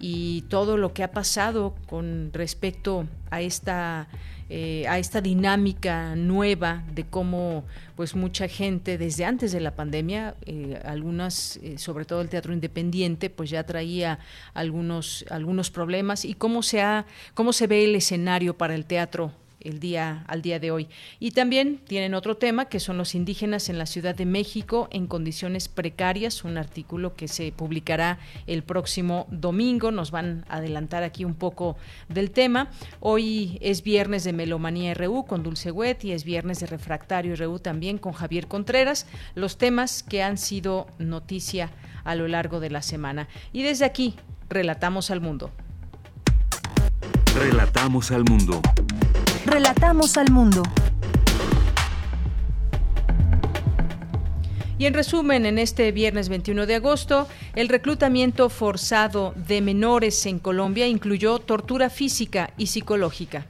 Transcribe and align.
y 0.00 0.42
todo 0.42 0.76
lo 0.76 0.92
que 0.92 1.02
ha 1.02 1.10
pasado 1.10 1.74
con 1.88 2.30
respecto 2.32 3.06
a 3.30 3.40
esta 3.40 4.08
eh, 4.48 4.86
a 4.86 5.00
esta 5.00 5.20
dinámica 5.20 6.14
nueva 6.14 6.84
de 6.94 7.02
cómo 7.02 7.64
pues 7.96 8.14
mucha 8.14 8.46
gente 8.46 8.96
desde 8.96 9.24
antes 9.24 9.50
de 9.50 9.58
la 9.58 9.74
pandemia 9.74 10.36
eh, 10.46 10.80
algunas 10.84 11.56
eh, 11.64 11.78
sobre 11.78 12.04
todo 12.04 12.20
el 12.20 12.28
teatro 12.28 12.52
independiente 12.52 13.28
pues 13.28 13.50
ya 13.50 13.64
traía 13.64 14.20
algunos 14.54 15.24
algunos 15.30 15.72
problemas 15.72 16.24
y 16.24 16.34
cómo 16.34 16.62
se 16.62 16.80
ha 16.80 17.06
cómo 17.34 17.52
se 17.52 17.66
ve 17.66 17.82
el 17.82 17.96
escenario 17.96 18.56
para 18.56 18.76
el 18.76 18.86
teatro 18.86 19.32
el 19.66 19.80
día 19.80 20.24
al 20.28 20.42
día 20.42 20.58
de 20.58 20.70
hoy. 20.70 20.88
Y 21.20 21.32
también 21.32 21.78
tienen 21.86 22.14
otro 22.14 22.36
tema 22.36 22.66
que 22.66 22.80
son 22.80 22.96
los 22.96 23.14
indígenas 23.14 23.68
en 23.68 23.78
la 23.78 23.86
Ciudad 23.86 24.14
de 24.14 24.26
México 24.26 24.88
en 24.90 25.06
condiciones 25.06 25.68
precarias, 25.68 26.44
un 26.44 26.56
artículo 26.56 27.14
que 27.14 27.28
se 27.28 27.52
publicará 27.52 28.18
el 28.46 28.62
próximo 28.62 29.26
domingo. 29.30 29.90
Nos 29.90 30.10
van 30.10 30.44
a 30.48 30.56
adelantar 30.56 31.02
aquí 31.02 31.24
un 31.24 31.34
poco 31.34 31.76
del 32.08 32.30
tema. 32.30 32.70
Hoy 33.00 33.58
es 33.60 33.82
viernes 33.82 34.24
de 34.24 34.32
Melomanía 34.32 34.94
RU 34.94 35.24
con 35.26 35.42
Dulce 35.42 35.70
Wet 35.70 36.04
y 36.04 36.12
es 36.12 36.24
viernes 36.24 36.60
de 36.60 36.66
Refractario 36.66 37.34
RU 37.36 37.58
también 37.58 37.98
con 37.98 38.12
Javier 38.12 38.46
Contreras, 38.46 39.06
los 39.34 39.58
temas 39.58 40.02
que 40.02 40.22
han 40.22 40.38
sido 40.38 40.86
noticia 40.98 41.70
a 42.04 42.14
lo 42.14 42.28
largo 42.28 42.60
de 42.60 42.70
la 42.70 42.82
semana. 42.82 43.28
Y 43.52 43.62
desde 43.62 43.84
aquí, 43.84 44.14
relatamos 44.48 45.10
al 45.10 45.20
mundo. 45.20 45.50
Relatamos 47.34 48.10
al 48.12 48.24
mundo. 48.24 48.62
Relatamos 49.46 50.16
al 50.16 50.32
mundo. 50.32 50.64
Y 54.76 54.86
en 54.86 54.92
resumen, 54.92 55.46
en 55.46 55.58
este 55.58 55.92
viernes 55.92 56.28
21 56.28 56.66
de 56.66 56.74
agosto, 56.74 57.28
el 57.54 57.68
reclutamiento 57.68 58.50
forzado 58.50 59.34
de 59.36 59.60
menores 59.60 60.26
en 60.26 60.40
Colombia 60.40 60.88
incluyó 60.88 61.38
tortura 61.38 61.90
física 61.90 62.50
y 62.58 62.66
psicológica. 62.66 63.46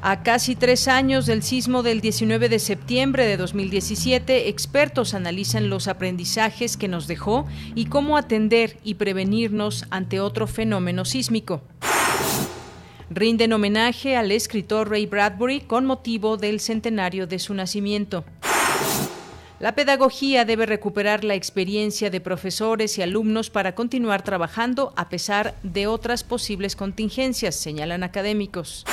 A 0.00 0.22
casi 0.22 0.56
tres 0.56 0.88
años 0.88 1.26
del 1.26 1.42
sismo 1.42 1.82
del 1.82 2.00
19 2.00 2.48
de 2.48 2.58
septiembre 2.58 3.26
de 3.26 3.36
2017, 3.36 4.48
expertos 4.48 5.12
analizan 5.12 5.68
los 5.68 5.88
aprendizajes 5.88 6.78
que 6.78 6.88
nos 6.88 7.06
dejó 7.06 7.46
y 7.74 7.84
cómo 7.86 8.16
atender 8.16 8.78
y 8.82 8.94
prevenirnos 8.94 9.84
ante 9.90 10.20
otro 10.20 10.46
fenómeno 10.46 11.04
sísmico 11.04 11.60
rinden 13.14 13.52
homenaje 13.52 14.16
al 14.16 14.32
escritor 14.32 14.90
Ray 14.90 15.06
Bradbury 15.06 15.60
con 15.60 15.86
motivo 15.86 16.36
del 16.36 16.58
centenario 16.58 17.28
de 17.28 17.38
su 17.38 17.54
nacimiento. 17.54 18.24
La 19.60 19.76
pedagogía 19.76 20.44
debe 20.44 20.66
recuperar 20.66 21.22
la 21.22 21.36
experiencia 21.36 22.10
de 22.10 22.20
profesores 22.20 22.98
y 22.98 23.02
alumnos 23.02 23.50
para 23.50 23.74
continuar 23.74 24.22
trabajando 24.22 24.92
a 24.96 25.08
pesar 25.08 25.54
de 25.62 25.86
otras 25.86 26.24
posibles 26.24 26.74
contingencias, 26.74 27.54
señalan 27.54 28.02
académicos. 28.02 28.84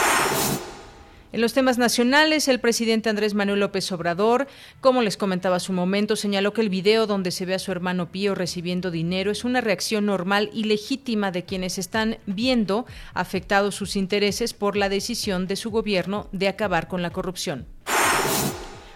En 1.34 1.40
los 1.40 1.54
temas 1.54 1.78
nacionales, 1.78 2.50
el 2.50 2.60
presidente 2.60 3.10
Andrés 3.10 3.36
Manuel 3.36 3.62
López 3.62 3.90
Obrador, 3.94 4.48
como 4.82 5.02
les 5.02 5.16
comentaba 5.16 5.56
hace 5.56 5.72
un 5.72 5.78
momento, 5.78 6.18
señaló 6.18 6.52
que 6.52 6.60
el 6.60 6.68
video 6.68 7.08
donde 7.08 7.32
se 7.32 7.46
ve 7.46 7.54
a 7.54 7.60
su 7.60 7.72
hermano 7.72 8.12
Pío 8.12 8.36
recibiendo 8.36 8.92
dinero 8.92 9.32
es 9.32 9.46
una 9.46 9.62
reacción 9.62 10.08
normal 10.08 10.50
y 10.54 10.66
legítima 10.66 11.32
de 11.32 11.46
quienes 11.46 11.78
están 11.78 12.18
viendo 12.26 12.86
afectados 13.14 13.76
sus 13.76 13.96
intereses 13.96 14.54
por 14.54 14.76
la 14.76 14.90
decisión 14.90 15.48
de 15.48 15.56
su 15.56 15.72
gobierno 15.72 16.28
de 16.34 16.50
acabar 16.50 16.90
con 16.90 17.02
la 17.02 17.12
corrupción. 17.12 17.66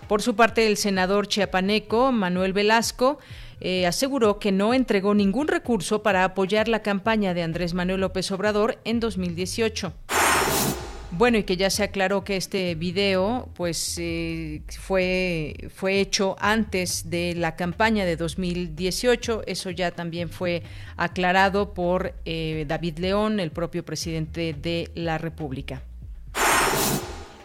Por 0.10 0.22
su 0.22 0.36
parte, 0.36 0.68
el 0.68 0.76
senador 0.76 1.30
chiapaneco 1.30 2.12
Manuel 2.12 2.52
Velasco 2.52 3.18
eh, 3.62 3.88
aseguró 3.88 4.40
que 4.40 4.52
no 4.52 4.74
entregó 4.74 5.14
ningún 5.14 5.48
recurso 5.48 6.04
para 6.04 6.26
apoyar 6.26 6.68
la 6.68 6.82
campaña 6.82 7.34
de 7.34 7.44
Andrés 7.44 7.74
Manuel 7.74 8.02
López 8.02 8.30
Obrador 8.32 8.78
en 8.84 9.00
2018. 9.00 9.94
Bueno, 11.18 11.38
y 11.38 11.44
que 11.44 11.56
ya 11.56 11.70
se 11.70 11.84
aclaró 11.84 12.26
que 12.26 12.36
este 12.36 12.76
video 12.76 13.48
pues 13.54 13.98
eh, 14.02 14.64
fue, 14.78 15.56
fue 15.74 16.02
hecho 16.02 16.36
antes 16.40 17.10
de 17.10 17.34
la 17.36 17.56
campaña 17.56 18.04
de 18.04 18.18
2018. 18.18 19.44
Eso 19.48 19.70
ya 19.70 19.92
también 19.92 20.30
fue 20.30 20.64
aclarado 20.98 21.74
por 21.74 22.16
eh, 22.26 22.66
David 22.68 22.98
León, 22.98 23.40
el 23.40 23.52
propio 23.52 23.86
presidente 23.86 24.54
de 24.54 24.92
la 24.94 25.18
República. 25.18 25.84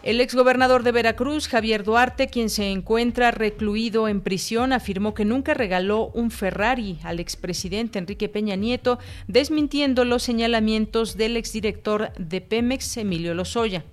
El 0.03 0.19
exgobernador 0.19 0.81
de 0.81 0.91
Veracruz, 0.91 1.47
Javier 1.47 1.83
Duarte, 1.83 2.27
quien 2.27 2.49
se 2.49 2.71
encuentra 2.71 3.29
recluido 3.29 4.07
en 4.07 4.21
prisión, 4.21 4.73
afirmó 4.73 5.13
que 5.13 5.25
nunca 5.25 5.53
regaló 5.53 6.07
un 6.15 6.31
Ferrari 6.31 6.97
al 7.03 7.19
expresidente 7.19 7.99
Enrique 7.99 8.27
Peña 8.27 8.55
Nieto, 8.55 8.97
desmintiendo 9.27 10.03
los 10.03 10.23
señalamientos 10.23 11.17
del 11.17 11.37
exdirector 11.37 12.13
de 12.17 12.41
Pemex, 12.41 12.97
Emilio 12.97 13.35
Lozoya 13.35 13.83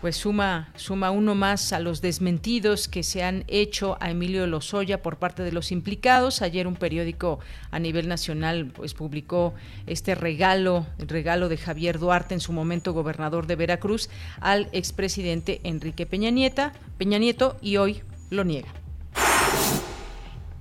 pues 0.00 0.16
suma, 0.16 0.72
suma 0.76 1.10
uno 1.10 1.34
más 1.34 1.72
a 1.72 1.80
los 1.80 2.00
desmentidos 2.00 2.88
que 2.88 3.02
se 3.02 3.22
han 3.22 3.44
hecho 3.48 3.98
a 4.00 4.10
Emilio 4.10 4.46
Lozoya 4.46 5.02
por 5.02 5.18
parte 5.18 5.42
de 5.42 5.52
los 5.52 5.72
implicados. 5.72 6.42
Ayer 6.42 6.66
un 6.66 6.76
periódico 6.76 7.40
a 7.70 7.78
nivel 7.78 8.08
nacional 8.08 8.72
pues 8.74 8.94
publicó 8.94 9.54
este 9.86 10.14
regalo, 10.14 10.86
el 10.98 11.08
regalo 11.08 11.48
de 11.48 11.58
Javier 11.58 11.98
Duarte, 11.98 12.34
en 12.34 12.40
su 12.40 12.52
momento 12.52 12.92
gobernador 12.92 13.46
de 13.46 13.56
Veracruz, 13.56 14.08
al 14.40 14.68
expresidente 14.72 15.60
Enrique 15.64 16.06
Peña, 16.06 16.30
Nieta, 16.30 16.72
Peña 16.96 17.18
Nieto 17.18 17.56
y 17.60 17.76
hoy 17.76 18.02
lo 18.30 18.44
niega. 18.44 18.72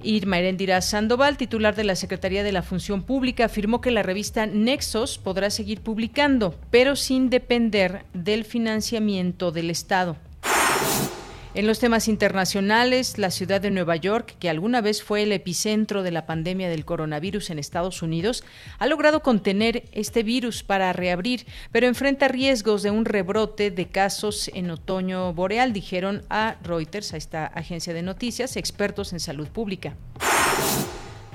Irma 0.01 0.39
Erendira 0.39 0.81
Sandoval, 0.81 1.37
titular 1.37 1.75
de 1.75 1.83
la 1.83 1.95
Secretaría 1.95 2.43
de 2.43 2.51
la 2.51 2.63
Función 2.63 3.03
Pública, 3.03 3.45
afirmó 3.45 3.81
que 3.81 3.91
la 3.91 4.03
revista 4.03 4.45
Nexos 4.45 5.17
podrá 5.17 5.49
seguir 5.49 5.81
publicando, 5.81 6.55
pero 6.71 6.95
sin 6.95 7.29
depender 7.29 8.05
del 8.13 8.45
financiamiento 8.45 9.51
del 9.51 9.69
Estado. 9.69 10.15
En 11.55 11.65
los 11.65 11.79
temas 11.79 12.07
internacionales, 12.07 13.17
la 13.17 13.31
ciudad 13.31 13.59
de 13.59 13.71
Nueva 13.71 13.95
York, 13.95 14.35
que 14.39 14.51
alguna 14.51 14.81
vez 14.81 15.01
fue 15.01 15.23
el 15.23 15.31
epicentro 15.31 16.03
de 16.03 16.11
la 16.11 16.27
pandemia 16.27 16.69
del 16.69 16.85
coronavirus 16.85 17.49
en 17.49 17.57
Estados 17.57 18.03
Unidos, 18.03 18.43
ha 18.77 18.85
logrado 18.85 19.23
contener 19.23 19.85
este 19.91 20.21
virus 20.21 20.61
para 20.61 20.93
reabrir, 20.93 21.47
pero 21.71 21.87
enfrenta 21.87 22.27
riesgos 22.27 22.83
de 22.83 22.91
un 22.91 23.03
rebrote 23.03 23.71
de 23.71 23.87
casos 23.87 24.51
en 24.53 24.69
otoño 24.69 25.33
boreal, 25.33 25.73
dijeron 25.73 26.21
a 26.29 26.57
Reuters, 26.61 27.13
a 27.13 27.17
esta 27.17 27.47
agencia 27.47 27.95
de 27.95 28.03
noticias, 28.03 28.55
expertos 28.55 29.11
en 29.11 29.19
salud 29.19 29.47
pública. 29.47 29.95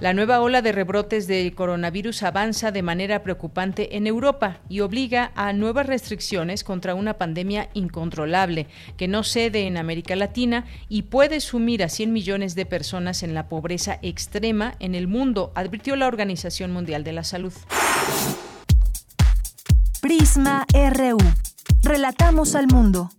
La 0.00 0.12
nueva 0.12 0.40
ola 0.40 0.60
de 0.60 0.72
rebrotes 0.72 1.28
del 1.28 1.54
coronavirus 1.54 2.24
avanza 2.24 2.72
de 2.72 2.82
manera 2.82 3.22
preocupante 3.22 3.96
en 3.96 4.08
Europa 4.08 4.58
y 4.68 4.80
obliga 4.80 5.30
a 5.36 5.52
nuevas 5.52 5.86
restricciones 5.86 6.64
contra 6.64 6.96
una 6.96 7.14
pandemia 7.14 7.70
incontrolable 7.74 8.66
que 8.96 9.06
no 9.06 9.22
cede 9.22 9.66
en 9.68 9.76
América 9.76 10.16
Latina 10.16 10.64
y 10.88 11.02
puede 11.02 11.40
sumir 11.40 11.84
a 11.84 11.88
100 11.88 12.12
millones 12.12 12.56
de 12.56 12.66
personas 12.66 13.22
en 13.22 13.34
la 13.34 13.48
pobreza 13.48 14.00
extrema 14.02 14.74
en 14.80 14.96
el 14.96 15.06
mundo, 15.06 15.52
advirtió 15.54 15.94
la 15.94 16.08
Organización 16.08 16.72
Mundial 16.72 17.04
de 17.04 17.12
la 17.12 17.22
Salud. 17.22 17.52
Prisma 20.00 20.66
RU. 20.72 21.18
Relatamos 21.82 22.56
al 22.56 22.66
mundo. 22.66 23.10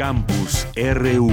Campus 0.00 0.66
RU. 0.94 1.28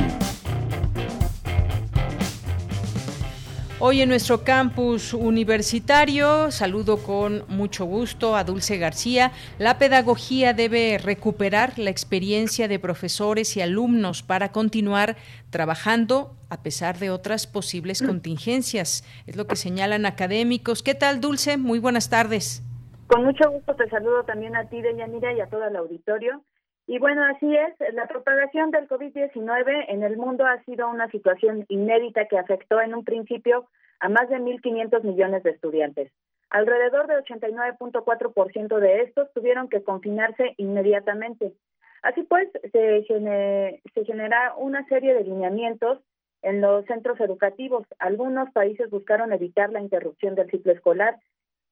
Hoy 3.79 4.01
en 4.01 4.09
nuestro 4.09 4.43
campus 4.43 5.13
universitario 5.13 6.51
saludo 6.51 6.97
con 6.97 7.45
mucho 7.47 7.85
gusto 7.85 8.35
a 8.35 8.43
Dulce 8.43 8.77
García. 8.77 9.31
La 9.57 9.77
pedagogía 9.77 10.53
debe 10.53 10.97
recuperar 10.97 11.79
la 11.79 11.91
experiencia 11.91 12.67
de 12.67 12.77
profesores 12.77 13.55
y 13.55 13.61
alumnos 13.61 14.21
para 14.21 14.51
continuar 14.51 15.15
trabajando 15.49 16.35
a 16.49 16.61
pesar 16.61 16.97
de 16.97 17.09
otras 17.09 17.47
posibles 17.47 18.01
contingencias. 18.01 19.05
Es 19.27 19.37
lo 19.37 19.47
que 19.47 19.55
señalan 19.55 20.05
académicos. 20.05 20.83
¿Qué 20.83 20.93
tal, 20.93 21.21
Dulce? 21.21 21.55
Muy 21.55 21.79
buenas 21.79 22.09
tardes. 22.09 22.63
Con 23.07 23.23
mucho 23.23 23.49
gusto 23.49 23.73
te 23.75 23.89
saludo 23.89 24.23
también 24.23 24.57
a 24.57 24.67
ti, 24.67 24.81
Deyanira, 24.81 25.31
y 25.31 25.39
a 25.39 25.47
todo 25.47 25.65
el 25.65 25.77
auditorio. 25.77 26.43
Y 26.87 26.99
bueno, 26.99 27.25
así 27.25 27.53
es, 27.53 27.93
la 27.93 28.07
propagación 28.07 28.71
del 28.71 28.87
COVID-19 28.87 29.85
en 29.89 30.03
el 30.03 30.15
mundo 30.15 30.45
ha 30.45 30.63
sido 30.63 30.89
una 30.89 31.09
situación 31.11 31.65
inédita 31.67 32.29
que 32.29 32.37
afectó 32.37 32.79
en 32.79 32.95
un 32.95 33.03
principio 33.03 33.67
a 33.99 34.07
más 34.07 34.29
de 34.29 34.37
1.500 34.37 35.03
millones 35.03 35.43
de 35.43 35.49
estudiantes. 35.49 36.13
Alrededor 36.49 37.07
de 37.07 37.15
89.4% 37.17 38.79
de 38.79 39.01
estos 39.01 39.31
tuvieron 39.33 39.67
que 39.67 39.83
confinarse 39.83 40.53
inmediatamente. 40.55 41.51
Así 42.03 42.23
pues, 42.23 42.47
se, 42.71 43.05
se 43.05 44.05
genera 44.05 44.55
una 44.55 44.85
serie 44.87 45.13
de 45.13 45.25
lineamientos 45.25 45.99
en 46.41 46.61
los 46.61 46.85
centros 46.85 47.19
educativos. 47.19 47.85
Algunos 47.99 48.49
países 48.51 48.89
buscaron 48.89 49.33
evitar 49.33 49.71
la 49.71 49.81
interrupción 49.81 50.35
del 50.35 50.49
ciclo 50.49 50.71
escolar 50.71 51.19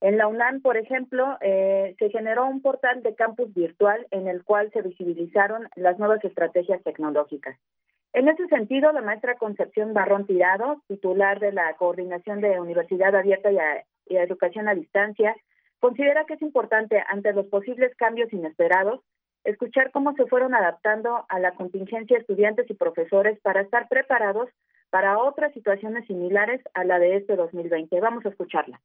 en 0.06 0.20
la 0.20 0.28
UNAM, 0.28 0.62
por 0.62 0.78
ejemplo, 0.78 1.36
eh, 1.42 1.96
se 1.98 2.12
generó 2.12 2.46
un 2.46 2.62
portal 2.62 3.02
de 3.02 3.16
campus 3.16 3.52
virtual 3.56 4.06
en 4.12 4.28
el 4.28 4.44
cual 4.44 4.70
se 4.72 4.84
visibilizaron 4.84 5.68
las 5.76 5.98
nuevas 5.98 6.24
estrategias 6.24 6.84
tecnológicas. 6.84 7.58
En 8.14 8.28
ese 8.28 8.46
sentido, 8.50 8.92
la 8.92 9.02
maestra 9.02 9.34
Concepción 9.34 9.96
Barrón 9.96 10.28
Tirado, 10.28 10.84
titular 10.88 11.40
de 11.40 11.54
la 11.54 11.74
Coordinación 11.78 12.40
de 12.40 12.60
Universidad 12.60 13.16
Abierta 13.16 13.52
y, 13.52 13.58
y 14.06 14.18
Educación 14.18 14.68
a 14.68 14.76
Distancia, 14.76 15.36
considera 15.80 16.26
que 16.26 16.36
es 16.36 16.42
importante, 16.44 17.04
ante 17.08 17.34
los 17.34 17.48
posibles 17.48 17.96
cambios 17.96 18.32
inesperados, 18.32 19.02
escuchar 19.44 19.90
cómo 19.90 20.14
se 20.14 20.28
fueron 20.28 20.54
adaptando 20.54 21.26
a 21.30 21.40
la 21.40 21.56
contingencia 21.56 22.20
estudiantes 22.20 22.70
y 22.70 22.76
profesores 22.76 23.40
para 23.40 23.62
estar 23.62 23.88
preparados 23.88 24.50
para 24.92 25.18
otras 25.18 25.52
situaciones 25.54 26.06
similares 26.06 26.62
a 26.76 26.84
la 26.84 27.00
de 27.00 27.16
este 27.16 27.36
2020. 27.36 28.00
Vamos 28.02 28.24
a 28.28 28.30
escucharla 28.30 28.80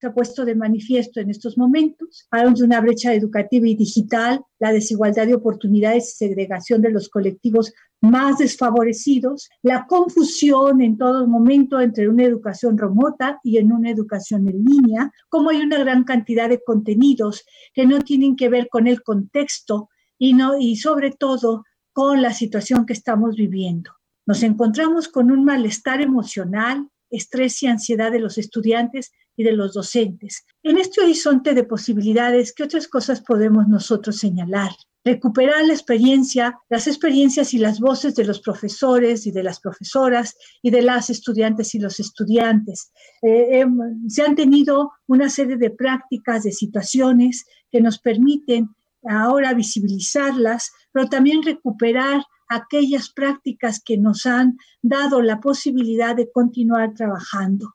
se 0.00 0.06
ha 0.06 0.14
puesto 0.14 0.44
de 0.44 0.54
manifiesto 0.54 1.20
en 1.20 1.30
estos 1.30 1.58
momentos. 1.58 2.26
Hablamos 2.30 2.60
de 2.60 2.66
una 2.66 2.80
brecha 2.80 3.12
educativa 3.14 3.66
y 3.66 3.74
digital, 3.74 4.40
la 4.58 4.72
desigualdad 4.72 5.26
de 5.26 5.34
oportunidades 5.34 6.10
y 6.10 6.16
segregación 6.16 6.82
de 6.82 6.90
los 6.90 7.08
colectivos 7.08 7.72
más 8.00 8.38
desfavorecidos, 8.38 9.48
la 9.62 9.86
confusión 9.86 10.80
en 10.80 10.96
todo 10.96 11.26
momento 11.26 11.80
entre 11.80 12.08
una 12.08 12.24
educación 12.24 12.78
remota 12.78 13.40
y 13.42 13.58
en 13.58 13.72
una 13.72 13.90
educación 13.90 14.48
en 14.48 14.64
línea, 14.64 15.12
como 15.28 15.50
hay 15.50 15.60
una 15.60 15.78
gran 15.78 16.04
cantidad 16.04 16.48
de 16.48 16.62
contenidos 16.62 17.44
que 17.74 17.86
no 17.86 18.00
tienen 18.00 18.36
que 18.36 18.48
ver 18.48 18.68
con 18.68 18.86
el 18.86 19.02
contexto 19.02 19.88
y, 20.16 20.34
no, 20.34 20.58
y 20.58 20.76
sobre 20.76 21.10
todo 21.10 21.64
con 21.92 22.22
la 22.22 22.32
situación 22.32 22.86
que 22.86 22.92
estamos 22.92 23.34
viviendo. 23.34 23.90
Nos 24.26 24.42
encontramos 24.42 25.08
con 25.08 25.32
un 25.32 25.44
malestar 25.44 26.00
emocional, 26.00 26.88
estrés 27.10 27.62
y 27.62 27.66
ansiedad 27.66 28.12
de 28.12 28.20
los 28.20 28.38
estudiantes 28.38 29.12
y 29.36 29.44
de 29.44 29.52
los 29.52 29.72
docentes. 29.72 30.44
En 30.62 30.78
este 30.78 31.00
horizonte 31.00 31.54
de 31.54 31.64
posibilidades, 31.64 32.52
¿qué 32.52 32.64
otras 32.64 32.88
cosas 32.88 33.20
podemos 33.20 33.68
nosotros 33.68 34.18
señalar? 34.18 34.70
Recuperar 35.04 35.64
la 35.64 35.72
experiencia, 35.72 36.58
las 36.68 36.88
experiencias 36.88 37.54
y 37.54 37.58
las 37.58 37.78
voces 37.78 38.16
de 38.16 38.24
los 38.24 38.40
profesores 38.40 39.26
y 39.26 39.30
de 39.30 39.44
las 39.44 39.60
profesoras 39.60 40.36
y 40.60 40.70
de 40.70 40.82
las 40.82 41.08
estudiantes 41.08 41.74
y 41.74 41.78
los 41.78 42.00
estudiantes. 42.00 42.90
Eh, 43.22 43.60
em, 43.60 44.08
se 44.08 44.22
han 44.22 44.34
tenido 44.34 44.90
una 45.06 45.30
serie 45.30 45.56
de 45.56 45.70
prácticas, 45.70 46.42
de 46.42 46.52
situaciones 46.52 47.46
que 47.70 47.80
nos 47.80 48.00
permiten 48.00 48.70
ahora 49.08 49.54
visibilizarlas, 49.54 50.72
pero 50.92 51.08
también 51.08 51.42
recuperar 51.44 52.22
aquellas 52.48 53.12
prácticas 53.12 53.82
que 53.84 53.98
nos 53.98 54.26
han 54.26 54.56
dado 54.82 55.22
la 55.22 55.40
posibilidad 55.40 56.16
de 56.16 56.30
continuar 56.30 56.94
trabajando. 56.94 57.74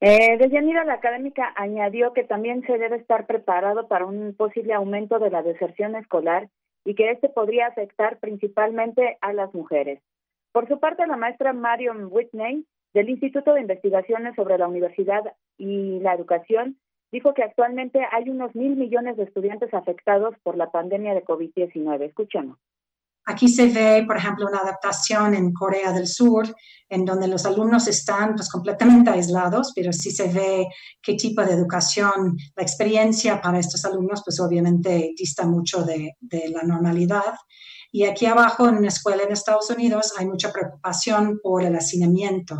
Eh, 0.00 0.36
Deyanira, 0.38 0.84
la 0.84 0.94
académica 0.94 1.52
añadió 1.56 2.12
que 2.12 2.22
también 2.22 2.62
se 2.66 2.78
debe 2.78 2.96
estar 2.96 3.26
preparado 3.26 3.88
para 3.88 4.04
un 4.04 4.34
posible 4.36 4.74
aumento 4.74 5.18
de 5.18 5.30
la 5.30 5.42
deserción 5.42 5.96
escolar 5.96 6.48
y 6.84 6.94
que 6.94 7.10
este 7.10 7.28
podría 7.28 7.66
afectar 7.66 8.18
principalmente 8.18 9.18
a 9.20 9.32
las 9.32 9.52
mujeres. 9.54 10.00
Por 10.52 10.68
su 10.68 10.78
parte, 10.78 11.06
la 11.06 11.16
maestra 11.16 11.52
Marion 11.52 12.08
Whitney 12.10 12.64
del 12.94 13.10
Instituto 13.10 13.54
de 13.54 13.62
Investigaciones 13.62 14.34
sobre 14.36 14.58
la 14.58 14.68
Universidad 14.68 15.22
y 15.58 15.98
la 16.00 16.14
Educación 16.14 16.78
dijo 17.12 17.34
que 17.34 17.42
actualmente 17.42 18.00
hay 18.12 18.28
unos 18.28 18.54
mil 18.54 18.76
millones 18.76 19.16
de 19.16 19.24
estudiantes 19.24 19.72
afectados 19.74 20.34
por 20.42 20.56
la 20.56 20.70
pandemia 20.70 21.14
de 21.14 21.24
COVID-19. 21.24 22.02
Escuchemos. 22.02 22.58
Aquí 23.28 23.48
se 23.48 23.66
ve, 23.66 24.04
por 24.06 24.16
ejemplo, 24.16 24.46
una 24.46 24.60
adaptación 24.60 25.34
en 25.34 25.52
Corea 25.52 25.92
del 25.92 26.06
Sur, 26.06 26.46
en 26.88 27.04
donde 27.04 27.26
los 27.26 27.44
alumnos 27.44 27.88
están 27.88 28.36
pues, 28.36 28.48
completamente 28.48 29.10
aislados, 29.10 29.72
pero 29.74 29.92
sí 29.92 30.12
se 30.12 30.28
ve 30.28 30.68
qué 31.02 31.14
tipo 31.14 31.42
de 31.42 31.54
educación, 31.54 32.36
la 32.54 32.62
experiencia 32.62 33.40
para 33.40 33.58
estos 33.58 33.84
alumnos, 33.84 34.22
pues 34.24 34.38
obviamente 34.38 35.12
dista 35.18 35.44
mucho 35.44 35.82
de, 35.82 36.12
de 36.20 36.50
la 36.50 36.62
normalidad. 36.62 37.34
Y 37.90 38.04
aquí 38.04 38.26
abajo, 38.26 38.68
en 38.68 38.76
una 38.76 38.88
escuela 38.88 39.24
en 39.24 39.32
Estados 39.32 39.70
Unidos, 39.70 40.12
hay 40.16 40.26
mucha 40.26 40.52
preocupación 40.52 41.40
por 41.42 41.64
el 41.64 41.74
hacinamiento, 41.74 42.56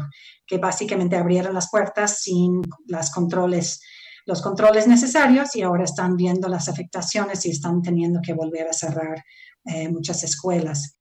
que 0.48 0.58
básicamente 0.58 1.14
abrieron 1.14 1.54
las 1.54 1.70
puertas 1.70 2.22
sin 2.22 2.62
los 2.88 3.10
controles 3.12 3.80
los 4.26 4.42
controles 4.42 4.88
necesarios 4.88 5.54
y 5.54 5.62
ahora 5.62 5.84
están 5.84 6.16
viendo 6.16 6.48
las 6.48 6.68
afectaciones 6.68 7.46
y 7.46 7.50
están 7.50 7.80
teniendo 7.80 8.20
que 8.20 8.34
volver 8.34 8.66
a 8.68 8.72
cerrar 8.72 9.22
eh, 9.64 9.88
muchas 9.88 10.24
escuelas. 10.24 11.00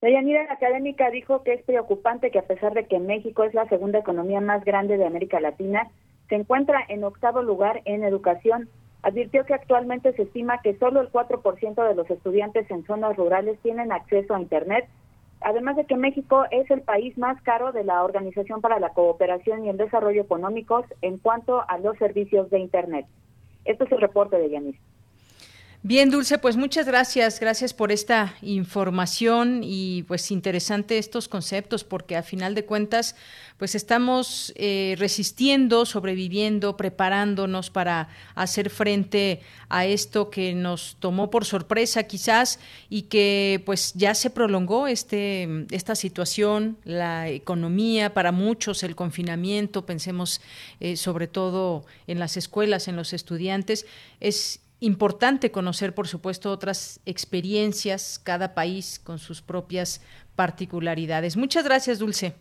Deyanira, 0.00 0.44
la 0.44 0.54
académica 0.54 1.10
dijo 1.10 1.42
que 1.42 1.54
es 1.54 1.62
preocupante 1.64 2.30
que 2.30 2.38
a 2.38 2.46
pesar 2.46 2.74
de 2.74 2.86
que 2.86 2.98
México 2.98 3.44
es 3.44 3.54
la 3.54 3.68
segunda 3.68 3.98
economía 3.98 4.40
más 4.40 4.64
grande 4.64 4.96
de 4.96 5.06
América 5.06 5.40
Latina, 5.40 5.90
se 6.28 6.36
encuentra 6.36 6.80
en 6.88 7.04
octavo 7.04 7.42
lugar 7.42 7.82
en 7.84 8.02
educación. 8.02 8.68
Advirtió 9.02 9.44
que 9.44 9.54
actualmente 9.54 10.12
se 10.14 10.22
estima 10.22 10.60
que 10.62 10.78
solo 10.78 11.00
el 11.00 11.12
4% 11.12 11.88
de 11.88 11.94
los 11.94 12.10
estudiantes 12.10 12.70
en 12.70 12.84
zonas 12.86 13.16
rurales 13.16 13.58
tienen 13.62 13.92
acceso 13.92 14.34
a 14.34 14.40
Internet 14.40 14.88
además 15.40 15.76
de 15.76 15.84
que 15.84 15.96
México 15.96 16.44
es 16.50 16.70
el 16.70 16.82
país 16.82 17.16
más 17.18 17.40
caro 17.42 17.72
de 17.72 17.84
la 17.84 18.02
Organización 18.04 18.60
para 18.60 18.80
la 18.80 18.90
Cooperación 18.90 19.64
y 19.64 19.68
el 19.68 19.76
Desarrollo 19.76 20.22
Económicos 20.22 20.84
en 21.02 21.18
cuanto 21.18 21.64
a 21.68 21.78
los 21.78 21.96
servicios 21.98 22.50
de 22.50 22.58
Internet. 22.58 23.06
Este 23.64 23.84
es 23.84 23.92
el 23.92 24.00
reporte 24.00 24.38
de 24.38 24.50
Yanis. 24.50 24.76
Bien, 25.88 26.10
Dulce, 26.10 26.38
pues 26.38 26.56
muchas 26.56 26.84
gracias, 26.84 27.38
gracias 27.38 27.72
por 27.72 27.92
esta 27.92 28.34
información 28.42 29.60
y 29.62 30.02
pues 30.02 30.32
interesante 30.32 30.98
estos 30.98 31.28
conceptos 31.28 31.84
porque 31.84 32.16
a 32.16 32.24
final 32.24 32.56
de 32.56 32.64
cuentas 32.64 33.14
pues 33.56 33.76
estamos 33.76 34.52
eh, 34.56 34.96
resistiendo, 34.98 35.86
sobreviviendo, 35.86 36.76
preparándonos 36.76 37.70
para 37.70 38.08
hacer 38.34 38.68
frente 38.68 39.42
a 39.68 39.86
esto 39.86 40.28
que 40.28 40.54
nos 40.54 40.96
tomó 40.98 41.30
por 41.30 41.44
sorpresa 41.44 42.02
quizás 42.02 42.58
y 42.90 43.02
que 43.02 43.62
pues 43.64 43.92
ya 43.94 44.16
se 44.16 44.30
prolongó 44.30 44.88
este 44.88 45.66
esta 45.70 45.94
situación, 45.94 46.78
la 46.82 47.28
economía 47.28 48.12
para 48.12 48.32
muchos, 48.32 48.82
el 48.82 48.96
confinamiento, 48.96 49.86
pensemos 49.86 50.40
eh, 50.80 50.96
sobre 50.96 51.28
todo 51.28 51.86
en 52.08 52.18
las 52.18 52.36
escuelas, 52.36 52.88
en 52.88 52.96
los 52.96 53.12
estudiantes, 53.12 53.86
es 54.18 54.65
importante 54.80 55.50
conocer, 55.50 55.94
por 55.94 56.06
supuesto, 56.06 56.50
otras 56.50 57.00
experiencias, 57.06 58.18
cada 58.18 58.54
país 58.54 58.98
con 58.98 59.18
sus 59.18 59.42
propias 59.42 60.04
particularidades. 60.34 61.36
Muchas 61.36 61.64
gracias, 61.64 61.98
Dulce. 61.98 62.34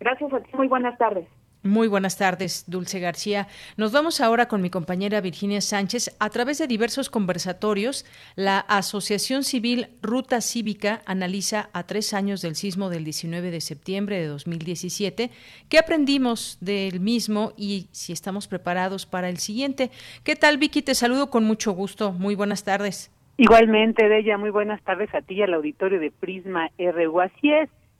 Gracias 0.00 0.32
a 0.32 0.40
ti, 0.40 0.50
muy 0.54 0.68
buenas 0.68 0.96
tardes. 0.98 1.26
Muy 1.68 1.86
buenas 1.86 2.16
tardes, 2.16 2.64
Dulce 2.66 2.98
García. 2.98 3.46
Nos 3.76 3.92
vamos 3.92 4.22
ahora 4.22 4.48
con 4.48 4.62
mi 4.62 4.70
compañera 4.70 5.20
Virginia 5.20 5.60
Sánchez. 5.60 6.16
A 6.18 6.30
través 6.30 6.56
de 6.56 6.66
diversos 6.66 7.10
conversatorios, 7.10 8.06
la 8.36 8.58
Asociación 8.58 9.44
Civil 9.44 9.88
Ruta 10.00 10.40
Cívica 10.40 11.02
analiza 11.04 11.68
a 11.74 11.82
tres 11.82 12.14
años 12.14 12.40
del 12.40 12.54
sismo 12.54 12.88
del 12.88 13.04
19 13.04 13.50
de 13.50 13.60
septiembre 13.60 14.18
de 14.18 14.28
2017 14.28 15.30
qué 15.68 15.78
aprendimos 15.78 16.56
del 16.62 17.00
mismo 17.00 17.52
y 17.58 17.88
si 17.92 18.14
estamos 18.14 18.48
preparados 18.48 19.04
para 19.04 19.28
el 19.28 19.36
siguiente. 19.36 19.90
¿Qué 20.24 20.36
tal, 20.36 20.56
Vicky? 20.56 20.80
Te 20.80 20.94
saludo 20.94 21.28
con 21.28 21.44
mucho 21.44 21.72
gusto. 21.72 22.12
Muy 22.12 22.34
buenas 22.34 22.64
tardes. 22.64 23.14
Igualmente, 23.36 24.08
Deya, 24.08 24.38
muy 24.38 24.50
buenas 24.50 24.82
tardes 24.84 25.14
a 25.14 25.20
ti 25.20 25.34
y 25.34 25.42
al 25.42 25.52
auditorio 25.52 26.00
de 26.00 26.10
Prisma 26.12 26.70
RU. 26.78 27.20
Así 27.20 27.52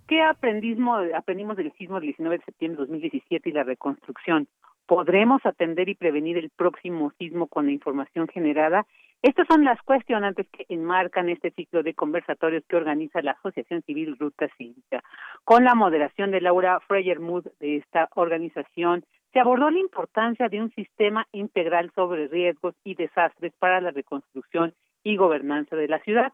¿Qué 0.08 0.22
aprendimos, 0.22 1.02
del 1.02 1.72
sismo 1.72 1.96
del 1.96 2.06
19 2.06 2.38
de 2.38 2.44
septiembre 2.46 2.78
de 2.78 2.86
2017 2.86 3.50
y 3.50 3.52
la 3.52 3.62
reconstrucción? 3.62 4.48
¿Podremos 4.86 5.44
atender 5.44 5.90
y 5.90 5.94
prevenir 5.94 6.38
el 6.38 6.48
próximo 6.48 7.12
sismo 7.18 7.46
con 7.46 7.66
la 7.66 7.72
información 7.72 8.26
generada? 8.26 8.86
Estas 9.20 9.46
son 9.48 9.64
las 9.64 9.78
cuestionantes 9.82 10.48
que 10.48 10.64
enmarcan 10.70 11.28
este 11.28 11.50
ciclo 11.50 11.82
de 11.82 11.92
conversatorios 11.92 12.64
que 12.66 12.76
organiza 12.76 13.20
la 13.20 13.32
Asociación 13.32 13.82
Civil 13.82 14.16
Ruta 14.18 14.48
Cívica. 14.56 15.04
Con 15.44 15.64
la 15.64 15.74
moderación 15.74 16.30
de 16.30 16.40
Laura 16.40 16.80
Freyermuth 16.88 17.44
de 17.60 17.76
esta 17.76 18.08
organización, 18.14 19.04
se 19.34 19.40
abordó 19.40 19.68
la 19.68 19.78
importancia 19.78 20.48
de 20.48 20.62
un 20.62 20.70
sistema 20.70 21.26
integral 21.32 21.92
sobre 21.94 22.28
riesgos 22.28 22.74
y 22.82 22.94
desastres 22.94 23.52
para 23.58 23.82
la 23.82 23.90
reconstrucción 23.90 24.72
y 25.04 25.16
gobernanza 25.16 25.76
de 25.76 25.88
la 25.88 25.98
ciudad. 25.98 26.32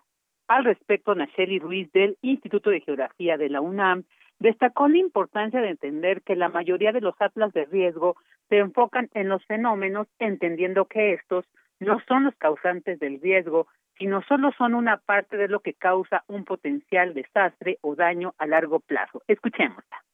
Al 0.48 0.64
respecto, 0.64 1.14
Nacheli 1.14 1.58
Ruiz 1.58 1.90
del 1.92 2.18
Instituto 2.20 2.70
de 2.70 2.80
Geografía 2.80 3.36
de 3.38 3.48
la 3.48 3.60
UNAM 3.60 4.04
destacó 4.38 4.88
la 4.88 4.98
importancia 4.98 5.60
de 5.60 5.70
entender 5.70 6.22
que 6.22 6.36
la 6.36 6.48
mayoría 6.48 6.92
de 6.92 7.00
los 7.00 7.14
atlas 7.20 7.52
de 7.52 7.64
riesgo 7.64 8.16
se 8.48 8.58
enfocan 8.58 9.08
en 9.14 9.28
los 9.28 9.44
fenómenos, 9.46 10.06
entendiendo 10.18 10.84
que 10.84 11.14
estos 11.14 11.46
no 11.80 11.98
son 12.06 12.24
los 12.24 12.34
causantes 12.36 12.98
del 13.00 13.20
riesgo, 13.20 13.68
sino 13.98 14.22
solo 14.22 14.52
son 14.58 14.74
una 14.74 14.98
parte 14.98 15.36
de 15.36 15.48
lo 15.48 15.60
que 15.60 15.72
causa 15.72 16.24
un 16.26 16.44
potencial 16.44 17.14
desastre 17.14 17.78
o 17.80 17.94
daño 17.94 18.34
a 18.38 18.46
largo 18.46 18.80
plazo. 18.80 19.22
Escuchémosla. 19.28 20.04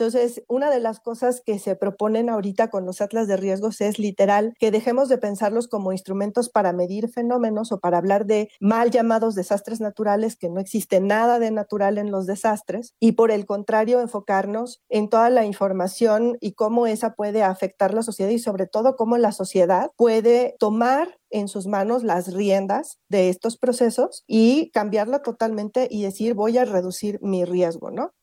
Entonces, 0.00 0.42
una 0.48 0.70
de 0.70 0.80
las 0.80 0.98
cosas 0.98 1.42
que 1.44 1.58
se 1.58 1.76
proponen 1.76 2.30
ahorita 2.30 2.70
con 2.70 2.86
los 2.86 3.02
atlas 3.02 3.28
de 3.28 3.36
riesgos 3.36 3.82
es 3.82 3.98
literal 3.98 4.54
que 4.58 4.70
dejemos 4.70 5.10
de 5.10 5.18
pensarlos 5.18 5.68
como 5.68 5.92
instrumentos 5.92 6.48
para 6.48 6.72
medir 6.72 7.10
fenómenos 7.10 7.70
o 7.70 7.80
para 7.80 7.98
hablar 7.98 8.24
de 8.24 8.48
mal 8.60 8.90
llamados 8.90 9.34
desastres 9.34 9.78
naturales, 9.78 10.36
que 10.36 10.48
no 10.48 10.58
existe 10.58 11.00
nada 11.00 11.38
de 11.38 11.50
natural 11.50 11.98
en 11.98 12.10
los 12.10 12.24
desastres, 12.24 12.94
y 12.98 13.12
por 13.12 13.30
el 13.30 13.44
contrario, 13.44 14.00
enfocarnos 14.00 14.80
en 14.88 15.10
toda 15.10 15.28
la 15.28 15.44
información 15.44 16.38
y 16.40 16.54
cómo 16.54 16.86
esa 16.86 17.12
puede 17.12 17.42
afectar 17.42 17.92
la 17.92 18.02
sociedad 18.02 18.30
y 18.30 18.38
sobre 18.38 18.66
todo 18.66 18.96
cómo 18.96 19.18
la 19.18 19.32
sociedad 19.32 19.90
puede 19.98 20.56
tomar 20.58 21.18
en 21.28 21.46
sus 21.46 21.66
manos 21.66 22.04
las 22.04 22.32
riendas 22.32 22.98
de 23.10 23.28
estos 23.28 23.58
procesos 23.58 24.24
y 24.26 24.70
cambiarla 24.70 25.20
totalmente 25.20 25.88
y 25.90 26.04
decir 26.04 26.32
voy 26.32 26.56
a 26.56 26.64
reducir 26.64 27.18
mi 27.20 27.44
riesgo, 27.44 27.90
¿no? 27.90 28.14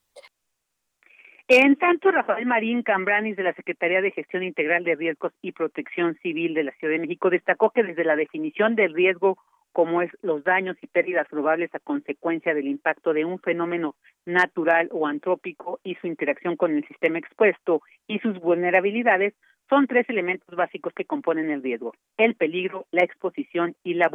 En 1.49 1.77
tanto, 1.77 2.11
Rafael 2.11 2.45
Marín 2.45 2.83
Cambranis 2.83 3.37
de 3.37 3.43
la 3.43 3.53
Secretaría 3.53 4.01
de 4.01 4.11
Gestión 4.11 4.43
Integral 4.43 4.83
de 4.83 4.95
Riesgos 4.95 5.31
y 5.41 5.53
Protección 5.53 6.15
Civil 6.21 6.53
de 6.53 6.65
la 6.65 6.73
Ciudad 6.73 6.91
de 6.91 6.99
México 6.99 7.29
destacó 7.29 7.69
que 7.69 7.83
desde 7.83 8.03
la 8.03 8.17
definición 8.17 8.75
del 8.75 8.93
riesgo 8.93 9.37
como 9.71 10.01
es 10.01 10.11
los 10.21 10.43
daños 10.43 10.75
y 10.81 10.87
pérdidas 10.87 11.27
probables 11.29 11.73
a 11.73 11.79
consecuencia 11.79 12.53
del 12.53 12.67
impacto 12.67 13.13
de 13.13 13.23
un 13.23 13.39
fenómeno 13.39 13.95
natural 14.25 14.89
o 14.91 15.07
antrópico 15.07 15.79
y 15.85 15.95
su 15.95 16.07
interacción 16.07 16.57
con 16.57 16.75
el 16.75 16.85
sistema 16.85 17.19
expuesto 17.19 17.81
y 18.07 18.19
sus 18.19 18.39
vulnerabilidades, 18.39 19.33
son 19.69 19.87
tres 19.87 20.09
elementos 20.09 20.53
básicos 20.53 20.93
que 20.93 21.05
componen 21.05 21.49
el 21.49 21.63
riesgo, 21.63 21.93
el 22.17 22.35
peligro, 22.35 22.87
la 22.91 23.03
exposición 23.03 23.75
y 23.83 23.93
la 23.93 24.09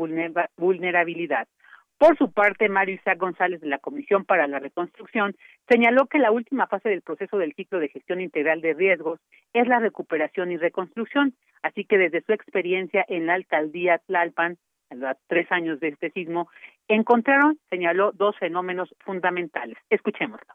vulnerabilidad. 0.57 1.47
Por 2.03 2.19
su 2.19 2.33
parte, 2.33 2.69
Mario 2.69 2.97
Isaac 2.97 3.17
González 3.17 3.61
de 3.61 3.69
la 3.69 3.79
Comisión 3.79 4.25
para 4.25 4.49
la 4.49 4.59
Reconstrucción 4.59 5.37
señaló 5.69 6.07
que 6.07 6.19
la 6.19 6.33
última 6.33 6.67
fase 6.67 6.89
del 6.89 7.01
proceso 7.01 7.39
del 7.39 7.55
ciclo 7.55 7.79
de 7.79 7.91
gestión 7.91 8.21
integral 8.21 8.61
de 8.61 8.75
riesgos 8.75 9.21
es 9.53 9.69
la 9.69 9.79
recuperación 9.79 10.51
y 10.51 10.57
reconstrucción, 10.57 11.37
así 11.63 11.85
que 11.85 11.99
desde 11.99 12.23
su 12.23 12.33
experiencia 12.33 13.05
en 13.07 13.27
la 13.27 13.35
alcaldía 13.35 13.99
Tlalpan, 13.99 14.59
a 14.91 15.17
tres 15.29 15.47
años 15.53 15.79
de 15.79 15.91
este 15.91 16.11
sismo, 16.11 16.49
encontraron, 16.89 17.61
señaló, 17.71 18.11
dos 18.11 18.37
fenómenos 18.37 18.93
fundamentales. 19.05 19.79
Escuchémoslo. 19.89 20.55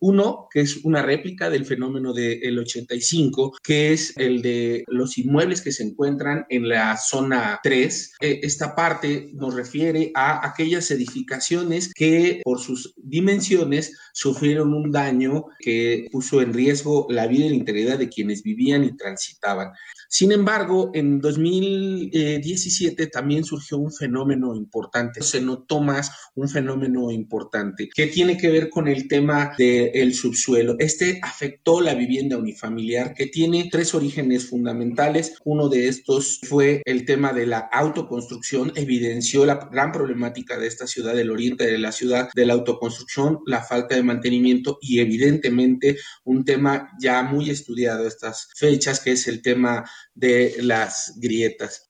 Uno, 0.00 0.48
que 0.50 0.60
es 0.60 0.84
una 0.84 1.02
réplica 1.02 1.50
del 1.50 1.64
fenómeno 1.64 2.12
del 2.12 2.58
85, 2.58 3.56
que 3.62 3.92
es 3.92 4.16
el 4.16 4.42
de 4.42 4.84
los 4.88 5.18
inmuebles 5.18 5.60
que 5.60 5.72
se 5.72 5.82
encuentran 5.82 6.46
en 6.48 6.68
la 6.68 6.96
zona 6.96 7.60
3. 7.62 8.14
Eh, 8.20 8.40
esta 8.42 8.74
parte 8.74 9.30
nos 9.34 9.54
refiere 9.54 10.10
a 10.14 10.46
aquellas 10.46 10.90
edificaciones 10.90 11.92
que 11.94 12.40
por 12.44 12.60
sus 12.60 12.94
dimensiones 12.96 13.96
sufrieron 14.12 14.74
un 14.74 14.90
daño 14.90 15.46
que 15.58 16.06
puso 16.10 16.40
en 16.40 16.52
riesgo 16.52 17.06
la 17.10 17.26
vida 17.26 17.46
y 17.46 17.50
la 17.50 17.54
integridad 17.56 17.98
de 17.98 18.08
quienes 18.08 18.42
vivían 18.42 18.84
y 18.84 18.96
transitaban. 18.96 19.72
Sin 20.08 20.32
embargo, 20.32 20.90
en 20.94 21.20
2017 21.20 23.08
también 23.08 23.44
surgió 23.44 23.78
un 23.78 23.92
fenómeno 23.92 24.54
importante, 24.54 25.22
se 25.22 25.40
notó 25.40 25.80
más 25.80 26.10
un 26.34 26.48
fenómeno 26.48 27.10
importante 27.10 27.88
que 27.92 28.06
tiene 28.06 28.36
que 28.36 28.50
ver 28.50 28.70
con 28.70 28.88
el 28.88 29.08
tema 29.08 29.52
del 29.92 30.14
subsuelo. 30.14 30.76
Este 30.78 31.20
afectó 31.22 31.80
la 31.80 31.94
vivienda 31.94 32.38
unifamiliar 32.38 33.14
que 33.14 33.26
tiene 33.26 33.68
tres 33.70 33.94
orígenes 33.94 34.48
fundamentales. 34.48 35.38
Uno 35.44 35.68
de 35.68 35.88
estos 35.88 36.40
fue 36.48 36.82
el 36.84 37.04
tema 37.04 37.32
de 37.32 37.46
la 37.46 37.58
autoconstrucción, 37.58 38.72
evidenció 38.74 39.46
la 39.46 39.68
gran 39.70 39.92
problemática 39.92 40.58
de 40.58 40.66
esta 40.66 40.86
ciudad, 40.86 41.14
del 41.14 41.30
oriente 41.30 41.66
de 41.66 41.78
la 41.78 41.92
ciudad, 41.92 42.28
de 42.34 42.46
la 42.46 42.54
autoconstrucción, 42.54 43.40
la 43.46 43.62
falta 43.62 43.94
de 43.94 44.02
mantenimiento 44.02 44.78
y 44.80 45.00
evidentemente 45.00 45.96
un 46.24 46.44
tema 46.44 46.90
ya 47.00 47.22
muy 47.22 47.50
estudiado 47.50 48.06
estas 48.06 48.48
fechas, 48.56 49.02
que 49.02 49.12
es 49.12 49.28
el 49.28 49.42
tema 49.42 49.84
de 50.14 50.54
las 50.60 51.18
grietas. 51.20 51.86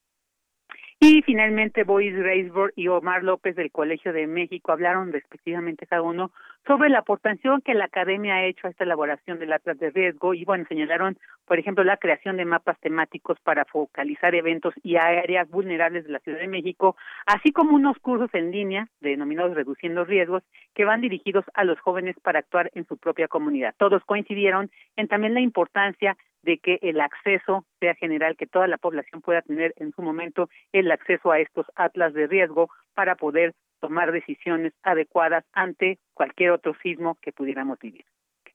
Y 0.98 1.22
finalmente 1.22 1.84
Boyce 1.84 2.16
Reisberg 2.16 2.72
y 2.74 2.88
Omar 2.88 3.22
López 3.22 3.54
del 3.54 3.70
Colegio 3.70 4.12
de 4.14 4.26
México 4.26 4.72
hablaron 4.72 5.12
respectivamente 5.12 5.86
cada 5.86 6.02
uno 6.02 6.32
sobre 6.66 6.90
la 6.90 6.98
aportación 6.98 7.60
que 7.60 7.74
la 7.74 7.84
academia 7.84 8.34
ha 8.34 8.44
hecho 8.44 8.66
a 8.66 8.70
esta 8.70 8.84
elaboración 8.84 9.38
del 9.38 9.52
atlas 9.52 9.78
de 9.78 9.90
riesgo 9.90 10.34
y 10.34 10.44
bueno, 10.44 10.64
señalaron, 10.68 11.16
por 11.44 11.58
ejemplo, 11.58 11.84
la 11.84 11.96
creación 11.96 12.36
de 12.36 12.44
mapas 12.44 12.78
temáticos 12.80 13.38
para 13.40 13.64
focalizar 13.64 14.34
eventos 14.34 14.74
y 14.82 14.96
áreas 14.96 15.48
vulnerables 15.48 16.04
de 16.04 16.12
la 16.12 16.18
Ciudad 16.18 16.38
de 16.38 16.48
México, 16.48 16.96
así 17.24 17.52
como 17.52 17.76
unos 17.76 17.98
cursos 17.98 18.30
en 18.32 18.50
línea 18.50 18.88
denominados 19.00 19.54
Reduciendo 19.54 20.04
Riesgos 20.04 20.42
que 20.74 20.84
van 20.84 21.00
dirigidos 21.00 21.44
a 21.54 21.64
los 21.64 21.78
jóvenes 21.78 22.16
para 22.20 22.40
actuar 22.40 22.70
en 22.74 22.86
su 22.86 22.96
propia 22.96 23.28
comunidad. 23.28 23.74
Todos 23.78 24.02
coincidieron 24.04 24.70
en 24.96 25.08
también 25.08 25.34
la 25.34 25.40
importancia 25.40 26.16
de 26.42 26.58
que 26.58 26.78
el 26.82 27.00
acceso 27.00 27.64
sea 27.80 27.94
general, 27.94 28.36
que 28.36 28.46
toda 28.46 28.68
la 28.68 28.78
población 28.78 29.20
pueda 29.20 29.42
tener 29.42 29.74
en 29.76 29.92
su 29.92 30.02
momento 30.02 30.48
el 30.72 30.90
acceso 30.90 31.30
a 31.30 31.40
estos 31.40 31.66
atlas 31.74 32.14
de 32.14 32.26
riesgo 32.26 32.70
para 32.94 33.16
poder 33.16 33.54
tomar 33.80 34.12
decisiones 34.12 34.72
adecuadas 34.82 35.44
ante 35.52 35.98
cualquier 36.14 36.50
otro 36.50 36.74
sismo 36.82 37.16
que 37.20 37.32
pudiéramos 37.32 37.78
vivir. 37.78 38.04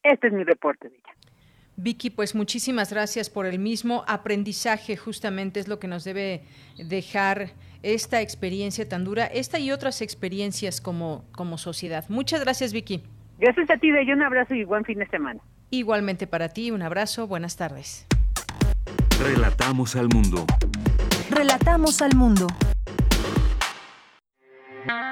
Este 0.04 0.28
es 0.28 0.34
mi 0.34 0.44
reporte 0.44 0.90
de 0.90 0.96
ella. 0.96 1.14
Vicky, 1.78 2.10
pues 2.10 2.36
muchísimas 2.36 2.92
gracias 2.92 3.30
por 3.30 3.46
el 3.46 3.58
mismo 3.58 4.04
aprendizaje, 4.08 4.98
justamente 4.98 5.60
es 5.60 5.68
lo 5.68 5.80
que 5.80 5.88
nos 5.88 6.04
debe 6.04 6.44
dejar 6.78 7.52
esta 7.82 8.22
experiencia 8.22 8.88
tan 8.88 9.04
dura, 9.04 9.26
esta 9.26 9.58
y 9.58 9.72
otras 9.72 10.02
experiencias 10.02 10.82
como, 10.82 11.26
como 11.32 11.58
sociedad. 11.58 12.06
Muchas 12.10 12.42
gracias, 12.42 12.74
Vicky. 12.74 13.02
Gracias 13.40 13.70
a 13.72 13.78
ti, 13.78 13.90
de 13.90 14.14
un 14.14 14.22
abrazo 14.22 14.54
y 14.54 14.64
buen 14.64 14.86
fin 14.86 15.00
de 15.00 15.08
semana. 15.08 15.40
Igualmente 15.72 16.28
para 16.28 16.50
ti, 16.50 16.70
un 16.70 16.82
abrazo, 16.82 17.28
buenas 17.28 17.58
tardes. 17.58 18.06
Relatamos 19.20 19.96
al 19.96 20.10
mundo. 20.10 20.46
Relatamos 21.32 22.02
al 22.02 22.16
mundo. 22.16 22.48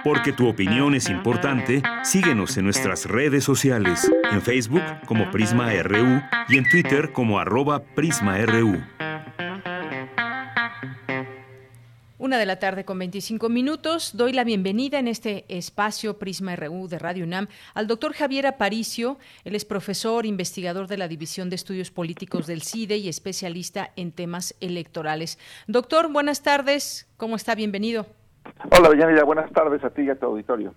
Porque 0.03 0.31
tu 0.31 0.47
opinión 0.47 0.95
es 0.95 1.09
importante, 1.09 1.83
síguenos 2.03 2.57
en 2.57 2.65
nuestras 2.65 3.05
redes 3.05 3.43
sociales, 3.43 4.09
en 4.31 4.41
Facebook 4.41 4.83
como 5.05 5.29
Prisma 5.31 5.71
RU 5.83 6.21
y 6.47 6.57
en 6.57 6.69
Twitter 6.69 7.11
como 7.11 7.39
arroba 7.39 7.83
PrismaRU. 7.83 8.81
Una 12.19 12.37
de 12.37 12.45
la 12.45 12.59
tarde 12.59 12.83
con 12.83 12.99
25 12.99 13.47
minutos. 13.47 14.11
Doy 14.13 14.33
la 14.33 14.43
bienvenida 14.43 14.99
en 14.99 15.07
este 15.07 15.45
espacio 15.47 16.19
Prisma 16.19 16.53
RU 16.57 16.89
de 16.89 16.99
Radio 16.99 17.23
UNAM 17.23 17.47
al 17.73 17.87
doctor 17.87 18.13
Javier 18.13 18.45
Aparicio. 18.45 19.17
Él 19.45 19.55
es 19.55 19.63
profesor, 19.63 20.25
investigador 20.25 20.87
de 20.87 20.97
la 20.97 21.07
División 21.07 21.49
de 21.49 21.55
Estudios 21.55 21.91
Políticos 21.91 22.45
del 22.45 22.61
CIDE 22.61 22.97
y 22.97 23.07
especialista 23.07 23.93
en 23.95 24.11
temas 24.11 24.53
electorales. 24.59 25.39
Doctor, 25.67 26.11
buenas 26.11 26.43
tardes. 26.43 27.07
¿Cómo 27.15 27.37
está? 27.37 27.55
Bienvenido. 27.55 28.18
Hola, 28.77 28.89
Villanilla. 28.89 29.23
Buenas 29.23 29.51
tardes 29.51 29.83
a 29.83 29.89
ti 29.89 30.03
y 30.03 30.09
a 30.09 30.15
tu 30.15 30.25
auditorio. 30.27 30.73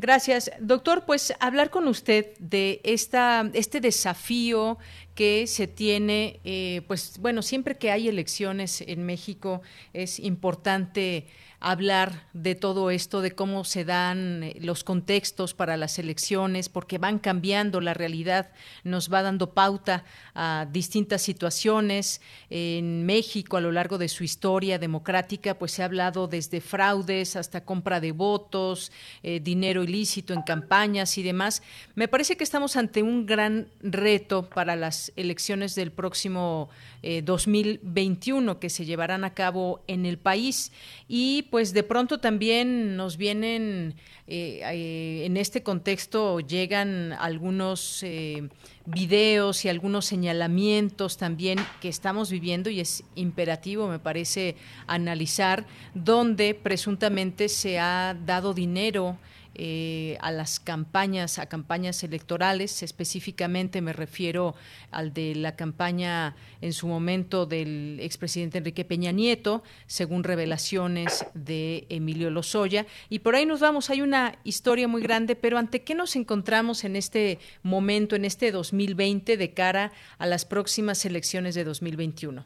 Gracias. 0.00 0.52
Doctor, 0.60 1.04
pues 1.06 1.34
hablar 1.40 1.70
con 1.70 1.88
usted 1.88 2.38
de 2.38 2.80
esta, 2.84 3.50
este 3.52 3.80
desafío 3.80 4.78
que 5.16 5.48
se 5.48 5.66
tiene, 5.66 6.38
eh, 6.44 6.82
pues 6.86 7.18
bueno, 7.20 7.42
siempre 7.42 7.76
que 7.76 7.90
hay 7.90 8.06
elecciones 8.08 8.80
en 8.80 9.04
México 9.04 9.60
es 9.92 10.20
importante 10.20 11.26
hablar 11.60 12.28
de 12.32 12.54
todo 12.54 12.90
esto, 12.90 13.20
de 13.20 13.32
cómo 13.32 13.64
se 13.64 13.84
dan 13.84 14.44
eh, 14.44 14.56
los 14.60 14.84
contextos 14.84 15.54
para 15.54 15.76
las 15.76 15.98
elecciones, 15.98 16.68
porque 16.68 16.98
van 16.98 17.18
cambiando, 17.18 17.80
la 17.80 17.94
realidad 17.94 18.50
nos 18.84 19.12
va 19.12 19.22
dando 19.22 19.54
pauta 19.54 20.04
a 20.34 20.68
distintas 20.70 21.22
situaciones. 21.22 22.20
En 22.48 23.04
México, 23.06 23.56
a 23.56 23.60
lo 23.60 23.72
largo 23.72 23.98
de 23.98 24.08
su 24.08 24.22
historia 24.22 24.78
democrática, 24.78 25.58
pues 25.58 25.72
se 25.72 25.82
ha 25.82 25.86
hablado 25.86 26.28
desde 26.28 26.60
fraudes 26.60 27.34
hasta 27.34 27.64
compra 27.64 28.00
de 28.00 28.12
votos, 28.12 28.92
eh, 29.22 29.40
dinero 29.40 29.82
ilícito 29.82 30.34
en 30.34 30.42
campañas 30.42 31.18
y 31.18 31.24
demás. 31.24 31.62
Me 31.96 32.06
parece 32.06 32.36
que 32.36 32.44
estamos 32.44 32.76
ante 32.76 33.02
un 33.02 33.26
gran 33.26 33.68
reto 33.80 34.48
para 34.48 34.76
las 34.76 35.12
elecciones 35.16 35.74
del 35.74 35.90
próximo 35.90 36.68
2021 37.02 38.52
eh, 38.52 38.56
que 38.60 38.70
se 38.70 38.84
llevarán 38.84 39.24
a 39.24 39.34
cabo 39.34 39.82
en 39.86 40.06
el 40.06 40.18
país 40.18 40.72
y 41.08 41.47
pues 41.50 41.72
de 41.72 41.82
pronto 41.82 42.18
también 42.18 42.96
nos 42.96 43.16
vienen, 43.16 43.94
eh, 44.26 44.60
eh, 44.62 45.22
en 45.24 45.36
este 45.36 45.62
contexto 45.62 46.40
llegan 46.40 47.12
algunos 47.14 48.02
eh, 48.02 48.48
videos 48.86 49.64
y 49.64 49.68
algunos 49.68 50.04
señalamientos 50.06 51.16
también 51.16 51.58
que 51.80 51.88
estamos 51.88 52.30
viviendo 52.30 52.70
y 52.70 52.80
es 52.80 53.04
imperativo, 53.14 53.88
me 53.88 53.98
parece, 53.98 54.56
analizar, 54.86 55.66
donde 55.94 56.54
presuntamente 56.54 57.48
se 57.48 57.78
ha 57.78 58.16
dado 58.26 58.52
dinero 58.52 59.18
eh, 59.60 60.16
a 60.20 60.30
las 60.30 60.60
campañas, 60.60 61.40
a 61.40 61.46
campañas 61.46 62.04
electorales. 62.04 62.84
Específicamente 62.84 63.82
me 63.82 63.92
refiero 63.92 64.54
al 64.92 65.12
de 65.12 65.34
la 65.34 65.56
campaña 65.56 66.36
en 66.60 66.72
su 66.72 66.86
momento 66.86 67.44
del 67.44 67.98
expresidente 68.00 68.58
Enrique 68.58 68.84
Peña 68.84 69.10
Nieto, 69.10 69.64
según 69.86 70.22
revelaciones 70.22 71.26
de 71.34 71.86
Emilio 71.88 72.30
Lozoya. 72.30 72.86
Y 73.08 73.18
por 73.18 73.34
ahí 73.34 73.46
nos 73.46 73.58
vamos, 73.60 73.90
hay 73.90 74.00
una 74.00 74.36
historia 74.44 74.86
muy 74.86 75.02
grande, 75.02 75.34
pero 75.34 75.58
¿ante 75.58 75.82
qué 75.82 75.96
nos 75.96 76.14
encontramos 76.14 76.84
en 76.84 76.94
este 76.94 77.40
momento, 77.64 78.14
en 78.14 78.24
este 78.24 78.52
2020, 78.52 79.36
de 79.36 79.54
cara 79.54 79.90
a 80.18 80.26
las 80.26 80.44
próximas 80.44 81.04
elecciones 81.04 81.56
de 81.56 81.64
2021? 81.64 82.44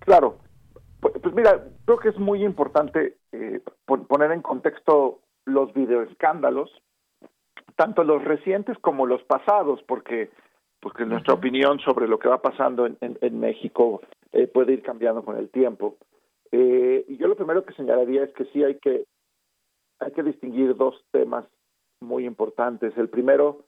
Claro, 0.00 0.38
pues, 1.00 1.14
pues 1.22 1.34
mira, 1.34 1.64
creo 1.86 1.98
que 1.98 2.10
es 2.10 2.18
muy 2.18 2.44
importante 2.44 3.16
eh, 3.32 3.62
poner 3.86 4.32
en 4.32 4.42
contexto 4.42 5.22
los 5.50 5.72
videoescándalos, 5.74 6.70
tanto 7.76 8.04
los 8.04 8.22
recientes 8.24 8.78
como 8.78 9.06
los 9.06 9.22
pasados, 9.24 9.82
porque 9.86 10.30
porque 10.80 11.04
nuestra 11.04 11.34
opinión 11.34 11.78
sobre 11.80 12.08
lo 12.08 12.18
que 12.18 12.28
va 12.28 12.40
pasando 12.40 12.86
en, 12.86 12.96
en, 13.00 13.38
México 13.38 14.00
eh, 14.32 14.46
puede 14.46 14.72
ir 14.72 14.82
cambiando 14.82 15.22
con 15.22 15.36
el 15.36 15.50
tiempo. 15.50 15.98
Eh, 16.52 17.04
y 17.06 17.18
yo 17.18 17.28
lo 17.28 17.36
primero 17.36 17.64
que 17.64 17.74
señalaría 17.74 18.24
es 18.24 18.32
que 18.32 18.46
sí 18.46 18.64
hay 18.64 18.76
que 18.76 19.04
hay 19.98 20.12
que 20.12 20.22
distinguir 20.22 20.74
dos 20.74 21.04
temas 21.10 21.44
muy 22.00 22.24
importantes. 22.24 22.96
El 22.96 23.10
primero 23.10 23.66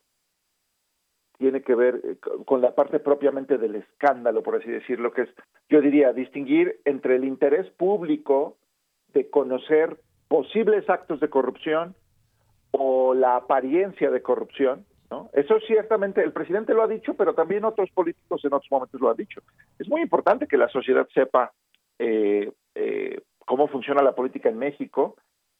tiene 1.39 1.63
que 1.63 1.75
ver 1.75 2.01
eh, 2.05 2.17
con 2.47 2.63
la 2.63 2.75
parte 2.75 2.99
propiamente 2.99 3.59
del 3.59 3.75
escándalo, 3.77 4.43
por 4.43 4.57
así 4.57 4.71
decirlo, 4.71 5.13
que 5.13 5.23
es, 5.23 5.29
yo 5.69 5.81
diría, 5.81 6.13
distinguir 6.13 6.81
entre 6.85 7.17
el 7.17 7.25
interés 7.25 7.69
público 7.73 8.57
de 9.13 9.29
conocer 9.29 9.99
posibles 10.33 10.89
actos 10.89 11.21
de 11.21 11.29
corrupción 11.29 11.95
o 12.71 13.13
la 13.13 13.37
apariencia 13.37 14.11
de 14.11 14.23
corrupción, 14.23 14.87
¿no? 15.11 15.29
Eso 15.35 15.61
ciertamente 15.67 16.23
el 16.23 16.33
presidente 16.33 16.73
lo 16.73 16.83
ha 16.83 16.89
dicho, 16.89 17.13
pero 17.13 17.35
también 17.35 17.67
otros 17.67 17.91
políticos 17.91 18.43
en 18.43 18.55
otros 18.55 18.71
momentos 18.71 18.99
lo 18.99 19.11
han 19.11 19.17
dicho. 19.19 19.43
Es 19.79 19.91
muy 19.91 20.01
importante 20.01 20.47
que 20.47 20.57
la 20.57 20.71
sociedad 20.71 21.07
sepa 21.13 21.53
eh, 21.99 22.51
eh, 22.75 23.21
cómo 23.45 23.69
funciona 23.69 24.03
la 24.03 24.15
política 24.15 24.49
en 24.49 24.57
México 24.57 25.17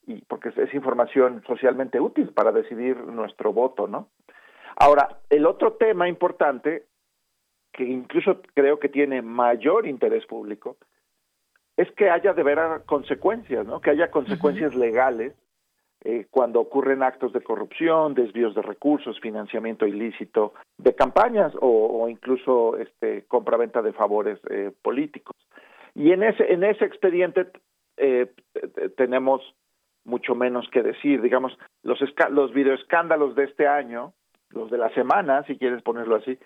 y 0.07 0.23
porque 0.23 0.49
es, 0.57 0.73
información 0.73 1.43
socialmente 1.47 2.01
útil 2.01 2.31
para 2.31 2.51
decidir 2.51 2.97
nuestro 2.97 3.53
voto, 3.53 3.87
¿no? 3.87 4.09
Ahora, 4.77 5.21
el 5.29 5.45
otro 5.45 5.75
tema 5.75 6.09
importante 6.09 6.87
que 7.75 7.85
incluso 7.85 8.41
creo 8.55 8.79
que 8.79 8.89
tiene 8.89 9.21
mayor 9.21 9.87
interés 9.87 10.25
público 10.25 10.79
es 11.77 11.91
que 11.93 12.11
haya 12.11 12.35
de 12.35 12.43
ver 12.43 12.59
consecuencias, 12.87 13.67
¿no? 13.67 13.81
Que 13.81 13.91
haya 13.91 14.11
consecuencias 14.11 14.75
legales 14.75 15.35
eh, 16.05 16.27
cuando 16.31 16.61
ocurren 16.61 17.03
actos 17.03 17.33
de 17.33 17.43
corrupción, 17.43 18.15
desvíos 18.15 18.55
de 18.55 18.63
recursos, 18.63 19.21
financiamiento 19.21 19.87
ilícito 19.87 20.53
de 20.77 20.95
campañas 20.95 21.53
o, 21.61 22.09
incluso 22.09 22.77
este 22.77 23.25
compraventa 23.27 23.83
de 23.83 23.93
favores 23.93 24.41
eh, 24.51 24.73
políticos. 24.83 25.37
Y 25.95 26.11
en 26.13 26.25
ese 26.25 26.53
en 26.53 26.65
ese 26.65 26.85
expediente 26.85 27.47
eh, 27.97 28.33
tenemos 28.97 29.43
mucho 30.05 30.35
menos 30.35 30.69
que 30.71 30.83
decir, 30.83 31.23
digamos, 31.23 31.57
los 31.85 32.01
los 32.31 32.53
videoescándalos 32.53 33.37
de 33.37 33.45
este 33.45 33.69
año, 33.69 34.13
los 34.51 34.71
de 34.71 34.79
la 34.79 34.93
semana, 34.95 35.45
si 35.45 35.57
quieres 35.57 35.83
ponerlo 35.83 36.17
así, 36.17 36.37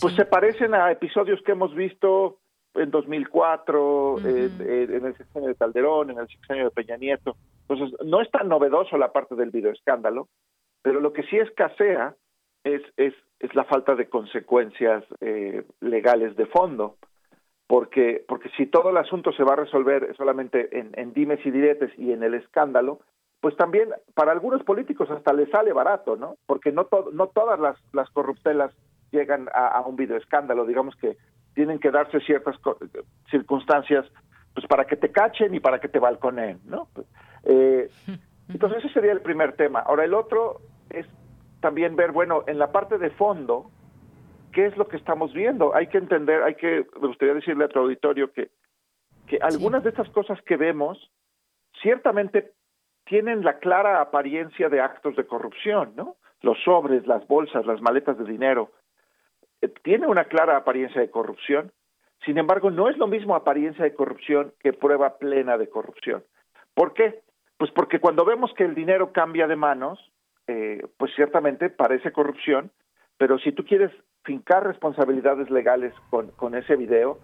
pues 0.00 0.14
se 0.14 0.24
parecen 0.24 0.74
a 0.74 0.90
episodios 0.90 1.40
que 1.42 1.52
hemos 1.52 1.74
visto 1.74 2.38
en 2.78 2.90
2004, 2.90 4.18
en 4.20 5.06
el 5.06 5.16
sexenio 5.16 5.48
de 5.48 5.54
Calderón, 5.54 6.10
en 6.10 6.18
el 6.18 6.28
sexenio 6.28 6.64
de 6.64 6.70
Peña 6.70 6.96
Nieto. 6.96 7.36
Entonces, 7.68 7.98
no 8.04 8.20
es 8.20 8.30
tan 8.30 8.48
novedoso 8.48 8.96
la 8.96 9.12
parte 9.12 9.34
del 9.34 9.50
videoescándalo, 9.50 10.28
pero 10.82 11.00
lo 11.00 11.12
que 11.12 11.24
sí 11.24 11.36
escasea 11.36 12.14
es, 12.64 12.82
es, 12.96 13.14
es 13.40 13.54
la 13.54 13.64
falta 13.64 13.94
de 13.94 14.08
consecuencias 14.08 15.04
eh, 15.20 15.64
legales 15.80 16.36
de 16.36 16.46
fondo. 16.46 16.96
Porque, 17.66 18.24
porque 18.28 18.48
si 18.56 18.66
todo 18.66 18.90
el 18.90 18.96
asunto 18.96 19.32
se 19.32 19.42
va 19.42 19.54
a 19.54 19.56
resolver 19.64 20.14
solamente 20.16 20.78
en, 20.78 20.92
en 20.94 21.12
dimes 21.12 21.44
y 21.44 21.50
diretes 21.50 21.90
y 21.98 22.12
en 22.12 22.22
el 22.22 22.34
escándalo, 22.34 23.00
pues 23.40 23.56
también 23.56 23.90
para 24.14 24.30
algunos 24.30 24.62
políticos 24.62 25.10
hasta 25.10 25.32
les 25.32 25.50
sale 25.50 25.72
barato, 25.72 26.16
¿no? 26.16 26.36
Porque 26.46 26.70
no, 26.70 26.88
no 27.12 27.26
todas 27.28 27.58
las, 27.58 27.76
las 27.92 28.08
corruptelas 28.10 28.72
llegan 29.10 29.48
a, 29.52 29.66
a 29.68 29.80
un 29.80 29.96
videoescándalo. 29.96 30.64
Digamos 30.64 30.94
que 30.96 31.16
tienen 31.56 31.78
que 31.78 31.90
darse 31.90 32.20
ciertas 32.20 32.54
circunstancias 33.30 34.04
pues 34.54 34.66
para 34.66 34.84
que 34.84 34.96
te 34.96 35.10
cachen 35.10 35.54
y 35.54 35.60
para 35.60 35.80
que 35.80 35.88
te 35.88 35.98
balconeen, 35.98 36.60
¿no? 36.66 36.88
Eh, 37.44 37.88
entonces 38.48 38.84
ese 38.84 38.92
sería 38.92 39.12
el 39.12 39.22
primer 39.22 39.54
tema. 39.54 39.80
Ahora 39.80 40.04
el 40.04 40.12
otro 40.12 40.60
es 40.90 41.06
también 41.60 41.96
ver, 41.96 42.12
bueno, 42.12 42.44
en 42.46 42.58
la 42.58 42.72
parte 42.72 42.98
de 42.98 43.08
fondo, 43.10 43.70
¿qué 44.52 44.66
es 44.66 44.76
lo 44.76 44.86
que 44.86 44.98
estamos 44.98 45.32
viendo? 45.32 45.74
Hay 45.74 45.86
que 45.86 45.96
entender, 45.96 46.42
hay 46.42 46.56
que, 46.56 46.86
me 47.00 47.08
gustaría 47.08 47.34
decirle 47.34 47.64
a 47.64 47.68
tu 47.68 47.78
auditorio 47.78 48.30
que, 48.32 48.50
que 49.26 49.38
algunas 49.40 49.82
de 49.82 49.90
estas 49.90 50.10
cosas 50.10 50.38
que 50.42 50.58
vemos 50.58 51.10
ciertamente 51.80 52.52
tienen 53.06 53.44
la 53.44 53.58
clara 53.60 54.02
apariencia 54.02 54.68
de 54.68 54.82
actos 54.82 55.16
de 55.16 55.26
corrupción, 55.26 55.94
¿no? 55.96 56.16
Los 56.42 56.62
sobres, 56.64 57.06
las 57.06 57.26
bolsas, 57.26 57.64
las 57.64 57.80
maletas 57.80 58.18
de 58.18 58.24
dinero, 58.24 58.72
tiene 59.82 60.06
una 60.06 60.24
clara 60.24 60.56
apariencia 60.56 61.00
de 61.00 61.10
corrupción, 61.10 61.72
sin 62.24 62.38
embargo, 62.38 62.70
no 62.70 62.88
es 62.88 62.96
lo 62.98 63.06
mismo 63.06 63.34
apariencia 63.34 63.84
de 63.84 63.94
corrupción 63.94 64.52
que 64.60 64.72
prueba 64.72 65.18
plena 65.18 65.58
de 65.58 65.68
corrupción. 65.68 66.24
¿Por 66.74 66.92
qué? 66.94 67.20
Pues 67.58 67.70
porque 67.70 68.00
cuando 68.00 68.24
vemos 68.24 68.52
que 68.54 68.64
el 68.64 68.74
dinero 68.74 69.12
cambia 69.12 69.46
de 69.46 69.56
manos, 69.56 69.98
eh, 70.46 70.82
pues 70.98 71.12
ciertamente 71.14 71.70
parece 71.70 72.12
corrupción, 72.12 72.70
pero 73.16 73.38
si 73.38 73.52
tú 73.52 73.64
quieres 73.64 73.92
fincar 74.24 74.66
responsabilidades 74.66 75.50
legales 75.50 75.94
con, 76.10 76.30
con 76.32 76.54
ese 76.54 76.76
video, 76.76 77.18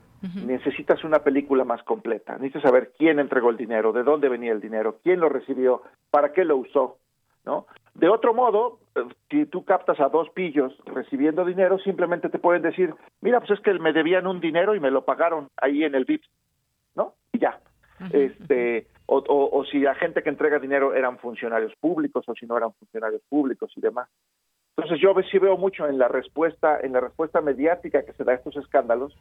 necesitas 0.46 1.02
una 1.02 1.18
película 1.24 1.64
más 1.64 1.82
completa. 1.82 2.34
Necesitas 2.34 2.62
saber 2.62 2.92
quién 2.96 3.18
entregó 3.18 3.50
el 3.50 3.56
dinero, 3.56 3.92
de 3.92 4.04
dónde 4.04 4.28
venía 4.28 4.52
el 4.52 4.60
dinero, 4.60 5.00
quién 5.02 5.18
lo 5.18 5.28
recibió, 5.28 5.82
para 6.12 6.32
qué 6.32 6.44
lo 6.44 6.56
usó, 6.56 6.98
¿no? 7.44 7.66
De 7.94 8.08
otro 8.08 8.32
modo, 8.34 8.78
eh, 8.94 9.02
si 9.30 9.46
tú 9.46 9.64
captas 9.64 10.00
a 10.00 10.08
dos 10.08 10.30
pillos 10.30 10.72
recibiendo 10.86 11.44
dinero, 11.44 11.78
simplemente 11.78 12.28
te 12.28 12.38
pueden 12.38 12.62
decir, 12.62 12.94
mira, 13.20 13.40
pues 13.40 13.52
es 13.52 13.60
que 13.60 13.74
me 13.74 13.92
debían 13.92 14.26
un 14.26 14.40
dinero 14.40 14.74
y 14.74 14.80
me 14.80 14.90
lo 14.90 15.04
pagaron 15.04 15.48
ahí 15.56 15.84
en 15.84 15.94
el 15.94 16.04
VIP, 16.04 16.22
¿no? 16.94 17.14
Y 17.32 17.38
ya. 17.38 17.60
Este, 18.12 18.88
o, 19.06 19.22
o, 19.28 19.64
si 19.66 19.78
la 19.78 19.94
gente 19.94 20.24
que 20.24 20.28
entrega 20.28 20.58
dinero 20.58 20.92
eran 20.92 21.18
funcionarios 21.18 21.72
públicos 21.76 22.24
o 22.26 22.34
si 22.34 22.46
no 22.46 22.56
eran 22.56 22.72
funcionarios 22.72 23.22
públicos 23.28 23.70
y 23.76 23.80
demás. 23.80 24.08
Entonces 24.76 25.00
yo 25.00 25.14
sí 25.30 25.38
veo 25.38 25.56
mucho 25.56 25.86
en 25.86 25.98
la 25.98 26.08
respuesta, 26.08 26.80
en 26.80 26.94
la 26.94 27.00
respuesta 27.00 27.40
mediática 27.40 28.04
que 28.04 28.14
se 28.14 28.24
da 28.24 28.32
a 28.32 28.36
estos 28.36 28.56
escándalos, 28.56 29.16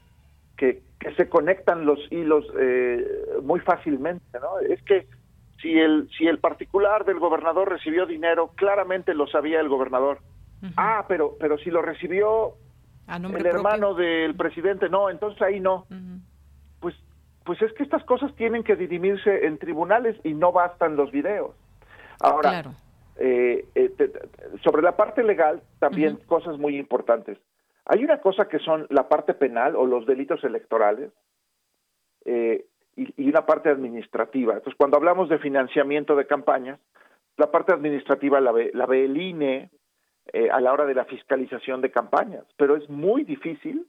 que, 0.57 0.81
que 0.99 1.13
se 1.15 1.29
conectan 1.29 1.85
los 1.85 1.99
hilos 2.11 2.45
eh, 2.57 3.05
muy 3.43 3.59
fácilmente, 3.59 4.39
¿no? 4.39 4.59
Es 4.59 4.81
que 4.83 5.07
si 5.61 5.77
el, 5.77 6.09
si 6.17 6.27
el 6.27 6.39
particular 6.39 7.05
del 7.05 7.19
gobernador 7.19 7.69
recibió 7.69 8.05
dinero, 8.05 8.51
claramente 8.55 9.13
lo 9.13 9.27
sabía 9.27 9.59
el 9.59 9.69
gobernador. 9.69 10.19
Ah, 10.77 11.05
pero, 11.07 11.35
pero 11.39 11.57
si 11.57 11.71
lo 11.71 11.81
recibió 11.81 12.53
el 13.07 13.45
hermano 13.45 13.93
del 13.93 14.35
presidente, 14.35 14.89
no, 14.89 15.09
entonces 15.09 15.41
ahí 15.41 15.59
no. 15.59 15.87
Pues, 16.79 16.95
pues 17.43 17.61
es 17.61 17.73
que 17.73 17.83
estas 17.83 18.03
cosas 18.05 18.33
tienen 18.35 18.63
que 18.63 18.75
dirimirse 18.75 19.45
en 19.45 19.57
tribunales 19.57 20.17
y 20.23 20.33
no 20.33 20.51
bastan 20.51 20.95
los 20.95 21.11
videos. 21.11 21.55
Ahora, 22.19 22.63
eh, 23.17 23.65
eh, 23.75 23.91
sobre 24.63 24.81
la 24.81 24.95
parte 24.95 25.23
legal, 25.23 25.61
también 25.79 26.17
cosas 26.27 26.57
muy 26.57 26.77
importantes. 26.77 27.37
Hay 27.85 28.03
una 28.03 28.19
cosa 28.19 28.47
que 28.47 28.59
son 28.59 28.85
la 28.89 29.09
parte 29.09 29.33
penal 29.33 29.75
o 29.75 29.85
los 29.85 30.05
delitos 30.05 30.43
electorales 30.43 31.11
eh, 32.25 32.65
y, 32.95 33.29
una 33.29 33.45
parte 33.45 33.69
administrativa. 33.69 34.53
Entonces, 34.53 34.77
cuando 34.77 34.97
hablamos 34.97 35.29
de 35.29 35.39
financiamiento 35.39 36.15
de 36.15 36.27
campañas, 36.27 36.79
la 37.37 37.51
parte 37.51 37.73
administrativa 37.73 38.39
la 38.39 38.51
ve, 38.51 38.71
la 38.73 38.85
ve 38.85 39.05
el 39.05 39.17
INE 39.17 39.69
a 40.51 40.61
la 40.61 40.71
hora 40.71 40.85
de 40.85 40.93
la 40.93 41.05
fiscalización 41.05 41.81
de 41.81 41.91
campañas, 41.91 42.45
pero 42.55 42.75
es 42.75 42.89
muy 42.89 43.23
difícil 43.23 43.87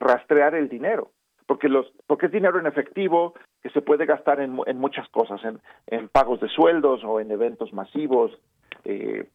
rastrear 0.00 0.54
el 0.54 0.68
dinero 0.68 1.10
porque 1.46 1.68
los 1.68 1.86
porque 2.06 2.26
es 2.26 2.32
dinero 2.32 2.58
en 2.58 2.66
efectivo 2.66 3.34
que 3.62 3.70
se 3.70 3.82
puede 3.82 4.04
gastar 4.04 4.40
en, 4.40 4.58
en 4.66 4.78
muchas 4.78 5.08
cosas 5.10 5.42
en, 5.44 5.60
en, 5.86 6.08
pagos 6.08 6.40
de 6.40 6.48
sueldos 6.48 7.04
o 7.04 7.20
en 7.20 7.30
eventos 7.30 7.72
masivos 7.72 8.36
eh, 8.84 9.28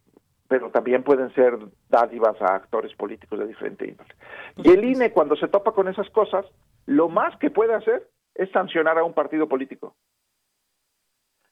pero 0.52 0.70
también 0.70 1.04
pueden 1.04 1.34
ser 1.34 1.58
dádivas 1.88 2.36
a 2.42 2.56
actores 2.56 2.94
políticos 2.96 3.40
de 3.40 3.48
diferente 3.48 3.88
índole. 3.88 4.14
Y 4.58 4.70
el 4.70 4.84
INE, 4.84 5.14
cuando 5.14 5.38
se 5.38 5.48
topa 5.48 5.72
con 5.72 5.88
esas 5.88 6.10
cosas, 6.10 6.46
lo 6.86 7.08
más 7.08 7.38
que 7.38 7.50
puede 7.50 7.74
hacer 7.74 8.06
es 8.36 8.50
sancionar 8.52 8.98
a 8.98 9.04
un 9.04 9.14
partido 9.14 9.48
político. 9.48 9.96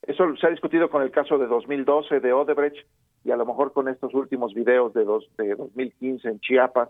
Eso 0.02 0.36
se 0.38 0.48
ha 0.48 0.50
discutido 0.50 0.90
con 0.90 1.02
el 1.02 1.12
caso 1.12 1.38
de 1.38 1.48
2012 1.48 2.20
de 2.20 2.34
Odebrecht 2.34 2.88
y 3.24 3.32
a 3.32 3.38
lo 3.38 3.46
mejor 3.46 3.74
con 3.74 3.88
estos 3.90 4.14
últimos 4.14 4.54
videos 4.54 4.94
de, 4.94 5.04
dos, 5.04 5.30
de 5.38 5.56
2015 5.56 6.28
en 6.28 6.40
Chiapas. 6.40 6.90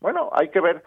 Bueno, 0.00 0.30
hay 0.32 0.50
que 0.50 0.60
ver 0.60 0.82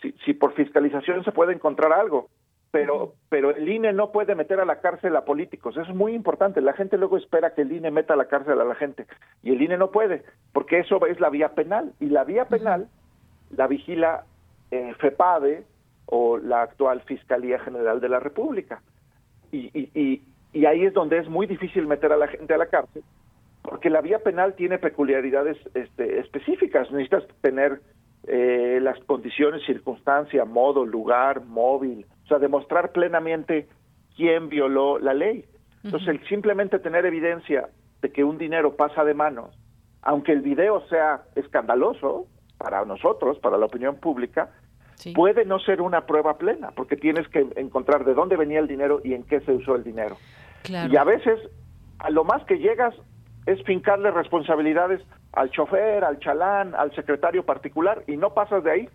si, 0.00 0.12
si 0.24 0.32
por 0.32 0.54
fiscalización 0.54 1.24
se 1.24 1.32
puede 1.32 1.52
encontrar 1.52 1.92
algo 1.92 2.30
pero 2.70 3.14
pero 3.28 3.50
el 3.50 3.68
INE 3.68 3.92
no 3.92 4.12
puede 4.12 4.34
meter 4.34 4.60
a 4.60 4.64
la 4.64 4.80
cárcel 4.80 5.16
a 5.16 5.24
políticos, 5.24 5.76
eso 5.76 5.90
es 5.90 5.96
muy 5.96 6.14
importante. 6.14 6.60
La 6.60 6.72
gente 6.72 6.98
luego 6.98 7.16
espera 7.16 7.54
que 7.54 7.62
el 7.62 7.72
INE 7.72 7.90
meta 7.90 8.14
a 8.14 8.16
la 8.16 8.26
cárcel 8.26 8.60
a 8.60 8.64
la 8.64 8.74
gente 8.74 9.06
y 9.42 9.52
el 9.52 9.62
INE 9.62 9.78
no 9.78 9.90
puede, 9.90 10.24
porque 10.52 10.80
eso 10.80 11.04
es 11.06 11.20
la 11.20 11.30
vía 11.30 11.54
penal 11.54 11.92
y 12.00 12.06
la 12.06 12.24
vía 12.24 12.46
penal 12.46 12.88
la 13.50 13.66
vigila 13.66 14.24
eh, 14.70 14.94
FEPADE 14.98 15.64
o 16.10 16.38
la 16.38 16.62
actual 16.62 17.02
Fiscalía 17.02 17.58
General 17.58 18.00
de 18.00 18.08
la 18.08 18.18
República. 18.18 18.80
Y, 19.52 19.70
y, 19.78 19.90
y, 19.94 20.22
y 20.52 20.64
ahí 20.64 20.84
es 20.84 20.94
donde 20.94 21.18
es 21.18 21.28
muy 21.28 21.46
difícil 21.46 21.86
meter 21.86 22.12
a 22.12 22.16
la 22.16 22.28
gente 22.28 22.54
a 22.54 22.58
la 22.58 22.66
cárcel, 22.66 23.02
porque 23.62 23.90
la 23.90 24.00
vía 24.00 24.20
penal 24.20 24.54
tiene 24.54 24.78
peculiaridades 24.78 25.58
este, 25.74 26.18
específicas. 26.20 26.90
Necesitas 26.90 27.24
tener 27.42 27.80
eh, 28.26 28.78
las 28.82 28.98
condiciones, 29.00 29.66
circunstancia, 29.66 30.46
modo, 30.46 30.86
lugar, 30.86 31.44
móvil, 31.44 32.06
o 32.24 32.26
sea, 32.26 32.38
demostrar 32.38 32.92
plenamente 32.92 33.68
quién 34.16 34.48
violó 34.48 34.98
la 34.98 35.12
ley. 35.12 35.44
Entonces, 35.84 36.08
el 36.08 36.26
simplemente 36.26 36.78
tener 36.78 37.04
evidencia 37.04 37.68
de 38.00 38.10
que 38.10 38.24
un 38.24 38.38
dinero 38.38 38.76
pasa 38.76 39.04
de 39.04 39.14
manos, 39.14 39.56
aunque 40.02 40.32
el 40.32 40.40
video 40.40 40.86
sea 40.88 41.22
escandaloso 41.34 42.26
para 42.56 42.84
nosotros, 42.84 43.38
para 43.38 43.58
la 43.58 43.66
opinión 43.66 43.96
pública, 43.96 44.50
puede 45.14 45.44
no 45.44 45.58
ser 45.58 45.80
una 45.80 46.06
prueba 46.06 46.38
plena, 46.38 46.70
porque 46.72 46.96
tienes 46.96 47.28
que 47.28 47.46
encontrar 47.56 48.04
de 48.04 48.14
dónde 48.14 48.36
venía 48.36 48.58
el 48.58 48.66
dinero 48.66 49.00
y 49.04 49.14
en 49.14 49.24
qué 49.24 49.40
se 49.40 49.52
usó 49.52 49.76
el 49.76 49.84
dinero. 49.84 50.16
Y 50.68 50.96
a 50.96 51.04
veces, 51.04 51.38
a 51.98 52.10
lo 52.10 52.24
más 52.24 52.44
que 52.44 52.58
llegas 52.58 52.94
es 53.46 53.62
fincarle 53.64 54.10
responsabilidades 54.10 55.00
al 55.32 55.50
chofer, 55.50 56.04
al 56.04 56.18
chalán, 56.18 56.74
al 56.74 56.94
secretario 56.94 57.44
particular, 57.44 58.02
y 58.06 58.16
no 58.16 58.34
pasas 58.34 58.64
de 58.64 58.70
ahí. 58.70 58.88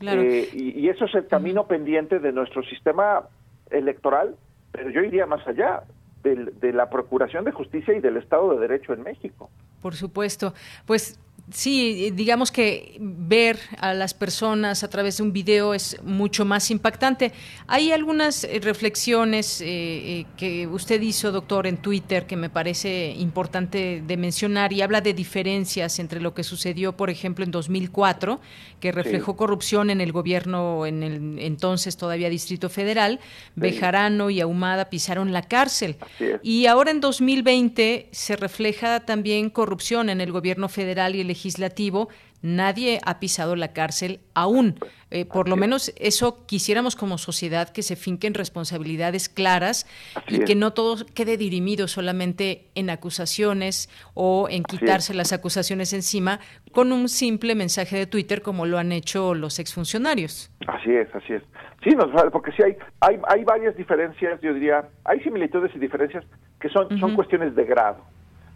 Eh, 0.00 0.48
y, 0.52 0.88
eso 0.88 1.06
es 1.06 1.14
el 1.14 1.26
camino 1.26 1.66
pendiente 1.66 2.18
de 2.18 2.32
nuestro 2.32 2.62
sistema 2.64 3.22
electoral, 3.70 4.36
pero 4.72 4.90
yo 4.90 5.02
iría 5.02 5.26
más 5.26 5.46
allá 5.46 5.84
de 6.22 6.72
la 6.72 6.88
Procuración 6.88 7.44
de 7.44 7.52
Justicia 7.52 7.94
y 7.94 8.00
del 8.00 8.16
Estado 8.16 8.54
de 8.54 8.60
Derecho 8.66 8.94
en 8.94 9.02
México. 9.02 9.50
Por 9.82 9.94
supuesto. 9.94 10.54
Pues 10.86 11.20
Sí, 11.52 12.10
digamos 12.14 12.50
que 12.50 12.96
ver 12.98 13.58
a 13.78 13.92
las 13.92 14.14
personas 14.14 14.82
a 14.82 14.88
través 14.88 15.18
de 15.18 15.24
un 15.24 15.32
video 15.34 15.74
es 15.74 16.02
mucho 16.02 16.46
más 16.46 16.70
impactante. 16.70 17.32
Hay 17.66 17.92
algunas 17.92 18.44
eh, 18.44 18.60
reflexiones 18.62 19.60
eh, 19.60 19.66
eh, 19.66 20.26
que 20.38 20.66
usted 20.66 21.02
hizo, 21.02 21.32
doctor, 21.32 21.66
en 21.66 21.76
Twitter 21.76 22.26
que 22.26 22.36
me 22.36 22.48
parece 22.48 23.14
importante 23.18 24.02
de 24.06 24.16
mencionar 24.16 24.72
y 24.72 24.80
habla 24.80 25.02
de 25.02 25.12
diferencias 25.12 25.98
entre 25.98 26.18
lo 26.18 26.32
que 26.32 26.44
sucedió, 26.44 26.96
por 26.96 27.10
ejemplo, 27.10 27.44
en 27.44 27.50
2004, 27.50 28.40
que 28.80 28.90
reflejó 28.90 29.36
corrupción 29.36 29.90
en 29.90 30.00
el 30.00 30.12
gobierno 30.12 30.86
en 30.86 31.02
el 31.02 31.38
entonces 31.38 31.98
todavía 31.98 32.30
Distrito 32.30 32.70
Federal, 32.70 33.20
Bejarano 33.54 34.30
y 34.30 34.40
Ahumada 34.40 34.88
pisaron 34.88 35.32
la 35.32 35.42
cárcel. 35.42 35.96
Y 36.42 36.66
ahora 36.66 36.90
en 36.90 37.00
2020 37.00 38.08
se 38.12 38.36
refleja 38.36 39.00
también 39.00 39.50
corrupción 39.50 40.08
en 40.08 40.22
el 40.22 40.32
gobierno 40.32 40.70
federal 40.70 41.14
y 41.14 41.20
el 41.20 41.33
legislativo, 41.34 42.08
nadie 42.42 43.00
ha 43.04 43.18
pisado 43.18 43.56
la 43.56 43.72
cárcel 43.72 44.20
aún. 44.34 44.76
Eh, 45.10 45.24
por 45.24 45.48
lo 45.48 45.56
menos 45.56 45.92
eso 45.98 46.46
quisiéramos 46.46 46.94
como 46.94 47.18
sociedad 47.18 47.68
que 47.70 47.82
se 47.82 47.96
finquen 47.96 48.34
responsabilidades 48.34 49.28
claras 49.28 49.86
y 50.28 50.40
que 50.40 50.54
no 50.54 50.72
todo 50.72 51.04
quede 51.14 51.36
dirimido 51.36 51.88
solamente 51.88 52.68
en 52.74 52.90
acusaciones 52.90 53.88
o 54.14 54.48
en 54.50 54.62
quitarse 54.62 55.14
las 55.14 55.32
acusaciones 55.32 55.92
encima 55.92 56.40
con 56.72 56.92
un 56.92 57.08
simple 57.08 57.54
mensaje 57.54 57.96
de 57.96 58.06
Twitter 58.06 58.42
como 58.42 58.66
lo 58.66 58.78
han 58.78 58.92
hecho 58.92 59.34
los 59.34 59.58
exfuncionarios. 59.58 60.50
Así 60.66 60.90
es, 60.92 61.08
así 61.14 61.34
es. 61.34 61.42
Sí, 61.82 61.90
nos, 61.90 62.08
porque 62.30 62.52
sí 62.52 62.62
hay, 62.62 62.76
hay, 63.00 63.20
hay 63.28 63.44
varias 63.44 63.76
diferencias, 63.76 64.40
yo 64.40 64.54
diría, 64.54 64.84
hay 65.04 65.20
similitudes 65.20 65.70
y 65.74 65.78
diferencias 65.78 66.24
que 66.60 66.68
son, 66.70 66.98
son 66.98 67.14
cuestiones 67.14 67.54
de 67.54 67.64
grado 67.64 67.98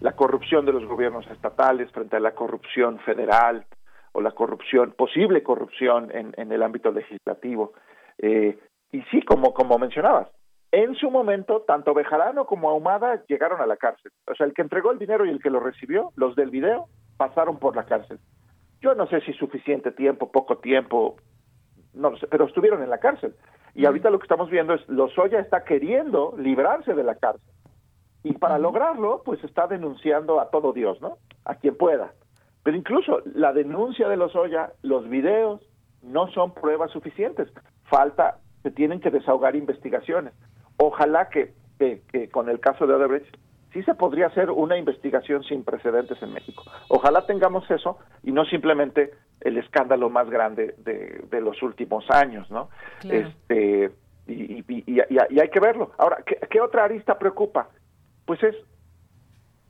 la 0.01 0.13
corrupción 0.13 0.65
de 0.65 0.73
los 0.73 0.85
gobiernos 0.87 1.27
estatales 1.29 1.91
frente 1.93 2.17
a 2.17 2.21
la 2.21 2.35
corrupción 2.35 2.99
federal 3.01 3.67
o 4.13 4.21
la 4.21 4.31
corrupción, 4.33 4.93
posible 4.93 5.43
corrupción 5.43 6.11
en, 6.13 6.35
en 6.37 6.53
el 6.53 6.63
ámbito 6.63 6.91
legislativo. 6.91 7.73
Eh, 8.19 8.59
y 8.93 9.03
sí, 9.03 9.23
como, 9.23 9.53
como 9.53 9.79
mencionabas, 9.79 10.29
en 10.71 10.95
su 10.97 11.11
momento, 11.11 11.63
tanto 11.67 11.95
Bejarano 11.95 12.45
como 12.45 12.69
Ahumada 12.69 13.23
llegaron 13.27 13.61
a 13.61 13.67
la 13.67 13.77
cárcel. 13.77 14.13
O 14.27 14.35
sea, 14.35 14.47
el 14.47 14.53
que 14.53 14.63
entregó 14.63 14.93
el 14.93 14.99
dinero 14.99 15.25
y 15.25 15.31
el 15.31 15.41
que 15.43 15.51
lo 15.51 15.61
recibió, 15.61 16.13
los 16.15 16.37
del 16.37 16.51
video, 16.51 16.89
pasaron 17.17 17.59
por 17.59 17.75
la 17.75 17.85
cárcel. 17.85 18.19
Yo 18.81 18.95
no 18.95 19.07
sé 19.07 19.21
si 19.23 19.33
suficiente 19.33 19.91
tiempo, 19.93 20.31
poco 20.31 20.59
tiempo, 20.59 21.17
no 21.95 22.11
lo 22.11 22.19
sé, 22.19 22.27
pero 22.29 22.45
estuvieron 22.45 22.83
en 22.83 22.91
la 22.91 22.99
cárcel. 22.99 23.35
Y 23.75 23.87
ahorita 23.87 24.11
lo 24.11 24.19
que 24.19 24.25
estamos 24.25 24.51
viendo 24.51 24.75
es, 24.75 24.87
Lozoya 24.89 25.41
está 25.41 25.65
queriendo 25.65 26.35
librarse 26.37 26.95
de 26.95 27.05
la 27.05 27.15
cárcel. 27.15 27.49
Y 28.25 28.33
para 28.33 28.59
lograrlo, 28.59 29.23
pues 29.25 29.43
está 29.45 29.67
denunciando 29.67 30.41
a 30.41 30.51
todo 30.51 30.73
Dios, 30.73 31.01
¿no? 31.01 31.19
A 31.45 31.55
quien 31.55 31.77
pueda. 31.77 32.13
Pero 32.63 32.77
incluso 32.77 33.23
la 33.35 33.53
denuncia 33.53 34.09
de 34.09 34.17
los 34.17 34.35
Oya, 34.35 34.73
los 34.83 35.09
videos, 35.09 35.61
no 36.03 36.29
son 36.29 36.53
pruebas 36.53 36.91
suficientes. 36.91 37.49
Falta, 37.85 38.39
se 38.63 38.71
tienen 38.71 39.01
que 39.01 39.11
desahogar 39.11 39.57
investigaciones. 39.57 40.35
Ojalá 40.77 41.29
que, 41.29 41.55
que, 41.79 42.29
con 42.31 42.49
el 42.49 42.61
caso 42.61 42.87
de 42.87 42.95
Odebrecht 42.95 43.37
sí 43.73 43.83
se 43.83 43.95
podría 43.95 44.27
hacer 44.27 44.51
una 44.51 44.77
investigación 44.77 45.43
sin 45.45 45.65
precedentes 45.65 46.21
en 46.23 46.33
México. 46.33 46.63
Ojalá 46.89 47.27
tengamos 47.27 47.71
eso 47.71 47.99
y 48.23 48.33
no 48.33 48.45
simplemente 48.45 49.13
el 49.41 49.59
escándalo 49.59 50.09
más 50.11 50.29
grande 50.31 50.75
de, 50.79 51.25
de 51.31 51.41
los 51.41 51.63
últimos 51.63 52.05
años, 52.11 52.51
¿no? 52.51 52.71
Este, 53.05 53.91
y, 54.27 54.59
y, 54.59 54.65
y, 54.69 55.01
y, 55.09 55.41
hay 55.41 55.49
que 55.51 55.61
verlo. 55.61 55.93
Ahora, 55.99 56.19
¿qué, 56.25 56.39
¿qué 56.51 56.61
otra 56.61 56.85
arista 56.85 57.19
preocupa? 57.19 57.69
Pues 58.29 58.43
es 58.43 58.55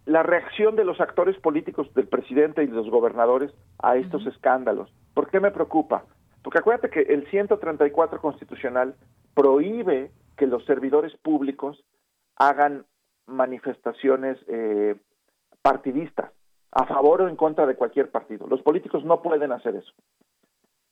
la 0.05 0.25
reacción 0.25 0.75
de 0.75 0.85
los 0.85 1.01
actores 1.01 1.39
políticos 1.39 1.95
del 1.95 2.09
presidente 2.09 2.65
y 2.65 2.67
de 2.67 2.75
los 2.75 2.91
gobernadores 2.91 3.53
a 3.81 3.95
estos 3.95 4.27
escándalos. 4.27 4.93
¿Por 5.15 5.31
qué 5.31 5.39
me 5.39 5.53
preocupa? 5.53 6.07
Porque 6.43 6.59
acuérdate 6.59 6.91
que 6.91 7.03
el 7.03 7.31
134 7.31 8.21
constitucional 8.21 8.97
prohíbe 9.35 10.11
que 10.37 10.49
los 10.49 10.65
servidores 10.65 11.17
públicos 11.19 11.85
hagan 12.35 12.85
manifestaciones 13.27 14.37
eh, 14.49 14.97
partidistas 15.63 16.33
a 16.73 16.85
favor 16.87 17.23
o 17.23 17.29
en 17.29 17.37
contra 17.37 17.65
de 17.65 17.77
cualquier 17.77 18.11
partido. 18.11 18.49
Los 18.49 18.63
políticos 18.63 19.05
no 19.05 19.23
pueden 19.23 19.53
hacer 19.53 19.77
eso, 19.77 19.93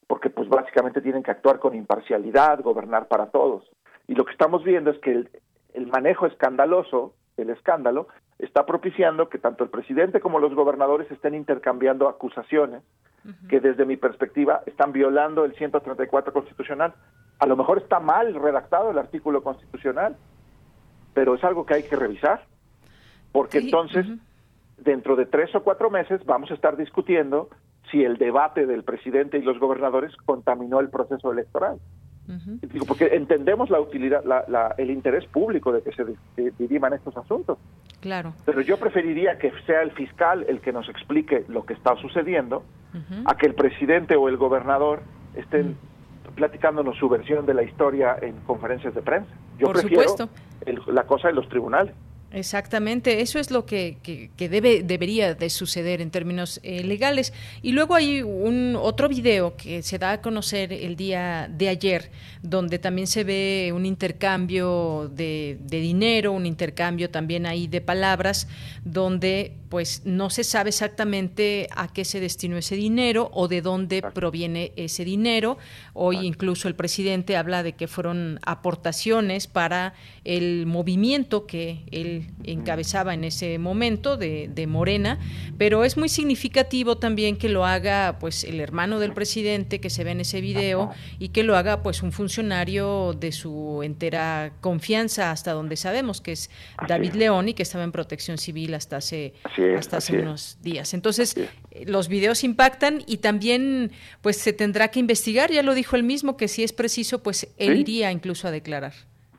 porque 0.07 0.31
pues 0.31 0.49
básicamente 0.49 1.01
tienen 1.01 1.25
que 1.25 1.33
actuar 1.33 1.59
con 1.59 1.75
imparcialidad, 1.75 2.63
gobernar 2.63 3.09
para 3.09 3.27
todos. 3.31 3.69
Y 4.07 4.15
lo 4.15 4.25
que 4.25 4.33
estamos 4.33 4.63
viendo 4.63 4.93
es 4.93 5.01
que 5.01 5.11
el, 5.11 5.31
el 5.75 5.89
manejo 5.89 6.27
escandaloso, 6.27 7.15
el 7.37 7.51
escándalo, 7.51 8.09
está 8.39 8.67
propiciando 8.67 9.29
que 9.29 9.39
tanto 9.39 9.65
el 9.65 9.71
presidente 9.71 10.21
como 10.21 10.39
los 10.39 10.55
gobernadores 10.55 11.11
estén 11.11 11.35
intercambiando 11.35 12.09
acusaciones 12.09 12.83
que 13.49 13.61
desde 13.61 13.85
mi 13.85 13.97
perspectiva 13.97 14.63
están 14.67 14.93
violando 14.93 15.45
el 15.45 15.55
134 15.57 16.33
constitucional. 16.33 16.95
A 17.41 17.47
lo 17.47 17.57
mejor 17.57 17.79
está 17.79 17.99
mal 17.99 18.35
redactado 18.35 18.91
el 18.91 18.99
artículo 18.99 19.43
constitucional, 19.43 20.17
pero 21.13 21.35
es 21.35 21.43
algo 21.43 21.67
que 21.67 21.75
hay 21.75 21.83
que 21.83 21.97
revisar, 21.97 22.45
porque 23.33 23.59
entonces, 23.59 24.07
dentro 24.79 25.17
de 25.17 25.27
tres 25.27 25.53
o 25.55 25.63
cuatro 25.63 25.91
meses, 25.91 26.25
vamos 26.25 26.51
a 26.51 26.55
estar 26.55 26.77
discutiendo 26.77 27.51
si 27.91 28.05
el 28.05 28.17
debate 28.17 28.67
del 28.67 28.85
presidente 28.85 29.39
y 29.39 29.43
los 29.43 29.59
gobernadores 29.59 30.15
contaminó 30.25 30.81
el 30.81 30.91
proceso 30.91 31.33
electoral. 31.33 31.79
Digo, 32.73 32.87
porque 32.87 33.07
entendemos 33.15 33.71
la 33.71 33.81
utilidad, 33.81 34.25
la, 34.25 34.75
el 34.79 34.91
interés 34.91 35.25
público 35.27 35.73
de 35.73 35.83
que 35.83 35.93
se 35.93 36.53
diriman 36.59 36.93
estos 36.93 37.17
asuntos. 37.17 37.59
Claro. 38.01 38.35
Pero 38.45 38.61
yo 38.61 38.77
preferiría 38.79 39.39
que 39.39 39.53
sea 39.67 39.83
el 39.83 39.93
fiscal 39.93 40.45
el 40.49 40.61
que 40.61 40.73
nos 40.73 40.89
explique 40.89 41.45
lo 41.49 41.65
que 41.65 41.75
está 41.75 41.97
sucediendo, 41.97 42.65
a 43.27 43.37
que 43.37 43.47
el 43.47 43.55
presidente 43.55 44.17
o 44.17 44.29
el 44.29 44.37
gobernador 44.39 45.03
estén 45.35 45.77
platicándonos 46.35 46.97
su 46.97 47.09
versión 47.09 47.47
de 47.47 47.55
la 47.55 47.63
historia 47.63 48.17
en 48.21 48.37
conferencias 48.47 48.95
de 48.95 49.03
prensa. 49.03 49.31
Yo 49.59 49.67
Por 49.67 49.81
prefiero 49.81 50.09
supuesto. 50.09 50.29
la 50.93 51.05
cosa 51.05 51.29
de 51.29 51.35
los 51.35 51.49
tribunales. 51.49 51.95
Exactamente, 52.33 53.21
eso 53.21 53.39
es 53.39 53.53
lo 53.53 53.67
que, 53.67 53.99
que, 54.03 54.49
debe, 54.49 54.83
debería 54.83 55.35
de 55.35 55.49
suceder 55.49 56.01
en 56.01 56.11
términos 56.11 56.59
eh, 56.65 56.83
legales. 56.83 57.33
Y 57.63 57.71
luego 57.71 57.95
hay 57.95 58.21
un 58.21 58.77
otro 58.77 59.09
video 59.09 59.57
que 59.57 59.83
se 59.83 59.99
da 59.99 60.13
a 60.13 60.21
conocer 60.21 60.73
el 60.73 60.97
día 60.97 61.49
de 61.49 61.69
ayer, 61.69 62.11
donde 62.43 62.81
también 62.81 63.07
se 63.07 63.23
ve 63.23 63.73
un 63.75 63.87
intercambio 63.87 65.11
de, 65.15 65.59
de 65.61 65.81
dinero, 65.81 66.33
un 66.33 66.47
intercambio 66.47 67.11
también 67.11 67.47
ahí 67.47 67.69
de 67.69 67.81
palabras, 67.81 68.49
donde 68.85 69.53
pues 69.69 70.03
no 70.05 70.31
se 70.31 70.45
sabe 70.45 70.71
exactamente 70.71 71.69
a 71.75 71.93
qué 71.93 72.05
se 72.05 72.21
destinó 72.21 72.57
ese 72.57 72.77
dinero 72.77 73.31
o 73.33 73.49
de 73.49 73.63
dónde 73.63 74.03
proviene 74.03 74.73
ese 74.77 75.05
dinero. 75.05 75.59
Hoy 75.93 76.19
incluso 76.25 76.69
el 76.69 76.75
presidente 76.75 77.37
habla 77.37 77.63
de 77.63 77.73
que 77.73 77.89
fueron 77.89 78.41
aportaciones 78.45 79.47
para 79.47 79.95
el 80.25 80.67
movimiento 80.67 81.47
que 81.47 81.85
él 81.91 82.16
encabezaba 82.45 83.15
en 83.15 83.25
ese 83.25 83.59
momento 83.59 84.17
de, 84.17 84.67
Morena, 84.67 85.19
pero 85.59 85.85
es 85.85 85.97
muy 85.97 86.09
significativo 86.09 86.97
también 86.97 87.37
que 87.37 87.49
lo 87.49 87.65
haga 87.65 88.19
pues 88.19 88.43
el 88.43 88.61
hermano 88.61 88.99
del 88.99 89.13
presidente 89.13 89.81
que 89.81 89.91
se 89.91 90.03
ve 90.03 90.11
en 90.11 90.21
ese 90.21 90.41
video 90.41 90.91
y 91.19 91.29
que 91.29 91.45
lo 91.45 91.57
haga 91.57 91.83
pues 91.83 92.03
un 92.03 92.11
funcionario 92.11 93.13
de 93.13 93.31
su 93.33 93.83
entera 93.85 94.53
confianza 94.61 95.31
hasta 95.31 95.53
donde 95.53 95.77
sabemos 95.77 96.21
que 96.21 96.33
es 96.33 96.51
David 96.89 97.13
León 97.15 97.49
y 97.49 97.55
que 97.55 97.63
estaba 97.63 97.85
en 97.85 97.93
protección 97.93 98.39
civil 98.39 98.75
hasta 98.75 98.97
hace 98.97 99.35
hasta 99.77 99.99
hace 99.99 100.19
unos 100.19 100.59
días. 100.63 100.95
Entonces, 100.95 101.37
eh, 101.37 101.85
los 101.87 102.09
videos 102.09 102.45
impactan 102.45 103.03
y 103.07 103.19
también 103.19 103.93
pues 104.21 104.37
se 104.37 104.53
tendrá 104.53 104.89
que 104.89 105.01
investigar, 105.01 105.51
ya 105.51 105.63
lo 105.63 105.75
dijo 105.75 105.97
él 105.97 106.03
mismo, 106.03 106.37
que 106.37 106.49
si 106.49 106.63
es 106.63 106.73
preciso, 106.73 107.23
pues 107.23 107.49
él 107.59 107.77
iría 107.77 108.11
incluso 108.11 108.49
a 108.49 108.51
declarar. 108.51 108.95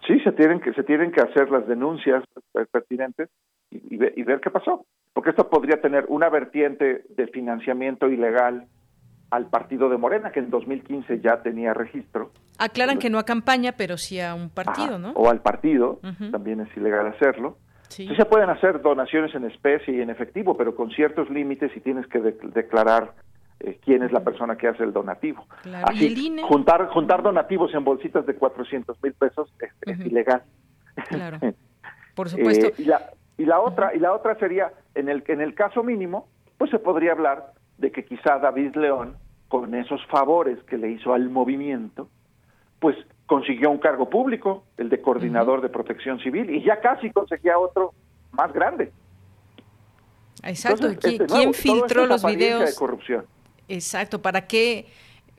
Sí, 0.08 0.20
se 0.22 0.32
tienen 0.32 0.62
que, 0.62 0.74
se 0.74 0.84
tienen 0.84 1.12
que 1.12 1.22
hacer 1.22 1.52
las 1.52 1.68
denuncias 1.68 2.24
pertinentes 2.72 3.30
y, 3.70 3.96
y 3.96 4.24
ver 4.24 4.40
qué 4.40 4.50
pasó, 4.50 4.86
porque 5.14 5.32
esto 5.32 5.50
podría 5.50 5.82
tener 5.82 6.06
una 6.08 6.30
vertiente 6.30 7.04
de 7.10 7.28
financiamiento 7.28 8.08
ilegal 8.08 8.68
al 9.30 9.50
partido 9.50 9.90
de 9.90 9.98
Morena, 9.98 10.32
que 10.32 10.40
en 10.40 10.50
2015 10.50 11.20
ya 11.20 11.42
tenía 11.42 11.74
registro. 11.74 12.32
Aclaran 12.58 12.98
que 12.98 13.10
no 13.10 13.20
a 13.20 13.26
campaña, 13.26 13.74
pero 13.78 13.98
sí 13.98 14.20
a 14.20 14.34
un 14.34 14.50
partido, 14.50 14.98
¿no? 14.98 15.12
O 15.12 15.30
al 15.30 15.42
partido, 15.42 16.00
también 16.32 16.62
es 16.62 16.78
ilegal 16.78 17.08
hacerlo. 17.08 17.58
Sí. 17.90 18.08
se 18.18 18.26
pueden 18.26 18.50
hacer 18.50 18.82
donaciones 18.82 19.34
en 19.34 19.46
especie 19.46 19.96
y 19.96 20.02
en 20.02 20.10
efectivo, 20.10 20.58
pero 20.58 20.76
con 20.76 20.92
ciertos 20.92 21.30
límites 21.30 21.72
y 21.76 21.80
tienes 21.80 22.06
que 22.08 22.20
declarar 22.20 23.14
eh, 23.60 23.80
quién 23.84 24.04
es 24.04 24.12
la 24.12 24.24
persona 24.24 24.58
que 24.58 24.68
hace 24.68 24.84
el 24.84 24.94
donativo. 24.94 25.46
Así, 25.84 26.42
juntar, 26.44 26.88
juntar 26.90 27.24
donativos 27.24 27.74
en 27.74 27.84
bolsitas 27.84 28.26
de 28.26 28.36
400 28.36 29.02
mil 29.02 29.14
pesos 29.14 29.54
es, 29.82 30.00
ilegal. 30.00 30.44
Claro, 31.08 31.40
por 32.16 32.30
supuesto. 32.30 32.68
Eh, 32.68 32.74
y, 32.78 32.86
la, 32.86 33.12
y 33.38 33.46
la 33.46 33.60
otra 33.60 33.96
y 33.96 34.00
la 34.00 34.14
otra 34.14 34.36
sería 34.36 34.72
en 34.96 35.10
el 35.10 35.24
en 35.28 35.42
el 35.42 35.54
caso 35.56 35.84
mínimo, 35.84 36.28
pues 36.58 36.72
se 36.72 36.80
podría 36.80 37.12
hablar 37.14 37.54
de 37.78 37.92
que 37.92 38.06
quizá 38.06 38.40
David 38.40 38.76
León 38.76 39.18
con 39.48 39.74
esos 39.76 40.06
favores 40.08 40.62
que 40.64 40.78
le 40.78 40.92
hizo 40.92 41.14
al 41.14 41.30
movimiento, 41.30 42.10
pues 42.80 42.96
consiguió 43.26 43.70
un 43.70 43.78
cargo 43.78 44.10
público, 44.10 44.66
el 44.78 44.90
de 44.90 45.02
coordinador 45.02 45.62
de 45.62 45.70
protección 45.70 46.20
civil, 46.20 46.50
y 46.50 46.64
ya 46.64 46.80
casi 46.80 47.12
conseguía 47.12 47.58
otro 47.58 47.94
más 48.32 48.52
grande. 48.54 48.92
Exacto, 50.44 50.88
¿quién, 51.00 51.54
filtró 51.54 52.06
los 52.06 52.24
videos? 52.24 52.70
De 52.70 52.76
corrupción. 52.76 53.26
Exacto, 53.68 54.22
¿para 54.22 54.48
qué? 54.48 54.88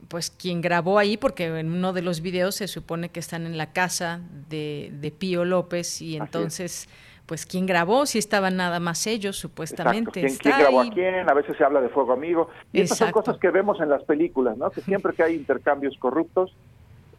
Pues 0.08 0.30
quien 0.30 0.60
grabó 0.60 0.98
ahí, 0.98 1.16
porque 1.16 1.46
en 1.46 1.72
uno 1.72 1.92
de 1.92 2.02
los 2.02 2.20
videos 2.20 2.54
se 2.56 2.68
supone 2.68 3.08
que 3.08 3.20
están 3.20 3.46
en 3.46 3.56
la 3.58 3.72
casa 3.72 4.20
de, 4.48 4.90
de 4.92 5.10
Pío 5.10 5.44
López 5.44 6.00
y 6.00 6.16
entonces, 6.16 6.88
pues 7.26 7.44
quién 7.46 7.66
grabó, 7.66 8.06
si 8.06 8.18
estaban 8.18 8.56
nada 8.56 8.80
más 8.80 9.06
ellos, 9.06 9.36
supuestamente. 9.36 10.20
¿Quién, 10.40 10.58
grabó 10.58 10.82
a 10.82 10.90
quién? 10.90 11.28
A 11.28 11.34
veces 11.34 11.56
se 11.56 11.64
habla 11.64 11.80
de 11.80 11.88
fuego 11.88 12.12
amigo. 12.12 12.48
Y 12.72 12.80
estas 12.82 12.98
son 12.98 13.10
cosas 13.10 13.38
que 13.38 13.50
vemos 13.50 13.80
en 13.80 13.88
las 13.88 14.04
películas, 14.04 14.56
¿no? 14.56 14.70
Que 14.70 14.82
siempre 14.82 15.12
que 15.14 15.22
hay 15.24 15.34
intercambios 15.34 15.96
corruptos, 15.98 16.54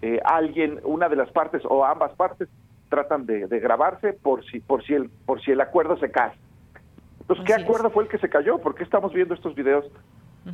eh, 0.02 0.22
alguien, 0.24 0.80
una 0.84 1.10
de 1.10 1.18
las 1.18 1.30
partes 1.32 1.62
o 1.66 1.84
ambas 1.84 2.14
partes 2.14 2.48
tratan 2.90 3.26
de, 3.26 3.48
grabarse 3.60 4.14
por 4.14 4.44
si, 4.46 4.60
por 4.60 4.84
si 4.84 4.94
el, 4.94 5.10
por 5.10 5.42
si 5.42 5.52
el 5.52 5.62
acuerdo 5.62 5.98
se 5.98 6.10
cae. 6.10 6.32
Entonces, 7.22 7.46
¿qué 7.46 7.54
acuerdo 7.54 7.92
fue 7.92 8.04
el 8.04 8.10
que 8.10 8.18
se 8.18 8.30
cayó? 8.30 8.58
¿Por 8.58 8.74
qué 8.74 8.84
estamos 8.84 9.14
viendo 9.14 9.36
estos 9.36 9.54
videos 9.54 9.86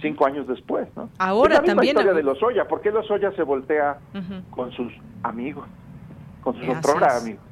cinco 0.02 0.26
años 0.26 0.48
después? 0.48 0.88
¿no? 0.96 1.10
Ahora 1.18 1.56
es 1.56 1.62
la 1.62 1.68
también. 1.68 1.96
historia 1.96 2.14
de 2.14 2.24
Lozoya. 2.24 2.68
¿Por 2.68 2.82
qué 2.82 2.92
Lozoya 2.92 3.32
se 3.36 3.44
voltea 3.44 4.00
con 4.52 4.72
sus 4.72 4.92
amigos? 5.24 5.68
Con 6.44 6.56
sus 6.60 6.70
otros 6.70 7.02
amigos. 7.02 7.44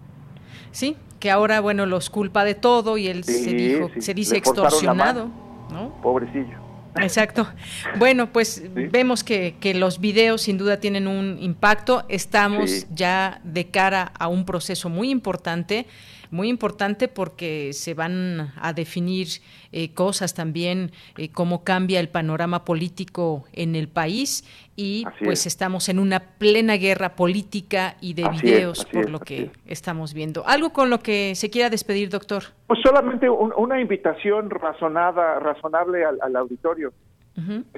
Sí, 0.72 0.98
que 1.20 1.32
ahora, 1.32 1.62
bueno, 1.62 1.86
los 1.86 2.10
culpa 2.10 2.44
de 2.44 2.56
todo 2.56 2.98
y 2.98 3.08
él 3.08 3.24
se, 3.24 3.54
dijo, 3.54 3.90
se 3.98 4.14
dice 4.14 4.38
extorsionado. 4.38 5.30
¿no? 5.72 5.90
Pobrecillo. 6.02 6.58
Exacto. 6.98 7.48
Bueno, 7.98 8.32
pues 8.32 8.64
vemos 8.74 9.24
que, 9.24 9.56
que, 9.60 9.74
los 9.74 10.00
videos 10.00 10.42
sin 10.42 10.58
duda 10.58 10.80
tienen 10.80 11.08
un 11.08 11.38
impacto. 11.40 12.04
Estamos 12.10 12.88
ya 12.94 13.40
de 13.44 13.68
cara 13.68 14.12
a 14.18 14.28
un 14.28 14.46
proceso 14.46 14.90
muy 14.90 15.10
importante 15.12 15.86
muy 16.34 16.50
importante 16.50 17.08
porque 17.08 17.72
se 17.74 17.94
van 17.94 18.52
a 18.60 18.74
definir 18.74 19.28
eh, 19.72 19.94
cosas 19.94 20.34
también, 20.34 20.92
eh, 21.18 21.30
cómo 21.32 21.64
cambia 21.64 22.00
el 22.00 22.10
panorama 22.10 22.66
político 22.66 23.46
en 23.54 23.76
el 23.76 23.88
país 23.88 24.44
y 24.76 25.06
pues 25.24 25.46
estamos 25.46 25.88
en 25.90 26.00
una 26.00 26.20
plena 26.20 26.78
guerra 26.78 27.16
política 27.16 27.96
y 28.02 28.16
de 28.16 28.28
videos 28.30 28.86
por 28.86 29.10
lo 29.10 29.20
que 29.20 29.52
estamos 29.68 30.14
viendo. 30.14 30.44
¿Algo 30.48 30.72
con 30.74 30.90
lo 30.90 31.00
que 31.00 31.36
se 31.36 31.50
quiera 31.50 31.70
despedir, 31.70 32.10
doctor? 32.10 32.44
Pues 32.68 32.80
solamente 32.82 33.30
una 33.30 33.80
invitación 33.80 34.50
razonada, 34.50 35.40
razonable 35.40 36.04
al, 36.04 36.36
auditorio. 36.36 36.92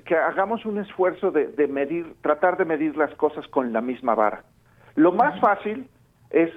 Que 0.06 0.16
hagamos 0.16 0.66
un 0.66 0.80
esfuerzo 0.80 1.32
de, 1.32 1.68
medir, 1.68 2.14
tratar 2.22 2.58
de 2.58 2.66
medir 2.66 2.96
las 2.98 3.14
cosas 3.16 3.48
con 3.48 3.72
la 3.72 3.82
misma 3.82 4.16
vara. 4.16 4.44
Lo 4.96 5.12
más 5.12 5.40
fácil 5.40 5.88
es, 6.30 6.52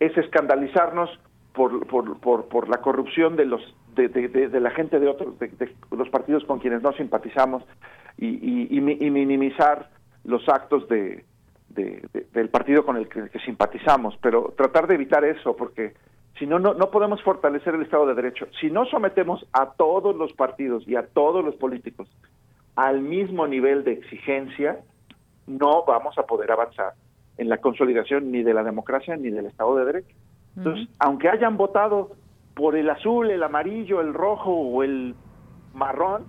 es 0.00 0.16
escandalizarnos 0.16 1.10
por, 1.58 1.84
por, 1.88 2.20
por, 2.20 2.44
por 2.44 2.68
la 2.68 2.76
corrupción 2.76 3.34
de 3.34 3.44
los 3.44 3.60
de, 3.96 4.60
la 4.60 4.70
gente 4.70 5.00
de 5.00 5.08
otros 5.08 5.36
de, 5.40 5.74
los 5.90 6.08
partidos 6.08 6.44
con 6.44 6.60
quienes 6.60 6.82
no 6.82 6.92
simpatizamos 6.92 7.64
y, 8.16 8.80
minimizar 8.80 9.90
los 10.22 10.48
actos 10.48 10.88
de, 10.88 11.24
del 11.68 12.48
partido 12.48 12.86
con 12.86 12.96
el 12.96 13.08
que, 13.08 13.28
simpatizamos. 13.44 14.16
Pero 14.22 14.54
tratar 14.56 14.86
de 14.86 14.94
evitar 14.94 15.24
eso 15.24 15.56
porque 15.56 15.94
si 16.38 16.46
no, 16.46 16.60
no 16.60 16.74
no 16.74 16.92
podemos 16.92 17.20
fortalecer 17.24 17.74
el 17.74 17.82
Estado 17.82 18.06
de 18.06 18.14
Derecho. 18.14 18.46
Si 18.60 18.70
no 18.70 18.84
sometemos 18.86 19.44
a 19.52 19.72
todos 19.72 20.14
los 20.14 20.32
partidos 20.34 20.86
y 20.86 20.94
a 20.94 21.08
todos 21.08 21.44
los 21.44 21.56
políticos 21.56 22.08
al 22.76 23.00
mismo 23.00 23.48
nivel 23.48 23.82
de 23.82 23.94
exigencia 23.94 24.78
no 25.48 25.84
vamos 25.84 26.16
a 26.18 26.22
poder 26.22 26.52
avanzar 26.52 26.92
en 27.36 27.48
la 27.48 27.56
consolidación 27.56 28.30
ni 28.30 28.44
de 28.44 28.54
la 28.54 28.62
democracia 28.62 29.16
ni 29.16 29.30
del 29.30 29.46
Estado 29.46 29.74
de 29.74 29.84
Derecho 29.86 30.14
entonces, 30.56 30.88
aunque 30.98 31.28
hayan 31.28 31.56
votado 31.56 32.16
por 32.54 32.76
el 32.76 32.90
azul, 32.90 33.30
el 33.30 33.42
amarillo, 33.42 34.00
el 34.00 34.12
rojo 34.12 34.50
o 34.50 34.82
el 34.82 35.14
marrón, 35.74 36.24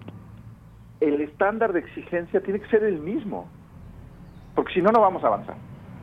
el 1.02 1.22
estándar 1.22 1.74
de 1.74 1.80
exigencia 1.80 2.42
tiene 2.42 2.60
que 2.60 2.68
ser 2.70 2.84
el 2.84 3.00
mismo, 3.00 3.50
porque 4.56 4.74
si 4.74 4.82
no, 4.82 4.92
no 4.92 5.02
vamos 5.02 5.24
a 5.24 5.28
avanzar. 5.28 5.56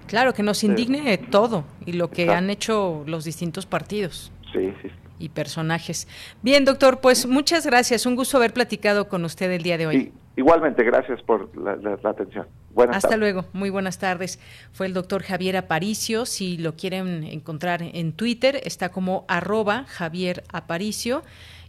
Claro, 0.07 0.33
que 0.35 0.43
nos 0.43 0.63
indigne 0.65 1.19
todo 1.19 1.65
y 1.85 1.93
lo 1.93 2.11
que 2.11 2.31
han 2.31 2.51
hecho 2.51 3.05
los 3.07 3.25
distintos 3.25 3.67
partidos. 3.67 4.33
Sí, 4.53 4.73
sí. 4.83 4.89
Y 5.19 5.31
personajes. 5.31 6.07
Bien, 6.43 6.65
doctor, 6.65 7.01
pues 7.01 7.27
muchas 7.27 7.67
gracias. 7.67 8.07
Un 8.07 8.17
gusto 8.17 8.37
haber 8.37 8.53
platicado 8.53 9.09
con 9.09 9.25
usted 9.25 9.51
el 9.51 9.63
día 9.63 9.79
de 9.79 9.87
hoy. 9.87 10.13
Igualmente, 10.37 10.85
gracias 10.85 11.23
por 11.23 11.57
la 11.57 11.99
atención. 12.05 12.47
Hasta 12.91 13.17
luego, 13.17 13.47
muy 13.53 13.71
buenas 13.71 13.99
tardes. 13.99 14.39
Fue 14.73 14.87
el 14.87 14.93
doctor 14.93 15.23
Javier 15.23 15.57
Aparicio, 15.57 16.27
si 16.27 16.59
lo 16.59 16.77
quieren 16.77 17.25
encontrar 17.25 17.83
en 17.83 18.13
Twitter, 18.13 18.61
está 18.65 18.91
como 18.91 19.25
arroba 19.29 19.85
Javier 19.85 20.45
Aparicio 20.53 21.23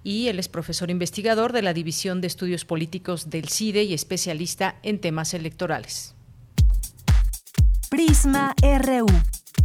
y 0.03 0.27
él 0.27 0.39
es 0.39 0.49
profesor 0.49 0.89
investigador 0.89 1.53
de 1.53 1.61
la 1.61 1.73
División 1.73 2.21
de 2.21 2.27
Estudios 2.27 2.65
Políticos 2.65 3.29
del 3.29 3.47
CIDE 3.49 3.83
y 3.83 3.93
especialista 3.93 4.75
en 4.83 4.99
temas 4.99 5.33
electorales. 5.33 6.15
Prisma 7.89 8.53
RU. 8.61 9.07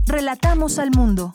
Relatamos 0.07 0.79
al 0.79 0.91
mundo. 0.91 1.35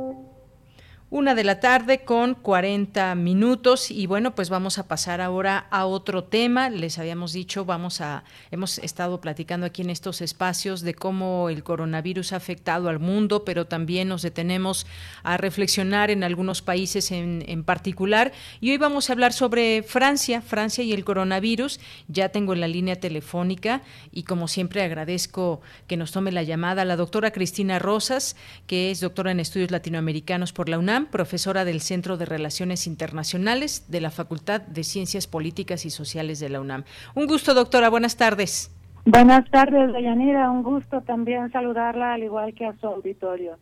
Una 1.13 1.35
de 1.35 1.43
la 1.43 1.59
tarde 1.59 2.05
con 2.05 2.35
40 2.35 3.15
minutos 3.15 3.91
y 3.91 4.07
bueno, 4.07 4.33
pues 4.33 4.49
vamos 4.49 4.77
a 4.77 4.87
pasar 4.87 5.19
ahora 5.19 5.67
a 5.69 5.85
otro 5.85 6.23
tema. 6.23 6.69
Les 6.69 6.99
habíamos 6.99 7.33
dicho, 7.33 7.65
vamos 7.65 7.99
a, 7.99 8.23
hemos 8.49 8.77
estado 8.77 9.19
platicando 9.19 9.65
aquí 9.65 9.81
en 9.81 9.89
estos 9.89 10.21
espacios 10.21 10.79
de 10.79 10.93
cómo 10.93 11.49
el 11.49 11.65
coronavirus 11.65 12.31
ha 12.31 12.37
afectado 12.37 12.87
al 12.87 12.99
mundo, 12.99 13.43
pero 13.43 13.67
también 13.67 14.07
nos 14.07 14.21
detenemos 14.21 14.87
a 15.21 15.35
reflexionar 15.35 16.11
en 16.11 16.23
algunos 16.23 16.61
países 16.61 17.11
en, 17.11 17.43
en 17.45 17.65
particular. 17.65 18.31
Y 18.61 18.71
hoy 18.71 18.77
vamos 18.77 19.09
a 19.09 19.13
hablar 19.13 19.33
sobre 19.33 19.83
Francia, 19.83 20.41
Francia 20.41 20.81
y 20.81 20.93
el 20.93 21.03
coronavirus. 21.03 21.81
Ya 22.07 22.29
tengo 22.29 22.53
en 22.53 22.61
la 22.61 22.69
línea 22.69 23.01
telefónica 23.01 23.81
y 24.13 24.23
como 24.23 24.47
siempre 24.47 24.81
agradezco 24.81 25.59
que 25.87 25.97
nos 25.97 26.13
tome 26.13 26.31
la 26.31 26.43
llamada 26.43 26.85
la 26.85 26.95
doctora 26.95 27.31
Cristina 27.31 27.79
Rosas, 27.79 28.37
que 28.65 28.91
es 28.91 29.01
doctora 29.01 29.31
en 29.31 29.41
estudios 29.41 29.71
latinoamericanos 29.71 30.53
por 30.53 30.69
la 30.69 30.79
UNAM 30.79 31.00
profesora 31.07 31.65
del 31.65 31.81
Centro 31.81 32.17
de 32.17 32.25
Relaciones 32.25 32.87
Internacionales 32.87 33.85
de 33.89 34.01
la 34.01 34.11
Facultad 34.11 34.61
de 34.61 34.83
Ciencias 34.83 35.27
Políticas 35.27 35.85
y 35.85 35.89
Sociales 35.89 36.39
de 36.39 36.49
la 36.49 36.61
UNAM. 36.61 36.83
Un 37.15 37.27
gusto, 37.27 37.53
doctora. 37.53 37.89
Buenas 37.89 38.17
tardes. 38.17 38.71
Buenas 39.05 39.49
tardes, 39.49 39.91
Dayanira. 39.93 40.51
Un 40.51 40.63
gusto 40.63 41.01
también 41.01 41.51
saludarla, 41.51 42.13
al 42.13 42.23
igual 42.23 42.53
que 42.53 42.65
a 42.65 42.73
su 42.77 42.87
auditorio. 42.87 43.57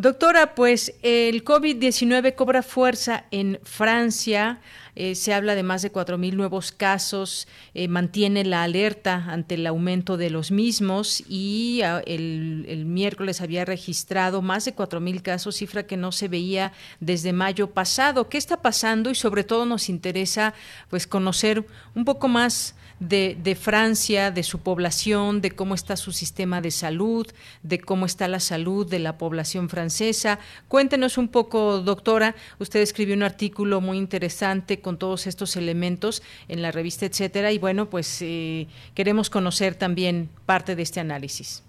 Doctora, 0.00 0.54
pues 0.54 0.94
el 1.02 1.44
COVID-19 1.44 2.34
cobra 2.34 2.62
fuerza 2.62 3.26
en 3.30 3.60
Francia. 3.64 4.62
Eh, 4.96 5.14
se 5.14 5.34
habla 5.34 5.54
de 5.54 5.62
más 5.62 5.82
de 5.82 5.92
4.000 5.92 6.32
nuevos 6.32 6.72
casos, 6.72 7.46
eh, 7.74 7.86
mantiene 7.86 8.44
la 8.44 8.62
alerta 8.62 9.26
ante 9.28 9.56
el 9.56 9.66
aumento 9.66 10.16
de 10.16 10.30
los 10.30 10.52
mismos 10.52 11.22
y 11.28 11.82
ah, 11.82 12.02
el, 12.06 12.64
el, 12.66 12.86
miércoles 12.86 13.42
había 13.42 13.66
registrado 13.66 14.40
más 14.40 14.64
de 14.64 14.74
4.000 14.74 15.20
casos, 15.20 15.56
cifra 15.56 15.86
que 15.86 15.98
no 15.98 16.12
se 16.12 16.28
veía 16.28 16.72
desde 17.00 17.34
mayo 17.34 17.68
pasado. 17.68 18.30
¿Qué 18.30 18.38
está 18.38 18.62
pasando? 18.62 19.10
Y 19.10 19.14
sobre 19.14 19.44
todo 19.44 19.66
nos 19.66 19.90
interesa 19.90 20.54
pues 20.88 21.06
conocer 21.06 21.66
un 21.94 22.06
poco 22.06 22.26
más 22.26 22.74
de, 23.00 23.36
de, 23.42 23.54
Francia, 23.54 24.30
de 24.30 24.42
su 24.42 24.60
población, 24.60 25.40
de 25.40 25.50
cómo 25.50 25.74
está 25.74 25.96
su 25.96 26.12
sistema 26.12 26.60
de 26.60 26.70
salud, 26.70 27.26
de 27.62 27.80
cómo 27.80 28.06
está 28.06 28.28
la 28.28 28.40
salud 28.40 28.88
de 28.88 28.98
la 28.98 29.18
población 29.18 29.68
francesa. 29.68 30.38
Cuéntenos 30.68 31.18
un 31.18 31.28
poco, 31.28 31.80
doctora. 31.80 32.34
Usted 32.58 32.80
escribió 32.80 33.14
un 33.16 33.22
artículo 33.22 33.80
muy 33.80 33.98
interesante 33.98 34.80
con 34.80 34.98
todos 34.98 35.26
estos 35.26 35.56
elementos 35.56 36.22
en 36.48 36.62
la 36.62 36.70
revista, 36.70 37.06
etcétera. 37.06 37.50
Y 37.52 37.58
bueno, 37.58 37.86
pues 37.86 38.20
eh, 38.22 38.68
queremos 38.94 39.30
conocer 39.30 39.74
también 39.74 40.28
parte 40.46 40.76
de 40.76 40.82
este 40.82 41.00
análisis. 41.00 41.64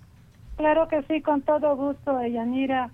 Claro 0.58 0.88
que 0.88 1.02
sí, 1.04 1.22
con 1.22 1.42
todo 1.42 1.76
gusto, 1.76 2.24
Yanira. 2.26 2.92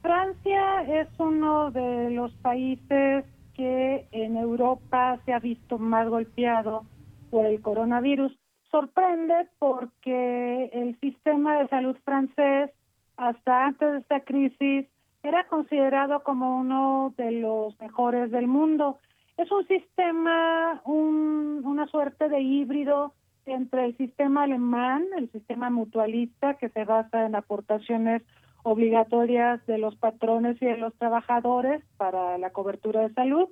Francia 0.00 0.82
es 0.82 1.08
uno 1.18 1.70
de 1.70 2.10
los 2.10 2.32
países 2.36 3.24
que 3.54 4.06
en 4.12 4.36
Europa 4.36 5.18
se 5.26 5.34
ha 5.34 5.38
visto 5.38 5.76
más 5.78 6.08
golpeado 6.08 6.84
por 7.30 7.46
el 7.46 7.60
coronavirus. 7.60 8.36
Sorprende 8.70 9.48
porque 9.58 10.70
el 10.72 10.98
sistema 11.00 11.58
de 11.58 11.68
salud 11.68 11.96
francés, 12.04 12.70
hasta 13.16 13.66
antes 13.66 13.92
de 13.92 13.98
esta 13.98 14.20
crisis, 14.20 14.86
era 15.22 15.46
considerado 15.48 16.22
como 16.22 16.58
uno 16.58 17.14
de 17.16 17.32
los 17.32 17.78
mejores 17.80 18.30
del 18.30 18.46
mundo. 18.46 18.98
Es 19.36 19.50
un 19.50 19.66
sistema, 19.66 20.80
un, 20.84 21.62
una 21.64 21.86
suerte 21.88 22.28
de 22.28 22.40
híbrido 22.40 23.14
entre 23.46 23.86
el 23.86 23.96
sistema 23.96 24.44
alemán, 24.44 25.04
el 25.16 25.30
sistema 25.32 25.70
mutualista, 25.70 26.54
que 26.54 26.68
se 26.68 26.84
basa 26.84 27.26
en 27.26 27.34
aportaciones 27.34 28.22
obligatorias 28.62 29.64
de 29.66 29.78
los 29.78 29.96
patrones 29.96 30.60
y 30.60 30.66
de 30.66 30.76
los 30.76 30.94
trabajadores 30.94 31.82
para 31.96 32.38
la 32.38 32.50
cobertura 32.50 33.02
de 33.02 33.14
salud, 33.14 33.48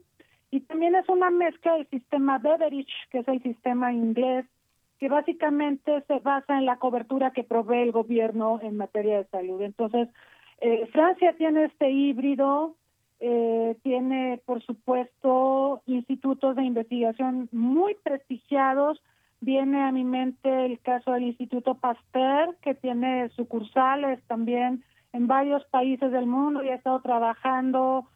y 0.51 0.61
también 0.61 0.95
es 0.95 1.09
una 1.09 1.31
mezcla 1.31 1.75
del 1.75 1.89
sistema 1.89 2.39
Beveridge, 2.39 2.93
que 3.11 3.19
es 3.19 3.29
el 3.29 3.43
sistema 3.43 3.93
inglés, 3.93 4.47
que 4.99 5.09
básicamente 5.09 6.03
se 6.07 6.19
basa 6.21 6.59
en 6.59 6.67
la 6.67 6.79
cobertura 6.79 7.33
que 7.33 7.45
provee 7.45 7.83
el 7.83 7.93
gobierno 7.93 8.59
en 8.63 8.77
materia 8.77 9.19
de 9.19 9.27
salud. 9.27 9.61
Entonces, 9.63 10.09
eh, 10.61 10.87
Francia 10.93 11.35
tiene 11.37 11.67
este 11.67 11.91
híbrido, 11.91 12.75
eh, 13.21 13.77
tiene, 13.83 14.41
por 14.45 14.63
supuesto, 14.63 15.83
institutos 15.87 16.57
de 16.57 16.65
investigación 16.65 17.49
muy 17.53 17.95
prestigiados. 18.03 19.01
Viene 19.41 19.83
a 19.83 19.93
mi 19.93 20.03
mente 20.03 20.67
el 20.67 20.81
caso 20.81 21.13
del 21.13 21.25
Instituto 21.25 21.75
Pasteur, 21.75 22.57
que 22.63 22.75
tiene 22.75 23.29
sucursales 23.31 24.21
también 24.27 24.83
en 25.13 25.27
varios 25.29 25.65
países 25.67 26.11
del 26.11 26.27
mundo 26.27 26.63
y 26.63 26.71
ha 26.71 26.75
estado 26.75 27.01
trabajando 27.01 28.09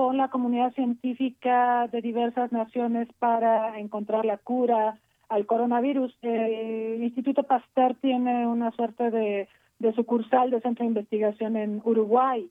con 0.00 0.16
la 0.16 0.28
comunidad 0.28 0.72
científica 0.72 1.86
de 1.88 2.00
diversas 2.00 2.50
naciones 2.52 3.06
para 3.18 3.78
encontrar 3.78 4.24
la 4.24 4.38
cura 4.38 4.98
al 5.28 5.44
coronavirus. 5.44 6.16
El 6.22 7.02
Instituto 7.02 7.42
Pasteur 7.42 7.94
tiene 8.00 8.46
una 8.46 8.70
suerte 8.70 9.10
de, 9.10 9.46
sucursal 9.94 10.50
de 10.50 10.62
centro 10.62 10.84
de 10.84 10.88
investigación 10.88 11.54
en 11.54 11.82
Uruguay. 11.84 12.50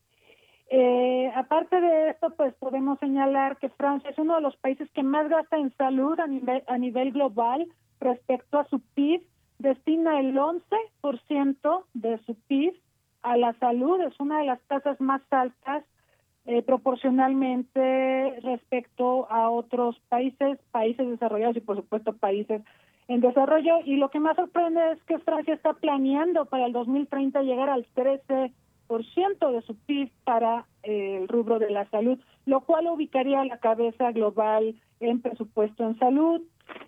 Eh, 0.70 1.32
aparte 1.36 1.82
de 1.82 2.12
esto, 2.12 2.36
pues 2.38 2.54
podemos 2.54 3.00
señalar 3.00 3.58
que 3.58 3.70
Francia 3.70 4.12
es 4.12 4.20
uno 4.20 4.36
de 4.36 4.42
los 4.42 4.56
países 4.58 4.88
que 4.92 5.02
más 5.02 5.28
gasta 5.28 5.58
en 5.58 5.76
salud 5.76 6.20
a 6.20 6.28
nivel, 6.28 6.62
a 6.68 6.78
nivel 6.78 7.14
global 7.14 7.66
respecto 8.00 8.60
a 8.60 8.66
su 8.66 8.80
PIB. 8.94 9.24
Destina 9.58 10.20
el 10.20 10.38
11% 10.38 11.84
de 11.96 12.20
su 12.28 12.36
PIB 12.48 12.76
a 13.24 13.38
la 13.38 13.54
salud, 13.54 14.02
es 14.02 14.20
una 14.20 14.38
de 14.38 14.46
las 14.46 14.62
tasas 14.68 15.02
más 15.02 15.24
altas 15.32 15.84
eh, 16.50 16.64
proporcionalmente 16.64 18.40
respecto 18.42 19.30
a 19.30 19.52
otros 19.52 20.02
países, 20.10 20.58
países 20.72 21.08
desarrollados 21.08 21.56
y 21.58 21.62
por 21.62 21.76
supuesto 21.76 22.14
países 22.14 22.64
en 23.08 23.22
desarrollo. 23.22 23.82
Y 23.86 23.98
lo 23.98 24.10
que 24.10 24.20
más 24.20 24.36
sorprende 24.36 24.94
es 24.94 25.04
que 25.04 25.20
Francia 25.20 25.54
está 25.54 25.74
planeando 25.74 26.46
para 26.46 26.66
el 26.66 26.74
2030 26.74 27.44
llegar 27.44 27.70
al 27.70 27.86
13% 27.94 28.52
de 29.52 29.62
su 29.62 29.76
PIB 29.76 30.10
para 30.24 30.66
eh, 30.82 31.20
el 31.22 31.28
rubro 31.28 31.60
de 31.60 31.70
la 31.70 31.88
salud, 31.92 32.18
lo 32.48 32.62
cual 32.62 32.88
ubicaría 32.88 33.42
a 33.42 33.46
la 33.46 33.60
cabeza 33.60 34.12
global 34.12 34.74
en 35.02 35.22
presupuesto 35.22 35.84
en 35.84 36.00
salud. 36.00 36.42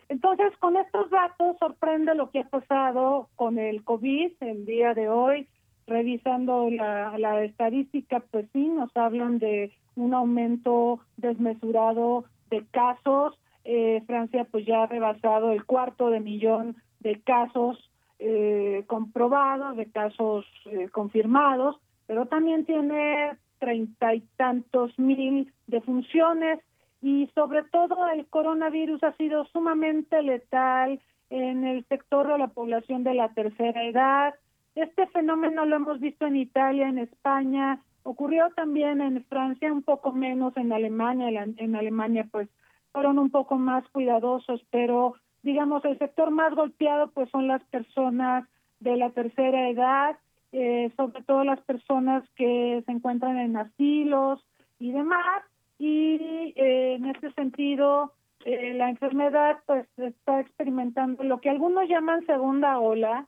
Entonces, 0.09 0.57
con 0.57 0.75
estos 0.75 1.07
datos 1.11 1.57
sorprende 1.59 2.15
lo 2.15 2.31
que 2.31 2.39
ha 2.39 2.49
pasado 2.49 3.29
con 3.35 3.59
el 3.59 3.83
COVID 3.83 4.31
el 4.39 4.65
día 4.65 4.95
de 4.95 5.07
hoy 5.07 5.47
revisando 5.91 6.69
la, 6.69 7.17
la 7.17 7.43
estadística, 7.43 8.21
pues 8.31 8.47
sí, 8.53 8.67
nos 8.67 8.95
hablan 8.95 9.37
de 9.39 9.71
un 9.95 10.13
aumento 10.13 10.99
desmesurado 11.17 12.25
de 12.49 12.65
casos. 12.71 13.37
Eh, 13.63 14.01
Francia 14.07 14.47
pues 14.49 14.65
ya 14.65 14.83
ha 14.83 14.87
rebasado 14.87 15.51
el 15.51 15.65
cuarto 15.65 16.09
de 16.09 16.19
millón 16.19 16.75
de 16.99 17.19
casos 17.21 17.91
eh, 18.19 18.83
comprobados, 18.87 19.75
de 19.77 19.85
casos 19.85 20.45
eh, 20.65 20.89
confirmados, 20.91 21.77
pero 22.07 22.25
también 22.25 22.65
tiene 22.65 23.37
treinta 23.59 24.15
y 24.15 24.21
tantos 24.37 24.97
mil 24.97 25.51
defunciones 25.67 26.59
y 27.01 27.29
sobre 27.33 27.63
todo 27.63 28.07
el 28.09 28.25
coronavirus 28.27 29.03
ha 29.03 29.13
sido 29.13 29.45
sumamente 29.45 30.21
letal 30.21 30.99
en 31.29 31.63
el 31.65 31.85
sector 31.85 32.27
de 32.27 32.37
la 32.37 32.47
población 32.47 33.03
de 33.03 33.13
la 33.13 33.29
tercera 33.29 33.83
edad, 33.83 34.33
este 34.75 35.07
fenómeno 35.07 35.65
lo 35.65 35.75
hemos 35.75 35.99
visto 35.99 36.25
en 36.25 36.35
Italia, 36.35 36.87
en 36.87 36.97
España, 36.97 37.81
ocurrió 38.03 38.49
también 38.55 39.01
en 39.01 39.23
Francia, 39.25 39.71
un 39.71 39.83
poco 39.83 40.11
menos 40.11 40.55
en 40.57 40.71
Alemania. 40.71 41.45
En 41.57 41.75
Alemania, 41.75 42.27
pues, 42.31 42.49
fueron 42.91 43.19
un 43.19 43.29
poco 43.29 43.55
más 43.55 43.87
cuidadosos, 43.89 44.61
pero 44.71 45.15
digamos, 45.43 45.83
el 45.85 45.97
sector 45.97 46.31
más 46.31 46.53
golpeado, 46.53 47.09
pues, 47.11 47.29
son 47.29 47.47
las 47.47 47.63
personas 47.65 48.47
de 48.79 48.95
la 48.95 49.09
tercera 49.11 49.69
edad, 49.69 50.17
eh, 50.51 50.91
sobre 50.95 51.23
todo 51.23 51.43
las 51.43 51.61
personas 51.61 52.23
que 52.35 52.83
se 52.85 52.91
encuentran 52.91 53.37
en 53.37 53.57
asilos 53.57 54.45
y 54.79 54.91
demás. 54.91 55.43
Y 55.79 56.53
eh, 56.55 56.95
en 56.95 57.05
este 57.05 57.31
sentido, 57.33 58.13
eh, 58.45 58.73
la 58.75 58.89
enfermedad, 58.89 59.57
pues, 59.65 59.87
está 59.97 60.39
experimentando 60.39 61.23
lo 61.23 61.41
que 61.41 61.49
algunos 61.49 61.87
llaman 61.87 62.25
segunda 62.25 62.79
ola, 62.79 63.27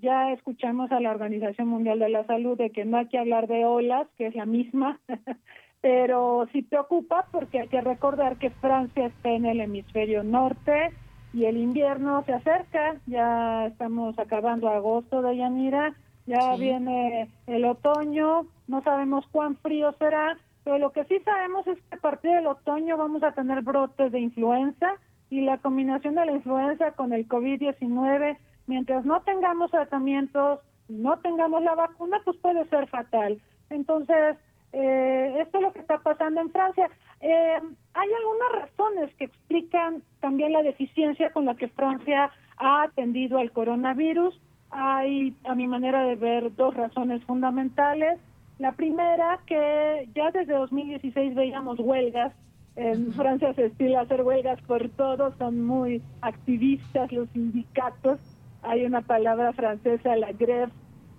ya 0.00 0.32
escuchamos 0.32 0.90
a 0.92 1.00
la 1.00 1.10
Organización 1.10 1.68
Mundial 1.68 1.98
de 1.98 2.08
la 2.08 2.24
Salud 2.26 2.56
de 2.58 2.70
que 2.70 2.84
no 2.84 2.98
hay 2.98 3.06
que 3.08 3.18
hablar 3.18 3.46
de 3.46 3.64
olas, 3.64 4.08
que 4.16 4.26
es 4.26 4.34
la 4.34 4.46
misma, 4.46 5.00
pero 5.80 6.46
sí 6.52 6.62
preocupa 6.62 7.26
porque 7.30 7.60
hay 7.60 7.68
que 7.68 7.80
recordar 7.80 8.36
que 8.36 8.50
Francia 8.50 9.06
está 9.06 9.30
en 9.30 9.46
el 9.46 9.60
hemisferio 9.60 10.24
norte 10.24 10.92
y 11.32 11.46
el 11.46 11.56
invierno 11.56 12.22
se 12.24 12.32
acerca, 12.32 12.96
ya 13.06 13.66
estamos 13.66 14.18
acabando 14.18 14.68
agosto 14.68 15.20
de 15.20 15.36
Yanira, 15.36 15.94
ya 16.26 16.56
viene 16.56 17.28
el 17.46 17.64
otoño, 17.64 18.46
no 18.66 18.82
sabemos 18.82 19.26
cuán 19.30 19.56
frío 19.56 19.92
será, 19.98 20.38
pero 20.62 20.78
lo 20.78 20.92
que 20.92 21.04
sí 21.04 21.18
sabemos 21.24 21.66
es 21.66 21.76
que 21.82 21.96
a 21.96 22.00
partir 22.00 22.30
del 22.30 22.46
otoño 22.46 22.96
vamos 22.96 23.22
a 23.22 23.32
tener 23.32 23.62
brotes 23.62 24.10
de 24.10 24.20
influenza 24.20 24.94
y 25.28 25.42
la 25.42 25.58
combinación 25.58 26.14
de 26.14 26.24
la 26.24 26.32
influenza 26.32 26.92
con 26.92 27.12
el 27.12 27.28
COVID-19, 27.28 28.38
mientras 28.66 29.04
no 29.04 29.20
tengamos 29.22 29.70
tratamientos, 29.70 30.60
no 30.88 31.18
tengamos 31.18 31.62
la 31.62 31.74
vacuna, 31.74 32.20
pues 32.24 32.36
puede 32.38 32.64
ser 32.66 32.86
fatal. 32.88 33.40
Entonces, 33.70 34.36
eh, 34.72 35.36
esto 35.40 35.58
es 35.58 35.62
lo 35.64 35.72
que 35.72 35.80
está 35.80 35.98
pasando 35.98 36.40
en 36.40 36.50
Francia. 36.50 36.90
Eh, 37.20 37.60
hay 37.94 38.08
algunas 38.12 38.62
razones 38.62 39.14
que 39.14 39.24
explican 39.24 40.02
también 40.20 40.52
la 40.52 40.62
deficiencia 40.62 41.30
con 41.30 41.44
la 41.44 41.54
que 41.54 41.68
Francia 41.68 42.30
ha 42.56 42.82
atendido 42.82 43.38
al 43.38 43.52
coronavirus. 43.52 44.38
Hay, 44.70 45.36
a 45.44 45.54
mi 45.54 45.68
manera 45.68 46.02
de 46.04 46.16
ver, 46.16 46.54
dos 46.56 46.74
razones 46.74 47.22
fundamentales. 47.24 48.18
La 48.58 48.72
primera, 48.72 49.40
que 49.46 50.08
ya 50.14 50.30
desde 50.32 50.54
2016 50.54 51.34
veíamos 51.34 51.78
huelgas. 51.78 52.32
En 52.76 53.12
Francia 53.12 53.54
se 53.54 53.66
estila 53.66 54.00
hacer 54.00 54.22
huelgas 54.22 54.60
por 54.62 54.88
todo, 54.90 55.32
son 55.38 55.64
muy 55.64 56.02
activistas 56.20 57.12
los 57.12 57.28
sindicatos. 57.30 58.18
Hay 58.64 58.84
una 58.84 59.02
palabra 59.02 59.52
francesa, 59.52 60.16
la 60.16 60.32
grève, 60.32 60.70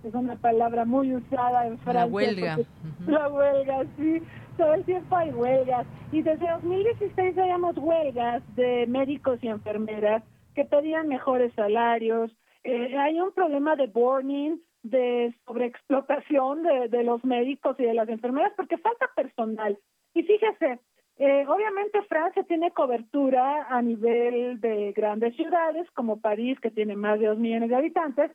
es 0.06 0.14
una 0.14 0.36
palabra 0.36 0.84
muy 0.84 1.14
usada 1.14 1.66
en 1.66 1.78
Francia. 1.78 2.04
La 2.04 2.06
huelga. 2.06 2.58
La 3.06 3.28
huelga, 3.28 3.84
sí. 3.96 4.22
Todo 4.56 4.74
el 4.74 4.84
tiempo 4.84 5.16
hay 5.16 5.30
huelgas. 5.30 5.86
Y 6.12 6.22
desde 6.22 6.48
2016 6.48 7.34
veíamos 7.34 7.76
huelgas 7.76 8.42
de 8.54 8.86
médicos 8.86 9.38
y 9.42 9.48
enfermeras 9.48 10.22
que 10.54 10.64
pedían 10.64 11.08
mejores 11.08 11.52
salarios. 11.54 12.30
Eh, 12.64 12.96
hay 12.96 13.20
un 13.20 13.32
problema 13.32 13.76
de 13.76 13.88
burning, 13.88 14.58
de 14.82 15.34
sobreexplotación 15.44 16.62
de, 16.62 16.88
de 16.88 17.02
los 17.02 17.24
médicos 17.24 17.76
y 17.80 17.84
de 17.84 17.94
las 17.94 18.08
enfermeras 18.08 18.52
porque 18.56 18.78
falta 18.78 19.10
personal. 19.14 19.76
Y 20.14 20.22
fíjese, 20.22 20.78
eh, 21.18 21.46
obviamente 21.48 22.02
Francia 22.02 22.42
tiene 22.42 22.72
cobertura 22.72 23.66
a 23.70 23.80
nivel 23.80 24.60
de 24.60 24.92
grandes 24.92 25.34
ciudades 25.34 25.90
como 25.92 26.20
París, 26.20 26.58
que 26.60 26.70
tiene 26.70 26.94
más 26.94 27.18
de 27.18 27.26
dos 27.26 27.38
millones 27.38 27.70
de 27.70 27.76
habitantes, 27.76 28.30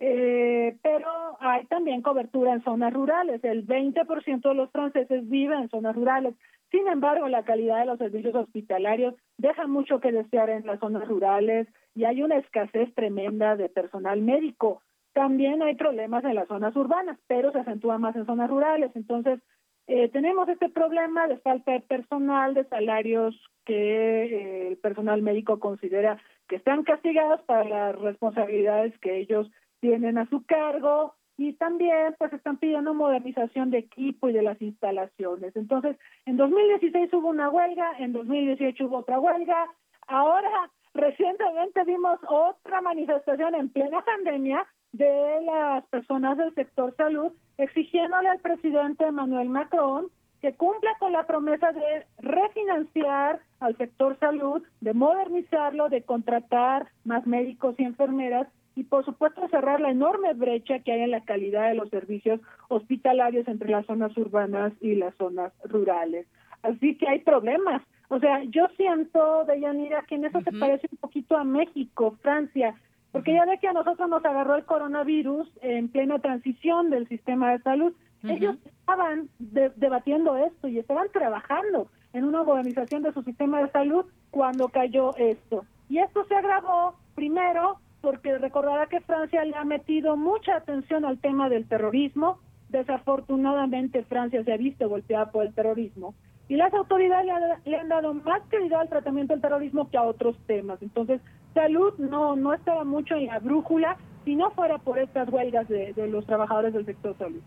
eh, 0.00 0.76
pero 0.82 1.08
hay 1.38 1.64
también 1.66 2.02
cobertura 2.02 2.52
en 2.52 2.64
zonas 2.64 2.92
rurales. 2.92 3.42
El 3.44 3.64
20% 3.66 4.48
de 4.48 4.54
los 4.54 4.70
franceses 4.70 5.28
viven 5.28 5.60
en 5.60 5.68
zonas 5.68 5.94
rurales. 5.94 6.34
Sin 6.70 6.88
embargo, 6.88 7.28
la 7.28 7.44
calidad 7.44 7.78
de 7.78 7.86
los 7.86 7.98
servicios 7.98 8.34
hospitalarios 8.34 9.14
deja 9.38 9.68
mucho 9.68 10.00
que 10.00 10.10
desear 10.10 10.50
en 10.50 10.66
las 10.66 10.80
zonas 10.80 11.06
rurales 11.06 11.68
y 11.94 12.04
hay 12.04 12.20
una 12.22 12.38
escasez 12.38 12.92
tremenda 12.94 13.54
de 13.54 13.68
personal 13.68 14.20
médico. 14.20 14.82
También 15.12 15.62
hay 15.62 15.76
problemas 15.76 16.24
en 16.24 16.34
las 16.34 16.48
zonas 16.48 16.74
urbanas, 16.74 17.16
pero 17.28 17.52
se 17.52 17.60
acentúa 17.60 17.98
más 17.98 18.16
en 18.16 18.26
zonas 18.26 18.50
rurales. 18.50 18.90
Entonces, 18.96 19.38
eh, 19.86 20.08
tenemos 20.08 20.48
este 20.48 20.68
problema 20.70 21.26
de 21.26 21.38
falta 21.38 21.72
de 21.72 21.80
personal, 21.80 22.54
de 22.54 22.64
salarios 22.64 23.34
que 23.64 24.24
eh, 24.24 24.68
el 24.68 24.76
personal 24.78 25.20
médico 25.22 25.60
considera 25.60 26.18
que 26.48 26.56
están 26.56 26.84
castigados 26.84 27.42
para 27.42 27.64
las 27.64 27.96
responsabilidades 27.96 28.98
que 29.00 29.18
ellos 29.18 29.50
tienen 29.80 30.16
a 30.16 30.28
su 30.30 30.44
cargo 30.46 31.14
y 31.36 31.52
también 31.54 32.14
pues 32.18 32.32
están 32.32 32.58
pidiendo 32.58 32.94
modernización 32.94 33.70
de 33.70 33.78
equipo 33.78 34.28
y 34.28 34.32
de 34.32 34.42
las 34.42 34.60
instalaciones. 34.62 35.54
Entonces, 35.56 35.96
en 36.26 36.36
2016 36.36 37.12
hubo 37.12 37.28
una 37.28 37.50
huelga, 37.50 37.92
en 37.98 38.12
2018 38.12 38.86
hubo 38.86 38.98
otra 38.98 39.18
huelga, 39.18 39.66
ahora 40.06 40.70
recientemente 40.94 41.84
vimos 41.84 42.20
otra 42.28 42.80
manifestación 42.80 43.54
en 43.54 43.68
plena 43.68 44.02
pandemia 44.02 44.64
de 44.96 45.40
las 45.44 45.84
personas 45.86 46.38
del 46.38 46.54
sector 46.54 46.94
salud 46.96 47.32
exigiéndole 47.58 48.28
al 48.28 48.38
presidente 48.38 49.04
Emmanuel 49.04 49.48
Macron 49.48 50.06
que 50.40 50.54
cumpla 50.54 50.90
con 51.00 51.12
la 51.12 51.26
promesa 51.26 51.72
de 51.72 52.06
refinanciar 52.18 53.40
al 53.58 53.76
sector 53.76 54.16
salud, 54.20 54.62
de 54.80 54.92
modernizarlo, 54.92 55.88
de 55.88 56.02
contratar 56.02 56.88
más 57.04 57.26
médicos 57.26 57.74
y 57.78 57.84
enfermeras 57.84 58.46
y 58.76 58.84
por 58.84 59.04
supuesto 59.04 59.48
cerrar 59.48 59.80
la 59.80 59.90
enorme 59.90 60.32
brecha 60.34 60.78
que 60.80 60.92
hay 60.92 61.00
en 61.00 61.10
la 61.10 61.24
calidad 61.24 61.68
de 61.68 61.74
los 61.74 61.88
servicios 61.88 62.40
hospitalarios 62.68 63.48
entre 63.48 63.70
las 63.70 63.86
zonas 63.86 64.16
urbanas 64.16 64.72
y 64.80 64.94
las 64.94 65.14
zonas 65.16 65.52
rurales. 65.64 66.26
Así 66.62 66.96
que 66.96 67.08
hay 67.08 67.20
problemas. 67.20 67.82
O 68.08 68.20
sea, 68.20 68.44
yo 68.44 68.66
siento, 68.76 69.44
Deyanira, 69.44 70.02
que 70.02 70.16
en 70.16 70.26
eso 70.26 70.40
se 70.42 70.52
parece 70.52 70.88
un 70.92 70.98
poquito 70.98 71.36
a 71.36 71.44
México, 71.44 72.16
Francia, 72.22 72.74
porque 73.14 73.32
ya 73.32 73.44
ve 73.44 73.58
que 73.58 73.68
a 73.68 73.72
nosotros 73.72 74.08
nos 74.08 74.24
agarró 74.24 74.56
el 74.56 74.64
coronavirus 74.64 75.48
en 75.62 75.88
plena 75.88 76.18
transición 76.18 76.90
del 76.90 77.06
sistema 77.06 77.52
de 77.52 77.60
salud. 77.60 77.92
Ellos 78.24 78.56
estaban 78.64 79.28
debatiendo 79.38 80.36
esto 80.36 80.66
y 80.66 80.80
estaban 80.80 81.06
trabajando 81.12 81.86
en 82.12 82.24
una 82.24 82.42
modernización 82.42 83.04
de 83.04 83.12
su 83.12 83.22
sistema 83.22 83.60
de 83.62 83.70
salud 83.70 84.04
cuando 84.32 84.66
cayó 84.66 85.14
esto. 85.16 85.64
Y 85.88 85.98
esto 85.98 86.24
se 86.24 86.34
agravó 86.34 86.96
primero 87.14 87.78
porque 88.00 88.36
recordará 88.36 88.86
que 88.86 89.00
Francia 89.02 89.44
le 89.44 89.54
ha 89.54 89.64
metido 89.64 90.16
mucha 90.16 90.56
atención 90.56 91.04
al 91.04 91.20
tema 91.20 91.48
del 91.48 91.68
terrorismo. 91.68 92.40
Desafortunadamente 92.70 94.02
Francia 94.02 94.42
se 94.42 94.52
ha 94.52 94.56
visto 94.56 94.88
golpeada 94.88 95.30
por 95.30 95.46
el 95.46 95.54
terrorismo 95.54 96.16
y 96.48 96.56
las 96.56 96.72
autoridades 96.74 97.26
le, 97.64 97.76
han 97.76 97.88
dado 97.88 98.12
más 98.14 98.42
prioridad 98.48 98.82
al 98.82 98.88
tratamiento 98.88 99.32
del 99.32 99.40
terrorismo 99.40 99.88
que 99.90 99.96
a 99.96 100.02
otros 100.02 100.36
temas. 100.46 100.80
Entonces, 100.82 101.20
salud 101.54 101.94
no 101.98 102.36
no 102.36 102.52
estaba 102.52 102.84
mucho 102.84 103.14
en 103.14 103.26
la 103.26 103.38
brújula 103.38 103.96
si 104.24 104.34
no 104.34 104.50
fuera 104.50 104.78
por 104.78 104.98
estas 104.98 105.28
huelgas 105.28 105.68
de, 105.68 105.94
los 106.08 106.26
trabajadores 106.26 106.72
del 106.72 106.86
sector 106.86 107.16
salud. 107.18 107.40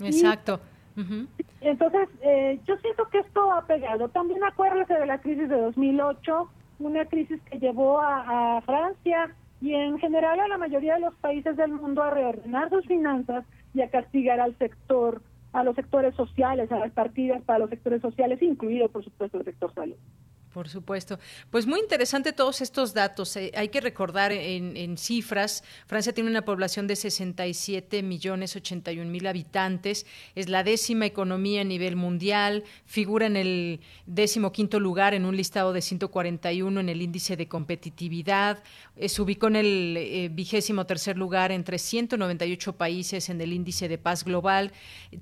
Exacto. 0.00 0.60
Entonces, 1.60 2.08
eh, 2.22 2.58
yo 2.66 2.76
siento 2.78 3.08
que 3.08 3.18
esto 3.18 3.52
ha 3.52 3.64
pegado. 3.66 4.08
También 4.08 4.42
acuérdese 4.42 4.94
de 4.94 5.06
la 5.06 5.18
crisis 5.18 5.48
de 5.48 5.56
2008, 5.56 6.50
una 6.80 7.04
crisis 7.04 7.40
que 7.42 7.58
llevó 7.58 8.00
a, 8.00 8.56
a 8.56 8.60
Francia 8.62 9.32
y 9.60 9.74
en 9.74 9.98
general 9.98 10.40
a 10.40 10.48
la 10.48 10.58
mayoría 10.58 10.94
de 10.94 11.00
los 11.00 11.14
países 11.16 11.56
del 11.56 11.72
mundo 11.72 12.02
a 12.02 12.10
reordenar 12.10 12.68
sus 12.70 12.84
finanzas 12.86 13.44
y 13.74 13.82
a 13.82 13.90
castigar 13.90 14.40
al 14.40 14.56
sector 14.58 15.22
a 15.58 15.64
los 15.64 15.74
sectores 15.74 16.14
sociales, 16.14 16.70
a 16.70 16.78
las 16.78 16.92
partidas 16.92 17.42
para 17.42 17.58
los 17.58 17.70
sectores 17.70 18.00
sociales, 18.00 18.40
incluido 18.42 18.88
por 18.88 19.02
supuesto 19.02 19.38
el 19.38 19.44
sector 19.44 19.74
salud. 19.74 19.96
Por 20.52 20.68
supuesto. 20.68 21.18
Pues 21.50 21.66
muy 21.66 21.78
interesante 21.78 22.32
todos 22.32 22.62
estos 22.62 22.94
datos. 22.94 23.36
Eh, 23.36 23.52
hay 23.54 23.68
que 23.68 23.82
recordar 23.82 24.32
en, 24.32 24.96
cifras, 24.96 25.62
Francia 25.86 26.14
tiene 26.14 26.30
una 26.30 26.44
población 26.44 26.86
de 26.86 26.96
67 26.96 28.02
millones 28.02 28.56
81 28.56 29.10
mil 29.10 29.26
habitantes, 29.26 30.06
es 30.34 30.48
la 30.48 30.64
décima 30.64 31.04
economía 31.04 31.60
a 31.60 31.64
nivel 31.64 31.96
mundial, 31.96 32.64
figura 32.86 33.26
en 33.26 33.36
el 33.36 33.80
décimo 34.06 34.50
quinto 34.50 34.80
lugar 34.80 35.12
en 35.12 35.26
un 35.26 35.36
listado 35.36 35.72
de 35.74 35.82
141 35.82 36.80
en 36.80 36.88
el 36.88 37.02
índice 37.02 37.36
de 37.36 37.46
competitividad, 37.46 38.62
eh, 38.96 39.08
se 39.08 39.20
ubicó 39.20 39.48
en 39.48 39.56
el 39.56 39.96
eh, 39.98 40.30
vigésimo 40.32 40.86
tercer 40.86 41.18
lugar 41.18 41.52
entre 41.52 41.78
198 41.78 42.72
países 42.72 43.28
en 43.28 43.40
el 43.40 43.52
índice 43.52 43.86
de 43.88 43.98
paz 43.98 44.24
global, 44.24 44.72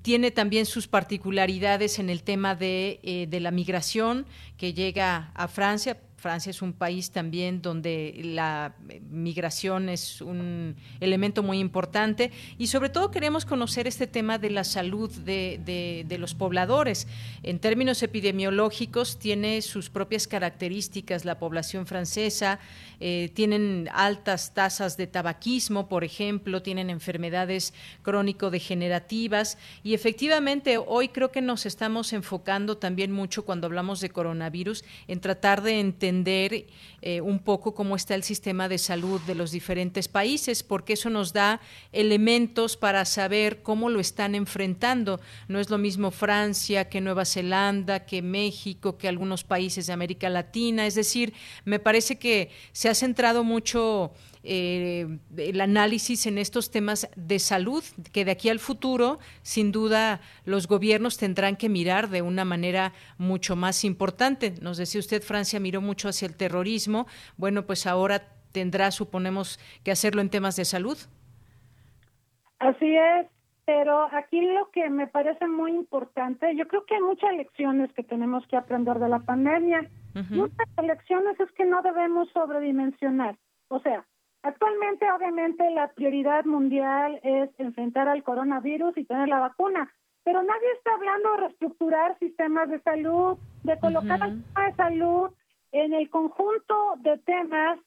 tiene 0.01 0.31
también 0.31 0.65
sus 0.65 0.87
particularidades 0.87 1.99
en 1.99 2.09
el 2.09 2.23
tema 2.23 2.55
de, 2.55 3.27
de 3.29 3.39
la 3.39 3.51
migración 3.51 4.25
que 4.57 4.73
llega 4.73 5.16
a 5.33 5.47
Francia 5.47 5.95
Francia 6.27 6.49
es 6.49 6.61
un 6.61 6.73
país 6.73 7.11
también 7.11 7.61
donde 7.61 8.19
la 8.21 8.75
migración 9.09 9.87
es 9.87 10.19
un 10.19 10.75
elemento 10.99 11.41
muy 11.41 11.59
importante 11.59 12.31
y 12.57 12.67
sobre 12.67 12.89
todo 12.89 13.11
queremos 13.11 13.45
conocer 13.45 13.87
este 13.87 14.07
tema 14.07 14.37
de 14.37 14.49
la 14.49 14.65
salud 14.65 15.09
de, 15.09 16.17
los 16.19 16.33
pobladores. 16.33 17.07
En 17.43 17.59
términos 17.59 18.03
epidemiológicos 18.03 19.19
tiene 19.19 19.61
sus 19.61 19.89
propias 19.89 20.27
características 20.27 21.23
la 21.23 21.39
población 21.39 21.87
francesa, 21.87 22.59
eh, 22.99 23.31
tienen 23.33 23.87
altas 23.93 24.53
tasas 24.53 24.97
de 24.97 25.07
tabaquismo, 25.07 25.87
por 25.87 26.03
ejemplo, 26.03 26.61
tienen 26.61 26.89
enfermedades 26.89 27.73
crónico-degenerativas 28.01 29.57
y 29.81 29.93
efectivamente 29.93 30.77
hoy 30.77 31.07
creo 31.07 31.31
que 31.31 31.41
nos 31.41 31.65
estamos 31.65 32.11
enfocando 32.11 32.75
también 32.75 33.13
mucho 33.13 33.45
cuando 33.45 33.67
hablamos 33.67 34.01
de 34.01 34.09
coronavirus 34.09 34.83
en 35.07 35.21
tratar 35.21 35.61
de 35.61 35.79
entender 35.79 36.16
entender 36.17 36.65
eh, 37.01 37.21
un 37.21 37.39
poco 37.39 37.75
cómo 37.75 37.95
está 37.95 38.15
el 38.15 38.23
sistema 38.23 38.67
de 38.67 38.77
salud 38.77 39.21
de 39.21 39.35
los 39.35 39.51
diferentes 39.51 40.07
países, 40.07 40.63
porque 40.63 40.93
eso 40.93 41.09
nos 41.09 41.31
da 41.31 41.61
elementos 41.91 42.75
para 42.75 43.05
saber 43.05 43.61
cómo 43.61 43.89
lo 43.89 43.99
están 43.99 44.33
enfrentando. 44.33 45.19
No 45.47 45.59
es 45.59 45.69
lo 45.69 45.77
mismo 45.77 46.11
Francia 46.11 46.89
que 46.89 47.01
Nueva 47.01 47.25
Zelanda, 47.25 48.05
que 48.05 48.21
México, 48.21 48.97
que 48.97 49.07
algunos 49.07 49.43
países 49.43 49.87
de 49.87 49.93
América 49.93 50.29
Latina. 50.29 50.87
Es 50.87 50.95
decir, 50.95 51.33
me 51.65 51.79
parece 51.79 52.17
que 52.17 52.49
se 52.71 52.89
ha 52.89 52.95
centrado 52.95 53.43
mucho 53.43 54.11
eh, 54.43 55.19
el 55.37 55.61
análisis 55.61 56.25
en 56.25 56.37
estos 56.37 56.71
temas 56.71 57.09
de 57.15 57.39
salud, 57.39 57.83
que 58.13 58.25
de 58.25 58.31
aquí 58.31 58.49
al 58.49 58.59
futuro, 58.59 59.19
sin 59.41 59.71
duda, 59.71 60.21
los 60.45 60.67
gobiernos 60.67 61.17
tendrán 61.17 61.55
que 61.55 61.69
mirar 61.69 62.09
de 62.09 62.21
una 62.21 62.45
manera 62.45 62.93
mucho 63.17 63.55
más 63.55 63.83
importante. 63.83 64.53
Nos 64.61 64.77
decía 64.77 64.99
usted, 64.99 65.21
Francia 65.21 65.59
miró 65.59 65.81
mucho 65.81 66.09
hacia 66.09 66.27
el 66.27 66.35
terrorismo. 66.35 67.07
Bueno, 67.37 67.65
pues 67.65 67.87
ahora 67.87 68.21
tendrá, 68.51 68.91
suponemos, 68.91 69.59
que 69.83 69.91
hacerlo 69.91 70.21
en 70.21 70.29
temas 70.29 70.55
de 70.55 70.65
salud. 70.65 70.97
Así 72.59 72.95
es, 72.95 73.27
pero 73.65 74.07
aquí 74.13 74.41
lo 74.41 74.71
que 74.71 74.89
me 74.89 75.07
parece 75.07 75.47
muy 75.47 75.71
importante, 75.71 76.55
yo 76.55 76.67
creo 76.67 76.85
que 76.85 76.95
hay 76.95 77.01
muchas 77.01 77.35
lecciones 77.35 77.91
que 77.93 78.03
tenemos 78.03 78.47
que 78.47 78.55
aprender 78.55 78.97
de 78.97 79.09
la 79.09 79.19
pandemia. 79.19 79.89
Una 80.15 80.47
de 80.47 80.65
las 80.77 80.85
lecciones 80.85 81.39
es 81.39 81.51
que 81.51 81.65
no 81.65 81.81
debemos 81.83 82.29
sobredimensionar. 82.31 83.37
O 83.67 83.79
sea, 83.81 84.05
Actualmente, 84.47 85.05
obviamente, 85.11 85.69
la 85.71 85.89
prioridad 85.89 86.45
mundial 86.45 87.19
es 87.21 87.49
enfrentar 87.57 88.07
al 88.07 88.23
coronavirus 88.23 88.97
y 88.97 89.03
tener 89.03 89.27
la 89.27 89.41
vacuna, 89.41 89.91
pero 90.23 90.41
nadie 90.41 90.71
está 90.77 90.93
hablando 90.93 91.31
de 91.31 91.37
reestructurar 91.39 92.17
sistemas 92.17 92.69
de 92.69 92.79
salud, 92.79 93.37
de 93.65 93.77
colocar 93.77 94.21
uh 94.25 94.61
de 94.61 94.73
salud 94.77 95.31
en 95.73 95.93
el 95.93 96.09
conjunto 96.09 96.93
de 96.99 97.17
temas 97.17 97.77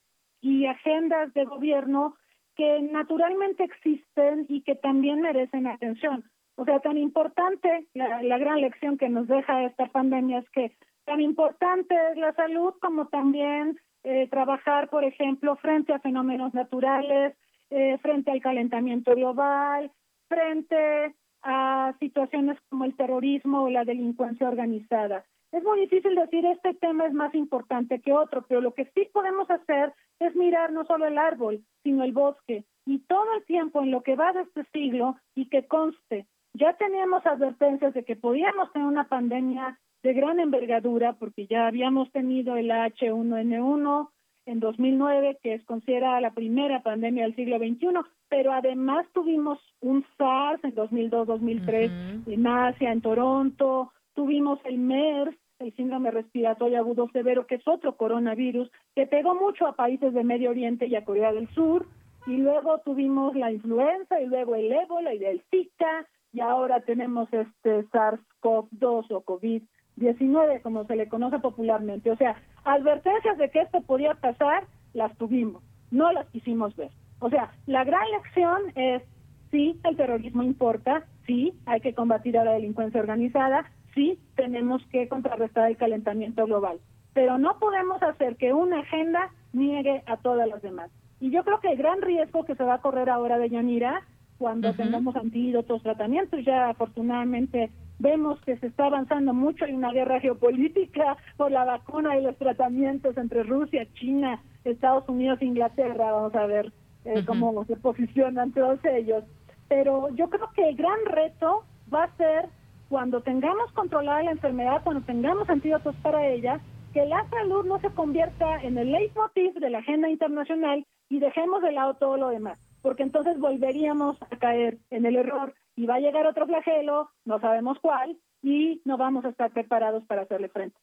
y 0.43 0.67
agendas 0.67 1.33
de 1.33 1.47
gobierno 1.47 2.15
que 2.57 2.83
naturalmente 2.83 3.65
existen 3.65 4.45
y 4.51 4.61
que 4.61 4.75
también 4.75 5.23
merecen 5.23 5.67
atención. 5.67 6.25
O 6.57 6.67
sea, 6.67 6.79
tan 6.81 6.99
importante, 6.99 7.87
la, 7.95 8.23
la 8.23 8.37
gran 8.37 8.61
lección 8.61 8.99
que 8.99 9.09
nos 9.09 9.27
deja 9.29 9.65
esta 9.65 9.87
pandemia 9.87 10.41
es 10.41 10.51
que 10.51 10.77
tan 11.07 11.23
importante 11.23 11.95
es 12.11 12.19
la 12.19 12.35
salud 12.35 12.75
como 12.83 13.07
también 13.07 13.81
eh, 14.03 14.28
trabajar, 14.28 14.88
por 14.88 15.05
ejemplo, 15.05 15.57
frente 15.57 15.92
a 15.92 16.01
fenómenos 16.01 16.55
naturales, 16.55 17.36
eh, 17.70 17.98
frente 17.98 18.30
al 18.30 18.40
calentamiento 18.40 19.14
global, 19.14 19.90
frente 20.28 21.14
a 21.42 21.94
situaciones 21.98 22.59
como 22.68 22.84
el 22.84 22.96
terrorismo 22.96 23.62
o 23.62 23.70
la 23.70 23.84
delincuencia 23.84 24.48
organizada. 24.48 25.24
Es 25.53 25.64
muy 25.64 25.80
difícil 25.80 26.14
decir 26.14 26.46
este 26.46 26.74
tema 26.74 27.07
es 27.07 27.12
más 27.12 27.34
importante 27.34 28.01
que 28.01 28.12
otro, 28.12 28.44
pero 28.48 28.61
lo 28.61 28.72
que 28.72 28.84
sí 28.94 29.09
podemos 29.12 29.51
hacer 29.51 29.92
es 30.20 30.34
mirar 30.36 30.72
no 30.72 30.84
solo 30.84 31.07
el 31.07 31.18
árbol, 31.18 31.64
sino 31.82 32.05
el 32.05 32.12
bosque. 32.12 32.64
Y 32.86 33.01
todo 33.01 33.34
el 33.36 33.44
tiempo 33.44 33.82
en 33.82 33.90
lo 33.90 34.03
que 34.03 34.16
va 34.16 34.32
de 34.32 34.42
este 34.42 34.64
siglo 34.72 35.16
y 35.34 35.48
que 35.48 35.66
conste, 35.66 36.26
ya 36.55 36.74
teníamos 36.74 37.26
advertencias 37.26 37.94
de 37.94 38.05
que 38.05 38.16
podíamos 38.16 38.72
tener 38.72 38.86
una 38.86 39.09
pandemia 39.09 39.78
de 40.03 40.12
gran 40.14 40.40
envergadura, 40.40 41.14
porque 41.14 41.46
ya 41.46 41.66
habíamos 41.66 42.11
tenido 42.12 42.57
el 42.57 42.70
H1N1 42.70 44.09
en 44.46 44.61
2009, 44.61 45.38
que 45.42 45.55
es 45.55 45.64
considerada 45.64 46.20
la 46.20 46.32
primera 46.32 46.82
pandemia 46.82 47.24
del 47.24 47.36
siglo 47.36 47.59
XXI, 47.59 48.01
pero 48.28 48.53
además 48.53 49.07
tuvimos 49.12 49.59
un 49.80 50.05
SARS 50.16 50.62
en 50.64 50.74
2002-2003 50.74 52.24
en 52.26 52.46
Asia, 52.46 52.92
en 52.92 53.01
Toronto, 53.01 53.92
tuvimos 54.14 54.59
el 54.64 54.78
MERS, 54.78 55.36
el 55.59 55.74
síndrome 55.76 56.11
respiratorio 56.11 56.78
agudo 56.78 57.09
severo, 57.12 57.46
que 57.46 57.57
es 57.57 57.68
otro 57.68 57.96
coronavirus, 57.96 58.70
que 58.94 59.07
pegó 59.07 59.34
mucho 59.34 59.66
a 59.66 59.76
países 59.76 60.14
de 60.14 60.24
Medio 60.24 60.51
Oriente 60.51 60.86
y 60.86 60.94
a 60.94 61.05
Corea 61.05 61.32
del 61.32 61.48
Sur, 61.51 61.86
y 62.26 62.36
luego 62.36 62.78
tuvimos 62.78 63.34
la 63.34 63.53
influenza, 63.53 64.20
y 64.20 64.26
luego 64.26 64.55
el 64.55 64.72
ébola 64.72 65.14
y 65.14 65.24
el 65.24 65.42
Zika, 65.51 66.07
y 66.32 66.40
ahora 66.40 66.80
tenemos 66.80 67.28
este 67.32 67.84
SARS-CoV-2 67.88 69.11
o 69.11 69.20
COVID 69.22 69.62
19, 70.01 70.61
como 70.62 70.84
se 70.86 70.96
le 70.96 71.09
conoce 71.09 71.38
popularmente. 71.38 72.11
O 72.11 72.16
sea, 72.16 72.34
advertencias 72.64 73.38
de 73.38 73.51
que 73.51 73.61
esto 73.61 73.80
podía 73.82 74.14
pasar, 74.14 74.64
las 74.92 75.16
tuvimos, 75.16 75.62
no 75.92 76.11
las 76.11 76.26
quisimos 76.28 76.74
ver. 76.74 76.90
O 77.20 77.30
sea, 77.30 77.53
la 77.66 77.84
gran 77.84 78.11
lección 78.11 78.61
es, 78.74 79.03
sí, 79.51 79.78
el 79.84 79.96
terrorismo 79.96 80.42
importa, 80.42 81.05
sí, 81.26 81.53
hay 81.66 81.80
que 81.80 81.94
combatir 81.94 82.36
a 82.38 82.44
la 82.44 82.55
delincuencia 82.55 83.01
organizada, 83.01 83.70
sí, 83.94 84.18
tenemos 84.34 84.82
que 84.86 85.07
contrarrestar 85.09 85.70
el 85.70 85.76
calentamiento 85.76 86.46
global, 86.46 86.80
pero 87.12 87.38
no 87.38 87.59
podemos 87.59 88.03
hacer 88.03 88.36
que 88.36 88.53
una 88.53 88.80
agenda 88.80 89.30
niegue 89.53 90.03
a 90.07 90.16
todas 90.16 90.48
las 90.48 90.62
demás. 90.62 90.90
Y 91.20 91.30
yo 91.30 91.44
creo 91.44 91.61
que 91.61 91.68
el 91.68 91.76
gran 91.76 92.01
riesgo 92.01 92.44
que 92.44 92.55
se 92.55 92.64
va 92.64 92.74
a 92.74 92.80
correr 92.80 93.11
ahora 93.11 93.38
de 93.38 93.51
Yanira, 93.51 94.03
cuando 94.38 94.72
tengamos 94.72 95.14
antídotos, 95.16 95.82
tratamientos, 95.82 96.42
ya 96.46 96.70
afortunadamente 96.70 97.70
Vemos 98.01 98.40
que 98.46 98.57
se 98.57 98.68
está 98.68 98.86
avanzando 98.86 99.34
mucho, 99.34 99.66
hay 99.66 99.74
una 99.74 99.92
guerra 99.92 100.20
geopolítica 100.20 101.18
por 101.36 101.53
la 101.53 101.66
vacuna 101.66 102.16
y 102.16 102.22
los 102.22 102.34
tratamientos 102.38 103.14
entre 103.18 103.42
Rusia, 103.42 103.86
China, 103.92 104.42
Estados 104.64 105.07
Unidos, 105.07 105.42
Inglaterra, 105.42 106.11
vamos 106.11 106.34
a 106.34 106.46
ver 106.46 106.72
eh, 107.05 107.22
cómo 107.26 107.62
se 107.66 107.76
posicionan 107.76 108.53
todos 108.53 108.82
ellos. 108.86 109.24
Pero 109.68 110.09
yo 110.14 110.30
creo 110.30 110.51
que 110.55 110.70
el 110.70 110.76
gran 110.76 110.98
reto 111.05 111.64
va 111.92 112.05
a 112.05 112.16
ser 112.16 112.48
cuando 112.88 113.20
tengamos 113.20 113.70
controlada 113.72 114.22
la 114.22 114.30
enfermedad, 114.30 114.80
cuando 114.82 115.05
tengamos 115.05 115.51
antídotos 115.51 115.94
para 115.96 116.26
ella, 116.26 116.59
que 116.94 117.05
la 117.05 117.28
salud 117.28 117.66
no 117.66 117.80
se 117.80 117.90
convierta 117.90 118.62
en 118.62 118.78
el 118.78 118.92
leitmotiv 118.92 119.53
de 119.61 119.68
la 119.68 119.80
agenda 119.80 120.09
internacional 120.09 120.86
y 121.11 121.18
dejemos 121.18 121.61
de 121.61 121.72
lado 121.72 121.94
todo 121.94 122.16
lo 122.16 122.30
demás, 122.30 122.59
porque 122.80 123.03
entonces 123.03 123.38
volveríamos 123.38 124.16
a 124.22 124.36
caer 124.38 124.78
en 124.88 125.05
el 125.05 125.16
error 125.16 125.55
y 125.81 125.87
va 125.87 125.95
a 125.95 126.01
llegar 126.01 126.26
otro 126.26 126.45
flagelo, 126.45 127.09
no 127.24 127.41
sabemos 127.41 127.78
cuál, 127.81 128.18
y 128.43 128.83
no 128.85 128.99
vamos 128.99 129.24
a 129.24 129.31
estar 129.31 129.51
preparados 129.51 130.05
para 130.05 130.22
hacerle 130.22 130.51
frente. 130.51 130.78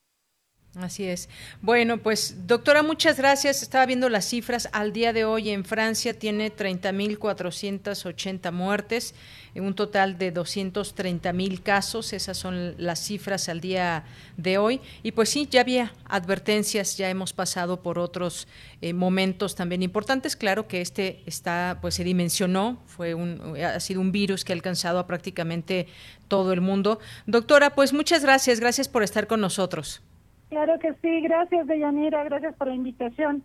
Así 0.81 1.05
es. 1.05 1.27
Bueno, 1.61 1.97
pues 1.97 2.45
doctora, 2.45 2.83
muchas 2.83 3.17
gracias. 3.17 3.63
Estaba 3.63 3.87
viendo 3.87 4.09
las 4.09 4.25
cifras. 4.25 4.69
Al 4.73 4.93
día 4.93 5.11
de 5.11 5.25
hoy 5.25 5.49
en 5.49 5.65
Francia 5.65 6.13
tiene 6.13 6.55
30.480 6.55 8.51
muertes, 8.51 9.15
un 9.55 9.73
total 9.73 10.19
de 10.19 10.31
230.000 10.31 11.63
casos. 11.63 12.13
Esas 12.13 12.37
son 12.37 12.75
las 12.77 12.99
cifras 12.99 13.49
al 13.49 13.59
día 13.59 14.03
de 14.35 14.59
hoy. 14.59 14.79
Y 15.01 15.13
pues 15.13 15.29
sí, 15.29 15.47
ya 15.49 15.61
había 15.61 15.93
advertencias, 16.05 16.95
ya 16.95 17.09
hemos 17.09 17.33
pasado 17.33 17.81
por 17.81 17.97
otros 17.97 18.47
eh, 18.81 18.93
momentos 18.93 19.55
también 19.55 19.81
importantes. 19.81 20.35
Claro 20.35 20.67
que 20.67 20.81
este 20.81 21.23
está, 21.25 21.79
pues 21.81 21.95
se 21.95 22.03
dimensionó, 22.03 22.83
fue 22.85 23.15
un, 23.15 23.57
ha 23.57 23.79
sido 23.79 23.99
un 23.99 24.11
virus 24.11 24.45
que 24.45 24.53
ha 24.53 24.55
alcanzado 24.55 24.99
a 24.99 25.07
prácticamente 25.07 25.87
todo 26.27 26.53
el 26.53 26.61
mundo. 26.61 26.99
Doctora, 27.25 27.73
pues 27.73 27.93
muchas 27.93 28.21
gracias. 28.21 28.59
Gracias 28.59 28.87
por 28.87 29.01
estar 29.01 29.25
con 29.25 29.41
nosotros. 29.41 30.03
Claro 30.49 30.79
que 30.79 30.93
sí, 31.01 31.21
gracias 31.21 31.67
Deyanira, 31.67 32.23
gracias 32.23 32.55
por 32.55 32.67
la 32.67 32.75
invitación. 32.75 33.43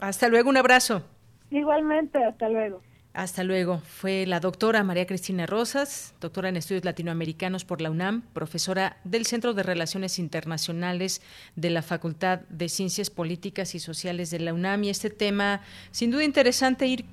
Hasta 0.00 0.28
luego, 0.28 0.50
un 0.50 0.56
abrazo. 0.56 1.02
Igualmente, 1.50 2.22
hasta 2.22 2.48
luego. 2.48 2.82
Hasta 3.14 3.44
luego. 3.44 3.78
Fue 3.78 4.26
la 4.26 4.40
doctora 4.40 4.82
María 4.82 5.06
Cristina 5.06 5.46
Rosas, 5.46 6.14
doctora 6.20 6.48
en 6.48 6.56
estudios 6.56 6.84
latinoamericanos 6.84 7.64
por 7.64 7.80
la 7.80 7.92
UNAM, 7.92 8.22
profesora 8.32 8.96
del 9.04 9.24
Centro 9.24 9.54
de 9.54 9.62
Relaciones 9.62 10.18
Internacionales 10.18 11.22
de 11.54 11.70
la 11.70 11.82
Facultad 11.82 12.40
de 12.48 12.68
Ciencias 12.68 13.10
Políticas 13.10 13.76
y 13.76 13.78
Sociales 13.78 14.30
de 14.30 14.40
la 14.40 14.52
UNAM. 14.52 14.82
Y 14.82 14.90
este 14.90 15.10
tema, 15.10 15.60
sin 15.92 16.10
duda 16.10 16.24
interesante 16.24 16.88
ir 16.88 17.04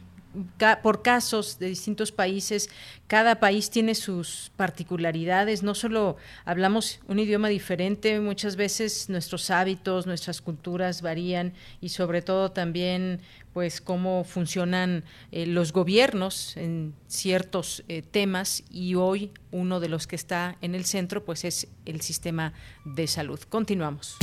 por 0.82 1.02
casos 1.02 1.60
de 1.60 1.68
distintos 1.68 2.12
países, 2.12 2.70
cada 3.08 3.40
país 3.40 3.70
tiene 3.70 3.96
sus 3.96 4.52
particularidades, 4.56 5.64
no 5.64 5.76
solo 5.76 6.18
hablamos 6.46 7.00
un 7.08 7.20
idioma 7.20 7.50
diferente, 7.50 8.20
muchas 8.20 8.56
veces 8.56 9.10
nuestros 9.10 9.50
hábitos, 9.50 10.08
nuestras 10.08 10.42
culturas 10.42 11.02
varían 11.02 11.54
y 11.82 11.90
sobre 11.90 12.22
todo 12.22 12.52
también 12.52 13.20
pues 13.54 13.82
cómo 13.82 14.24
funcionan 14.24 15.04
eh, 15.32 15.46
los 15.46 15.74
gobiernos 15.74 16.56
en 16.56 16.94
ciertos 17.08 17.84
eh, 17.88 18.02
temas 18.02 18.64
y 18.70 18.96
hoy 18.96 19.32
uno 19.52 19.80
de 19.80 19.90
los 19.90 20.08
que 20.08 20.16
está 20.16 20.58
en 20.62 20.76
el 20.76 20.86
centro 20.86 21.26
pues 21.26 21.44
es 21.44 21.68
el 21.86 22.02
sistema 22.02 22.54
de 22.86 23.08
salud. 23.08 23.40
Continuamos. 23.50 24.18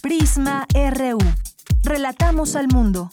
Prisma 0.00 0.66
RU. 0.72 1.18
Relatamos 1.82 2.56
al 2.56 2.68
mundo. 2.68 3.10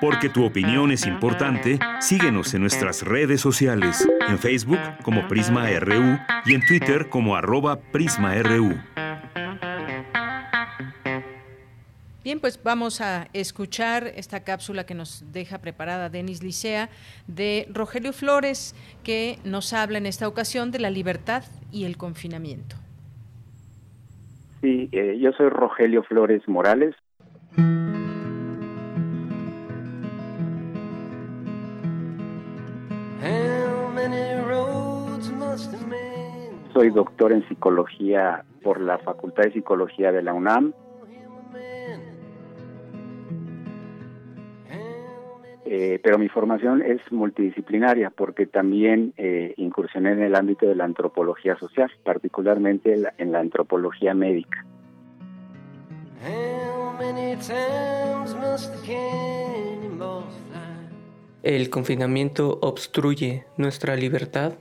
Porque 0.00 0.28
tu 0.28 0.44
opinión 0.44 0.92
es 0.92 1.06
importante, 1.06 1.78
síguenos 2.00 2.52
en 2.54 2.60
nuestras 2.60 3.02
redes 3.02 3.40
sociales, 3.40 4.06
en 4.28 4.38
Facebook 4.38 4.78
como 5.02 5.26
Prisma 5.26 5.68
RU 5.80 6.18
y 6.44 6.54
en 6.54 6.64
Twitter 6.66 7.08
como 7.08 7.34
arroba 7.34 7.80
PrismaRU. 7.80 8.76
Bien, 12.22 12.40
pues 12.40 12.60
vamos 12.62 13.00
a 13.00 13.28
escuchar 13.32 14.12
esta 14.16 14.40
cápsula 14.40 14.84
que 14.84 14.94
nos 14.94 15.24
deja 15.30 15.58
preparada 15.58 16.10
Denis 16.10 16.42
Licea 16.42 16.90
de 17.28 17.68
Rogelio 17.70 18.12
Flores, 18.12 18.74
que 19.04 19.38
nos 19.44 19.72
habla 19.72 19.98
en 19.98 20.06
esta 20.06 20.26
ocasión 20.26 20.72
de 20.72 20.80
la 20.80 20.90
libertad 20.90 21.44
y 21.70 21.84
el 21.84 21.96
confinamiento. 21.96 22.76
Sí, 24.66 24.88
eh, 24.90 25.16
yo 25.20 25.30
soy 25.30 25.48
Rogelio 25.48 26.02
Flores 26.02 26.42
Morales. 26.48 26.96
Soy 36.72 36.90
doctor 36.90 37.30
en 37.30 37.46
psicología 37.46 38.44
por 38.64 38.80
la 38.80 38.98
Facultad 38.98 39.44
de 39.44 39.52
Psicología 39.52 40.10
de 40.10 40.24
la 40.24 40.34
UNAM 40.34 40.72
Eh, 45.68 46.00
pero 46.02 46.16
mi 46.16 46.28
formación 46.28 46.80
es 46.80 47.00
multidisciplinaria 47.10 48.10
porque 48.10 48.46
también 48.46 49.12
eh, 49.16 49.52
incursioné 49.56 50.12
en 50.12 50.22
el 50.22 50.36
ámbito 50.36 50.66
de 50.66 50.76
la 50.76 50.84
antropología 50.84 51.58
social, 51.58 51.90
particularmente 52.04 52.96
en 53.18 53.32
la 53.32 53.40
antropología 53.40 54.14
médica. 54.14 54.64
¿El 61.42 61.70
confinamiento 61.70 62.58
obstruye 62.62 63.44
nuestra 63.56 63.96
libertad? 63.96 64.54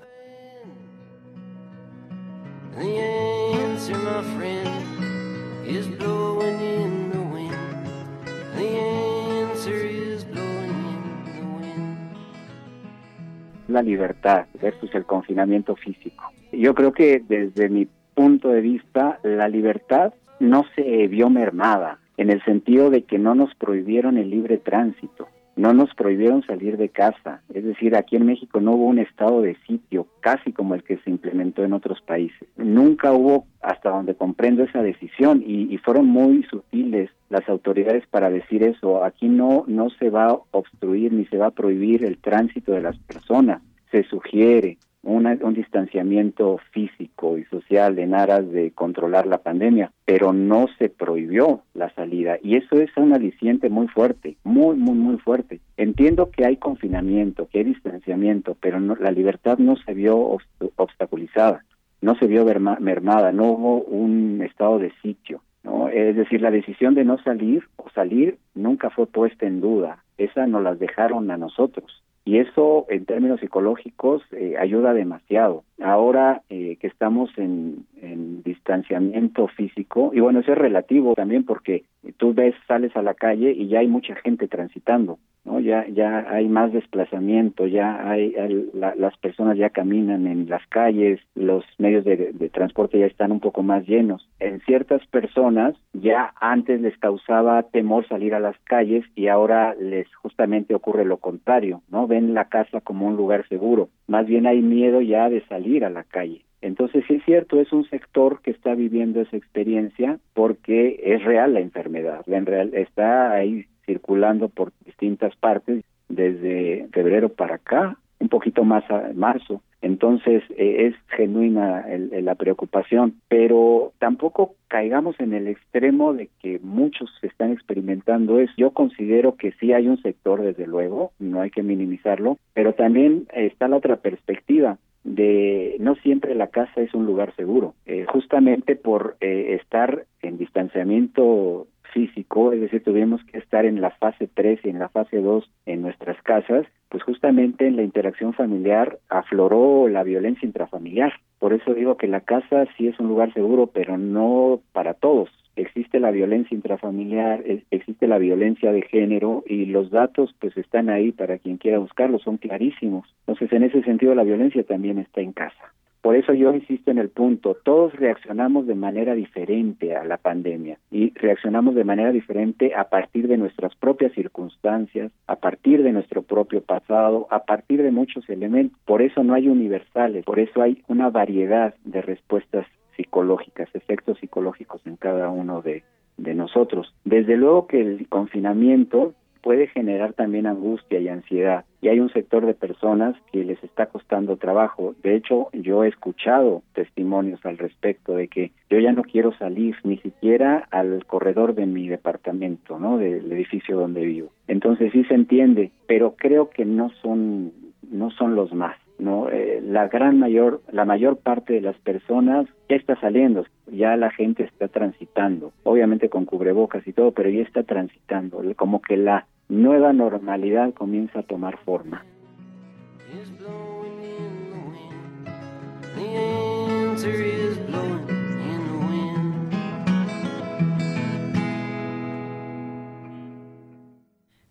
La 13.76 13.84
libertad 13.84 14.46
versus 14.62 14.94
el 14.96 15.06
confinamiento 15.06 15.76
físico. 15.76 16.32
Yo 16.52 16.74
creo 16.74 16.94
que 16.94 17.22
desde 17.28 17.70
mi 17.70 17.88
punto 18.16 18.50
de 18.50 18.62
vista, 18.62 19.20
la 19.24 19.48
libertad 19.48 20.14
no 20.40 20.64
se 20.76 21.08
vio 21.08 21.30
mermada 21.30 22.00
en 22.18 22.30
el 22.30 22.44
sentido 22.44 22.90
de 22.90 23.04
que 23.04 23.20
no 23.20 23.36
nos 23.36 23.54
prohibieron 23.56 24.18
el 24.18 24.30
libre 24.30 24.58
tránsito 24.58 25.28
no 25.56 25.74
nos 25.74 25.94
prohibieron 25.96 26.44
salir 26.44 26.78
de 26.78 26.90
casa. 26.90 27.42
Es 27.54 27.64
decir, 27.64 27.96
aquí 27.96 28.16
en 28.16 28.26
México 28.26 28.60
no 28.60 28.74
hubo 28.74 28.86
un 28.86 29.00
estado 29.00 29.42
de 29.42 29.56
sitio 29.68 30.08
casi 30.20 30.52
como 30.52 30.76
el 30.76 30.84
que 30.84 30.98
se 30.98 31.10
implementó 31.10 31.64
en 31.64 31.74
otros 31.74 32.02
países. 32.02 32.48
Nunca 32.58 33.14
hubo, 33.14 33.46
hasta 33.62 33.90
donde 33.90 34.16
comprendo, 34.16 34.64
esa 34.64 34.84
decisión 34.84 35.44
y, 35.46 35.74
y 35.74 35.78
fueron 35.78 36.08
muy 36.08 36.44
sutiles 36.44 37.10
las 37.30 37.48
autoridades 37.50 38.06
para 38.08 38.30
decir 38.30 38.64
eso. 38.64 39.04
Aquí 39.04 39.30
no, 39.30 39.64
no 39.68 39.90
se 39.92 40.10
va 40.10 40.28
a 40.28 40.40
obstruir 40.52 41.14
ni 41.14 41.26
se 41.26 41.38
va 41.38 41.48
a 41.48 41.52
prohibir 41.52 42.04
el 42.04 42.18
tránsito 42.18 42.74
de 42.74 42.82
las 42.82 42.98
personas. 43.00 43.62
Se 43.92 44.04
sugiere, 44.04 44.78
un 45.06 45.54
distanciamiento 45.54 46.60
físico 46.72 47.38
y 47.38 47.44
social 47.46 48.00
en 48.00 48.16
aras 48.16 48.50
de 48.52 48.72
controlar 48.72 49.28
la 49.28 49.38
pandemia, 49.38 49.92
pero 50.04 50.34
no 50.34 50.66
se 50.80 50.90
prohibió 50.90 51.62
la 51.74 51.94
salida 51.94 52.38
y 52.42 52.56
eso 52.56 52.76
es 52.78 52.90
un 52.98 53.14
aliciente 53.14 53.70
muy 53.70 53.88
fuerte, 53.88 54.36
muy, 54.44 54.76
muy, 54.76 54.96
muy 54.96 55.18
fuerte. 55.18 55.60
Entiendo 55.78 56.32
que 56.32 56.46
hay 56.46 56.58
confinamiento, 56.58 57.48
que 57.48 57.60
hay 57.60 57.66
distanciamiento, 57.66 58.58
pero 58.60 58.80
la 58.80 59.12
libertad 59.12 59.60
no 59.60 59.76
se 59.78 59.94
vio 59.94 60.38
obstaculizada, 60.76 61.64
no 62.02 62.16
se 62.16 62.28
vio 62.28 62.46
mermada, 62.80 63.32
no 63.32 63.52
hubo 63.52 63.82
un 63.84 64.42
estado 64.42 64.80
de 64.80 64.92
sitio. 65.04 65.42
¿no? 65.64 65.88
Es 65.90 66.16
decir, 66.16 66.42
la 66.42 66.52
decisión 66.52 66.96
de 66.96 67.06
no 67.06 67.18
salir 67.20 67.64
o 67.76 67.90
salir 67.92 68.38
nunca 68.56 68.90
fue 68.90 69.06
puesta 69.06 69.46
en 69.46 69.62
duda, 69.62 70.04
esa 70.18 70.48
nos 70.48 70.64
las 70.64 70.80
dejaron 70.80 71.30
a 71.30 71.38
nosotros 71.38 72.02
y 72.26 72.40
eso 72.40 72.88
en 72.90 73.06
términos 73.06 73.40
psicológicos 73.40 74.24
eh, 74.32 74.56
ayuda 74.60 74.94
demasiado. 74.94 75.64
Ahora 75.86 76.42
eh, 76.50 76.78
que 76.82 76.88
estamos 76.88 77.30
en, 77.38 77.86
en, 78.02 78.42
distanciamiento 78.42 79.48
físico, 79.50 80.10
y 80.16 80.20
bueno, 80.20 80.40
eso 80.40 80.54
es 80.54 80.58
relativo 80.58 81.14
también 81.14 81.46
porque 81.46 81.84
tú 82.18 82.34
ves, 82.34 82.56
sales 82.68 82.96
a 82.96 83.04
la 83.04 83.14
calle 83.14 83.52
y 83.52 83.68
ya 83.68 83.80
hay 83.80 83.88
mucha 83.88 84.16
gente 84.16 84.48
transitando. 84.48 85.20
¿no? 85.46 85.60
Ya, 85.60 85.88
ya 85.88 86.26
hay 86.30 86.48
más 86.48 86.74
desplazamiento, 86.74 87.68
ya 87.68 88.10
hay, 88.10 88.36
las 88.74 89.16
personas 89.18 89.58
ya 89.58 89.70
caminan 89.70 90.28
en 90.28 90.50
las 90.50 90.66
calles, 90.68 91.22
los 91.36 91.64
medios 91.78 92.04
de, 92.04 92.34
transporte 92.52 93.00
ya 93.00 93.06
están 93.06 93.32
un 93.32 93.40
poco 93.40 93.62
más 93.62 93.88
llenos. 93.88 94.28
En 94.40 94.60
ciertas 94.62 95.06
personas 95.08 95.76
ya 95.94 96.34
antes 96.40 96.82
les 96.82 96.98
causaba 96.98 97.62
temor 97.64 98.08
salir 98.08 98.34
a 98.34 98.40
las 98.40 98.58
calles 98.64 99.06
y 99.16 99.28
ahora 99.28 99.76
les 99.76 100.14
justamente 100.16 100.74
ocurre 100.74 101.06
lo 101.06 101.18
contrario, 101.18 101.82
¿no? 101.90 102.08
Ven 102.08 102.34
la 102.34 102.46
casa 102.46 102.82
como 102.82 103.08
un 103.08 103.16
lugar 103.16 103.48
seguro. 103.48 103.90
Más 104.08 104.26
bien 104.28 104.46
hay 104.46 104.62
miedo 104.62 105.02
ya 105.02 105.30
de 105.30 105.42
salir 105.48 105.84
a 105.86 105.90
la 105.90 106.04
calle. 106.04 106.46
Entonces, 106.62 107.04
sí 107.08 107.16
es 107.16 107.26
cierto, 107.26 107.60
es 107.60 107.72
un 107.72 107.88
sector 107.90 108.42
que 108.42 108.52
está 108.52 108.74
viviendo 108.74 109.22
esa 109.22 109.38
experiencia 109.38 110.20
porque 110.34 111.00
es 111.04 111.24
real 111.24 111.54
la 111.54 111.60
enfermedad, 111.60 112.24
en 112.28 112.46
real, 112.46 112.74
está 112.74 113.32
ahí 113.34 113.66
circulando 113.86 114.50
por 114.50 114.72
distintas 114.84 115.36
partes 115.36 115.84
desde 116.10 116.88
febrero 116.92 117.30
para 117.30 117.56
acá, 117.56 117.98
un 118.20 118.30
poquito 118.30 118.64
más 118.64 118.84
marzo. 119.14 119.62
Entonces 119.82 120.44
eh, 120.58 120.88
es 120.88 120.96
genuina 121.16 121.86
la 122.22 122.36
preocupación, 122.36 123.16
pero 123.28 123.94
tampoco 124.00 124.56
caigamos 124.68 125.20
en 125.20 125.34
el 125.34 125.48
extremo 125.48 126.14
de 126.14 126.30
que 126.42 126.60
muchos 126.60 127.12
están 127.22 127.52
experimentando 127.52 128.40
eso. 128.40 128.54
Yo 128.58 128.72
considero 128.72 129.36
que 129.36 129.52
sí 129.60 129.74
hay 129.74 129.88
un 129.88 130.02
sector, 130.02 130.42
desde 130.42 130.66
luego, 130.66 131.12
no 131.20 131.42
hay 131.42 131.52
que 131.52 131.62
minimizarlo, 131.62 132.40
pero 132.54 132.74
también 132.74 133.28
está 133.34 133.68
la 133.68 133.78
otra 133.78 133.98
perspectiva 133.98 134.80
de 135.06 135.78
no 135.80 135.96
siempre 135.98 136.34
la 136.34 136.48
casa 136.48 136.82
es 136.82 136.94
un 136.96 137.06
lugar 137.06 137.34
seguro, 137.36 137.76
eh, 137.86 138.06
justamente 138.10 138.76
por 138.76 139.16
eh, 139.22 139.60
estar 139.62 140.06
en 140.24 140.40
distanciamiento 140.40 141.68
físico, 141.96 142.52
es 142.52 142.60
decir, 142.60 142.84
tuvimos 142.84 143.24
que 143.24 143.38
estar 143.38 143.66
en 143.66 143.80
la 143.80 143.90
fase 143.92 144.28
3 144.32 144.60
y 144.66 144.70
en 144.70 144.80
la 144.80 144.90
fase 144.90 145.22
2 145.22 145.50
en 145.66 145.82
nuestras 145.82 146.22
casas, 146.24 146.68
pues 146.90 147.02
justamente 147.04 147.66
en 147.66 147.78
la 147.78 147.84
interacción 147.84 148.34
familiar 148.34 149.00
afloró 149.08 149.88
la 149.88 150.04
violencia 150.04 150.46
intrafamiliar. 150.46 151.14
Por 151.40 151.54
eso 151.54 151.74
digo 151.74 151.96
que 151.96 152.08
la 152.08 152.20
casa 152.20 152.66
sí 152.76 152.88
es 152.88 153.00
un 153.00 153.08
lugar 153.08 153.34
seguro, 153.34 153.68
pero 153.68 153.98
no 153.98 154.60
para 154.74 154.94
todos. 154.94 155.30
Existe 155.56 156.02
la 156.02 156.12
violencia 156.12 156.54
intrafamiliar, 156.54 157.46
existe 157.72 158.08
la 158.08 158.18
violencia 158.18 158.74
de 158.74 158.82
género 158.82 159.44
y 159.48 159.66
los 159.66 159.90
datos 159.90 160.36
pues 160.40 160.56
están 160.58 160.90
ahí 160.90 161.14
para 161.14 161.38
quien 161.38 161.56
quiera 161.56 161.80
buscarlos, 161.80 162.24
son 162.24 162.36
clarísimos. 162.38 163.08
Entonces, 163.22 163.54
en 163.54 163.64
ese 163.64 163.82
sentido, 163.84 164.14
la 164.16 164.24
violencia 164.24 164.64
también 164.64 165.00
está 165.00 165.22
en 165.22 165.32
casa. 165.32 165.74
Por 166.06 166.16
eso 166.16 166.36
yo 166.36 166.54
insisto 166.54 166.92
en 166.92 167.00
el 167.00 167.10
punto, 167.10 167.58
todos 167.64 167.92
reaccionamos 167.96 168.68
de 168.68 168.76
manera 168.76 169.16
diferente 169.16 169.96
a 169.96 170.04
la 170.04 170.18
pandemia 170.18 170.78
y 170.92 171.12
reaccionamos 171.16 171.74
de 171.74 171.84
manera 171.84 172.12
diferente 172.12 172.76
a 172.76 172.90
partir 172.90 173.28
de 173.28 173.38
nuestras 173.38 173.74
propias 173.74 174.12
circunstancias, 174.14 175.12
a 175.26 175.38
partir 175.38 175.82
de 175.82 175.92
nuestro 175.92 176.22
propio 176.22 176.62
pasado, 176.62 177.26
a 177.32 177.46
partir 177.46 177.82
de 177.82 177.90
muchos 177.90 178.30
elementos. 178.30 178.80
Por 178.86 179.02
eso 179.02 179.24
no 179.24 179.34
hay 179.34 179.48
universales, 179.48 180.24
por 180.26 180.38
eso 180.38 180.62
hay 180.62 180.84
una 180.88 181.10
variedad 181.10 181.74
de 181.86 182.04
respuestas 182.04 182.68
psicológicas, 182.96 183.68
efectos 183.74 184.20
psicológicos 184.20 184.86
en 184.86 184.98
cada 184.98 185.32
uno 185.32 185.64
de, 185.64 185.82
nosotros. 186.18 186.94
Desde 187.04 187.36
luego 187.36 187.66
que 187.66 187.82
el 187.82 188.08
confinamiento 188.10 189.16
puede 189.46 189.68
generar 189.68 190.14
también 190.14 190.48
angustia 190.48 191.00
y 191.00 191.08
ansiedad. 191.08 191.66
Y 191.80 191.90
hay 191.90 192.00
un 192.00 192.12
sector 192.12 192.48
de 192.48 192.56
personas 192.56 193.16
que 193.32 193.44
les 193.44 193.64
está 193.64 193.86
costando 193.86 194.38
trabajo. 194.38 194.96
De 195.04 195.16
hecho, 195.16 195.50
yo 195.54 195.84
he 195.84 195.88
escuchado 195.88 196.64
testimonios 196.74 197.46
al 197.46 197.60
respecto 197.60 198.16
de 198.16 198.28
que 198.28 198.52
yo 198.72 198.80
ya 198.80 198.92
no 198.92 199.04
quiero 199.04 199.38
salir 199.38 199.76
ni 199.84 199.98
siquiera 199.98 200.68
al 200.72 201.06
corredor 201.06 201.54
de 201.54 201.68
mi 201.68 201.88
departamento, 201.88 202.80
¿no? 202.80 202.98
Del 202.98 203.32
edificio 203.32 203.78
donde 203.78 204.04
vivo. 204.04 204.30
Entonces 204.48 204.92
sí 204.92 205.04
se 205.04 205.14
entiende, 205.14 205.70
pero 205.86 206.16
creo 206.18 206.50
que 206.50 206.66
no 206.66 206.90
son 207.04 207.52
no 207.92 208.10
son 208.10 208.36
los 208.36 208.52
más. 208.52 208.76
no 208.98 209.30
eh, 209.30 209.62
la 209.64 209.88
gran 209.90 210.18
mayor 210.18 210.62
la 210.72 210.86
mayor 210.86 211.18
parte 211.18 211.54
de 211.54 211.62
las 211.62 211.78
personas 211.78 212.48
ya 212.68 212.78
está 212.78 213.00
saliendo 213.00 213.46
ya 213.68 213.96
la 213.96 214.10
gente 214.10 214.44
está 214.44 214.70
transitando 214.70 215.52
obviamente 215.64 216.10
con 216.10 216.26
cubrebocas 216.26 216.88
y 216.88 216.94
todo 216.94 217.12
pero 217.12 217.30
ya 217.30 217.44
está 217.44 217.62
transitando 217.62 218.42
como 218.56 218.82
que 218.82 218.98
la 218.98 219.28
nueva 219.50 219.94
normalidad 219.94 220.74
comienza 220.74 221.20
a 221.20 221.24
tomar 221.24 221.58
forma. 221.64 222.04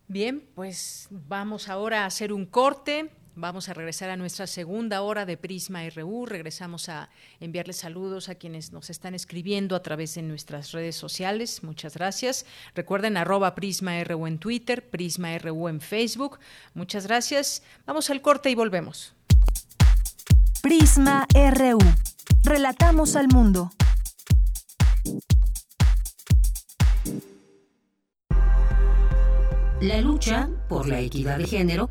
Bien, 0.07 0.45
pues 0.55 1.09
vamos 1.11 1.68
ahora 1.68 2.03
a 2.03 2.07
hacer 2.07 2.32
un 2.32 2.47
corte 2.47 3.11
Vamos 3.37 3.68
a 3.68 3.74
regresar 3.74 4.11
a 4.11 4.16
nuestra 4.16 4.47
segunda 4.47 5.03
hora 5.03 5.26
de 5.26 5.37
Prisma 5.37 5.80
RU. 5.91 6.24
Regresamos 6.24 6.89
a 6.89 7.11
enviarles 7.41 7.76
saludos 7.76 8.28
a 8.28 8.37
quienes 8.37 8.72
nos 8.72 8.91
están 8.91 9.14
escribiendo 9.14 9.74
a 9.74 9.82
través 9.82 10.14
de 10.14 10.22
nuestras 10.22 10.70
redes 10.70 10.95
sociales. 10.95 11.64
Muchas 11.64 11.97
gracias. 11.97 12.47
Recuerden 12.76 13.16
arroba 13.16 13.57
Prisma 13.57 14.03
RU 14.05 14.28
en 14.28 14.39
Twitter, 14.39 14.89
Prisma 14.89 15.37
RU 15.39 15.68
en 15.68 15.80
Facebook. 15.80 16.39
Muchas 16.74 17.09
gracias. 17.09 17.64
Vamos 17.87 18.09
al 18.09 18.22
corte 18.22 18.51
y 18.51 18.55
volvemos. 18.55 19.14
Prisma 20.62 21.26
RU. 21.35 21.78
Relatamos 22.45 23.16
al 23.16 23.26
mundo. 23.28 23.72
La 29.80 30.01
lucha 30.01 30.49
por 30.68 30.89
la 30.89 31.01
equidad 31.01 31.39
de 31.39 31.47
género 31.47 31.91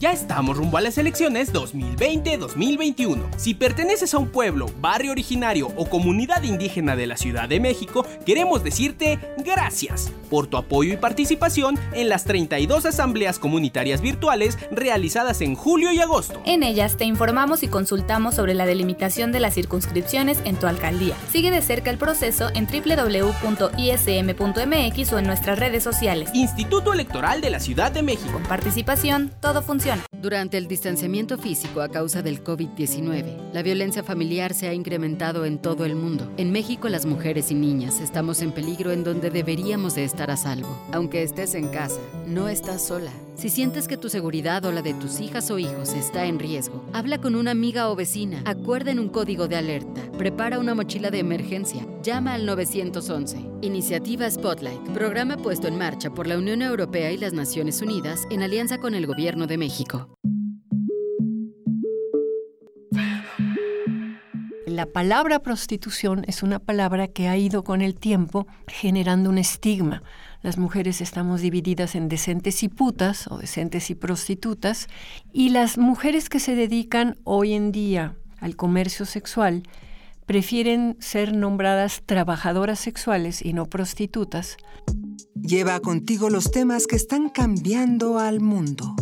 Ya 0.00 0.12
estamos 0.12 0.56
rumbo 0.56 0.78
a 0.78 0.80
las 0.80 0.96
elecciones 0.96 1.52
2020-2021. 1.52 3.18
Si 3.36 3.52
perteneces 3.52 4.14
a 4.14 4.18
un 4.18 4.30
pueblo, 4.30 4.64
barrio 4.80 5.12
originario 5.12 5.68
o 5.76 5.90
comunidad 5.90 6.42
indígena 6.42 6.96
de 6.96 7.06
la 7.06 7.18
Ciudad 7.18 7.50
de 7.50 7.60
México, 7.60 8.06
queremos 8.24 8.64
decirte 8.64 9.18
gracias 9.44 10.10
por 10.30 10.46
tu 10.46 10.56
apoyo 10.56 10.94
y 10.94 10.96
participación 10.96 11.78
en 11.92 12.08
las 12.08 12.24
32 12.24 12.86
asambleas 12.86 13.38
comunitarias 13.38 14.00
virtuales 14.00 14.56
realizadas 14.70 15.42
en 15.42 15.54
julio 15.54 15.92
y 15.92 16.00
agosto. 16.00 16.40
En 16.46 16.62
ellas 16.62 16.96
te 16.96 17.04
informamos 17.04 17.62
y 17.62 17.68
consultamos 17.68 18.36
sobre 18.36 18.54
la 18.54 18.64
delimitación 18.64 19.32
de 19.32 19.40
las 19.40 19.52
circunscripciones 19.52 20.38
en 20.46 20.56
tu 20.56 20.66
alcaldía. 20.66 21.14
Sigue 21.30 21.50
de 21.50 21.60
cerca 21.60 21.90
el 21.90 21.98
proceso 21.98 22.48
en 22.54 22.66
www.ism.mx 22.66 23.52
o 25.12 25.18
en 25.18 25.26
nuestras 25.26 25.58
redes 25.58 25.82
sociales. 25.82 26.30
Instituto 26.32 26.94
Electoral 26.94 27.42
de 27.42 27.50
la 27.50 27.60
Ciudad 27.60 27.92
de 27.92 28.02
México. 28.02 28.32
Con 28.32 28.44
participación, 28.44 29.30
todo 29.42 29.60
funciona. 29.60 29.89
Durante 30.20 30.58
el 30.58 30.68
distanciamiento 30.68 31.38
físico 31.38 31.80
a 31.80 31.88
causa 31.88 32.22
del 32.22 32.44
COVID-19, 32.44 33.52
la 33.52 33.62
violencia 33.62 34.02
familiar 34.02 34.52
se 34.52 34.68
ha 34.68 34.74
incrementado 34.74 35.46
en 35.46 35.58
todo 35.58 35.84
el 35.84 35.96
mundo. 35.96 36.30
En 36.36 36.52
México, 36.52 36.88
las 36.88 37.06
mujeres 37.06 37.50
y 37.50 37.54
niñas 37.54 38.00
estamos 38.00 38.42
en 38.42 38.52
peligro 38.52 38.92
en 38.92 39.02
donde 39.02 39.30
deberíamos 39.30 39.94
de 39.94 40.04
estar 40.04 40.30
a 40.30 40.36
salvo. 40.36 40.78
Aunque 40.92 41.22
estés 41.22 41.54
en 41.54 41.68
casa, 41.68 42.00
no 42.26 42.48
estás 42.48 42.86
sola. 42.86 43.12
Si 43.40 43.48
sientes 43.48 43.88
que 43.88 43.96
tu 43.96 44.10
seguridad 44.10 44.66
o 44.66 44.70
la 44.70 44.82
de 44.82 44.92
tus 44.92 45.18
hijas 45.18 45.50
o 45.50 45.58
hijos 45.58 45.94
está 45.94 46.26
en 46.26 46.38
riesgo, 46.38 46.84
habla 46.92 47.22
con 47.22 47.34
una 47.34 47.52
amiga 47.52 47.88
o 47.88 47.96
vecina, 47.96 48.42
acuerden 48.44 48.98
un 48.98 49.08
código 49.08 49.48
de 49.48 49.56
alerta, 49.56 50.02
prepara 50.18 50.58
una 50.58 50.74
mochila 50.74 51.10
de 51.10 51.20
emergencia, 51.20 51.86
llama 52.02 52.34
al 52.34 52.44
911. 52.44 53.38
Iniciativa 53.62 54.30
Spotlight, 54.30 54.90
programa 54.90 55.38
puesto 55.38 55.68
en 55.68 55.78
marcha 55.78 56.10
por 56.10 56.26
la 56.26 56.36
Unión 56.36 56.60
Europea 56.60 57.12
y 57.12 57.16
las 57.16 57.32
Naciones 57.32 57.80
Unidas 57.80 58.26
en 58.28 58.42
alianza 58.42 58.76
con 58.76 58.94
el 58.94 59.06
Gobierno 59.06 59.46
de 59.46 59.56
México. 59.56 60.18
La 64.66 64.84
palabra 64.84 65.38
prostitución 65.38 66.24
es 66.28 66.42
una 66.42 66.58
palabra 66.58 67.08
que 67.08 67.28
ha 67.28 67.38
ido 67.38 67.64
con 67.64 67.80
el 67.80 67.94
tiempo 67.94 68.46
generando 68.66 69.30
un 69.30 69.38
estigma 69.38 70.02
las 70.42 70.58
mujeres 70.58 71.00
estamos 71.00 71.40
divididas 71.40 71.94
en 71.94 72.08
decentes 72.08 72.62
y 72.62 72.68
putas 72.68 73.26
o 73.28 73.38
decentes 73.38 73.90
y 73.90 73.94
prostitutas, 73.94 74.88
y 75.32 75.50
las 75.50 75.78
mujeres 75.78 76.28
que 76.28 76.40
se 76.40 76.54
dedican 76.54 77.16
hoy 77.24 77.52
en 77.52 77.72
día 77.72 78.16
al 78.40 78.56
comercio 78.56 79.04
sexual 79.04 79.64
prefieren 80.26 80.96
ser 81.00 81.34
nombradas 81.34 82.02
trabajadoras 82.06 82.78
sexuales 82.78 83.44
y 83.44 83.52
no 83.52 83.66
prostitutas. 83.66 84.56
Lleva 85.34 85.80
contigo 85.80 86.30
los 86.30 86.50
temas 86.50 86.86
que 86.86 86.96
están 86.96 87.28
cambiando 87.30 88.18
al 88.18 88.40
mundo. 88.40 88.94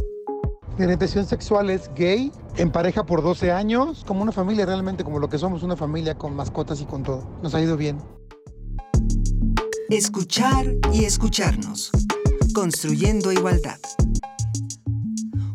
Mi 0.78 0.84
orientación 0.84 1.26
sexual 1.26 1.70
es 1.70 1.91
gay, 1.95 2.32
en 2.57 2.70
pareja 2.70 3.05
por 3.05 3.22
12 3.22 3.53
años, 3.53 4.05
como 4.07 4.22
una 4.22 4.32
familia 4.32 4.64
realmente, 4.64 5.05
como 5.05 5.18
lo 5.18 5.28
que 5.28 5.36
somos, 5.36 5.62
una 5.62 5.76
familia 5.76 6.16
con 6.16 6.34
mascotas 6.34 6.80
y 6.80 6.84
con 6.84 7.03
todo. 7.03 7.28
Nos 7.43 7.55
ha 7.55 7.61
ido 7.61 7.76
bien. 7.76 7.99
Escuchar 9.91 10.66
y 10.93 11.07
escucharnos. 11.07 11.91
Construyendo 12.53 13.32
igualdad. 13.32 13.78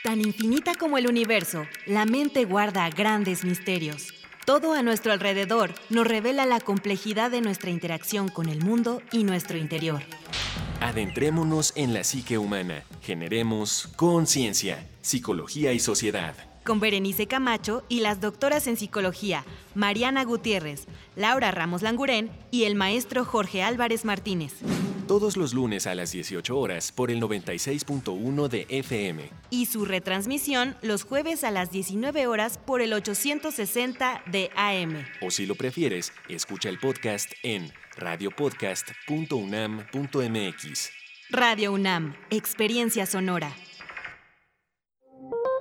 Tan 0.04 0.22
infinita 0.22 0.74
como 0.74 0.98
el 0.98 1.08
universo, 1.08 1.68
la 1.86 2.08
mente 2.08 2.46
guarda 2.46 2.90
grandes 2.90 3.44
misterios. 3.44 4.25
Todo 4.46 4.74
a 4.74 4.84
nuestro 4.84 5.12
alrededor 5.12 5.74
nos 5.90 6.06
revela 6.06 6.46
la 6.46 6.60
complejidad 6.60 7.32
de 7.32 7.42
nuestra 7.42 7.72
interacción 7.72 8.28
con 8.28 8.48
el 8.48 8.64
mundo 8.64 9.02
y 9.12 9.24
nuestro 9.24 9.58
interior. 9.58 10.04
Adentrémonos 10.82 11.74
en 11.76 11.96
la 11.96 12.04
psique 12.04 12.38
humana. 12.38 12.84
Generemos 13.02 13.90
conciencia, 13.96 14.88
psicología 15.02 15.74
y 15.74 15.80
sociedad. 15.80 16.36
Con 16.64 16.80
Berenice 16.80 17.26
Camacho 17.26 17.86
y 17.90 18.02
las 18.02 18.22
doctoras 18.22 18.68
en 18.68 18.78
psicología, 18.78 19.44
Mariana 19.74 20.24
Gutiérrez, 20.24 20.86
Laura 21.16 21.50
Ramos 21.50 21.82
Langurén 21.82 22.30
y 22.52 22.66
el 22.66 22.76
maestro 22.76 23.26
Jorge 23.26 23.64
Álvarez 23.64 24.06
Martínez 24.06 24.54
todos 25.06 25.38
los 25.38 25.54
lunes 25.54 25.86
a 25.88 25.96
las 25.96 26.12
18 26.12 26.58
horas 26.58 26.92
por 26.92 27.10
el 27.12 27.22
96.1 27.22 28.48
de 28.48 28.66
FM. 28.70 29.30
Y 29.50 29.66
su 29.68 29.86
retransmisión 29.86 30.76
los 30.82 31.04
jueves 31.04 31.44
a 31.44 31.52
las 31.52 31.70
19 31.72 32.26
horas 32.28 32.58
por 32.58 32.82
el 32.82 32.94
860 32.94 34.24
de 34.32 34.50
AM. 34.56 35.04
O 35.22 35.30
si 35.32 35.46
lo 35.46 35.56
prefieres, 35.56 36.14
escucha 36.30 36.70
el 36.70 36.80
podcast 36.80 37.34
en 37.44 37.74
radiopodcast.unam.mx. 37.98 40.90
Radio 41.30 41.74
UNAM, 41.74 42.16
Experiencia 42.30 43.06
Sonora. 43.06 43.54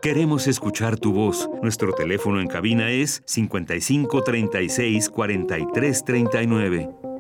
Queremos 0.03 0.49
escuchar 0.49 0.99
tu 0.99 1.13
voz. 1.15 1.49
Nuestro 1.63 1.95
teléfono 1.95 2.39
en 2.39 2.47
cabina 2.47 2.91
es 2.91 3.23
55 3.25 4.23
36 4.23 5.09
43 5.09 6.05
39. 6.05 7.14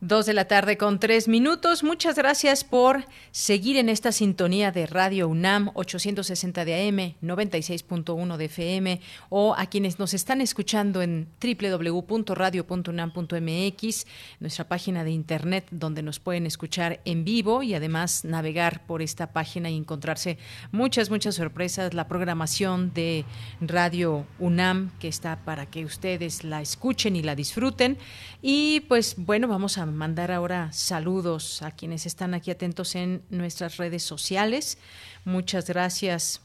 Dos 0.00 0.26
de 0.26 0.32
la 0.32 0.44
tarde 0.44 0.76
con 0.76 1.00
tres 1.00 1.26
minutos. 1.26 1.82
Muchas 1.82 2.14
gracias 2.14 2.62
por 2.62 3.06
seguir 3.32 3.76
en 3.76 3.88
esta 3.88 4.12
sintonía 4.12 4.70
de 4.70 4.86
Radio 4.86 5.26
UNAM 5.26 5.72
860 5.74 6.64
de 6.64 6.88
AM, 6.88 7.16
96.1 7.20 8.36
de 8.36 8.44
FM 8.44 9.00
o 9.28 9.56
a 9.56 9.66
quienes 9.66 9.98
nos 9.98 10.14
están 10.14 10.40
escuchando 10.40 11.02
en 11.02 11.26
www.radio.unam.mx, 11.42 14.06
nuestra 14.38 14.68
página 14.68 15.02
de 15.02 15.10
internet 15.10 15.66
donde 15.72 16.04
nos 16.04 16.20
pueden 16.20 16.46
escuchar 16.46 17.00
en 17.04 17.24
vivo 17.24 17.64
y 17.64 17.74
además 17.74 18.24
navegar 18.24 18.86
por 18.86 19.02
esta 19.02 19.32
página 19.32 19.68
y 19.68 19.76
encontrarse 19.76 20.38
muchas, 20.70 21.10
muchas 21.10 21.34
sorpresas. 21.34 21.92
La 21.92 22.06
programación 22.06 22.94
de 22.94 23.24
Radio 23.60 24.26
UNAM 24.38 24.92
que 25.00 25.08
está 25.08 25.44
para 25.44 25.66
que 25.66 25.84
ustedes 25.84 26.44
la 26.44 26.62
escuchen 26.62 27.16
y 27.16 27.24
la 27.24 27.34
disfruten. 27.34 27.98
Y 28.40 28.84
pues 28.86 29.16
bueno, 29.16 29.48
vamos 29.48 29.76
a 29.76 29.87
mandar 29.92 30.30
ahora 30.30 30.72
saludos 30.72 31.62
a 31.62 31.70
quienes 31.70 32.06
están 32.06 32.34
aquí 32.34 32.50
atentos 32.50 32.94
en 32.94 33.22
nuestras 33.30 33.76
redes 33.76 34.02
sociales. 34.02 34.78
Muchas 35.24 35.68
gracias. 35.68 36.40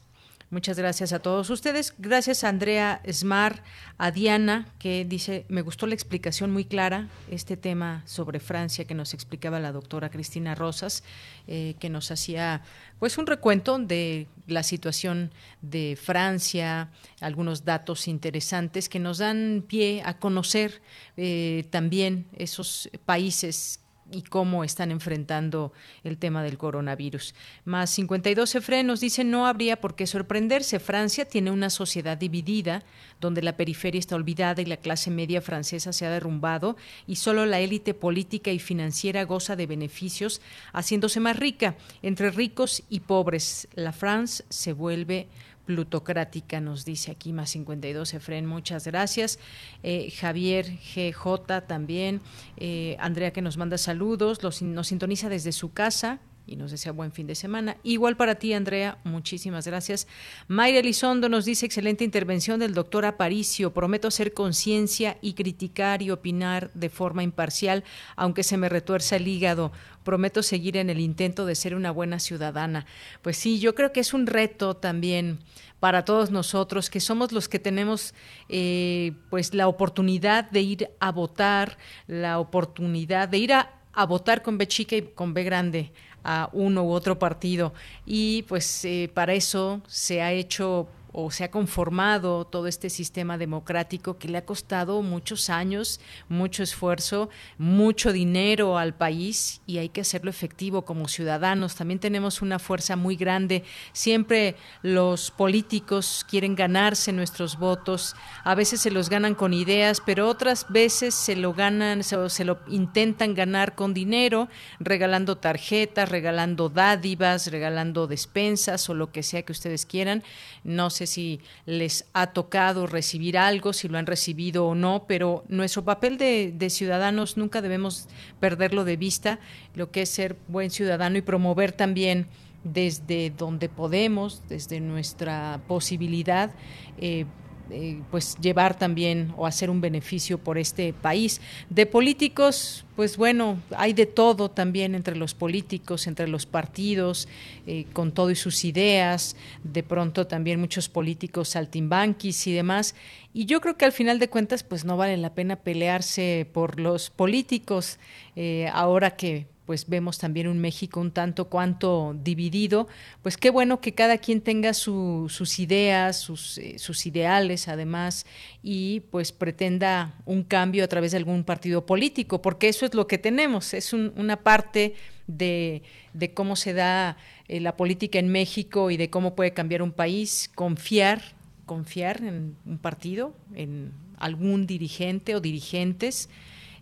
Muchas 0.54 0.78
gracias 0.78 1.12
a 1.12 1.18
todos 1.18 1.50
ustedes. 1.50 1.94
Gracias 1.98 2.44
a 2.44 2.48
Andrea 2.48 3.02
Smar, 3.10 3.64
a 3.98 4.12
Diana, 4.12 4.68
que 4.78 5.04
dice, 5.04 5.46
me 5.48 5.62
gustó 5.62 5.88
la 5.88 5.94
explicación 5.94 6.52
muy 6.52 6.64
clara, 6.64 7.08
este 7.28 7.56
tema 7.56 8.04
sobre 8.06 8.38
Francia 8.38 8.84
que 8.84 8.94
nos 8.94 9.14
explicaba 9.14 9.58
la 9.58 9.72
doctora 9.72 10.10
Cristina 10.10 10.54
Rosas, 10.54 11.02
eh, 11.48 11.74
que 11.80 11.90
nos 11.90 12.12
hacía 12.12 12.62
pues 13.00 13.18
un 13.18 13.26
recuento 13.26 13.80
de 13.80 14.28
la 14.46 14.62
situación 14.62 15.32
de 15.60 15.98
Francia, 16.00 16.88
algunos 17.20 17.64
datos 17.64 18.06
interesantes 18.06 18.88
que 18.88 19.00
nos 19.00 19.18
dan 19.18 19.64
pie 19.66 20.02
a 20.04 20.20
conocer 20.20 20.82
eh, 21.16 21.66
también 21.70 22.26
esos 22.36 22.88
países 23.04 23.80
y 24.12 24.22
cómo 24.22 24.64
están 24.64 24.90
enfrentando 24.90 25.72
el 26.02 26.18
tema 26.18 26.42
del 26.42 26.58
coronavirus. 26.58 27.34
Más 27.64 27.90
52 27.90 28.54
Efren 28.54 28.86
nos 28.86 29.00
dice 29.00 29.24
no 29.24 29.46
habría 29.46 29.80
por 29.80 29.94
qué 29.94 30.06
sorprenderse. 30.06 30.80
Francia 30.80 31.24
tiene 31.24 31.50
una 31.50 31.70
sociedad 31.70 32.16
dividida 32.16 32.82
donde 33.20 33.42
la 33.42 33.56
periferia 33.56 33.98
está 33.98 34.16
olvidada 34.16 34.62
y 34.62 34.66
la 34.66 34.76
clase 34.76 35.10
media 35.10 35.40
francesa 35.40 35.92
se 35.92 36.06
ha 36.06 36.10
derrumbado 36.10 36.76
y 37.06 37.16
solo 37.16 37.46
la 37.46 37.60
élite 37.60 37.94
política 37.94 38.50
y 38.50 38.58
financiera 38.58 39.24
goza 39.24 39.56
de 39.56 39.66
beneficios 39.66 40.40
haciéndose 40.72 41.20
más 41.20 41.38
rica. 41.38 41.76
Entre 42.02 42.30
ricos 42.30 42.82
y 42.88 43.00
pobres, 43.00 43.68
la 43.74 43.92
France 43.92 44.44
se 44.48 44.72
vuelve 44.72 45.28
plutocrática, 45.64 46.60
nos 46.60 46.84
dice 46.84 47.10
aquí 47.10 47.32
más 47.32 47.50
52 47.50 48.14
Efren, 48.14 48.46
muchas 48.46 48.86
gracias. 48.86 49.38
Eh, 49.82 50.10
Javier 50.10 50.66
GJ 50.94 51.62
también, 51.66 52.20
eh, 52.56 52.96
Andrea 53.00 53.32
que 53.32 53.42
nos 53.42 53.56
manda 53.56 53.78
saludos, 53.78 54.42
los, 54.42 54.62
nos 54.62 54.88
sintoniza 54.88 55.28
desde 55.28 55.52
su 55.52 55.72
casa, 55.72 56.20
y 56.46 56.56
nos 56.56 56.70
desea 56.70 56.92
buen 56.92 57.12
fin 57.12 57.26
de 57.26 57.34
semana. 57.34 57.76
Igual 57.82 58.16
para 58.16 58.34
ti, 58.34 58.52
Andrea, 58.52 58.98
muchísimas 59.04 59.66
gracias. 59.66 60.06
Mayra 60.48 60.80
Elizondo 60.80 61.28
nos 61.28 61.44
dice, 61.44 61.66
excelente 61.66 62.04
intervención 62.04 62.60
del 62.60 62.74
doctor 62.74 63.04
Aparicio. 63.06 63.72
Prometo 63.72 64.08
hacer 64.08 64.34
conciencia 64.34 65.16
y 65.22 65.34
criticar 65.34 66.02
y 66.02 66.10
opinar 66.10 66.70
de 66.74 66.90
forma 66.90 67.22
imparcial, 67.22 67.84
aunque 68.16 68.42
se 68.42 68.56
me 68.56 68.68
retuerza 68.68 69.16
el 69.16 69.26
hígado. 69.26 69.72
Prometo 70.02 70.42
seguir 70.42 70.76
en 70.76 70.90
el 70.90 71.00
intento 71.00 71.46
de 71.46 71.54
ser 71.54 71.74
una 71.74 71.90
buena 71.90 72.18
ciudadana. 72.18 72.86
Pues 73.22 73.38
sí, 73.38 73.58
yo 73.58 73.74
creo 73.74 73.92
que 73.92 74.00
es 74.00 74.12
un 74.12 74.26
reto 74.26 74.74
también 74.74 75.38
para 75.80 76.04
todos 76.04 76.30
nosotros, 76.30 76.88
que 76.88 77.00
somos 77.00 77.32
los 77.32 77.48
que 77.48 77.58
tenemos 77.58 78.14
eh, 78.48 79.12
pues 79.28 79.52
la 79.54 79.68
oportunidad 79.68 80.50
de 80.50 80.60
ir 80.62 80.90
a 80.98 81.12
votar, 81.12 81.76
la 82.06 82.38
oportunidad 82.38 83.28
de 83.28 83.38
ir 83.38 83.52
a, 83.52 83.80
a 83.92 84.06
votar 84.06 84.42
con 84.42 84.56
B 84.56 84.66
chica 84.66 84.96
y 84.96 85.02
con 85.02 85.34
B 85.34 85.42
grande 85.42 85.92
a 86.24 86.48
uno 86.52 86.82
u 86.84 86.90
otro 86.90 87.18
partido. 87.18 87.72
Y 88.06 88.42
pues 88.42 88.84
eh, 88.84 89.10
para 89.12 89.34
eso 89.34 89.80
se 89.86 90.22
ha 90.22 90.32
hecho 90.32 90.88
o 91.16 91.30
se 91.30 91.44
ha 91.44 91.50
conformado 91.52 92.44
todo 92.44 92.66
este 92.66 92.90
sistema 92.90 93.38
democrático 93.38 94.18
que 94.18 94.26
le 94.26 94.38
ha 94.38 94.44
costado 94.44 95.00
muchos 95.00 95.48
años, 95.48 96.00
mucho 96.28 96.64
esfuerzo, 96.64 97.30
mucho 97.56 98.12
dinero 98.12 98.78
al 98.78 98.94
país 98.94 99.60
y 99.64 99.78
hay 99.78 99.90
que 99.90 100.00
hacerlo 100.00 100.28
efectivo 100.28 100.84
como 100.84 101.06
ciudadanos. 101.06 101.76
También 101.76 102.00
tenemos 102.00 102.42
una 102.42 102.58
fuerza 102.58 102.96
muy 102.96 103.14
grande. 103.14 103.62
Siempre 103.92 104.56
los 104.82 105.30
políticos 105.30 106.26
quieren 106.28 106.56
ganarse 106.56 107.12
nuestros 107.12 107.60
votos. 107.60 108.16
A 108.42 108.56
veces 108.56 108.80
se 108.80 108.90
los 108.90 109.08
ganan 109.08 109.36
con 109.36 109.54
ideas, 109.54 110.02
pero 110.04 110.28
otras 110.28 110.66
veces 110.68 111.14
se 111.14 111.36
lo 111.36 111.54
ganan, 111.54 112.02
se, 112.02 112.28
se 112.28 112.44
lo 112.44 112.58
intentan 112.66 113.34
ganar 113.34 113.76
con 113.76 113.94
dinero, 113.94 114.48
regalando 114.80 115.36
tarjetas, 115.36 116.08
regalando 116.08 116.70
dádivas, 116.70 117.46
regalando 117.52 118.08
despensas 118.08 118.90
o 118.90 118.94
lo 118.94 119.12
que 119.12 119.22
sea 119.22 119.44
que 119.44 119.52
ustedes 119.52 119.86
quieran. 119.86 120.24
No 120.64 120.90
si 121.06 121.40
les 121.66 122.06
ha 122.12 122.28
tocado 122.28 122.86
recibir 122.86 123.38
algo, 123.38 123.72
si 123.72 123.88
lo 123.88 123.98
han 123.98 124.06
recibido 124.06 124.66
o 124.66 124.74
no, 124.74 125.04
pero 125.06 125.44
nuestro 125.48 125.84
papel 125.84 126.18
de, 126.18 126.70
ciudadanos 126.70 127.36
nunca 127.36 127.62
debemos 127.62 128.08
perderlo 128.40 128.84
de 128.84 128.96
vista, 128.96 129.38
lo 129.74 129.90
que 129.90 130.02
es 130.02 130.08
ser 130.08 130.36
buen 130.48 130.70
ciudadano 130.70 131.18
y 131.18 131.22
promover 131.22 131.72
también 131.72 132.26
desde 132.64 133.30
donde 133.30 133.68
podemos, 133.68 134.42
desde 134.48 134.80
nuestra 134.80 135.60
posibilidad, 135.68 136.52
eh, 136.98 137.26
eh, 137.70 138.00
pues 138.10 138.36
llevar 138.40 138.76
también 138.76 139.32
o 139.36 139.46
hacer 139.46 139.70
un 139.70 139.80
beneficio 139.80 140.38
por 140.38 140.58
este 140.58 140.92
país. 140.92 141.40
De 141.70 141.86
políticos, 141.86 142.84
pues 142.94 143.16
bueno, 143.16 143.58
hay 143.76 143.92
de 143.94 144.06
todo 144.06 144.50
también 144.50 144.94
entre 144.94 145.16
los 145.16 145.34
políticos, 145.34 146.06
entre 146.06 146.28
los 146.28 146.44
partidos, 146.44 147.26
eh, 147.66 147.86
con 147.92 148.12
todo 148.12 148.30
y 148.30 148.36
sus 148.36 148.64
ideas, 148.64 149.34
de 149.62 149.82
pronto 149.82 150.26
también 150.26 150.60
muchos 150.60 150.88
políticos 150.88 151.48
saltimbanquis 151.48 152.46
y 152.46 152.52
demás. 152.52 152.94
Y 153.32 153.46
yo 153.46 153.60
creo 153.60 153.76
que 153.76 153.84
al 153.84 153.92
final 153.92 154.18
de 154.18 154.28
cuentas, 154.28 154.62
pues 154.62 154.84
no 154.84 154.96
vale 154.96 155.16
la 155.16 155.34
pena 155.34 155.56
pelearse 155.56 156.46
por 156.52 156.78
los 156.78 157.10
políticos, 157.10 157.98
eh, 158.36 158.68
ahora 158.72 159.16
que 159.16 159.46
pues 159.66 159.88
vemos 159.88 160.18
también 160.18 160.48
un 160.48 160.58
México 160.58 161.00
un 161.00 161.10
tanto 161.10 161.48
cuanto 161.48 162.14
dividido, 162.22 162.86
pues 163.22 163.36
qué 163.36 163.50
bueno 163.50 163.80
que 163.80 163.94
cada 163.94 164.18
quien 164.18 164.40
tenga 164.40 164.74
sus 164.74 165.58
ideas, 165.58 166.18
sus, 166.18 166.58
eh, 166.58 166.78
sus, 166.78 167.06
ideales 167.06 167.68
además, 167.68 168.26
y 168.62 169.00
pues 169.10 169.32
pretenda 169.32 170.14
un 170.26 170.42
cambio 170.42 170.84
a 170.84 170.88
través 170.88 171.12
de 171.12 171.18
algún 171.18 171.44
partido 171.44 171.86
político, 171.86 172.42
porque 172.42 172.68
eso 172.68 172.84
es 172.84 172.94
lo 172.94 173.06
que 173.06 173.18
tenemos, 173.18 173.74
es 173.74 173.92
una 173.92 174.42
parte 174.42 174.94
de, 175.26 175.82
de, 176.12 176.34
cómo 176.34 176.56
se 176.56 176.74
da 176.74 177.16
eh, 177.48 177.60
la 177.60 177.76
política 177.76 178.18
en 178.18 178.28
México 178.28 178.90
y 178.90 178.96
de 178.96 179.08
cómo 179.08 179.34
puede 179.34 179.52
cambiar 179.52 179.82
un 179.82 179.92
país, 179.92 180.50
confiar, 180.54 181.22
confiar 181.64 182.22
en 182.22 182.56
un 182.66 182.78
partido, 182.78 183.34
en 183.54 183.92
algún 184.18 184.66
dirigente 184.66 185.34
o 185.34 185.40
dirigentes, 185.40 186.28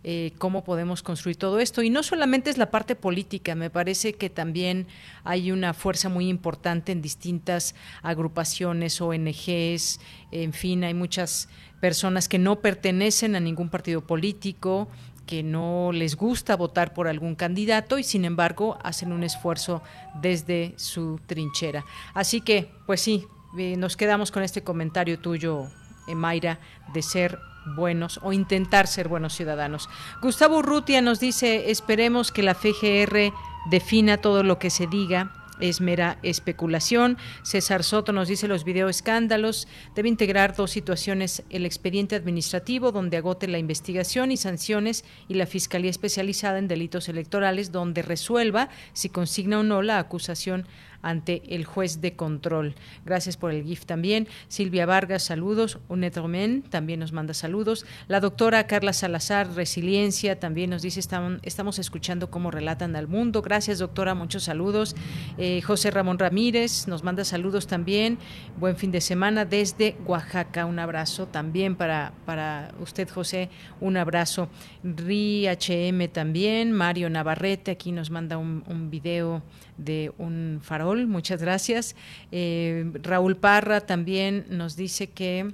eh, 0.05 0.33
cómo 0.39 0.65
podemos 0.65 1.03
construir 1.03 1.37
todo 1.37 1.61
esto. 1.61 1.83
Y 1.83 1.91
no 1.91 2.03
solamente 2.03 2.51
es 2.51 2.59
la 2.59 2.71
parte 2.71 2.97
política, 2.97 3.55
me 3.55 3.71
parece 3.71 4.15
que 4.15 4.31
también 4.31 4.87
hay 5.25 5.53
una 5.53 5.75
fuerza 5.75 6.09
muy 6.09 6.29
importante 6.29 6.93
en 6.93 7.03
distintas 7.03 7.75
agrupaciones, 8.03 9.01
ONGs, 9.01 10.01
en 10.33 10.53
fin, 10.53 10.85
hay 10.85 10.95
muchas 10.95 11.49
personas 11.81 12.29
que 12.29 12.39
no 12.39 12.61
pertenecen 12.61 13.37
a 13.37 13.41
ningún 13.41 13.69
partido 13.69 14.01
político, 14.01 14.89
que 15.27 15.43
no 15.43 15.93
les 15.93 16.17
gusta 16.17 16.57
votar 16.57 16.95
por 16.95 17.09
algún 17.09 17.35
candidato 17.35 17.99
y 17.99 18.05
sin 18.05 18.25
embargo 18.25 18.79
hacen 18.83 19.13
un 19.13 19.23
esfuerzo 19.23 19.83
desde 20.21 20.75
su 20.77 21.21
trinchera. 21.27 21.85
Así 22.13 22.41
que, 22.41 22.71
pues 22.87 23.01
sí, 23.01 23.25
eh, 23.59 23.77
nos 23.77 23.97
quedamos 23.97 24.31
con 24.31 24.43
este 24.43 24.63
comentario 24.63 25.19
tuyo, 25.19 25.69
eh, 26.09 26.15
Mayra, 26.15 26.59
de 26.93 27.03
ser 27.03 27.39
buenos 27.65 28.21
o 28.23 28.33
intentar 28.33 28.87
ser 28.87 29.09
buenos 29.09 29.35
ciudadanos. 29.35 29.89
Gustavo 30.21 30.59
Urrutia 30.59 31.01
nos 31.01 31.21
dice, 31.21 31.71
esperemos 31.71 32.33
que 32.33 32.43
la 32.43 32.55
FGR 32.55 33.33
defina 33.71 34.17
todo 34.17 34.43
lo 34.43 34.59
que 34.59 34.71
se 34.71 34.87
diga 34.87 35.33
es 35.63 35.81
mera 35.81 36.19
especulación. 36.23 37.17
César 37.43 37.85
Soto 37.85 38.13
nos 38.13 38.29
dice 38.29 38.49
los 38.49 38.65
videoescándalos. 38.65 39.69
Debe 39.95 40.09
integrar 40.09 40.57
dos 40.57 40.71
situaciones, 40.71 41.45
el 41.51 41.67
expediente 41.67 42.17
administrativo, 42.17 42.93
donde 42.93 43.17
agote 43.17 43.47
la 43.49 43.59
investigación 43.59 44.33
y 44.33 44.37
sanciones, 44.37 45.05
y 45.29 45.35
la 45.35 45.47
Fiscalía 45.47 45.91
especializada 45.91 46.59
en 46.59 46.69
delitos 46.69 47.09
electorales, 47.09 47.73
donde 47.73 48.03
resuelva 48.03 48.69
si 48.93 49.09
consigna 49.09 49.61
o 49.61 49.63
no 49.63 49.83
la 49.83 49.99
acusación 49.99 50.67
ante 51.03 51.43
el 51.49 51.65
juez 51.65 52.01
de 52.01 52.15
control. 52.15 52.75
Gracias 53.05 53.37
por 53.37 53.53
el 53.53 53.65
GIF 53.65 53.85
también. 53.85 54.29
Silvia 54.49 54.87
Vargas, 54.87 55.25
saludos. 55.25 55.79
Unetromen 55.89 56.63
también 56.63 57.01
nos 57.01 57.13
manda 57.13 57.35
saludos. 57.35 57.85
La 58.09 58.21
doctora 58.21 58.67
Carla 58.67 58.93
Salazar, 58.93 59.53
Resiliencia, 59.55 60.39
también 60.39 60.71
nos 60.71 60.83
dice, 60.83 61.01
estamos, 61.01 61.41
estamos 61.43 61.79
escuchando 61.79 62.31
cómo 62.31 62.51
relatan 62.51 62.97
al 62.97 63.09
mundo. 63.09 63.43
Gracias, 63.43 63.81
doctora, 63.81 64.15
muchos 64.15 64.45
saludos. 64.45 64.95
Eh, 65.39 65.61
José 65.63 65.91
Ramón 65.91 66.19
Ramírez 66.19 66.87
nos 66.87 67.03
manda 67.03 67.25
saludos 67.25 67.67
también. 67.67 68.19
Buen 68.59 68.77
fin 68.77 68.93
de 68.93 69.01
semana 69.01 69.45
desde 69.45 69.97
Oaxaca. 70.07 70.67
Un 70.67 70.79
abrazo 70.79 71.27
también 71.27 71.77
para, 71.77 72.13
para 72.25 72.73
usted, 72.81 73.09
José. 73.09 73.51
Un 73.81 73.97
abrazo. 73.97 74.49
RI 74.85 75.49
HM 75.49 76.09
también. 76.09 76.73
Mario 76.73 77.11
Navarrete 77.11 77.73
aquí 77.73 77.93
nos 77.93 78.11
manda 78.11 78.39
un 78.39 78.91
video 78.91 79.43
de 79.77 80.13
un 80.19 80.61
farol. 80.63 81.07
Muchas 81.07 81.41
gracias. 81.41 81.97
Eh, 82.31 82.91
Raúl 83.03 83.37
Parra 83.37 83.81
también 83.81 84.47
nos 84.49 84.77
dice 84.77 85.09
que 85.09 85.53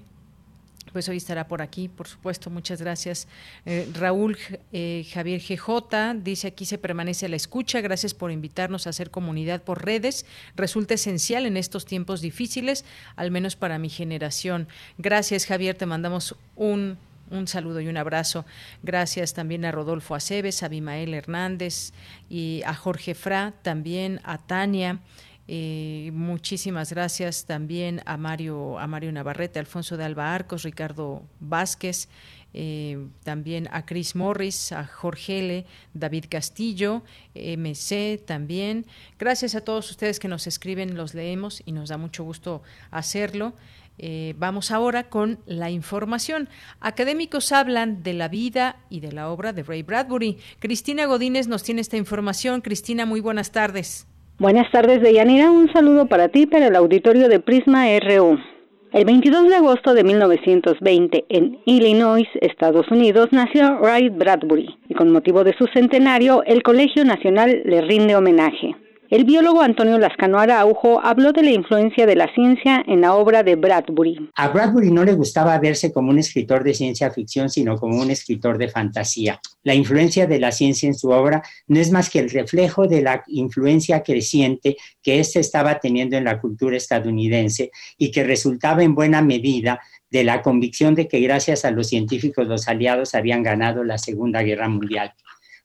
pues 0.93 1.09
hoy 1.09 1.19
estará 1.19 1.49
por 1.49 1.63
aquí, 1.63 1.89
por 1.89 2.09
supuesto, 2.09 2.51
muchas 2.51 2.81
gracias. 2.81 3.29
Eh, 3.67 3.89
Raúl 3.95 4.37
eh, 4.73 5.07
Javier 5.13 5.41
GJ 5.41 6.15
dice 6.23 6.49
aquí 6.49 6.65
se 6.65 6.79
permanece 6.79 7.29
la 7.29 7.37
escucha, 7.37 7.81
gracias 7.81 8.15
por 8.15 8.31
invitarnos 8.31 8.87
a 8.87 8.91
hacer 8.91 9.11
comunidad 9.11 9.63
por 9.63 9.85
redes, 9.85 10.27
resulta 10.57 10.95
esencial 10.95 11.47
en 11.47 11.57
estos 11.57 11.85
tiempos 11.85 12.21
difíciles, 12.21 12.85
al 13.17 13.31
menos 13.31 13.57
para 13.57 13.79
mi 13.79 13.91
generación. 13.91 14.69
Gracias 14.97 15.47
Javier, 15.47 15.77
te 15.77 15.87
mandamos 15.87 16.37
un 16.57 16.97
un 17.31 17.47
saludo 17.49 17.81
y 17.81 17.89
un 17.89 17.97
abrazo. 17.97 18.45
Gracias 18.83 19.35
también 19.35 19.65
a 19.65 19.73
Rodolfo 19.73 20.15
Aceves, 20.15 20.63
a 20.63 20.67
Abimael 20.67 21.15
Hernández 21.15 21.93
y 22.29 22.63
a 22.65 22.75
Jorge 22.75 23.15
Fra, 23.15 23.55
también 23.63 24.21
a 24.25 24.39
Tania. 24.39 25.01
Eh, 25.51 26.11
muchísimas 26.13 26.93
gracias 26.93 27.47
también 27.47 28.03
a 28.05 28.19
Mario, 28.19 28.79
a 28.79 28.87
Mario 28.87 29.11
Navarrete, 29.13 29.59
Alfonso 29.59 29.97
de 29.97 30.05
Alba 30.05 30.35
Arcos, 30.35 30.63
Ricardo 30.63 31.23
Vázquez, 31.41 32.09
eh, 32.53 32.99
también 33.25 33.67
a 33.73 33.87
Chris 33.87 34.15
Morris, 34.15 34.73
a 34.73 34.87
Jorge 34.87 35.39
L., 35.39 35.67
David 35.95 36.27
Castillo, 36.29 37.03
MC 37.35 38.19
también. 38.27 38.85
Gracias 39.19 39.55
a 39.55 39.63
todos 39.63 39.91
ustedes 39.91 40.19
que 40.19 40.29
nos 40.29 40.47
escriben, 40.47 40.97
los 40.97 41.15
leemos 41.15 41.63
y 41.65 41.73
nos 41.73 41.89
da 41.89 41.97
mucho 41.97 42.25
gusto 42.25 42.63
hacerlo. 42.91 43.55
Eh, 43.99 44.35
vamos 44.39 44.71
ahora 44.71 45.05
con 45.11 45.39
la 45.47 45.71
información. 45.71 46.49
Académicos 46.81 47.53
hablan 47.53 48.03
de 48.03 48.15
la 48.15 48.29
vida 48.29 48.77
y 48.91 49.01
de 49.01 49.13
la 49.13 49.31
obra 49.31 49.53
de 49.53 49.63
Ray 49.63 49.83
Bradbury. 49.83 50.39
Cristina 50.61 51.07
Godínez 51.07 51.49
nos 51.49 51.63
tiene 51.63 51.81
esta 51.81 51.97
información. 51.97 52.61
Cristina, 52.61 53.07
muy 53.07 53.21
buenas 53.21 53.53
tardes. 53.53 54.07
Buenas 54.39 54.71
tardes, 54.71 55.03
Deyanira. 55.03 55.51
Un 55.51 55.73
saludo 55.73 56.07
para 56.07 56.29
ti, 56.29 56.47
para 56.47 56.69
el 56.69 56.77
auditorio 56.77 57.29
de 57.29 57.41
Prisma 57.41 57.87
RU. 57.99 58.39
El 58.93 59.05
22 59.05 59.49
de 59.49 59.57
agosto 59.57 59.93
de 59.93 60.03
1920, 60.03 61.27
en 61.29 61.59
Illinois, 61.67 62.27
Estados 62.41 62.91
Unidos, 62.91 63.29
nació 63.33 63.79
Ray 63.81 64.09
Bradbury 64.09 64.79
y 64.89 64.95
con 64.95 65.11
motivo 65.11 65.45
de 65.45 65.55
su 65.59 65.67
centenario, 65.67 66.43
el 66.45 66.63
Colegio 66.63 67.05
Nacional 67.05 67.63
le 67.67 67.83
rinde 67.83 68.17
homenaje. 68.17 68.75
El 69.11 69.25
biólogo 69.25 69.63
Antonio 69.63 69.99
Lascano 69.99 70.39
Araujo 70.39 71.01
habló 71.03 71.33
de 71.33 71.43
la 71.43 71.51
influencia 71.51 72.05
de 72.05 72.15
la 72.15 72.31
ciencia 72.35 72.85
en 72.87 73.01
la 73.01 73.15
obra 73.15 73.43
de 73.43 73.57
Bradbury. 73.57 74.29
A 74.35 74.49
Bradbury 74.49 74.91
no 74.91 75.03
le 75.03 75.15
gustaba 75.15 75.59
verse 75.59 75.95
como 75.95 76.11
un 76.11 76.19
escritor 76.19 76.63
de 76.63 76.75
ciencia 76.75 77.11
ficción, 77.11 77.49
sino 77.49 77.79
como 77.79 77.99
un 78.03 78.11
escritor 78.11 78.59
de 78.59 78.69
fantasía. 78.69 79.41
La 79.63 79.75
influencia 79.75 80.27
de 80.27 80.39
la 80.39 80.53
ciencia 80.53 80.89
en 80.89 80.95
su 80.95 81.09
obra 81.09 81.43
no 81.69 81.81
es 81.81 81.91
más 81.91 82.11
que 82.11 82.19
el 82.19 82.29
reflejo 82.29 82.87
de 82.87 83.01
la 83.01 83.25
influencia 83.29 84.03
creciente 84.03 84.77
que 85.03 85.21
éste 85.21 85.41
estaba 85.41 85.81
teniendo 85.81 86.19
en 86.19 86.25
la 86.25 86.39
cultura 86.39 86.77
estadounidense 86.77 87.71
y 87.97 88.11
que 88.11 88.25
resultaba 88.25 88.83
en 88.83 88.95
buena 88.95 89.23
medida 89.23 89.81
de 90.11 90.25
la 90.25 90.43
convicción 90.43 90.95
de 90.95 91.09
que 91.09 91.21
gracias 91.21 91.65
a 91.65 91.71
los 91.71 91.89
científicos 91.89 92.47
los 92.47 92.69
aliados 92.69 93.15
habían 93.15 93.43
ganado 93.43 93.85
la 93.85 93.97
Segunda 93.97 94.43
Guerra 94.43 94.69
Mundial. 94.69 95.15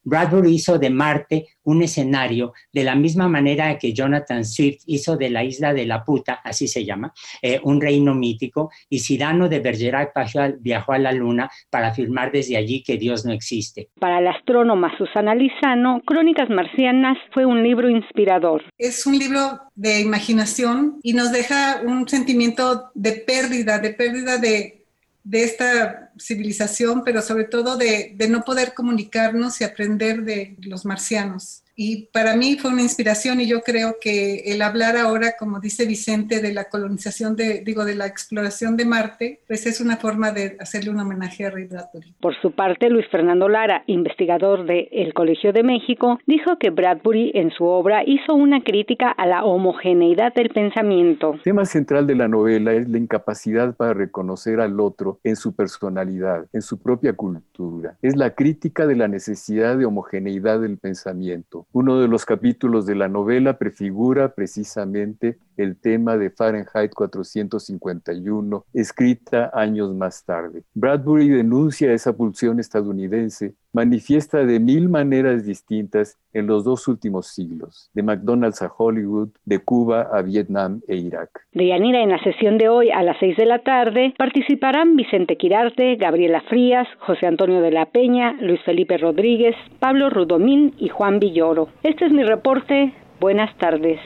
Bradbury 0.04 0.56
hizo 0.56 0.78
de 0.78 0.90
Marte 0.90 1.48
un 1.64 1.82
escenario 1.82 2.54
de 2.72 2.84
la 2.84 2.96
misma 2.96 3.28
manera 3.28 3.78
que 3.78 3.94
Jonathan 3.94 4.44
Swift 4.46 4.84
hizo 4.86 5.18
de 5.18 5.30
la 5.30 5.44
isla 5.44 5.74
de 5.74 5.86
la 5.86 6.04
puta, 6.04 6.42
así 6.44 6.68
se 6.68 6.86
llama, 6.86 7.14
eh, 7.42 7.60
un 7.64 7.80
reino 7.80 8.14
mítico, 8.14 8.70
y 8.90 9.00
Cyrano 9.00 9.50
de 9.50 9.60
Bergerac 9.60 10.14
viajó 10.60 10.94
a 10.94 11.00
la 11.00 11.12
luna 11.12 11.50
para 11.70 11.88
afirmar 11.88 12.32
desde 12.32 12.58
allí 12.58 12.84
que 12.84 12.98
Dios 12.98 13.26
no 13.26 13.32
existe. 13.32 13.90
Para 14.00 14.22
la 14.22 14.32
astrónoma 14.32 14.96
Susana 14.98 15.36
Lizano, 15.36 16.02
Crónicas 16.06 16.50
Marcianas 16.50 17.18
fue 17.34 17.46
un 17.46 17.64
libro 17.64 17.90
inspirador. 17.90 18.64
Es 18.78 19.06
un 19.06 19.18
libro 19.18 19.60
de 19.76 20.02
imaginación 20.02 21.00
y 21.02 21.14
nos 21.14 21.32
deja 21.32 21.82
un 21.86 22.08
sentimiento 22.08 22.92
de 22.94 23.14
pérdida, 23.14 23.80
de 23.80 23.92
pérdida 23.92 24.38
de 24.38 24.83
de 25.24 25.44
esta 25.44 26.12
civilización, 26.20 27.04
pero 27.04 27.22
sobre 27.22 27.46
todo 27.46 27.78
de, 27.78 28.14
de, 28.16 28.28
no 28.28 28.44
poder 28.44 28.74
comunicarnos 28.74 29.62
y 29.62 29.64
aprender 29.64 30.24
de 30.24 30.58
los 30.60 30.86
marcianos 30.86 31.63
y 31.76 32.08
para 32.14 32.36
mí 32.36 32.56
fue 32.56 32.72
una 32.72 32.84
inspiración 32.84 33.42
y 33.42 33.48
yo 33.48 33.62
creo 33.62 33.96
que 34.00 34.44
el 34.46 34.62
hablar 34.62 34.96
ahora, 34.96 35.34
como 35.38 35.60
dice 35.60 35.88
Vicente, 35.88 36.42
de 36.42 36.54
la 36.54 36.66
colonización 36.66 37.36
de, 37.36 37.62
digo, 37.62 37.84
de 37.84 37.96
la 37.96 38.06
exploración 38.06 38.78
de 38.78 38.86
Marte, 38.86 39.40
pues 39.48 39.66
es 39.66 39.82
una 39.82 39.98
forma 39.98 40.32
de 40.32 40.56
hacerle 40.60 40.92
un 40.92 41.00
homenaje 41.00 41.46
a 41.46 41.50
Ray 41.50 41.66
Bradbury. 41.66 42.14
Por 42.20 42.40
su 42.42 42.52
parte, 42.52 42.90
Luis 42.90 43.08
Fernando 43.10 43.50
Lara, 43.50 43.84
investigador 43.88 44.66
del 44.66 44.88
el 44.92 45.14
Colegio 45.14 45.52
de 45.52 45.64
México, 45.64 46.20
dijo 46.28 46.58
que 46.60 46.70
Bradbury 46.70 47.32
en 47.34 47.52
su 47.52 47.66
obra 47.66 48.04
hizo 48.06 48.36
una 48.36 48.64
crítica 48.64 49.10
a 49.10 49.26
la 49.26 49.44
homogeneidad 49.44 50.34
del 50.34 50.50
pensamiento. 50.50 51.34
El 51.34 51.42
tema 51.42 51.66
central 51.66 52.06
de 52.06 52.16
la 52.16 52.28
novela 52.28 52.74
es 52.74 52.88
la 52.88 52.98
incapacidad 52.98 53.76
para 53.76 53.94
reconocer 53.94 54.60
al 54.60 54.80
otro 54.80 55.20
en 55.24 55.36
su 55.36 55.56
personalidad, 55.56 56.46
en 56.54 56.62
su 56.62 56.80
propia 56.82 57.14
cultura. 57.14 57.98
Es 58.02 58.16
la 58.16 58.36
crítica 58.36 58.86
de 58.86 58.96
la 58.96 59.08
necesidad 59.08 59.78
de 59.78 59.86
homogeneidad 59.86 60.60
del 60.60 60.78
pensamiento 60.78 61.63
uno 61.72 62.00
de 62.00 62.08
los 62.08 62.26
capítulos 62.26 62.86
de 62.86 62.96
la 62.96 63.08
novela 63.08 63.58
prefigura 63.58 64.34
precisamente 64.34 65.38
el 65.58 65.76
tema 65.78 66.18
de 66.18 66.30
Fahrenheit 66.30 66.94
451, 66.94 68.66
escrita 68.74 69.52
años 69.54 69.94
más 69.94 70.24
tarde. 70.24 70.64
Bradbury 70.74 71.30
denuncia 71.30 71.94
esa 71.94 72.14
pulsión 72.14 72.60
estadounidense, 72.60 73.56
manifiesta 73.74 74.46
de 74.46 74.60
mil 74.60 74.88
maneras 74.88 75.46
distintas 75.46 76.18
en 76.34 76.48
los 76.48 76.64
dos 76.64 76.88
últimos 76.88 77.28
siglos, 77.28 77.90
de 77.94 78.04
McDonald's 78.04 78.62
a 78.62 78.72
Hollywood, 78.76 79.30
de 79.46 79.60
Cuba 79.60 80.08
a 80.14 80.22
Vietnam 80.22 80.82
e 80.88 80.96
Irak. 80.96 81.30
De 81.52 81.68
Yanira, 81.68 82.02
en 82.02 82.10
la 82.10 82.24
sesión 82.24 82.58
de 82.58 82.70
hoy 82.70 82.92
a 82.92 83.04
las 83.04 83.18
seis 83.20 83.36
de 83.36 83.46
la 83.46 83.60
tarde 83.60 84.14
participarán 84.18 84.96
Vicente 84.96 85.36
Quirarte, 85.38 85.96
Gabriela 85.96 86.42
Frías, 86.50 86.88
José 87.00 87.28
Antonio 87.28 87.62
de 87.62 87.72
la 87.72 87.88
Peña, 87.88 88.34
Luis 88.40 88.62
Felipe 88.64 88.98
Rodríguez, 88.98 89.56
Pablo 89.80 90.10
Rudomín 90.10 90.74
y 90.78 90.90
Juan 90.90 91.20
Villoro. 91.20 91.70
Este 91.84 92.06
es 92.06 92.12
mi 92.12 92.24
reporte. 92.24 92.94
Buenas 93.20 93.56
tardes. 93.58 94.00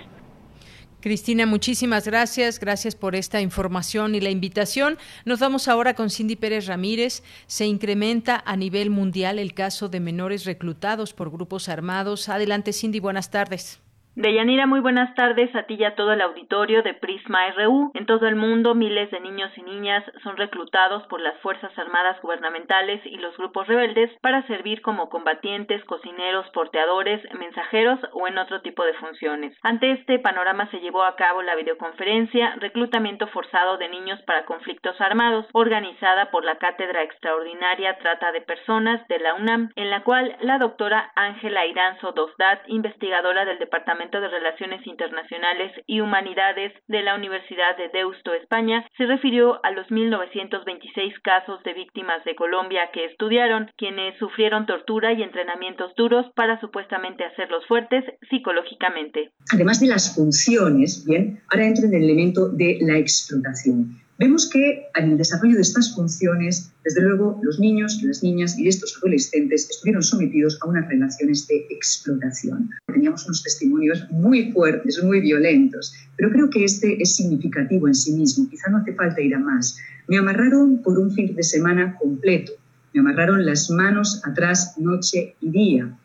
Cristina, 1.08 1.45
muchísimas 1.45 2.05
gracias. 2.05 2.60
Gracias 2.60 2.93
por 2.93 3.16
esta 3.16 3.39
información 3.39 4.14
y 4.14 4.20
la 4.20 4.30
invitación. 4.30 4.97
Nos 5.24 5.39
vamos 5.39 5.70
ahora 5.70 5.93
con 5.93 6.10
Cindy 6.10 6.36
Pérez 6.36 6.66
Ramírez. 6.66 7.24
Se 7.45 7.66
incrementa 7.66 8.43
a 8.45 8.58
nivel 8.58 8.89
mundial 8.89 9.39
el 9.39 9.53
caso 9.53 9.88
de 9.88 10.01
menores 10.01 10.43
reclutados 10.43 11.14
por 11.14 11.32
grupos 11.32 11.70
armados. 11.70 12.28
Adelante, 12.28 12.74
Cindy. 12.74 12.99
Buenas 12.99 13.32
tardes. 13.32 13.80
Deyanira, 14.18 14.65
muy 14.65 14.80
buenas 14.80 15.13
tardes 15.13 15.55
a 15.55 15.68
ti 15.68 15.76
y 15.76 15.84
a 15.84 15.93
todo 15.93 16.11
el 16.11 16.22
auditorio 16.22 16.82
de 16.82 16.95
Prisma 16.95 17.51
RU. 17.51 17.91
En 17.93 18.07
todo 18.07 18.28
el 18.28 18.36
mundo, 18.36 18.74
miles 18.74 19.11
de 19.11 19.20
niños 19.20 19.55
y 19.55 19.61
niñas 19.61 20.03
son 20.24 20.38
reclutados 20.38 21.05
por 21.05 21.22
las 21.22 21.39
Fuerzas 21.41 21.70
Armadas 21.78 22.20
gubernamentales 22.24 22.99
y 23.05 23.18
los 23.18 23.38
grupos 23.38 23.68
rebeldes 23.68 24.09
para 24.22 24.41
servir 24.47 24.82
como 24.82 25.09
combatientes, 25.09 25.86
cocineros, 25.86 26.49
porteadores, 26.49 27.22
mensajeros 27.38 27.99
o 28.11 28.28
en 28.28 28.39
otro 28.39 28.61
tipo 28.63 28.84
de 28.86 28.95
funciones. 28.95 29.55
Ante 29.61 29.91
este 29.91 30.18
panorama 30.18 30.68
se 30.72 30.80
llevó 30.80 31.03
a 31.03 31.15
cabo 31.15 31.43
la 31.43 31.53
videoconferencia 31.53 32.55
Reclutamiento 32.55 33.28
forzado 33.28 33.78
de 33.78 33.88
niños 33.88 34.20
para 34.24 34.45
conflictos 34.45 34.99
armados, 34.99 35.45
organizada 35.53 36.32
por 36.32 36.43
la 36.43 36.57
Cátedra 36.57 37.03
Extraordinaria 37.03 37.99
Trata 37.99 38.32
de 38.32 38.41
Personas 38.41 39.07
de 39.09 39.20
la 39.20 39.36
UNAM, 39.36 39.70
en 39.76 39.91
la 39.91 40.03
cual 40.03 40.36
la 40.41 40.57
doctora 40.57 41.11
Ángela 41.15 41.68
Iranzo 41.68 42.13
Dosdat, 42.13 42.61
investigadora 42.65 43.45
del 43.45 43.59
Departamento 43.59 44.07
de 44.12 44.30
Relaciones 44.30 44.88
Internacionales 44.88 45.72
y 45.86 45.99
Humanidades 45.99 46.72
de 46.88 47.03
la 47.03 47.16
Universidad 47.16 47.76
de 47.78 47.89
Deusto, 47.89 48.34
España, 48.34 48.88
se 48.97 49.05
refirió 49.05 49.64
a 49.66 49.72
los 49.72 49.91
1926 49.91 51.20
casos 51.22 51.62
de 51.64 51.74
víctimas 51.74 52.24
de 52.24 52.36
Colombia 52.36 52.89
que 52.93 53.05
estudiaron, 53.05 53.70
quienes 53.78 54.18
sufrieron 54.18 54.66
tortura 54.66 55.12
y 55.12 55.22
entrenamientos 55.24 55.93
duros 55.95 56.26
para 56.36 56.60
supuestamente 56.62 57.26
hacerlos 57.26 57.66
fuertes 57.68 58.05
psicológicamente. 58.30 59.32
Además 59.53 59.82
de 59.82 59.88
las 59.88 60.16
funciones, 60.16 61.05
bien, 61.05 61.41
ahora 61.51 61.68
entra 61.68 61.86
en 61.86 61.93
el 61.93 62.03
elemento 62.03 62.47
de 62.47 62.78
la 62.82 62.97
explotación. 62.97 64.07
Vemos 64.20 64.49
que 64.49 64.88
en 64.95 65.11
el 65.11 65.18
desarrollo 65.18 65.55
de 65.55 65.61
estas 65.61 65.93
funciones, 65.93 66.72
desde 66.84 67.03
luego, 67.03 67.39
los 67.43 67.59
niños, 67.59 68.01
las 68.01 68.24
niñas 68.24 68.57
y 68.57 68.68
estos 68.68 68.97
adolescentes 68.97 69.70
estuvieron 69.70 70.01
sometidos 70.01 70.57
a 70.61 70.68
unas 70.68 70.88
relaciones 70.88 71.45
de 71.45 71.68
explotación. 71.70 72.72
Teníamos 72.88 73.26
unos 73.26 73.43
testimonios 73.43 74.09
muy 74.09 74.51
fuertes, 74.51 75.03
muy 75.03 75.22
violentos, 75.22 75.93
pero 76.15 76.32
creo 76.32 76.49
que 76.49 76.65
este 76.65 76.99
es 76.99 77.15
significativo 77.15 77.88
en 77.88 77.93
sí 77.93 78.13
mismo. 78.13 78.49
Quizá 78.49 78.72
no 78.72 78.78
hace 78.78 78.93
falta 78.93 79.22
ir 79.22 79.36
a 79.36 79.39
más. 79.39 79.78
Me 80.07 80.18
amarraron 80.18 80.82
por 80.82 80.97
un 80.97 81.11
fin 81.11 81.36
de 81.36 81.43
semana 81.43 81.95
completo. 82.01 82.53
Me 82.95 83.01
amarraron 83.01 83.45
las 83.45 83.70
manos 83.70 84.24
atrás 84.26 84.80
noche 84.80 85.36
y 85.41 85.51
día. 85.51 85.95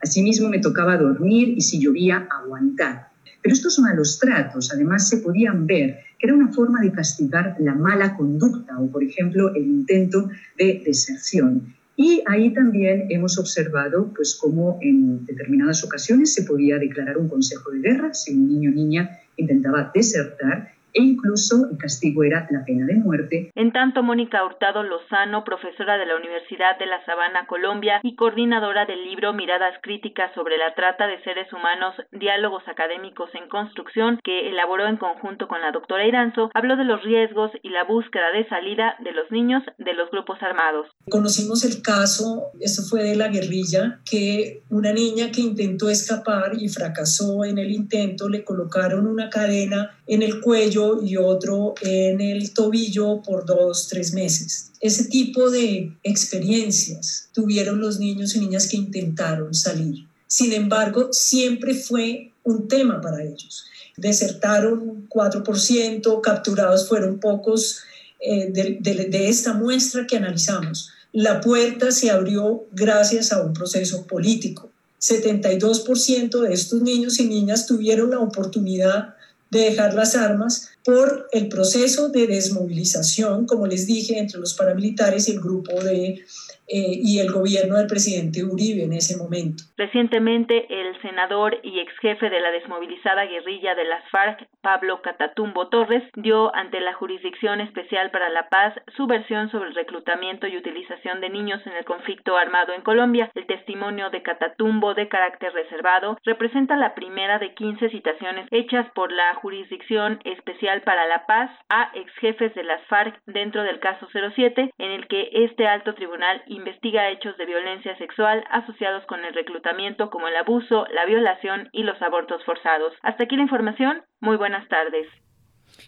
Asimismo 0.00 0.48
me 0.48 0.60
tocaba 0.60 0.96
dormir 0.96 1.48
y 1.48 1.62
si 1.62 1.80
llovía 1.80 2.28
aguantar. 2.30 3.08
Pero 3.42 3.54
estos 3.54 3.80
malos 3.80 4.20
tratos, 4.20 4.72
además 4.72 5.08
se 5.08 5.16
podían 5.16 5.66
ver 5.66 6.05
que 6.18 6.26
era 6.26 6.34
una 6.34 6.52
forma 6.52 6.80
de 6.80 6.92
castigar 6.92 7.56
la 7.60 7.74
mala 7.74 8.16
conducta 8.16 8.78
o, 8.78 8.90
por 8.90 9.02
ejemplo, 9.02 9.54
el 9.54 9.66
intento 9.66 10.28
de 10.58 10.82
deserción. 10.84 11.74
Y 11.96 12.22
ahí 12.26 12.52
también 12.52 13.06
hemos 13.08 13.38
observado 13.38 14.12
pues, 14.14 14.36
cómo 14.40 14.78
en 14.82 15.24
determinadas 15.24 15.82
ocasiones 15.82 16.34
se 16.34 16.42
podía 16.42 16.78
declarar 16.78 17.16
un 17.16 17.28
consejo 17.28 17.70
de 17.70 17.80
guerra 17.80 18.12
si 18.12 18.34
un 18.34 18.48
niño 18.48 18.70
o 18.70 18.74
niña 18.74 19.18
intentaba 19.36 19.90
desertar 19.94 20.75
e 20.92 21.02
incluso 21.02 21.68
el 21.70 21.78
castigo 21.78 22.24
era 22.24 22.46
la 22.50 22.64
pena 22.64 22.86
de 22.86 22.94
muerte. 22.94 23.50
En 23.54 23.72
tanto, 23.72 24.02
Mónica 24.02 24.44
Hurtado 24.44 24.82
Lozano, 24.82 25.44
profesora 25.44 25.98
de 25.98 26.06
la 26.06 26.16
Universidad 26.16 26.78
de 26.78 26.86
La 26.86 27.04
Sabana, 27.04 27.46
Colombia, 27.46 28.00
y 28.02 28.16
coordinadora 28.16 28.86
del 28.86 29.04
libro 29.04 29.32
Miradas 29.32 29.74
Críticas 29.82 30.32
sobre 30.34 30.56
la 30.58 30.74
Trata 30.74 31.06
de 31.06 31.22
Seres 31.22 31.52
Humanos, 31.52 31.94
Diálogos 32.12 32.62
Académicos 32.66 33.30
en 33.34 33.48
Construcción, 33.48 34.20
que 34.24 34.48
elaboró 34.48 34.86
en 34.86 34.96
conjunto 34.96 35.48
con 35.48 35.60
la 35.60 35.72
doctora 35.72 36.06
Iranzo, 36.06 36.50
habló 36.54 36.76
de 36.76 36.84
los 36.84 37.02
riesgos 37.02 37.50
y 37.62 37.70
la 37.70 37.84
búsqueda 37.84 38.30
de 38.32 38.48
salida 38.48 38.96
de 39.00 39.12
los 39.12 39.30
niños 39.30 39.62
de 39.78 39.94
los 39.94 40.10
grupos 40.10 40.42
armados. 40.42 40.88
Conocimos 41.10 41.64
el 41.64 41.82
caso, 41.82 42.50
eso 42.60 42.82
fue 42.88 43.02
de 43.02 43.16
la 43.16 43.28
guerrilla, 43.28 44.00
que 44.08 44.62
una 44.70 44.92
niña 44.92 45.30
que 45.30 45.40
intentó 45.40 45.90
escapar 45.90 46.52
y 46.58 46.68
fracasó 46.68 47.44
en 47.44 47.58
el 47.58 47.70
intento, 47.70 48.28
le 48.28 48.44
colocaron 48.44 49.06
una 49.06 49.28
cadena 49.30 49.95
en 50.06 50.22
el 50.22 50.40
cuello 50.40 51.02
y 51.02 51.16
otro 51.16 51.74
en 51.82 52.20
el 52.20 52.52
tobillo 52.52 53.22
por 53.22 53.44
dos, 53.44 53.88
tres 53.88 54.12
meses. 54.12 54.70
Ese 54.80 55.04
tipo 55.04 55.50
de 55.50 55.92
experiencias 56.02 57.28
tuvieron 57.32 57.80
los 57.80 57.98
niños 57.98 58.34
y 58.34 58.40
niñas 58.40 58.68
que 58.68 58.76
intentaron 58.76 59.54
salir. 59.54 60.06
Sin 60.26 60.52
embargo, 60.52 61.08
siempre 61.12 61.74
fue 61.74 62.32
un 62.44 62.68
tema 62.68 63.00
para 63.00 63.22
ellos. 63.22 63.66
Desertaron 63.96 65.08
4%, 65.08 66.20
capturados 66.20 66.88
fueron 66.88 67.18
pocos 67.18 67.80
eh, 68.20 68.50
de, 68.50 69.28
esta 69.28 69.54
muestra 69.54 70.06
que 70.06 70.16
analizamos. 70.16 70.90
La 71.12 71.40
puerta 71.40 71.90
se 71.90 72.10
abrió 72.10 72.66
gracias 72.72 73.32
a 73.32 73.42
un 73.42 73.54
proceso 73.54 74.06
político. 74.06 74.70
72% 75.00 76.40
de 76.40 76.52
estos 76.52 76.82
niños 76.82 77.18
y 77.20 77.26
niñas 77.26 77.66
tuvieron 77.66 78.10
la 78.10 78.18
oportunidad 78.18 79.15
de 79.50 79.60
dejar 79.60 79.94
las 79.94 80.16
armas 80.16 80.70
por 80.84 81.28
el 81.32 81.48
proceso 81.48 82.08
de 82.08 82.26
desmovilización, 82.26 83.46
como 83.46 83.66
les 83.66 83.86
dije, 83.86 84.18
entre 84.18 84.40
los 84.40 84.54
paramilitares 84.54 85.28
y 85.28 85.32
el 85.32 85.40
grupo 85.40 85.72
de 85.82 86.24
eh, 86.68 86.98
y 87.02 87.20
el 87.20 87.30
gobierno 87.30 87.76
del 87.76 87.86
presidente 87.86 88.44
Uribe 88.44 88.84
en 88.84 88.92
ese 88.92 89.16
momento. 89.16 89.64
Recientemente, 89.76 90.66
el 90.68 91.00
senador 91.00 91.58
y 91.62 91.80
ex 91.80 91.92
jefe 92.00 92.28
de 92.28 92.40
la 92.40 92.50
desmovilizada 92.50 93.24
guerrilla 93.24 93.74
de 93.74 93.84
las 93.84 94.08
FARC, 94.10 94.48
Pablo 94.62 95.00
Catatumbo 95.02 95.68
Torres, 95.68 96.02
dio 96.16 96.54
ante 96.54 96.80
la 96.80 96.94
Jurisdicción 96.94 97.60
Especial 97.60 98.10
para 98.10 98.28
la 98.30 98.48
Paz 98.48 98.74
su 98.96 99.06
versión 99.06 99.50
sobre 99.50 99.68
el 99.68 99.74
reclutamiento 99.74 100.46
y 100.46 100.56
utilización 100.56 101.20
de 101.20 101.30
niños 101.30 101.64
en 101.66 101.72
el 101.72 101.84
conflicto 101.84 102.36
armado 102.36 102.72
en 102.72 102.82
Colombia. 102.82 103.30
El 103.34 103.46
testimonio 103.46 104.10
de 104.10 104.22
Catatumbo, 104.22 104.94
de 104.94 105.08
carácter 105.08 105.52
reservado, 105.52 106.18
representa 106.24 106.76
la 106.76 106.94
primera 106.94 107.38
de 107.38 107.54
15 107.54 107.90
citaciones 107.90 108.48
hechas 108.50 108.90
por 108.94 109.12
la 109.12 109.34
Jurisdicción 109.34 110.20
Especial 110.24 110.82
para 110.82 111.06
la 111.06 111.26
Paz 111.26 111.50
a 111.68 111.90
ex 111.94 112.12
jefes 112.14 112.54
de 112.54 112.64
las 112.64 112.82
FARC 112.86 113.20
dentro 113.26 113.62
del 113.62 113.80
caso 113.80 114.08
07, 114.34 114.72
en 114.78 114.90
el 114.90 115.06
que 115.06 115.30
este 115.32 115.66
alto 115.66 115.94
tribunal 115.94 116.42
investiga 116.56 117.10
hechos 117.10 117.36
de 117.36 117.46
violencia 117.46 117.96
sexual 117.98 118.44
asociados 118.50 119.04
con 119.06 119.24
el 119.24 119.34
reclutamiento 119.34 120.10
como 120.10 120.28
el 120.28 120.36
abuso, 120.36 120.86
la 120.92 121.04
violación 121.04 121.68
y 121.72 121.82
los 121.82 122.00
abortos 122.02 122.44
forzados. 122.44 122.92
Hasta 123.02 123.24
aquí 123.24 123.36
la 123.36 123.42
información. 123.42 124.02
Muy 124.20 124.36
buenas 124.36 124.66
tardes. 124.68 125.06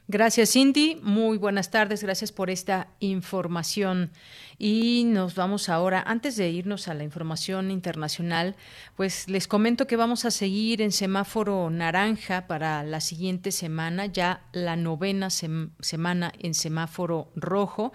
Gracias, 0.07 0.53
Cindy. 0.53 0.99
Muy 1.03 1.39
buenas 1.39 1.71
tardes. 1.71 2.03
Gracias 2.03 2.33
por 2.33 2.51
esta 2.51 2.89
información. 3.01 4.11
Y 4.59 5.05
nos 5.07 5.35
vamos 5.35 5.69
ahora, 5.69 6.03
antes 6.07 6.37
de 6.37 6.49
irnos 6.51 6.89
a 6.89 6.95
la 6.95 7.05
información 7.05 7.71
internacional, 7.71 8.57
pues 8.97 9.29
les 9.29 9.47
comento 9.47 9.87
que 9.87 9.97
vamos 9.97 10.25
a 10.25 10.31
seguir 10.31 10.83
en 10.83 10.93
semáforo 10.93 11.71
naranja 11.71 12.47
para 12.47 12.83
la 12.83 13.01
siguiente 13.01 13.53
semana, 13.53 14.07
ya 14.07 14.43
la 14.53 14.77
novena 14.77 15.31
semana 15.31 16.33
en 16.39 16.55
semáforo 16.55 17.31
rojo. 17.37 17.93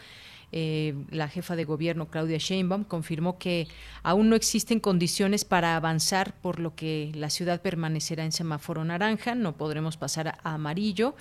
Eh, 0.56 0.94
la 1.10 1.28
jefa 1.30 1.56
de 1.56 1.66
gobierno 1.66 2.10
Claudia 2.10 2.38
Sheinbaum 2.38 2.84
confirmó 2.84 3.40
que 3.40 3.68
aún 4.04 4.30
no 4.30 4.36
existen 4.36 4.80
condiciones 4.80 5.46
para 5.46 5.76
avanzar, 5.76 6.36
por 6.42 6.60
lo 6.60 6.76
que 6.76 7.12
la 7.16 7.32
ciudad 7.32 7.60
permanecerá 7.60 8.24
en 8.24 8.32
semáforo 8.32 8.86
naranja, 8.86 9.34
no 9.34 9.58
podremos 9.58 9.98
pasar 9.98 10.28
a 10.28 10.54
amarillo 10.54 11.16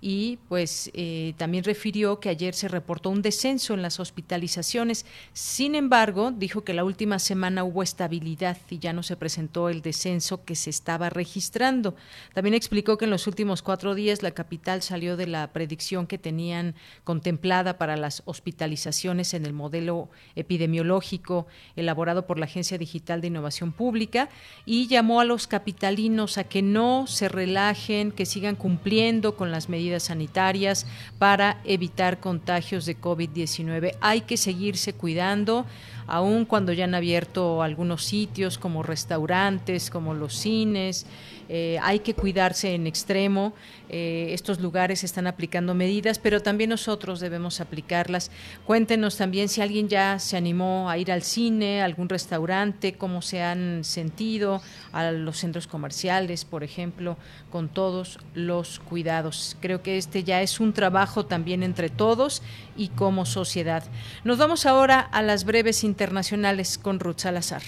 y 0.00 0.38
pues 0.48 0.90
eh, 0.94 1.34
también 1.36 1.64
refirió 1.64 2.20
que 2.20 2.28
ayer 2.28 2.54
se 2.54 2.68
reportó 2.68 3.10
un 3.10 3.22
descenso 3.22 3.74
en 3.74 3.82
las 3.82 4.00
hospitalizaciones. 4.00 5.06
Sin 5.32 5.74
embargo, 5.74 6.30
dijo 6.30 6.64
que 6.64 6.74
la 6.74 6.84
última 6.84 7.18
semana 7.18 7.64
hubo 7.64 7.82
estabilidad 7.82 8.58
y 8.70 8.78
ya 8.78 8.92
no 8.92 9.02
se 9.02 9.16
presentó 9.16 9.68
el 9.68 9.82
descenso 9.82 10.44
que 10.44 10.54
se 10.54 10.70
estaba 10.70 11.10
registrando. 11.10 11.94
También 12.34 12.54
explicó 12.54 12.98
que 12.98 13.06
en 13.06 13.10
los 13.10 13.26
últimos 13.26 13.62
cuatro 13.62 13.94
días 13.94 14.22
la 14.22 14.32
capital 14.32 14.82
salió 14.82 15.16
de 15.16 15.26
la 15.26 15.52
predicción 15.52 16.06
que 16.06 16.18
tenían 16.18 16.74
contemplada 17.04 17.78
para 17.78 17.96
las 17.96 18.22
hospitalizaciones 18.26 19.34
en 19.34 19.46
el 19.46 19.52
modelo 19.52 20.08
epidemiológico 20.34 21.46
elaborado 21.76 22.26
por 22.26 22.38
la 22.38 22.46
Agencia 22.46 22.78
Digital 22.78 23.20
de 23.20 23.28
Innovación 23.28 23.72
Pública 23.72 24.28
y 24.64 24.86
llamó 24.88 25.20
a 25.20 25.24
los 25.24 25.46
capitalinos 25.46 26.38
a 26.38 26.44
que 26.44 26.62
no 26.62 27.06
se 27.06 27.28
relajen, 27.28 28.12
que 28.12 28.26
sigan 28.26 28.56
cumpliendo 28.56 29.36
con 29.36 29.50
las 29.50 29.68
medidas 29.68 29.85
sanitarias 30.04 30.86
para 31.18 31.60
evitar 31.64 32.20
contagios 32.20 32.86
de 32.86 32.98
COVID-19. 32.98 33.96
Hay 34.00 34.22
que 34.22 34.36
seguirse 34.36 34.92
cuidando, 34.92 35.66
aun 36.06 36.44
cuando 36.44 36.72
ya 36.72 36.84
han 36.84 36.94
abierto 36.94 37.62
algunos 37.62 38.04
sitios 38.04 38.58
como 38.58 38.82
restaurantes, 38.82 39.90
como 39.90 40.14
los 40.14 40.34
cines. 40.34 41.06
Eh, 41.48 41.78
hay 41.82 42.00
que 42.00 42.14
cuidarse 42.14 42.74
en 42.74 42.86
extremo. 42.86 43.52
Eh, 43.88 44.30
estos 44.32 44.60
lugares 44.60 45.04
están 45.04 45.26
aplicando 45.26 45.74
medidas, 45.74 46.18
pero 46.18 46.42
también 46.42 46.70
nosotros 46.70 47.20
debemos 47.20 47.60
aplicarlas. 47.60 48.30
Cuéntenos 48.64 49.16
también 49.16 49.48
si 49.48 49.60
alguien 49.60 49.88
ya 49.88 50.18
se 50.18 50.36
animó 50.36 50.90
a 50.90 50.98
ir 50.98 51.12
al 51.12 51.22
cine, 51.22 51.82
a 51.82 51.84
algún 51.84 52.08
restaurante, 52.08 52.94
cómo 52.94 53.22
se 53.22 53.42
han 53.42 53.84
sentido, 53.84 54.60
a 54.92 55.12
los 55.12 55.38
centros 55.38 55.66
comerciales, 55.66 56.44
por 56.44 56.64
ejemplo, 56.64 57.16
con 57.50 57.68
todos 57.68 58.18
los 58.34 58.80
cuidados. 58.80 59.56
Creo 59.60 59.82
que 59.82 59.98
este 59.98 60.24
ya 60.24 60.42
es 60.42 60.58
un 60.58 60.72
trabajo 60.72 61.26
también 61.26 61.62
entre 61.62 61.88
todos 61.88 62.42
y 62.76 62.88
como 62.88 63.24
sociedad. 63.24 63.84
Nos 64.24 64.38
vamos 64.38 64.66
ahora 64.66 65.00
a 65.00 65.22
las 65.22 65.44
breves 65.44 65.84
internacionales 65.84 66.78
con 66.78 66.98
Ruth 66.98 67.18
Salazar. 67.18 67.62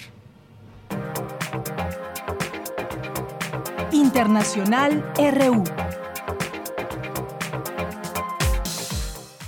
Internacional 3.91 5.03
RU. 5.17 5.63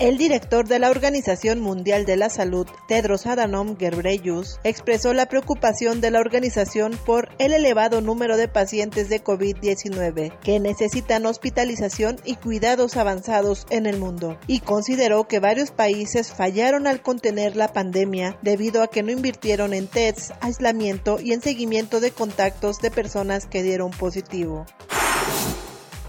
El 0.01 0.17
director 0.17 0.67
de 0.67 0.79
la 0.79 0.89
Organización 0.89 1.59
Mundial 1.59 2.05
de 2.05 2.17
la 2.17 2.31
Salud, 2.31 2.65
Tedros 2.87 3.27
Adhanom 3.27 3.77
Ghebreyesus, 3.77 4.59
expresó 4.63 5.13
la 5.13 5.27
preocupación 5.27 6.01
de 6.01 6.09
la 6.09 6.19
organización 6.19 6.97
por 7.05 7.29
el 7.37 7.53
elevado 7.53 8.01
número 8.01 8.35
de 8.35 8.47
pacientes 8.47 9.09
de 9.09 9.23
COVID-19 9.23 10.39
que 10.39 10.59
necesitan 10.59 11.27
hospitalización 11.27 12.15
y 12.25 12.33
cuidados 12.37 12.97
avanzados 12.97 13.67
en 13.69 13.85
el 13.85 13.99
mundo 13.99 14.39
y 14.47 14.61
consideró 14.61 15.27
que 15.27 15.39
varios 15.39 15.69
países 15.69 16.33
fallaron 16.33 16.87
al 16.87 17.03
contener 17.03 17.55
la 17.55 17.71
pandemia 17.71 18.39
debido 18.41 18.81
a 18.81 18.87
que 18.87 19.03
no 19.03 19.11
invirtieron 19.11 19.71
en 19.71 19.85
tests, 19.85 20.33
aislamiento 20.41 21.19
y 21.21 21.33
en 21.33 21.43
seguimiento 21.43 21.99
de 21.99 22.09
contactos 22.09 22.79
de 22.79 22.89
personas 22.89 23.45
que 23.45 23.61
dieron 23.61 23.91
positivo. 23.91 24.65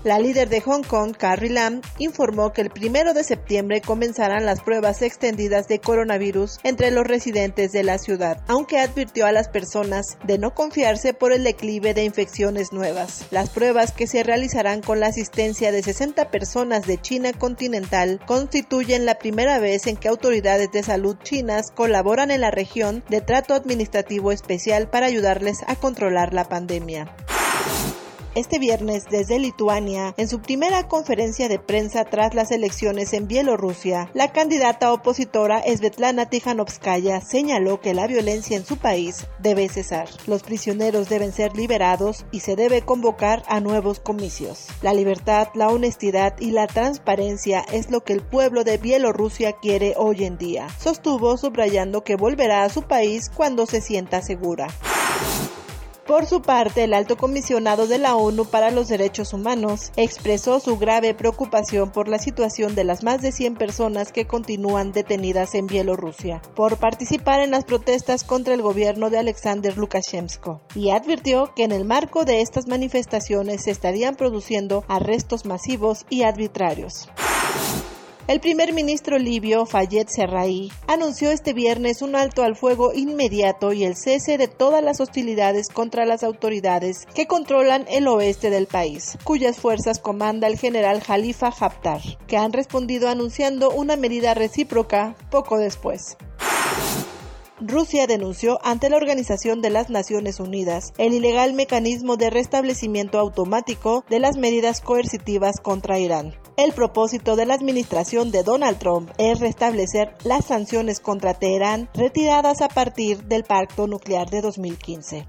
La 0.04 0.18
líder 0.18 0.48
de 0.48 0.60
Hong 0.60 0.82
Kong, 0.82 1.14
Carrie 1.16 1.48
Lam, 1.48 1.80
informó 1.98 2.52
que 2.52 2.60
el 2.60 2.70
primero 2.70 3.14
de 3.14 3.22
septiembre 3.22 3.80
comenzarán 3.80 4.44
las 4.44 4.60
pruebas 4.60 5.00
extendidas 5.00 5.68
de 5.68 5.78
coronavirus 5.78 6.58
entre 6.64 6.90
los 6.90 7.06
residentes 7.06 7.70
de 7.70 7.84
la 7.84 7.98
ciudad, 7.98 8.42
aunque 8.48 8.80
advirtió 8.80 9.26
a 9.26 9.32
las 9.32 9.48
personas 9.48 10.18
de 10.24 10.38
no 10.38 10.54
confiarse 10.54 11.14
por 11.14 11.32
el 11.32 11.44
declive 11.44 11.94
de 11.94 12.02
infecciones 12.02 12.72
nuevas. 12.72 13.26
Las 13.30 13.50
pruebas 13.50 13.92
que 13.92 14.08
se 14.08 14.24
realizarán 14.24 14.80
con 14.80 14.98
la 14.98 15.06
asistencia 15.06 15.70
de 15.70 15.84
60 15.84 16.32
personas 16.32 16.84
de 16.84 17.00
China 17.00 17.32
continental 17.32 18.18
constituyen 18.26 19.06
la 19.06 19.20
primera 19.20 19.60
vez 19.60 19.86
en 19.86 19.96
que 19.96 20.08
autoridades 20.08 20.72
de 20.72 20.82
salud 20.82 21.16
chinas 21.22 21.70
colaboran 21.70 22.32
en 22.32 22.40
la 22.40 22.50
región 22.50 23.04
de 23.08 23.20
trato 23.20 23.54
administrativo 23.54 24.32
especial 24.32 24.90
para 24.90 25.06
ayudarles 25.06 25.58
a 25.68 25.76
controlar 25.76 26.34
la 26.34 26.48
pandemia. 26.48 27.14
Este 28.34 28.58
viernes, 28.58 29.04
desde 29.10 29.38
Lituania, 29.38 30.14
en 30.16 30.26
su 30.26 30.40
primera 30.40 30.88
conferencia 30.88 31.48
de 31.48 31.58
prensa 31.58 32.06
tras 32.06 32.32
las 32.32 32.50
elecciones 32.50 33.12
en 33.12 33.28
Bielorrusia, 33.28 34.10
la 34.14 34.32
candidata 34.32 34.90
opositora 34.90 35.62
Svetlana 35.66 36.30
Tijanovskaya 36.30 37.20
señaló 37.20 37.82
que 37.82 37.92
la 37.92 38.06
violencia 38.06 38.56
en 38.56 38.64
su 38.64 38.78
país 38.78 39.26
debe 39.38 39.68
cesar. 39.68 40.08
Los 40.26 40.44
prisioneros 40.44 41.10
deben 41.10 41.30
ser 41.30 41.54
liberados 41.54 42.24
y 42.32 42.40
se 42.40 42.56
debe 42.56 42.80
convocar 42.80 43.42
a 43.48 43.60
nuevos 43.60 44.00
comicios. 44.00 44.68
La 44.80 44.94
libertad, 44.94 45.48
la 45.52 45.68
honestidad 45.68 46.34
y 46.40 46.52
la 46.52 46.66
transparencia 46.66 47.66
es 47.70 47.90
lo 47.90 48.02
que 48.02 48.14
el 48.14 48.22
pueblo 48.22 48.64
de 48.64 48.78
Bielorrusia 48.78 49.52
quiere 49.60 49.92
hoy 49.98 50.24
en 50.24 50.38
día. 50.38 50.68
Sostuvo 50.78 51.36
subrayando 51.36 52.02
que 52.02 52.16
volverá 52.16 52.64
a 52.64 52.70
su 52.70 52.80
país 52.80 53.28
cuando 53.28 53.66
se 53.66 53.82
sienta 53.82 54.22
segura. 54.22 54.68
Por 56.06 56.26
su 56.26 56.42
parte, 56.42 56.84
el 56.84 56.94
alto 56.94 57.16
comisionado 57.16 57.86
de 57.86 57.98
la 57.98 58.16
ONU 58.16 58.44
para 58.44 58.72
los 58.72 58.88
Derechos 58.88 59.32
Humanos 59.32 59.92
expresó 59.96 60.58
su 60.58 60.76
grave 60.76 61.14
preocupación 61.14 61.92
por 61.92 62.08
la 62.08 62.18
situación 62.18 62.74
de 62.74 62.82
las 62.82 63.04
más 63.04 63.22
de 63.22 63.30
100 63.30 63.54
personas 63.54 64.10
que 64.10 64.26
continúan 64.26 64.90
detenidas 64.90 65.54
en 65.54 65.68
Bielorrusia 65.68 66.42
por 66.56 66.78
participar 66.78 67.40
en 67.40 67.52
las 67.52 67.64
protestas 67.64 68.24
contra 68.24 68.54
el 68.54 68.62
gobierno 68.62 69.10
de 69.10 69.18
Alexander 69.18 69.78
Lukashenko 69.78 70.60
y 70.74 70.90
advirtió 70.90 71.54
que 71.54 71.62
en 71.62 71.72
el 71.72 71.84
marco 71.84 72.24
de 72.24 72.40
estas 72.40 72.66
manifestaciones 72.66 73.62
se 73.62 73.70
estarían 73.70 74.16
produciendo 74.16 74.84
arrestos 74.88 75.46
masivos 75.46 76.04
y 76.10 76.24
arbitrarios. 76.24 77.08
El 78.28 78.38
primer 78.38 78.72
ministro 78.72 79.18
libio 79.18 79.66
Fayed 79.66 80.06
Serraí 80.06 80.70
anunció 80.86 81.32
este 81.32 81.52
viernes 81.52 82.02
un 82.02 82.14
alto 82.14 82.44
al 82.44 82.54
fuego 82.54 82.92
inmediato 82.94 83.72
y 83.72 83.82
el 83.82 83.96
cese 83.96 84.38
de 84.38 84.46
todas 84.46 84.82
las 84.82 85.00
hostilidades 85.00 85.68
contra 85.68 86.06
las 86.06 86.22
autoridades 86.22 87.04
que 87.16 87.26
controlan 87.26 87.84
el 87.88 88.06
oeste 88.06 88.50
del 88.50 88.68
país, 88.68 89.18
cuyas 89.24 89.56
fuerzas 89.56 89.98
comanda 89.98 90.46
el 90.46 90.56
general 90.56 91.02
Khalifa 91.02 91.48
Haftar, 91.48 92.00
que 92.28 92.36
han 92.36 92.52
respondido 92.52 93.08
anunciando 93.08 93.70
una 93.70 93.96
medida 93.96 94.34
recíproca 94.34 95.16
poco 95.28 95.58
después. 95.58 96.16
Rusia 97.64 98.08
denunció 98.08 98.58
ante 98.64 98.90
la 98.90 98.96
Organización 98.96 99.62
de 99.62 99.70
las 99.70 99.88
Naciones 99.88 100.40
Unidas 100.40 100.92
el 100.98 101.12
ilegal 101.12 101.54
mecanismo 101.54 102.16
de 102.16 102.28
restablecimiento 102.28 103.20
automático 103.20 104.04
de 104.10 104.18
las 104.18 104.36
medidas 104.36 104.80
coercitivas 104.80 105.60
contra 105.60 105.98
Irán. 106.00 106.34
El 106.56 106.72
propósito 106.72 107.36
de 107.36 107.46
la 107.46 107.54
administración 107.54 108.32
de 108.32 108.42
Donald 108.42 108.78
Trump 108.78 109.10
es 109.16 109.38
restablecer 109.38 110.14
las 110.24 110.46
sanciones 110.46 110.98
contra 110.98 111.34
Teherán 111.34 111.88
retiradas 111.94 112.62
a 112.62 112.68
partir 112.68 113.22
del 113.24 113.44
pacto 113.44 113.86
nuclear 113.86 114.28
de 114.28 114.40
2015. 114.40 115.26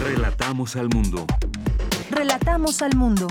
Relatamos 0.00 0.76
al 0.76 0.88
mundo. 0.88 1.26
Relatamos 2.10 2.80
al 2.80 2.96
mundo. 2.96 3.26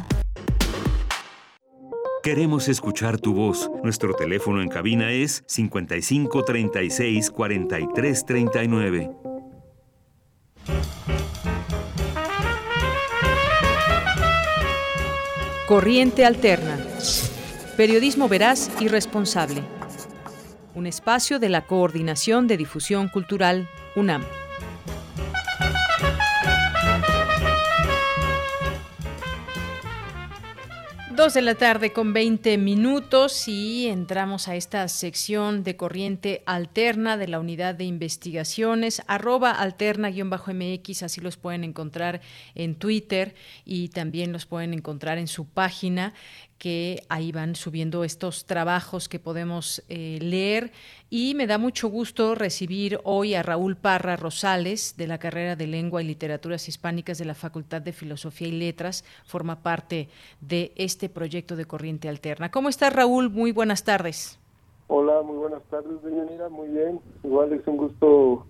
Queremos 2.27 2.67
escuchar 2.67 3.21
tu 3.21 3.33
voz. 3.33 3.71
Nuestro 3.85 4.13
teléfono 4.13 4.61
en 4.61 4.67
cabina 4.67 5.13
es 5.13 5.45
55 5.47 6.43
36 6.43 7.31
43 7.31 8.25
39. 8.25 9.11
Corriente 15.69 16.25
Alterna. 16.25 16.77
Periodismo 17.77 18.27
veraz 18.27 18.71
y 18.81 18.89
responsable. 18.89 19.63
Un 20.75 20.85
espacio 20.85 21.39
de 21.39 21.47
la 21.47 21.61
Coordinación 21.61 22.47
de 22.47 22.57
Difusión 22.57 23.07
Cultural, 23.07 23.69
UNAM. 23.95 24.25
Dos 31.17 31.33
de 31.33 31.41
la 31.41 31.55
tarde 31.55 31.93
con 31.93 32.13
20 32.13 32.59
minutos 32.59 33.47
y 33.47 33.87
entramos 33.87 34.47
a 34.47 34.55
esta 34.55 34.87
sección 34.87 35.63
de 35.63 35.75
corriente 35.75 36.43
alterna 36.45 37.17
de 37.17 37.27
la 37.27 37.39
unidad 37.39 37.73
de 37.73 37.85
investigaciones, 37.85 39.01
arroba 39.07 39.49
alterna-mx, 39.49 41.01
así 41.01 41.19
los 41.19 41.35
pueden 41.35 41.63
encontrar 41.63 42.21
en 42.53 42.75
Twitter 42.75 43.33
y 43.65 43.89
también 43.89 44.31
los 44.31 44.45
pueden 44.45 44.75
encontrar 44.75 45.17
en 45.17 45.27
su 45.27 45.47
página 45.47 46.13
que 46.57 47.03
ahí 47.09 47.31
van 47.31 47.55
subiendo 47.55 48.03
estos 48.03 48.45
trabajos 48.45 49.07
que 49.09 49.19
podemos 49.19 49.83
eh, 49.89 50.17
leer 50.21 50.71
y 51.09 51.35
me 51.35 51.47
da 51.47 51.57
mucho 51.57 51.87
gusto 51.89 52.35
recibir 52.35 52.99
hoy 53.03 53.35
a 53.35 53.43
Raúl 53.43 53.75
Parra 53.75 54.15
Rosales 54.15 54.95
de 54.97 55.07
la 55.07 55.19
carrera 55.19 55.55
de 55.55 55.67
Lengua 55.67 56.01
y 56.01 56.05
Literaturas 56.05 56.67
Hispánicas 56.67 57.17
de 57.17 57.25
la 57.25 57.35
Facultad 57.35 57.81
de 57.81 57.93
Filosofía 57.93 58.47
y 58.47 58.51
Letras, 58.51 59.05
forma 59.25 59.61
parte 59.61 60.09
de 60.41 60.71
este 60.75 61.09
proyecto 61.09 61.55
de 61.55 61.65
Corriente 61.65 62.09
Alterna. 62.09 62.51
¿Cómo 62.51 62.69
está 62.69 62.89
Raúl? 62.89 63.29
Muy 63.29 63.51
buenas 63.51 63.83
tardes. 63.83 64.39
Hola, 64.87 65.21
muy 65.21 65.37
buenas 65.37 65.63
tardes, 65.69 66.01
Nira. 66.03 66.49
Muy 66.49 66.69
bien. 66.69 66.99
Igual 67.23 67.53
es 67.53 67.67
un 67.67 67.77
gusto 67.77 68.47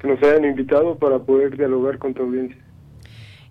que 0.00 0.08
nos 0.08 0.22
hayan 0.22 0.44
invitado 0.44 0.96
para 0.96 1.18
poder 1.18 1.56
dialogar 1.56 1.98
con 1.98 2.14
tu 2.14 2.22
audiencia. 2.22 2.62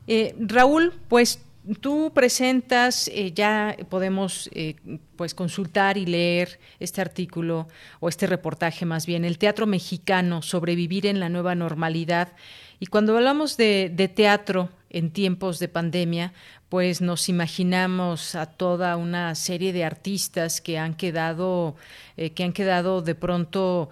Eh, 0.08 0.36
Raúl, 0.40 0.94
pues 1.10 1.44
tú 1.76 2.12
presentas, 2.14 3.10
eh, 3.14 3.34
ya 3.34 3.76
podemos 3.90 4.50
eh, 4.54 4.76
pues 5.16 5.34
consultar 5.34 5.98
y 5.98 6.06
leer 6.06 6.60
este 6.80 7.02
artículo 7.02 7.68
o 8.00 8.10
este 8.10 8.28
reportaje 8.28 8.86
más 8.86 9.06
bien, 9.06 9.26
el 9.26 9.38
teatro 9.38 9.68
mexicano, 9.68 10.42
sobrevivir 10.42 11.06
en 11.06 11.20
la 11.20 11.30
nueva 11.30 11.56
normalidad. 11.56 12.34
Y 12.80 12.88
cuando 12.88 13.16
hablamos 13.16 13.58
de, 13.58 14.12
teatro 14.16 14.70
en 14.90 15.12
tiempos 15.12 15.60
de 15.60 15.68
pandemia, 15.68 16.34
pues 16.70 17.02
nos 17.02 17.30
imaginamos 17.30 18.36
a 18.36 18.46
toda 18.46 18.96
una 18.98 19.36
serie 19.36 19.74
de 19.74 19.84
artistas 19.84 20.62
que 20.62 20.78
han 20.78 20.94
quedado, 20.94 21.76
eh, 22.18 22.32
que 22.32 22.44
han 22.44 22.54
quedado 22.54 23.02
de 23.02 23.16
pronto 23.16 23.90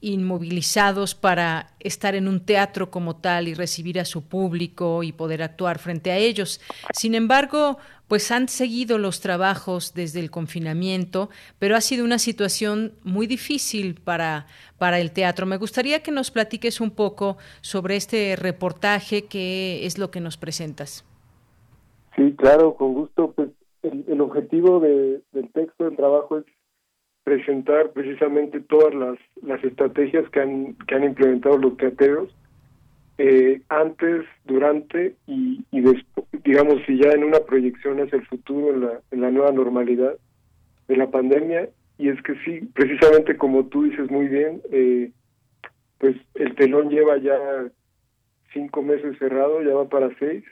inmovilizados 0.00 1.14
para 1.14 1.68
estar 1.80 2.14
en 2.14 2.28
un 2.28 2.40
teatro 2.40 2.90
como 2.90 3.16
tal 3.16 3.48
y 3.48 3.54
recibir 3.54 4.00
a 4.00 4.04
su 4.04 4.22
público 4.22 5.02
y 5.02 5.12
poder 5.12 5.42
actuar 5.42 5.78
frente 5.78 6.10
a 6.10 6.16
ellos. 6.16 6.60
Sin 6.92 7.14
embargo, 7.14 7.78
pues 8.08 8.32
han 8.32 8.48
seguido 8.48 8.98
los 8.98 9.20
trabajos 9.20 9.94
desde 9.94 10.18
el 10.18 10.30
confinamiento, 10.30 11.30
pero 11.58 11.76
ha 11.76 11.80
sido 11.80 12.04
una 12.04 12.18
situación 12.18 12.92
muy 13.04 13.26
difícil 13.28 13.94
para, 13.94 14.46
para 14.78 14.98
el 14.98 15.12
teatro. 15.12 15.46
Me 15.46 15.58
gustaría 15.58 16.02
que 16.02 16.10
nos 16.10 16.30
platiques 16.30 16.80
un 16.80 16.90
poco 16.90 17.36
sobre 17.60 17.96
este 17.96 18.34
reportaje, 18.36 19.26
qué 19.26 19.86
es 19.86 19.96
lo 19.96 20.10
que 20.10 20.20
nos 20.20 20.36
presentas. 20.36 21.04
Sí, 22.16 22.34
claro, 22.36 22.74
con 22.74 22.94
gusto. 22.94 23.32
Pues 23.32 23.50
el, 23.82 24.20
objetivo 24.20 24.80
del 24.80 25.22
texto, 25.52 25.84
del 25.84 25.96
trabajo 25.96 26.38
es 26.38 26.44
presentar 27.24 27.90
precisamente 27.90 28.60
todas 28.60 28.94
las, 28.94 29.18
las 29.42 29.62
estrategias 29.62 30.28
que 30.30 30.40
han, 30.40 30.74
que 30.86 30.94
han 30.94 31.04
implementado 31.04 31.58
los 31.58 31.76
teateros 31.76 32.34
eh, 33.18 33.60
antes, 33.68 34.24
durante 34.46 35.14
y, 35.26 35.62
después, 35.70 36.26
digamos, 36.42 36.80
si 36.86 36.96
ya 36.96 37.10
en 37.10 37.24
una 37.24 37.40
proyección 37.40 38.00
hacia 38.00 38.18
el 38.18 38.26
futuro, 38.26 38.72
en 38.72 38.80
la, 38.80 39.00
en 39.10 39.20
la 39.20 39.30
nueva 39.30 39.52
normalidad 39.52 40.14
de 40.88 40.96
la 40.96 41.10
pandemia. 41.10 41.68
Y 41.98 42.08
es 42.08 42.20
que 42.22 42.34
sí, 42.46 42.66
precisamente 42.72 43.36
como 43.36 43.66
tú 43.66 43.82
dices 43.82 44.10
muy 44.10 44.26
bien, 44.26 44.62
eh, 44.72 45.10
pues 45.98 46.16
el 46.34 46.54
telón 46.54 46.88
lleva 46.88 47.18
ya 47.18 47.36
cinco 48.54 48.82
meses 48.82 49.18
cerrado, 49.18 49.62
ya 49.62 49.74
va 49.74 49.88
para 49.88 50.08
seis, 50.18 50.42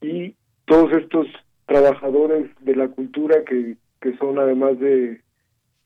y 0.00 0.34
todos 0.64 0.92
estos 0.92 1.28
trabajadores 1.66 2.50
de 2.60 2.74
la 2.74 2.88
cultura 2.88 3.44
que, 3.44 3.76
que 4.00 4.16
son 4.16 4.40
además 4.40 4.78
de 4.80 5.21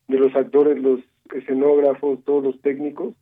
de 0.09 0.19
los 0.19 0.35
actores, 0.35 0.81
los 0.81 1.01
escenógrafos, 1.35 2.25
todos 2.25 2.45
los 2.45 2.61
técnicos, 2.61 3.15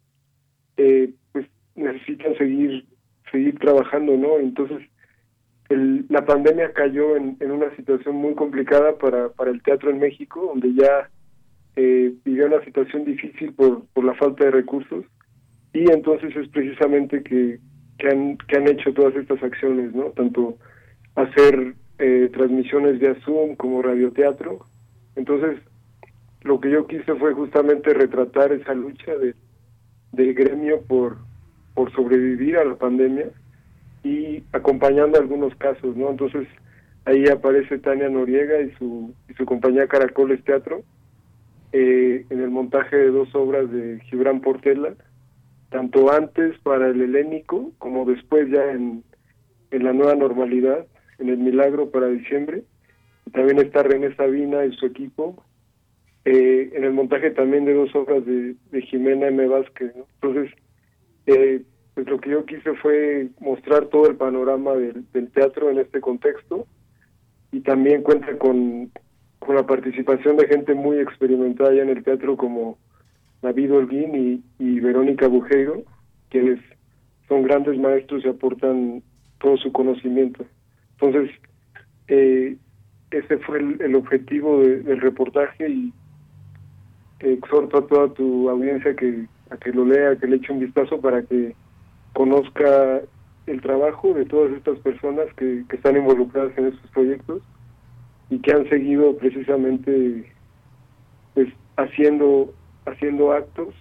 eh, 0.77 1.13
pues 1.33 1.47
necesitan 1.75 2.37
seguir 2.37 2.87
seguir 3.31 3.59
trabajando, 3.59 4.17
¿no? 4.17 4.39
Entonces, 4.39 4.79
el, 5.69 6.07
la 6.09 6.25
pandemia 6.25 6.73
cayó 6.73 7.17
en, 7.17 7.37
en, 7.41 7.51
una 7.51 7.75
situación 7.75 8.17
muy 8.17 8.35
complicada 8.35 8.97
para, 8.97 9.31
para 9.31 9.51
el 9.51 9.63
teatro 9.63 9.91
en 9.91 9.99
México, 9.99 10.53
donde 10.53 10.73
ya 10.75 11.11
eh, 11.77 12.13
vivió 12.25 12.47
una 12.47 12.65
situación 12.65 13.05
difícil 13.05 13.53
por, 13.55 13.85
por 13.87 14.05
la 14.05 14.15
falta 14.15 14.45
de 14.45 14.53
recursos, 14.53 15.05
y 15.73 15.91
entonces 15.91 16.37
es 16.37 16.49
precisamente 16.49 17.23
que, 17.25 17.59
que, 17.99 18.09
han, 18.09 18.37
que 18.37 18.57
han 18.57 18.69
hecho 18.69 18.93
todas 18.93 19.17
estas 19.17 19.43
acciones, 19.43 19.93
¿no? 19.95 20.05
Tanto 20.11 20.57
hacer 21.17 21.75
eh, 21.99 22.31
transmisiones 22.33 23.01
vía 23.01 23.17
Zoom 23.25 23.57
como 23.57 23.83
radioteatro. 23.83 24.61
Entonces, 25.17 25.59
lo 26.45 26.61
que 26.61 26.71
yo 26.71 26.87
quise 26.87 27.15
fue 27.17 27.33
justamente 27.33 27.93
retratar 27.95 28.53
esa 28.53 28.75
lucha 28.75 29.17
de, 29.17 29.35
del 30.13 30.35
gremio 30.35 30.83
por, 30.83 31.17
por 31.75 31.91
sobrevivir 31.93 32.59
a 32.59 32.65
la 32.65 32.77
pandemia 32.77 33.31
y 34.05 34.45
acompañando 34.53 35.19
algunos 35.19 35.55
casos, 35.57 35.97
¿no? 35.97 36.11
Entonces 36.11 36.47
ahí 37.07 37.27
aparece 37.29 37.79
Tania 37.79 38.11
Noriega 38.11 38.61
y 38.61 38.71
su, 38.73 39.15
y 39.29 39.35
su 39.35 39.47
compañía 39.47 39.89
Caracoles 39.89 40.45
Teatro 40.45 40.83
eh, 41.73 42.27
en 42.29 42.41
el 42.41 42.51
montaje 42.51 42.95
de 42.95 43.11
dos 43.11 43.35
obras 43.35 43.71
de 43.71 44.01
Gibran 44.05 44.41
Portela, 44.41 44.95
tanto 45.71 46.13
antes 46.13 46.59
para 46.61 46.89
el 46.89 47.01
helénico 47.01 47.73
como 47.79 48.05
después 48.05 48.51
ya 48.51 48.71
en, 48.71 49.03
en 49.71 49.85
la 49.85 49.93
nueva 49.95 50.15
normalidad, 50.15 50.87
en 51.19 51.31
el 51.31 51.39
milagro 51.39 51.91
para 51.91 52.09
diciembre. 52.09 52.65
también 53.33 53.59
está 53.59 53.83
René 53.83 54.15
Sabina 54.15 54.67
y 54.67 54.73
su 54.77 54.87
equipo 54.87 55.43
eh, 56.25 56.71
en 56.75 56.85
el 56.85 56.93
montaje 56.93 57.31
también 57.31 57.65
de 57.65 57.75
dos 57.75 57.95
obras 57.95 58.25
de, 58.25 58.57
Jimena 58.83 59.29
M. 59.29 59.47
Vázquez. 59.47 59.93
Entonces, 60.21 60.53
eh, 61.27 61.63
pues 61.95 62.09
lo 62.09 62.19
que 62.21 62.31
yo 62.31 62.45
quise 62.45 62.75
fue 62.75 63.29
mostrar 63.41 63.87
todo 63.87 64.09
el 64.09 64.17
panorama 64.17 64.73
del, 64.75 65.31
teatro 65.33 65.71
en 65.71 65.79
este 65.79 66.01
contexto 66.01 66.67
y 67.53 67.61
también 67.61 68.03
cuenta 68.03 68.37
con, 68.39 68.91
con 69.39 69.55
la 69.55 69.67
participación 69.67 70.37
de 70.37 70.49
gente 70.49 70.75
muy 70.75 70.99
experimentada 70.99 71.73
ya 71.75 71.83
en 71.83 71.91
el 71.91 72.03
teatro 72.03 72.37
como 72.37 72.79
David 73.43 73.75
Holguín 73.75 74.43
y, 74.59 74.81
Verónica 74.81 75.29
Bujeiro, 75.29 75.85
quienes 76.31 76.59
son 77.29 77.43
grandes 77.43 77.79
maestros 77.79 78.25
y 78.25 78.29
aportan 78.29 79.03
todo 79.41 79.59
su 79.59 79.71
conocimiento. 79.71 80.47
Entonces, 80.93 81.31
eh, 82.09 82.57
ese 83.11 83.39
fue 83.39 83.59
el, 83.59 83.95
objetivo 83.95 84.61
del 84.63 85.01
reportaje 85.01 85.69
y 85.69 85.93
exhorto 87.33 87.79
a 87.79 87.87
toda 87.87 88.09
tu 88.09 88.49
audiencia 88.49 88.95
que, 88.95 89.27
a 89.51 89.57
que 89.57 89.73
lo 89.73 89.85
lea, 89.85 90.17
que 90.17 90.27
le 90.27 90.37
eche 90.37 90.53
un 90.53 90.61
vistazo 90.61 91.01
para 91.01 91.23
que 91.23 91.55
conozca 92.13 93.01
el 93.47 93.61
trabajo 93.61 94.15
de 94.15 94.25
todas 94.25 94.53
estas 94.53 94.79
personas 94.81 95.27
que, 95.37 95.65
que 95.69 95.77
están 95.77 95.97
involucradas 95.97 96.57
en 96.57 96.67
estos 96.67 96.91
proyectos 96.91 97.43
y 98.31 98.39
que 98.39 98.53
han 98.53 98.69
seguido 98.69 99.17
precisamente 99.17 100.33
pues 101.35 101.49
haciendo 101.77 102.55
haciendo 102.87 103.33
actos 103.33 103.75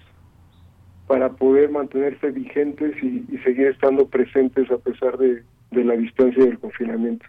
para 1.07 1.30
poder 1.30 1.70
mantenerse 1.70 2.32
vigentes 2.32 2.95
y, 3.03 3.38
seguir 3.44 3.68
estando 3.68 4.07
presentes 4.07 4.72
a 4.72 4.78
pesar 4.78 5.18
de, 5.18 5.44
de 5.72 5.84
la 5.84 5.95
distancia 5.95 6.45
del 6.45 6.57
confinamiento. 6.60 7.26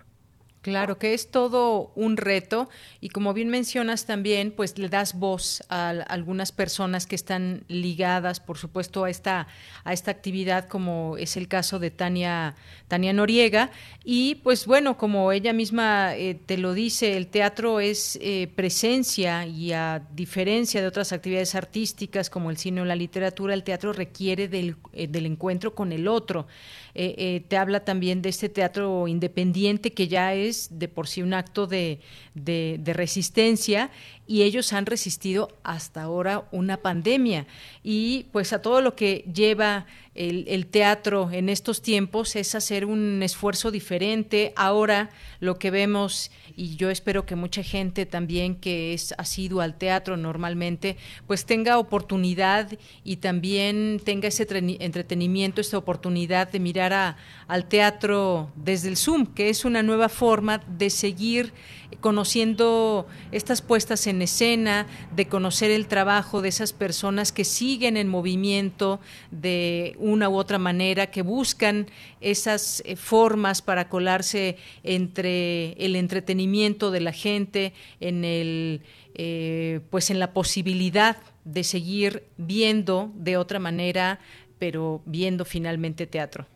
Claro, 0.64 0.96
que 0.96 1.12
es 1.12 1.30
todo 1.30 1.92
un 1.94 2.16
reto 2.16 2.70
y 3.02 3.10
como 3.10 3.34
bien 3.34 3.50
mencionas 3.50 4.06
también, 4.06 4.50
pues 4.50 4.78
le 4.78 4.88
das 4.88 5.12
voz 5.12 5.62
a, 5.68 5.90
algunas 5.90 6.52
personas 6.52 7.06
que 7.06 7.16
están 7.16 7.64
ligadas, 7.68 8.40
por 8.40 8.56
supuesto, 8.56 9.04
a 9.04 9.10
esta 9.10 9.46
a 9.84 9.92
esta 9.92 10.10
actividad, 10.10 10.66
como 10.66 11.18
es 11.18 11.36
el 11.36 11.48
caso 11.48 11.78
de 11.78 11.90
Tania 11.90 12.54
Tania 12.88 13.12
Noriega 13.12 13.72
y 14.04 14.36
pues 14.36 14.64
bueno, 14.64 14.96
como 14.96 15.32
ella 15.32 15.52
misma 15.52 16.16
eh, 16.16 16.34
te 16.34 16.56
lo 16.56 16.72
dice, 16.72 17.18
el 17.18 17.26
teatro 17.26 17.80
es 17.80 18.18
eh, 18.22 18.50
presencia 18.56 19.44
y 19.44 19.72
a 19.72 20.00
diferencia 20.14 20.80
de 20.80 20.86
otras 20.86 21.12
actividades 21.12 21.54
artísticas 21.54 22.30
como 22.30 22.50
el 22.50 22.56
cine 22.56 22.80
o 22.80 22.86
la 22.86 22.96
literatura, 22.96 23.52
el 23.52 23.64
teatro 23.64 23.92
requiere 23.92 24.48
del, 24.48 24.76
eh, 24.94 25.08
del 25.08 25.26
encuentro 25.26 25.74
con 25.74 25.92
el 25.92 26.08
otro. 26.08 26.46
Te 26.94 27.56
habla 27.56 27.84
también 27.84 28.22
de 28.22 28.28
este 28.28 28.48
teatro 28.48 29.08
independiente 29.08 29.92
que 29.92 30.06
ya 30.06 30.32
es 30.34 30.78
de 30.78 30.88
por 30.88 31.08
sí 31.08 31.22
un 31.22 31.34
acto 31.34 31.66
de, 31.66 32.00
de, 32.34 32.92
resistencia 32.94 33.90
y 34.26 34.42
ellos 34.42 34.72
han 34.72 34.86
resistido 34.86 35.48
hasta 35.62 36.02
ahora 36.02 36.44
una 36.50 36.78
pandemia. 36.78 37.46
Y 37.82 38.26
pues 38.32 38.52
a 38.52 38.62
todo 38.62 38.80
lo 38.80 38.96
que 38.96 39.24
lleva 39.32 39.86
el, 40.14 40.66
teatro 40.66 41.30
en 41.32 41.48
estos 41.48 41.82
tiempos 41.82 42.36
es 42.36 42.54
hacer 42.54 42.86
un 42.86 43.22
esfuerzo 43.22 43.70
diferente. 43.70 44.52
Ahora 44.56 45.10
lo 45.40 45.58
que 45.58 45.70
vemos, 45.70 46.30
y 46.56 46.76
yo 46.76 46.90
espero 46.90 47.26
que 47.26 47.34
mucha 47.34 47.62
gente 47.62 48.06
también 48.06 48.54
que 48.54 48.94
es 48.94 49.12
asidua 49.18 49.64
al 49.64 49.76
teatro 49.76 50.16
normalmente, 50.16 50.96
pues 51.26 51.44
tenga 51.44 51.78
oportunidad 51.78 52.72
y 53.02 53.16
también 53.16 54.00
tenga 54.04 54.28
ese 54.28 54.46
entretenimiento, 54.80 55.60
esta 55.60 55.78
oportunidad 55.78 56.50
de 56.50 56.60
mirar 56.60 56.92
a, 56.92 57.16
al 57.46 57.66
teatro 57.66 58.50
desde 58.56 58.88
el 58.88 58.96
Zoom, 58.96 59.26
que 59.26 59.48
es 59.48 59.64
una 59.64 59.82
nueva 59.82 60.08
forma 60.08 60.58
de 60.66 60.90
seguir 60.90 61.52
conociendo 62.00 63.06
estas 63.32 63.62
puestas 63.62 64.06
en 64.06 64.22
escena, 64.22 64.86
de 65.14 65.26
conocer 65.26 65.70
el 65.70 65.86
trabajo 65.86 66.42
de 66.42 66.48
esas 66.48 66.72
personas 66.72 67.32
que 67.32 67.44
siguen 67.44 67.96
en 67.96 68.08
movimiento 68.08 69.00
de 69.30 69.94
una 69.98 70.28
u 70.28 70.36
otra 70.36 70.58
manera, 70.58 71.10
que 71.10 71.22
buscan 71.22 71.86
esas 72.20 72.82
eh, 72.84 72.96
formas 72.96 73.62
para 73.62 73.88
colarse 73.88 74.56
entre 74.82 75.72
el 75.72 75.96
entretenimiento 75.96 76.90
de 76.90 77.00
la 77.00 77.12
gente, 77.12 77.72
en 78.00 78.24
el 78.24 78.82
eh, 79.14 79.80
pues 79.90 80.10
en 80.10 80.18
la 80.18 80.32
posibilidad 80.32 81.16
de 81.44 81.62
seguir 81.62 82.24
viendo 82.36 83.12
de 83.14 83.36
otra 83.36 83.60
manera, 83.60 84.18
pero 84.58 85.02
viendo 85.06 85.44
finalmente 85.44 86.06
teatro. 86.06 86.46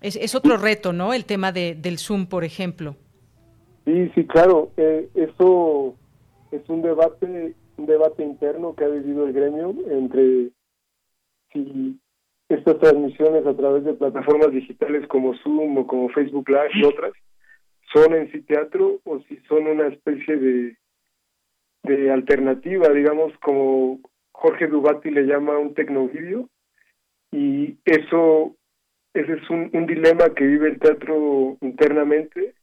Es, 0.00 0.34
otro 0.34 0.56
reto, 0.56 0.92
¿no? 0.92 1.12
El 1.12 1.24
tema 1.24 1.52
de, 1.52 1.74
del 1.74 1.98
Zoom, 1.98 2.26
por 2.26 2.44
ejemplo. 2.44 2.96
Sí, 3.84 4.10
sí, 4.14 4.26
claro. 4.26 4.70
Eh, 4.76 5.08
eso 5.14 5.96
es 6.52 6.68
un 6.68 6.82
debate, 6.82 7.54
un 7.76 7.86
debate 7.86 8.22
interno 8.22 8.74
que 8.74 8.84
ha 8.84 8.88
vivido 8.88 9.26
el 9.26 9.32
gremio 9.32 9.74
entre 9.90 10.50
si 11.52 11.98
estas 12.48 12.78
transmisiones 12.78 13.46
a 13.46 13.54
través 13.54 13.84
de 13.84 13.94
plataformas 13.94 14.52
digitales 14.52 15.06
como 15.08 15.34
Zoom 15.38 15.78
o 15.78 15.86
como 15.86 16.08
Facebook 16.10 16.48
Live 16.48 16.70
y 16.74 16.84
otras 16.84 17.12
son 17.92 18.14
en 18.14 18.30
sí 18.32 18.42
teatro 18.42 19.00
o 19.04 19.20
si 19.20 19.36
son 19.48 19.66
una 19.66 19.88
especie 19.88 20.36
de, 20.36 20.76
de 21.84 22.10
alternativa, 22.10 22.88
digamos, 22.90 23.32
como 23.38 24.00
Jorge 24.32 24.66
Dubati 24.66 25.10
le 25.10 25.24
llama 25.24 25.58
un 25.58 25.74
tecnovideo 25.74 26.48
y 27.32 27.76
eso 27.84 28.56
ese 29.14 29.32
es 29.34 29.50
un, 29.50 29.70
un 29.72 29.86
dilema 29.86 30.30
que 30.34 30.46
vive 30.46 30.68
el 30.68 30.78
teatro 30.78 31.56
internamente 31.60 32.54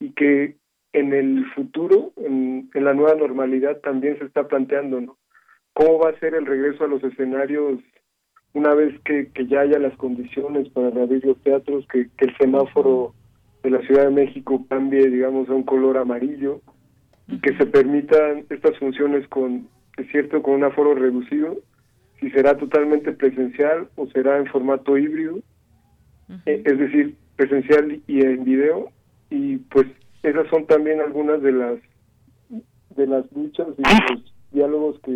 y 0.00 0.10
que 0.12 0.56
en 0.92 1.12
el 1.12 1.44
futuro, 1.54 2.12
en, 2.16 2.70
la 2.72 2.94
nueva 2.94 3.14
normalidad, 3.14 3.80
también 3.80 4.18
se 4.18 4.24
está 4.24 4.48
planteando, 4.48 5.00
¿no? 5.00 5.18
¿Cómo 5.74 5.98
va 5.98 6.10
a 6.10 6.18
ser 6.18 6.34
el 6.34 6.46
regreso 6.46 6.84
a 6.84 6.88
los 6.88 7.04
escenarios 7.04 7.80
una 8.54 8.72
vez 8.74 8.98
que, 9.04 9.30
que 9.32 9.46
ya 9.46 9.60
haya 9.60 9.78
las 9.78 9.94
condiciones 9.98 10.70
para 10.70 10.88
reabrir 10.90 11.24
los 11.26 11.38
teatros, 11.42 11.86
que, 11.88 12.08
que, 12.16 12.24
el 12.24 12.36
semáforo 12.38 13.14
de 13.62 13.70
la 13.70 13.80
Ciudad 13.82 14.04
de 14.04 14.10
México 14.10 14.64
cambie, 14.70 15.10
digamos, 15.10 15.48
a 15.50 15.52
un 15.52 15.64
color 15.64 15.98
amarillo, 15.98 16.62
y 17.28 17.40
que 17.40 17.54
se 17.58 17.66
permitan 17.66 18.46
estas 18.48 18.78
funciones 18.78 19.28
con, 19.28 19.68
es 19.98 20.10
cierto, 20.10 20.42
con 20.42 20.54
un 20.54 20.64
aforo 20.64 20.94
reducido, 20.94 21.58
si 22.20 22.30
será 22.30 22.56
totalmente 22.56 23.12
presencial 23.12 23.90
o 23.96 24.06
será 24.06 24.38
en 24.38 24.46
formato 24.46 24.96
híbrido, 24.96 25.40
e, 26.46 26.62
es 26.64 26.78
decir, 26.78 27.16
presencial 27.36 28.00
y 28.06 28.20
en 28.20 28.44
video, 28.44 28.90
y 29.30 29.58
pues 29.58 29.86
esas 30.22 30.48
son 30.48 30.66
también 30.66 31.00
algunas 31.00 31.42
de 31.42 31.52
las 31.52 31.78
de 32.96 33.06
las 33.06 33.30
luchas 33.32 33.68
y 33.76 34.12
los 34.12 34.34
diálogos 34.52 34.98
que 35.00 35.10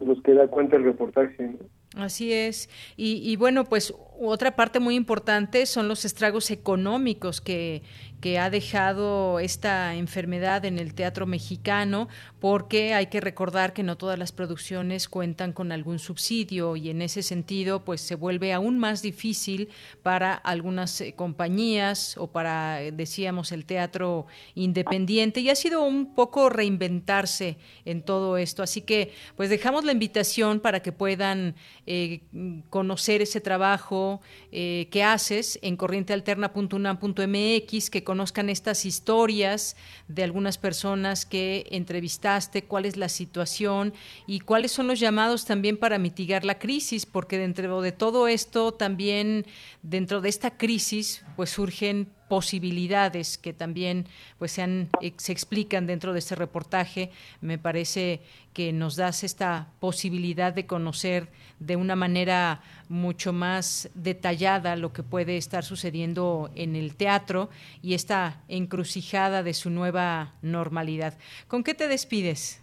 de 0.00 0.06
los 0.06 0.20
que 0.22 0.34
da 0.34 0.48
cuenta 0.48 0.76
el 0.76 0.84
reportaje. 0.84 1.52
Así 1.96 2.32
es. 2.32 2.68
Y, 2.96 3.20
y, 3.22 3.36
bueno, 3.36 3.64
pues 3.64 3.94
otra 4.20 4.56
parte 4.56 4.80
muy 4.80 4.94
importante 4.94 5.66
son 5.66 5.88
los 5.88 6.04
estragos 6.04 6.50
económicos 6.50 7.40
que, 7.40 7.82
que 8.20 8.38
ha 8.38 8.48
dejado 8.48 9.38
esta 9.38 9.94
enfermedad 9.94 10.64
en 10.64 10.78
el 10.78 10.94
teatro 10.94 11.26
mexicano, 11.26 12.08
porque 12.40 12.94
hay 12.94 13.08
que 13.08 13.20
recordar 13.20 13.72
que 13.72 13.82
no 13.82 13.96
todas 13.96 14.18
las 14.18 14.32
producciones 14.32 15.08
cuentan 15.08 15.52
con 15.52 15.72
algún 15.72 15.98
subsidio 15.98 16.76
y 16.76 16.90
en 16.90 17.02
ese 17.02 17.22
sentido 17.22 17.84
pues 17.84 18.00
se 18.00 18.14
vuelve 18.14 18.52
aún 18.52 18.78
más 18.78 19.02
difícil 19.02 19.68
para 20.02 20.32
algunas 20.34 21.00
eh, 21.00 21.14
compañías 21.14 22.16
o 22.16 22.28
para, 22.28 22.82
eh, 22.82 22.92
decíamos, 22.92 23.52
el 23.52 23.66
teatro 23.66 24.26
independiente 24.54 25.40
y 25.40 25.50
ha 25.50 25.54
sido 25.54 25.82
un 25.82 26.14
poco 26.14 26.48
reinventarse 26.48 27.58
en 27.84 28.02
todo 28.02 28.38
esto. 28.38 28.62
Así 28.62 28.80
que 28.80 29.12
pues 29.36 29.50
dejamos 29.50 29.84
la 29.84 29.92
invitación 29.92 30.60
para 30.60 30.80
que 30.80 30.92
puedan 30.92 31.56
eh, 31.86 32.22
conocer 32.70 33.20
ese 33.20 33.40
trabajo 33.40 34.03
que 34.50 35.02
haces 35.04 35.58
en 35.62 35.76
corrientealterna.unam.mx, 35.76 37.90
que 37.90 38.04
conozcan 38.04 38.48
estas 38.48 38.84
historias 38.84 39.76
de 40.08 40.22
algunas 40.22 40.58
personas 40.58 41.26
que 41.26 41.66
entrevistaste, 41.70 42.64
cuál 42.64 42.84
es 42.84 42.96
la 42.96 43.08
situación 43.08 43.94
y 44.26 44.40
cuáles 44.40 44.72
son 44.72 44.86
los 44.86 45.00
llamados 45.00 45.44
también 45.44 45.76
para 45.76 45.98
mitigar 45.98 46.44
la 46.44 46.58
crisis, 46.58 47.06
porque 47.06 47.38
dentro 47.38 47.80
de 47.80 47.92
todo 47.92 48.28
esto 48.28 48.72
también, 48.72 49.46
dentro 49.82 50.20
de 50.20 50.28
esta 50.28 50.56
crisis, 50.56 51.24
pues 51.36 51.50
surgen 51.50 52.08
posibilidades 52.28 53.38
que 53.38 53.52
también 53.52 54.06
pues 54.38 54.52
se, 54.52 54.62
eh, 55.00 55.12
se 55.16 55.32
explican 55.32 55.86
dentro 55.86 56.12
de 56.12 56.18
este 56.18 56.34
reportaje. 56.34 57.10
Me 57.40 57.58
parece 57.58 58.20
que 58.52 58.72
nos 58.72 58.96
das 58.96 59.24
esta 59.24 59.68
posibilidad 59.80 60.54
de 60.54 60.66
conocer 60.66 61.28
de 61.58 61.76
una 61.76 61.96
manera 61.96 62.60
mucho 62.88 63.32
más 63.32 63.90
detallada 63.94 64.76
lo 64.76 64.92
que 64.92 65.02
puede 65.02 65.36
estar 65.36 65.64
sucediendo 65.64 66.50
en 66.54 66.76
el 66.76 66.94
teatro 66.94 67.48
y 67.82 67.94
esta 67.94 68.42
encrucijada 68.48 69.42
de 69.42 69.54
su 69.54 69.70
nueva 69.70 70.34
normalidad. 70.42 71.14
¿Con 71.48 71.64
qué 71.64 71.74
te 71.74 71.88
despides? 71.88 72.62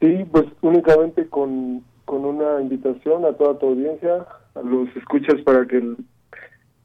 Sí, 0.00 0.24
pues 0.30 0.46
únicamente 0.62 1.28
con, 1.28 1.84
con 2.04 2.24
una 2.24 2.60
invitación 2.60 3.24
a 3.24 3.32
toda 3.34 3.58
tu 3.58 3.66
audiencia, 3.66 4.26
a 4.54 4.62
los 4.62 4.88
escuchas 4.96 5.40
para 5.44 5.66
que 5.66 5.96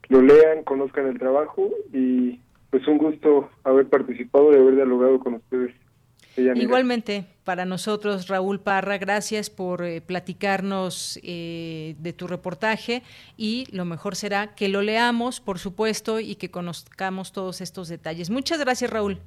lo 0.10 0.22
lean, 0.22 0.64
conozcan 0.64 1.08
el 1.08 1.20
trabajo 1.20 1.70
y 1.94 2.40
pues 2.70 2.88
un 2.88 2.98
gusto 2.98 3.50
haber 3.64 3.88
participado 3.88 4.52
y 4.52 4.56
haber 4.56 4.76
dialogado 4.76 5.20
con 5.20 5.36
ustedes. 5.36 5.74
Igualmente, 6.38 7.26
para 7.46 7.64
nosotros, 7.64 8.28
Raúl 8.28 8.60
Parra, 8.60 8.98
gracias 8.98 9.50
por 9.50 9.84
eh, 9.84 10.02
platicarnos 10.02 11.18
eh, 11.24 11.96
de 12.00 12.12
tu 12.12 12.28
reportaje 12.28 13.04
y 13.38 13.66
lo 13.72 13.86
mejor 13.86 14.16
será 14.16 14.54
que 14.54 14.68
lo 14.68 14.82
leamos, 14.82 15.40
por 15.40 15.60
supuesto, 15.60 16.20
y 16.20 16.36
que 16.36 16.52
conozcamos 16.52 17.32
todos 17.32 17.62
estos 17.62 17.88
detalles. 17.88 18.30
Muchas 18.30 18.60
gracias, 18.60 18.92
Raúl. 18.92 19.20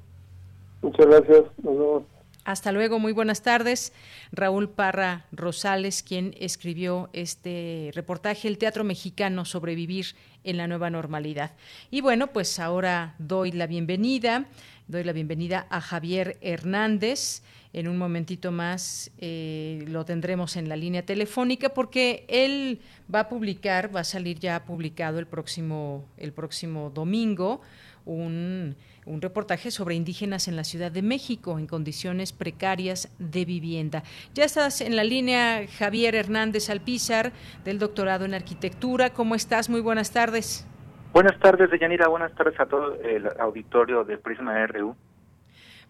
Muchas 0.83 1.07
gracias. 1.07 1.43
Nos 1.63 1.77
vemos. 1.79 2.03
Hasta 2.49 2.71
luego, 2.71 2.97
muy 2.97 3.11
buenas 3.11 3.43
tardes. 3.43 3.93
Raúl 4.31 4.71
Parra 4.71 5.27
Rosales, 5.31 6.01
quien 6.01 6.33
escribió 6.39 7.11
este 7.13 7.91
reportaje, 7.93 8.47
El 8.47 8.57
Teatro 8.57 8.83
Mexicano, 8.83 9.45
sobrevivir 9.45 10.15
en 10.43 10.57
la 10.57 10.65
nueva 10.65 10.89
normalidad. 10.89 11.51
Y 11.91 12.01
bueno, 12.01 12.33
pues 12.33 12.57
ahora 12.57 13.13
doy 13.19 13.51
la 13.51 13.67
bienvenida, 13.67 14.47
doy 14.87 15.03
la 15.03 15.13
bienvenida 15.13 15.67
a 15.69 15.79
Javier 15.79 16.39
Hernández. 16.41 17.43
En 17.71 17.87
un 17.87 17.99
momentito 17.99 18.51
más 18.51 19.11
eh, 19.19 19.85
lo 19.85 20.03
tendremos 20.03 20.55
en 20.55 20.69
la 20.69 20.75
línea 20.75 21.05
telefónica 21.05 21.69
porque 21.69 22.25
él 22.27 22.81
va 23.13 23.19
a 23.19 23.29
publicar, 23.29 23.95
va 23.95 23.99
a 23.99 24.03
salir 24.03 24.39
ya 24.39 24.65
publicado 24.65 25.19
el 25.19 25.27
próximo, 25.27 26.03
el 26.17 26.33
próximo 26.33 26.89
domingo 26.89 27.61
un, 28.09 28.75
un, 29.09 29.21
reportaje 29.21 29.71
sobre 29.71 29.95
indígenas 29.95 30.47
en 30.47 30.55
la 30.55 30.63
Ciudad 30.63 30.91
de 30.91 31.01
México 31.01 31.59
en 31.59 31.67
condiciones 31.67 32.31
precarias 32.31 33.13
de 33.19 33.45
vivienda. 33.45 34.03
Ya 34.33 34.45
estás 34.45 34.81
en 34.81 34.95
la 34.95 35.03
línea, 35.03 35.65
Javier 35.77 36.15
Hernández 36.15 36.69
Alpizar, 36.69 37.31
del 37.65 37.79
doctorado 37.79 38.25
en 38.25 38.33
arquitectura. 38.33 39.11
¿Cómo 39.11 39.35
estás? 39.35 39.69
Muy 39.69 39.81
buenas 39.81 40.11
tardes. 40.11 40.65
Buenas 41.11 41.39
tardes, 41.39 41.71
Deyanira. 41.71 42.07
Buenas 42.07 42.33
tardes 42.35 42.59
a 42.59 42.65
todo 42.65 42.95
el 43.01 43.27
auditorio 43.39 44.03
de 44.03 44.17
Prisma 44.17 44.65
RU. 44.67 44.95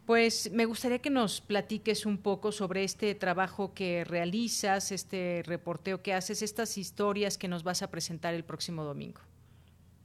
Pues 0.06 0.52
me 0.52 0.66
gustaría 0.66 1.00
que 1.00 1.12
nos 1.12 1.40
platiques 1.40 2.08
un 2.08 2.18
poco 2.18 2.52
sobre 2.52 2.84
este 2.84 3.14
trabajo 3.14 3.76
que 3.76 4.04
realizas, 4.06 4.92
este 4.92 5.44
reporteo 5.46 6.02
que 6.02 6.16
haces, 6.16 6.42
estas 6.42 6.80
historias 6.80 7.38
que 7.38 7.48
nos 7.48 7.64
vas 7.64 7.84
a 7.84 7.92
presentar 7.92 8.34
el 8.34 8.44
próximo 8.44 8.84
domingo. 8.84 9.22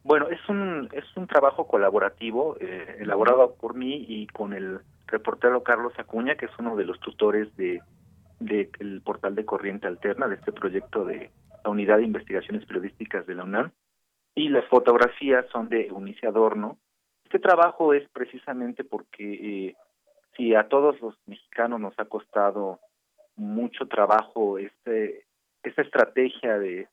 Bueno, 0.05 0.29
es 0.29 0.49
un, 0.51 0.91
es 0.93 1.05
un 1.17 1.27
trabajo 1.27 1.67
colaborativo 1.67 2.59
eh, 2.61 2.99
elaborado 3.01 3.55
por 3.55 3.75
mí 3.75 4.05
y 4.07 4.27
con 4.27 4.53
el 4.53 4.81
reportero 5.07 5.63
Carlos 5.63 5.95
Acuña, 5.99 6.37
que 6.37 6.45
es 6.45 6.53
uno 6.59 6.77
de 6.77 6.85
los 6.85 7.01
tutores 7.01 7.55
de 7.57 7.81
del 8.39 9.01
portal 9.03 9.35
de 9.35 9.47
Corriente 9.47 9.87
Alterna, 9.87 10.29
de 10.29 10.35
este 10.35 10.53
proyecto 10.53 11.05
de 11.05 11.31
la 11.65 11.71
Unidad 11.71 11.99
de 11.99 12.05
Investigaciones 12.05 12.67
Periodísticas 12.67 13.27
de 13.27 13.35
la 13.35 13.45
UNAM. 13.45 13.71
Y 14.35 14.51
las 14.51 14.67
fotografías 14.67 15.47
son 15.51 15.71
de 15.71 15.87
Eunice 15.87 16.27
Adorno. 16.27 16.77
Este 17.25 17.39
trabajo 17.39 17.95
es 17.95 18.07
precisamente 18.11 18.85
porque 18.85 19.69
eh, 19.69 19.77
si 20.37 20.55
a 20.55 20.69
todos 20.69 21.01
los 21.01 21.15
mexicanos 21.27 21.81
nos 21.81 21.99
ha 21.99 22.05
costado 22.05 22.81
mucho 23.37 23.87
trabajo 23.87 24.59
este 24.59 25.25
esta 25.63 25.81
estrategia 25.81 26.59
de, 26.59 26.89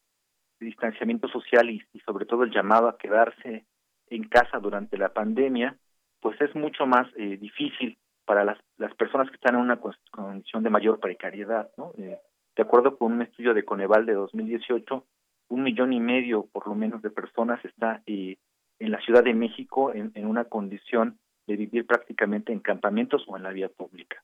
distanciamiento 0.65 1.27
social 1.27 1.69
y, 1.69 1.81
sobre 2.05 2.25
todo 2.25 2.43
el 2.43 2.51
llamado 2.51 2.87
a 2.87 2.97
quedarse 2.97 3.65
en 4.07 4.23
casa 4.27 4.59
durante 4.59 4.97
la 4.97 5.09
pandemia, 5.09 5.77
pues 6.19 6.39
es 6.41 6.53
mucho 6.55 6.85
más 6.85 7.07
eh, 7.15 7.37
difícil 7.37 7.97
para 8.25 8.43
las, 8.43 8.57
las 8.77 8.93
personas 8.95 9.29
que 9.29 9.35
están 9.35 9.55
en 9.55 9.61
una 9.61 9.79
condición 10.11 10.63
de 10.63 10.69
mayor 10.69 10.99
precariedad. 10.99 11.69
¿no? 11.77 11.93
Eh, 11.97 12.17
de 12.55 12.63
acuerdo 12.63 12.97
con 12.97 13.13
un 13.13 13.21
estudio 13.21 13.53
de 13.53 13.65
Coneval 13.65 14.05
de 14.05 14.13
2018, 14.13 15.05
un 15.49 15.63
millón 15.63 15.93
y 15.93 15.99
medio 15.99 16.47
por 16.51 16.67
lo 16.67 16.75
menos 16.75 17.01
de 17.01 17.09
personas 17.09 17.63
está 17.65 18.01
eh, 18.05 18.37
en 18.79 18.91
la 18.91 18.99
Ciudad 19.01 19.23
de 19.23 19.33
México 19.33 19.93
en, 19.93 20.11
una 20.25 20.45
condición 20.45 21.19
de 21.47 21.55
vivir 21.55 21.85
prácticamente 21.85 22.53
en 22.53 22.59
campamentos 22.59 23.23
o 23.27 23.37
en 23.37 23.43
la 23.43 23.51
vía 23.51 23.69
pública. 23.69 24.23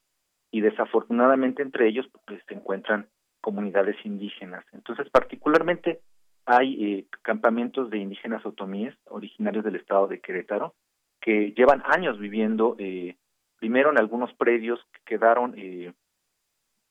Y 0.51 0.61
desafortunadamente 0.61 1.61
entre 1.61 1.87
ellos 1.87 2.07
pues, 2.25 2.41
se 2.47 2.53
encuentran 2.53 3.07
comunidades 3.41 3.97
indígenas. 4.03 4.65
Entonces, 4.71 5.09
particularmente 5.09 6.01
hay 6.47 6.83
eh, 6.83 7.05
campamentos 7.21 7.89
de 7.89 7.99
indígenas 7.99 8.45
otomíes 8.45 8.95
originarios 9.05 9.63
del 9.63 9.75
estado 9.75 10.07
de 10.07 10.21
Querétaro 10.21 10.73
que 11.21 11.53
llevan 11.55 11.83
años 11.85 12.17
viviendo 12.17 12.75
eh, 12.79 13.17
primero 13.59 13.91
en 13.91 13.97
algunos 13.97 14.33
predios 14.33 14.79
que 14.93 14.99
quedaron 15.05 15.53
eh, 15.57 15.93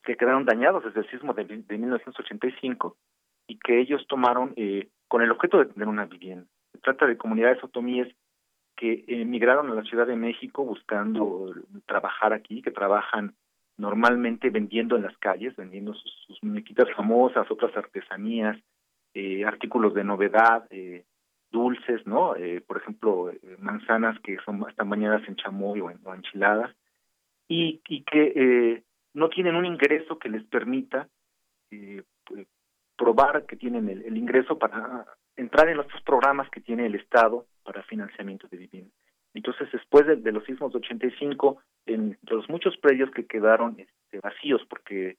que 0.04 0.16
quedaron 0.16 0.44
dañados 0.44 0.84
desde 0.84 1.00
el 1.00 1.10
sismo 1.10 1.32
de, 1.34 1.44
de 1.44 1.78
1985 1.78 2.96
y 3.48 3.58
que 3.58 3.80
ellos 3.80 4.06
tomaron 4.08 4.52
eh, 4.56 4.88
con 5.08 5.22
el 5.22 5.30
objeto 5.30 5.58
de 5.58 5.66
tener 5.66 5.88
una 5.88 6.06
vivienda. 6.06 6.46
Se 6.72 6.78
trata 6.78 7.06
de 7.06 7.16
comunidades 7.16 7.62
otomíes 7.64 8.14
que 8.76 9.04
emigraron 9.08 9.70
a 9.70 9.74
la 9.74 9.82
Ciudad 9.84 10.06
de 10.06 10.16
México 10.16 10.64
buscando 10.64 11.54
trabajar 11.86 12.32
aquí, 12.32 12.60
que 12.60 12.70
trabajan 12.70 13.34
normalmente 13.78 14.50
vendiendo 14.50 14.96
en 14.96 15.02
las 15.02 15.16
calles, 15.18 15.56
vendiendo 15.56 15.94
sus, 15.94 16.38
muñequitas 16.42 16.88
famosas, 16.94 17.50
otras 17.50 17.74
artesanías, 17.76 18.56
eh, 19.16 19.46
artículos 19.46 19.94
de 19.94 20.04
novedad, 20.04 20.66
eh, 20.68 21.04
dulces, 21.50 22.06
¿no? 22.06 22.36
Eh, 22.36 22.60
por 22.60 22.76
ejemplo, 22.76 23.30
eh, 23.30 23.56
manzanas 23.58 24.20
que 24.20 24.36
son 24.44 24.62
están 24.68 24.90
bañadas 24.90 25.26
en 25.26 25.36
chamoy 25.36 25.80
o, 25.80 25.90
en, 25.90 26.00
enchiladas, 26.14 26.70
y, 27.48 27.80
y 27.88 28.02
que 28.02 28.32
eh, 28.36 28.82
no 29.14 29.30
tienen 29.30 29.54
un 29.54 29.64
ingreso 29.64 30.18
que 30.18 30.28
les 30.28 30.44
permita 30.44 31.08
eh, 31.70 32.02
pues, 32.26 32.46
probar 32.94 33.46
que 33.46 33.56
tienen 33.56 33.88
el, 33.88 34.02
el 34.02 34.18
ingreso 34.18 34.58
para 34.58 35.06
entrar 35.34 35.70
en 35.70 35.78
los 35.78 35.86
programas 36.04 36.50
que 36.50 36.60
tiene 36.60 36.84
el 36.84 36.96
Estado 36.96 37.46
para 37.64 37.82
financiamiento 37.84 38.48
de 38.48 38.58
vivienda. 38.58 38.92
Entonces, 39.32 39.68
después 39.72 40.06
de, 40.06 40.32
los 40.32 40.44
sismos 40.44 40.72
de 40.72 40.78
85, 40.78 41.58
entre 41.86 42.36
los 42.36 42.48
muchos 42.50 42.76
predios 42.76 43.10
que 43.12 43.26
quedaron 43.26 43.76
este, 43.78 44.20
vacíos 44.20 44.60
porque 44.68 45.16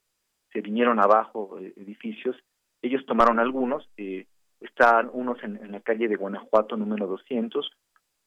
se 0.52 0.60
vinieron 0.60 1.00
abajo 1.00 1.58
edificios, 1.58 2.36
ellos 2.82 3.04
tomaron 3.06 3.38
algunos, 3.38 3.88
eh, 3.96 4.26
están 4.60 5.10
unos 5.12 5.42
en, 5.42 5.70
la 5.70 5.80
calle 5.80 6.08
de 6.08 6.16
Guanajuato 6.16 6.76
número 6.76 7.06
200, 7.06 7.70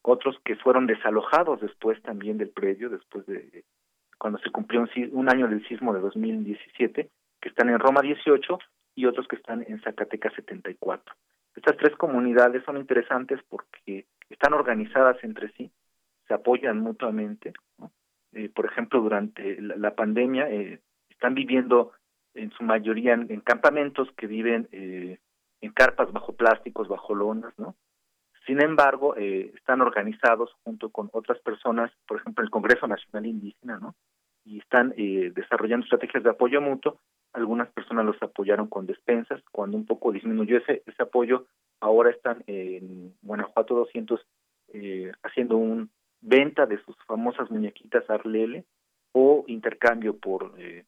otros 0.02 0.38
que 0.44 0.56
fueron 0.56 0.88
desalojados 0.88 1.62
después 1.62 2.02
también 2.02 2.38
del 2.38 2.50
predio, 2.50 2.90
después 2.90 3.26
de 3.26 3.64
cuando 4.18 4.40
se 4.40 4.52
cumplió 4.52 4.86
un, 5.12 5.30
año 5.30 5.48
del 5.48 5.68
sismo 5.68 5.94
de 5.94 6.00
2017, 6.00 7.10
que 7.42 7.50
están 7.50 7.70
en 7.70 7.80
Roma 7.80 8.02
18 8.02 8.60
y 8.96 9.06
otros 9.06 9.28
que 9.28 9.36
están 9.36 9.66
en 9.68 9.82
Zacatecas 9.82 10.34
74. 10.36 11.16
Estas 11.56 11.76
tres 11.78 11.96
comunidades 11.98 12.64
son 12.64 12.78
interesantes 12.78 13.40
porque 13.50 14.06
están 14.30 14.54
organizadas 14.54 15.18
entre 15.24 15.52
sí, 15.54 15.72
se 16.28 16.34
apoyan 16.34 16.80
mutuamente. 16.80 17.54
Eh, 18.34 18.50
por 18.50 18.66
ejemplo, 18.66 19.02
durante 19.02 19.60
la, 19.60 19.76
la 19.76 19.96
pandemia 19.96 20.50
eh, 20.50 20.80
están 21.10 21.34
viviendo 21.34 21.92
en 22.34 22.52
su 22.52 22.64
mayoría 22.64 23.14
en, 23.14 23.32
en 23.32 23.42
campamentos 23.42 24.10
que 24.18 24.28
viven 24.28 24.68
eh, 24.72 25.20
en 25.62 25.72
carpas 25.72 26.12
bajo 26.12 26.34
plásticos, 26.34 26.88
bajo 26.88 27.14
lonas, 27.16 27.54
¿no? 27.58 27.76
Sin 28.46 28.62
embargo, 28.62 29.16
eh, 29.18 29.52
están 29.56 29.82
organizados 29.82 30.52
junto 30.64 30.90
con 30.90 31.10
otras 31.14 31.40
personas, 31.40 31.92
por 32.08 32.20
ejemplo, 32.20 32.44
el 32.44 32.50
Congreso 32.50 32.88
Nacional 32.88 33.28
Indígena, 33.28 33.78
¿no? 33.80 33.96
Y 34.44 34.60
están 34.60 34.94
eh, 34.98 35.32
desarrollando 35.36 35.84
estrategias 35.84 36.24
de 36.24 36.32
apoyo 36.32 36.62
mutuo 36.62 37.00
algunas 37.34 37.70
personas 37.70 38.06
los 38.06 38.22
apoyaron 38.22 38.68
con 38.68 38.86
despensas, 38.86 39.42
cuando 39.52 39.78
un 39.78 39.86
poco 39.86 40.12
disminuyó 40.12 40.58
ese, 40.58 40.84
ese 40.86 41.04
apoyo, 41.04 41.46
ahora 41.80 42.12
están 42.12 42.44
en 42.48 43.16
Guanajuato 43.22 43.76
200 43.76 44.20
eh, 44.74 45.12
haciendo 45.24 45.58
un 45.58 45.90
venta 46.22 46.66
de 46.66 46.82
sus 46.84 46.96
famosas 47.08 47.50
muñequitas 47.50 48.10
Arlele 48.10 48.66
o 49.14 49.44
intercambio 49.48 50.18
por 50.18 50.54
eh, 50.58 50.86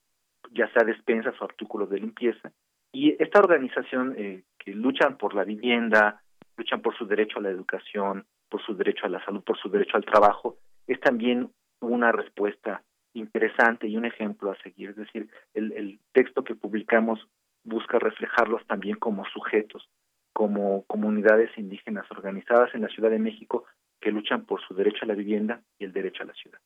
ya 0.53 0.71
sea 0.73 0.83
despensas 0.83 1.35
o 1.41 1.45
artículos 1.45 1.89
de 1.89 1.99
limpieza. 1.99 2.51
Y 2.91 3.15
esta 3.21 3.39
organización 3.39 4.15
eh, 4.17 4.43
que 4.59 4.71
luchan 4.73 5.17
por 5.17 5.33
la 5.33 5.43
vivienda, 5.43 6.21
luchan 6.57 6.81
por 6.81 6.95
su 6.95 7.05
derecho 7.05 7.39
a 7.39 7.41
la 7.41 7.49
educación, 7.49 8.25
por 8.49 8.61
su 8.61 8.75
derecho 8.75 9.05
a 9.05 9.09
la 9.09 9.23
salud, 9.25 9.43
por 9.43 9.57
su 9.57 9.69
derecho 9.69 9.97
al 9.97 10.05
trabajo, 10.05 10.57
es 10.87 10.99
también 10.99 11.49
una 11.81 12.11
respuesta 12.11 12.83
interesante 13.13 13.87
y 13.87 13.97
un 13.97 14.05
ejemplo 14.05 14.51
a 14.51 14.57
seguir. 14.61 14.89
Es 14.91 14.95
decir, 14.95 15.29
el, 15.53 15.71
el 15.73 15.99
texto 16.11 16.43
que 16.43 16.55
publicamos 16.55 17.27
busca 17.63 17.97
reflejarlos 17.99 18.65
también 18.67 18.97
como 18.97 19.25
sujetos, 19.25 19.89
como 20.33 20.83
comunidades 20.85 21.49
indígenas 21.57 22.09
organizadas 22.11 22.73
en 22.75 22.81
la 22.81 22.89
Ciudad 22.89 23.09
de 23.09 23.19
México 23.19 23.65
que 24.01 24.11
luchan 24.11 24.45
por 24.45 24.61
su 24.61 24.73
derecho 24.73 24.99
a 25.03 25.07
la 25.07 25.15
vivienda 25.15 25.61
y 25.79 25.85
el 25.85 25.93
derecho 25.93 26.23
a 26.23 26.25
la 26.25 26.33
ciudad. 26.33 26.59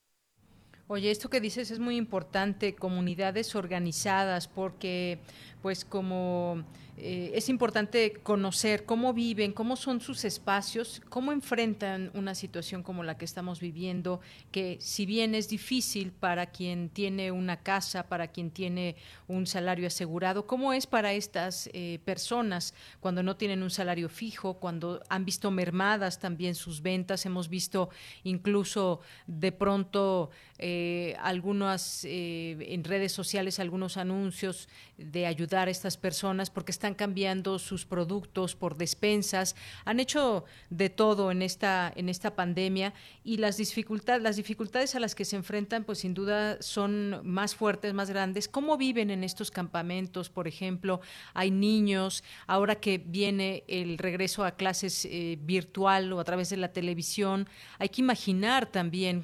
Oye, 0.90 1.12
esto 1.12 1.30
que 1.30 1.42
dices 1.42 1.70
es 1.70 1.80
muy 1.80 1.98
importante, 1.98 2.74
comunidades 2.74 3.56
organizadas, 3.56 4.48
porque 4.48 5.20
pues 5.62 5.84
como 5.84 6.64
eh, 6.96 7.32
es 7.36 7.50
importante 7.50 8.14
conocer 8.24 8.86
cómo 8.86 9.14
viven, 9.14 9.52
cómo 9.52 9.76
son 9.76 10.00
sus 10.00 10.24
espacios, 10.24 11.02
cómo 11.10 11.34
enfrentan 11.34 12.10
una 12.14 12.34
situación 12.36 12.84
como 12.84 13.04
la 13.04 13.18
que 13.18 13.26
estamos 13.26 13.60
viviendo, 13.60 14.22
que 14.52 14.78
si 14.80 15.06
bien 15.06 15.36
es 15.36 15.50
difícil 15.50 16.14
para 16.14 16.46
quien 16.46 16.90
tiene 16.90 17.32
una 17.32 17.58
casa, 17.58 18.08
para 18.08 18.30
quien 18.30 18.50
tiene 18.50 18.96
un 19.28 19.46
salario 19.46 19.88
asegurado, 19.88 20.48
¿cómo 20.48 20.72
es 20.72 20.88
para 20.88 21.12
estas 21.12 21.70
eh, 21.74 22.00
personas 22.06 22.74
cuando 23.02 23.24
no 23.24 23.36
tienen 23.36 23.62
un 23.62 23.72
salario 23.72 24.08
fijo, 24.08 24.54
cuando 24.54 25.04
han 25.10 25.26
visto 25.26 25.52
mermadas 25.52 26.18
también 26.18 26.56
sus 26.56 26.82
ventas? 26.82 27.26
Hemos 27.26 27.50
visto 27.50 27.90
incluso 28.24 29.02
de 29.28 29.52
pronto... 29.52 30.30
Eh, 30.60 30.77
eh, 30.80 31.16
algunas 31.22 32.06
eh, 32.06 32.56
en 32.70 32.84
redes 32.84 33.12
sociales 33.12 33.60
algunos 33.60 33.98
anuncios 33.98 34.70
de 34.98 35.26
ayudar 35.26 35.68
a 35.68 35.72
estas 35.72 35.98
personas 35.98 36.52
porque 36.52 36.72
están 36.72 36.94
cambiando 36.94 37.58
sus 37.58 37.86
productos 37.86 38.56
por 38.56 38.78
despensas, 38.78 39.56
han 39.86 40.00
hecho 40.00 40.46
de 40.70 40.90
todo 40.92 41.32
en 41.32 41.42
esta 41.42 41.92
en 41.96 42.10
esta 42.10 42.36
pandemia 42.36 42.94
y 43.24 43.38
las 43.38 43.58
dificultades 43.58 44.22
las 44.22 44.36
dificultades 44.36 44.94
a 44.94 45.00
las 45.00 45.16
que 45.16 45.26
se 45.26 45.36
enfrentan 45.36 45.84
pues 45.84 45.98
sin 46.00 46.14
duda 46.14 46.62
son 46.62 47.22
más 47.24 47.56
fuertes, 47.56 47.94
más 47.96 48.10
grandes. 48.12 48.48
¿Cómo 48.48 48.78
viven 48.78 49.10
en 49.10 49.24
estos 49.24 49.50
campamentos, 49.50 50.30
por 50.30 50.48
ejemplo? 50.48 51.02
Hay 51.34 51.50
niños, 51.50 52.24
ahora 52.46 52.76
que 52.76 53.00
viene 53.00 53.64
el 53.68 53.98
regreso 53.98 54.46
a 54.46 54.52
clases 54.52 55.06
eh, 55.06 55.40
virtual 55.42 56.14
o 56.14 56.20
a 56.20 56.24
través 56.24 56.50
de 56.50 56.58
la 56.58 56.72
televisión, 56.72 57.48
hay 57.80 57.90
que 57.90 58.02
imaginar 58.02 58.68
también 58.68 59.24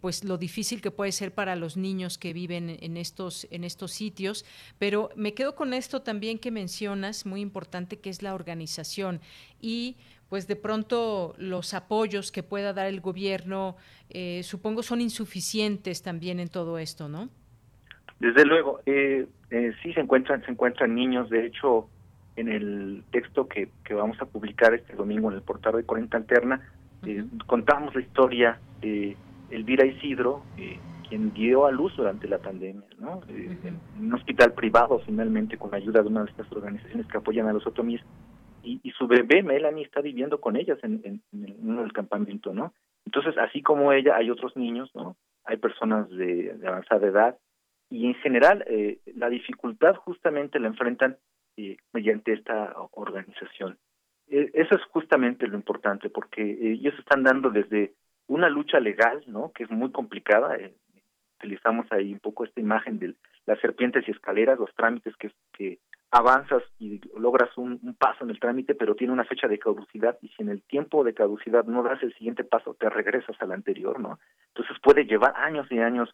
pues 0.00 0.22
lo 0.22 0.38
difícil 0.46 0.82
que 0.82 0.90
puede 0.90 1.12
ser 1.12 1.32
para 1.32 1.56
los 1.56 1.76
niños 1.76 2.18
que 2.18 2.34
viven 2.34 2.76
en 2.80 2.96
estos, 2.96 3.46
en 3.50 3.64
estos 3.64 3.92
sitios. 3.92 4.44
Pero 4.78 5.08
me 5.16 5.32
quedo 5.32 5.54
con 5.54 5.72
esto 5.72 6.02
también 6.02 6.38
que 6.38 6.50
mencionas, 6.50 7.24
muy 7.24 7.40
importante, 7.40 7.98
que 7.98 8.10
es 8.10 8.22
la 8.22 8.34
organización 8.34 9.20
y 9.60 9.96
pues 10.28 10.46
de 10.46 10.56
pronto 10.56 11.34
los 11.38 11.74
apoyos 11.74 12.30
que 12.30 12.42
pueda 12.42 12.72
dar 12.72 12.86
el 12.86 13.00
gobierno, 13.00 13.76
eh, 14.10 14.42
supongo, 14.42 14.82
son 14.82 15.00
insuficientes 15.00 16.02
también 16.02 16.40
en 16.40 16.48
todo 16.48 16.78
esto, 16.78 17.08
¿no? 17.08 17.28
Desde 18.20 18.44
luego, 18.44 18.80
eh, 18.86 19.26
eh, 19.50 19.72
sí 19.82 19.92
se 19.92 20.00
encuentran, 20.00 20.44
se 20.44 20.50
encuentran 20.50 20.94
niños. 20.94 21.30
De 21.30 21.46
hecho, 21.46 21.88
en 22.36 22.48
el 22.48 23.04
texto 23.10 23.46
que, 23.48 23.68
que 23.84 23.94
vamos 23.94 24.20
a 24.20 24.26
publicar 24.26 24.74
este 24.74 24.94
domingo 24.94 25.30
en 25.30 25.36
el 25.36 25.42
portal 25.42 25.76
de 25.76 25.84
Corriente 25.84 26.16
Alterna, 26.16 26.60
eh, 27.06 27.24
contamos 27.46 27.94
la 27.94 28.00
historia 28.00 28.58
de 28.80 29.16
Elvira 29.50 29.86
Isidro, 29.86 30.42
eh, 30.58 30.78
quien 31.08 31.32
dio 31.34 31.66
a 31.66 31.70
luz 31.70 31.94
durante 31.96 32.26
la 32.28 32.38
pandemia, 32.38 32.86
¿no? 32.98 33.20
Eh, 33.28 33.56
en 33.64 34.06
un 34.06 34.14
hospital 34.14 34.52
privado, 34.52 35.00
finalmente, 35.00 35.58
con 35.58 35.70
la 35.70 35.76
ayuda 35.76 36.02
de 36.02 36.08
una 36.08 36.24
de 36.24 36.30
estas 36.30 36.50
organizaciones 36.52 37.06
que 37.06 37.18
apoyan 37.18 37.46
a 37.46 37.52
los 37.52 37.66
otomíes. 37.66 38.02
Y, 38.62 38.80
y 38.82 38.90
su 38.92 39.06
bebé, 39.06 39.42
Melanie, 39.42 39.84
está 39.84 40.00
viviendo 40.00 40.40
con 40.40 40.56
ellas 40.56 40.78
en, 40.82 41.02
en, 41.04 41.22
en 41.32 41.68
uno 41.68 41.82
del 41.82 41.92
campamento, 41.92 42.54
¿no? 42.54 42.72
Entonces, 43.04 43.36
así 43.38 43.60
como 43.60 43.92
ella, 43.92 44.16
hay 44.16 44.30
otros 44.30 44.56
niños, 44.56 44.90
¿no? 44.94 45.16
Hay 45.44 45.58
personas 45.58 46.08
de, 46.08 46.54
de 46.54 46.66
avanzada 46.66 47.06
edad, 47.06 47.38
y 47.90 48.06
en 48.06 48.14
general 48.14 48.64
eh, 48.66 48.98
la 49.14 49.28
dificultad 49.28 49.94
justamente 49.96 50.58
la 50.58 50.68
enfrentan 50.68 51.16
eh, 51.56 51.76
mediante 51.92 52.32
esta 52.32 52.74
organización. 52.92 53.78
Eh, 54.28 54.50
eso 54.54 54.74
es 54.74 54.82
justamente 54.86 55.46
lo 55.46 55.56
importante 55.56 56.08
porque 56.08 56.42
ellos 56.42 56.94
están 56.98 57.22
dando 57.22 57.50
desde 57.50 57.94
una 58.26 58.48
lucha 58.48 58.80
legal, 58.80 59.22
¿no? 59.26 59.52
Que 59.52 59.64
es 59.64 59.70
muy 59.70 59.90
complicada. 59.90 60.56
utilizamos 61.38 61.86
ahí 61.90 62.12
un 62.12 62.20
poco 62.20 62.44
esta 62.44 62.60
imagen 62.60 62.98
de 62.98 63.14
las 63.46 63.60
serpientes 63.60 64.06
y 64.08 64.10
escaleras, 64.10 64.58
los 64.58 64.74
trámites 64.74 65.14
que, 65.16 65.78
avanzas 66.10 66.62
y 66.78 67.00
logras 67.18 67.50
un, 67.58 67.96
paso 67.98 68.22
en 68.22 68.30
el 68.30 68.38
trámite, 68.38 68.76
pero 68.76 68.94
tiene 68.94 69.12
una 69.12 69.24
fecha 69.24 69.48
de 69.48 69.58
caducidad 69.58 70.16
y 70.22 70.28
si 70.28 70.42
en 70.42 70.48
el 70.48 70.62
tiempo 70.62 71.02
de 71.02 71.12
caducidad 71.12 71.64
no 71.64 71.82
das 71.82 72.00
el 72.04 72.14
siguiente 72.14 72.44
paso, 72.44 72.74
te 72.74 72.88
regresas 72.88 73.36
al 73.40 73.50
anterior, 73.50 73.98
¿no? 73.98 74.20
Entonces 74.54 74.76
puede 74.80 75.06
llevar 75.06 75.34
años 75.36 75.66
y 75.70 75.80
años 75.80 76.08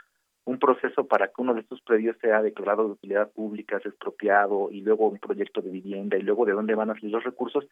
un 0.46 0.58
proceso 0.58 1.06
para 1.06 1.28
que 1.28 1.42
uno 1.42 1.52
de 1.52 1.60
estos 1.60 1.82
predios 1.82 2.16
sea 2.18 2.40
declarado 2.40 2.86
de 2.86 2.92
utilidad 2.92 3.30
pública, 3.30 3.78
sea 3.80 3.90
expropiado 3.90 4.70
y 4.70 4.80
luego 4.80 5.08
un 5.08 5.18
proyecto 5.18 5.60
de 5.60 5.70
vivienda 5.70 6.16
y 6.16 6.22
luego 6.22 6.46
de 6.46 6.52
dónde 6.52 6.74
van 6.74 6.90
a 6.90 6.94
salir 6.94 7.10
los 7.10 7.24
recursos. 7.24 7.66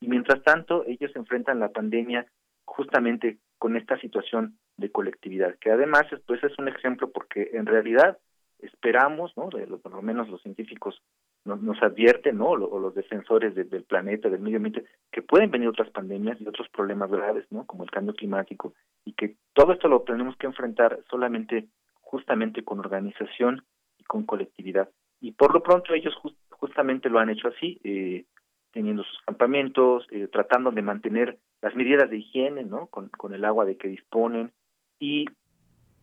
Y 0.00 0.06
mientras 0.06 0.42
tanto, 0.42 0.84
ellos 0.86 1.10
enfrentan 1.16 1.58
la 1.58 1.70
pandemia 1.70 2.26
justamente 2.64 3.38
con 3.62 3.76
esta 3.76 3.96
situación 4.00 4.58
de 4.76 4.90
colectividad, 4.90 5.56
que 5.60 5.70
además 5.70 6.02
pues 6.26 6.42
es 6.42 6.58
un 6.58 6.66
ejemplo 6.66 7.12
porque 7.12 7.50
en 7.52 7.64
realidad 7.64 8.18
esperamos, 8.58 9.36
¿no? 9.36 9.50
De, 9.50 9.68
por 9.78 9.94
lo 9.94 10.02
menos 10.02 10.28
los 10.28 10.42
científicos 10.42 11.00
nos, 11.44 11.62
nos 11.62 11.80
advierten, 11.80 12.38
¿no? 12.38 12.46
O 12.46 12.80
los 12.80 12.92
defensores 12.92 13.54
de, 13.54 13.62
del 13.62 13.84
planeta, 13.84 14.28
del 14.28 14.40
medio 14.40 14.56
ambiente, 14.56 14.84
que 15.12 15.22
pueden 15.22 15.52
venir 15.52 15.68
otras 15.68 15.90
pandemias 15.90 16.40
y 16.40 16.48
otros 16.48 16.68
problemas 16.70 17.08
graves, 17.08 17.46
¿no? 17.52 17.64
Como 17.64 17.84
el 17.84 17.90
cambio 17.92 18.14
climático 18.14 18.74
y 19.04 19.12
que 19.12 19.36
todo 19.52 19.74
esto 19.74 19.86
lo 19.86 20.02
tenemos 20.02 20.36
que 20.38 20.48
enfrentar 20.48 20.98
solamente 21.08 21.68
justamente 22.00 22.64
con 22.64 22.80
organización 22.80 23.64
y 23.96 24.02
con 24.02 24.26
colectividad. 24.26 24.88
Y 25.20 25.30
por 25.30 25.54
lo 25.54 25.62
pronto 25.62 25.94
ellos 25.94 26.16
just, 26.16 26.36
justamente 26.50 27.08
lo 27.08 27.20
han 27.20 27.30
hecho 27.30 27.46
así, 27.46 27.80
eh, 27.84 28.24
teniendo 28.72 29.04
sus 29.04 29.20
campamentos, 29.26 30.06
eh, 30.10 30.28
tratando 30.30 30.70
de 30.70 30.82
mantener 30.82 31.38
las 31.60 31.74
medidas 31.74 32.10
de 32.10 32.18
higiene, 32.18 32.64
¿no? 32.64 32.86
Con, 32.86 33.08
con 33.08 33.34
el 33.34 33.44
agua 33.44 33.64
de 33.64 33.76
que 33.76 33.88
disponen 33.88 34.52
y 34.98 35.26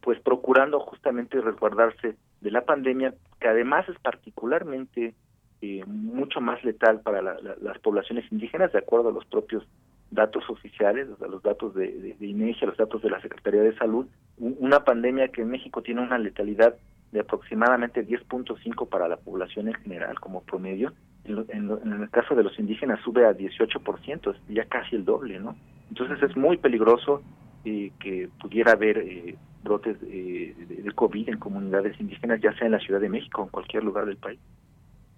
pues 0.01 0.19
procurando 0.21 0.79
justamente 0.79 1.41
resguardarse 1.41 2.15
de 2.41 2.51
la 2.51 2.61
pandemia, 2.61 3.13
que 3.39 3.47
además 3.47 3.87
es 3.89 3.99
particularmente 3.99 5.13
eh, 5.61 5.83
mucho 5.85 6.39
más 6.39 6.63
letal 6.63 7.01
para 7.01 7.21
la, 7.21 7.33
la, 7.41 7.55
las 7.61 7.79
poblaciones 7.79 8.31
indígenas, 8.31 8.71
de 8.71 8.79
acuerdo 8.79 9.09
a 9.09 9.11
los 9.13 9.25
propios 9.25 9.67
datos 10.11 10.49
oficiales, 10.49 11.09
o 11.09 11.17
sea, 11.17 11.27
los 11.27 11.43
datos 11.43 11.75
de, 11.75 11.91
de, 11.91 12.13
de 12.13 12.27
INEGI, 12.27 12.65
los 12.65 12.77
datos 12.77 13.01
de 13.01 13.09
la 13.09 13.21
Secretaría 13.21 13.61
de 13.61 13.75
Salud, 13.77 14.07
una 14.37 14.83
pandemia 14.83 15.27
que 15.27 15.41
en 15.41 15.49
México 15.49 15.81
tiene 15.81 16.01
una 16.01 16.17
letalidad 16.17 16.75
de 17.11 17.19
aproximadamente 17.19 18.05
10.5 18.07 18.87
para 18.87 19.07
la 19.07 19.17
población 19.17 19.67
en 19.67 19.73
general 19.75 20.19
como 20.19 20.43
promedio. 20.43 20.93
En, 21.29 21.67
lo, 21.67 21.81
en, 21.81 22.01
el 22.01 22.09
caso 22.09 22.35
de 22.35 22.43
los 22.43 22.57
indígenas 22.57 22.99
sube 23.03 23.25
a 23.25 23.33
18%, 23.33 24.35
ya 24.49 24.65
casi 24.65 24.95
el 24.95 25.05
doble, 25.05 25.39
¿no? 25.39 25.55
Entonces 25.89 26.21
es 26.23 26.35
muy 26.35 26.57
peligroso 26.57 27.21
eh, 27.65 27.91
que 27.99 28.29
pudiera 28.41 28.71
haber 28.71 28.97
eh, 28.97 29.35
brotes 29.63 29.97
eh, 30.03 30.55
de 30.67 30.91
COVID 30.91 31.29
en 31.29 31.37
comunidades 31.37 31.99
indígenas, 31.99 32.41
ya 32.41 32.53
sea 32.53 32.65
en 32.65 32.73
la 32.73 32.79
Ciudad 32.79 32.99
de 32.99 33.09
México 33.09 33.41
o 33.41 33.45
en 33.45 33.51
cualquier 33.51 33.83
lugar 33.83 34.05
del 34.05 34.17
país. 34.17 34.39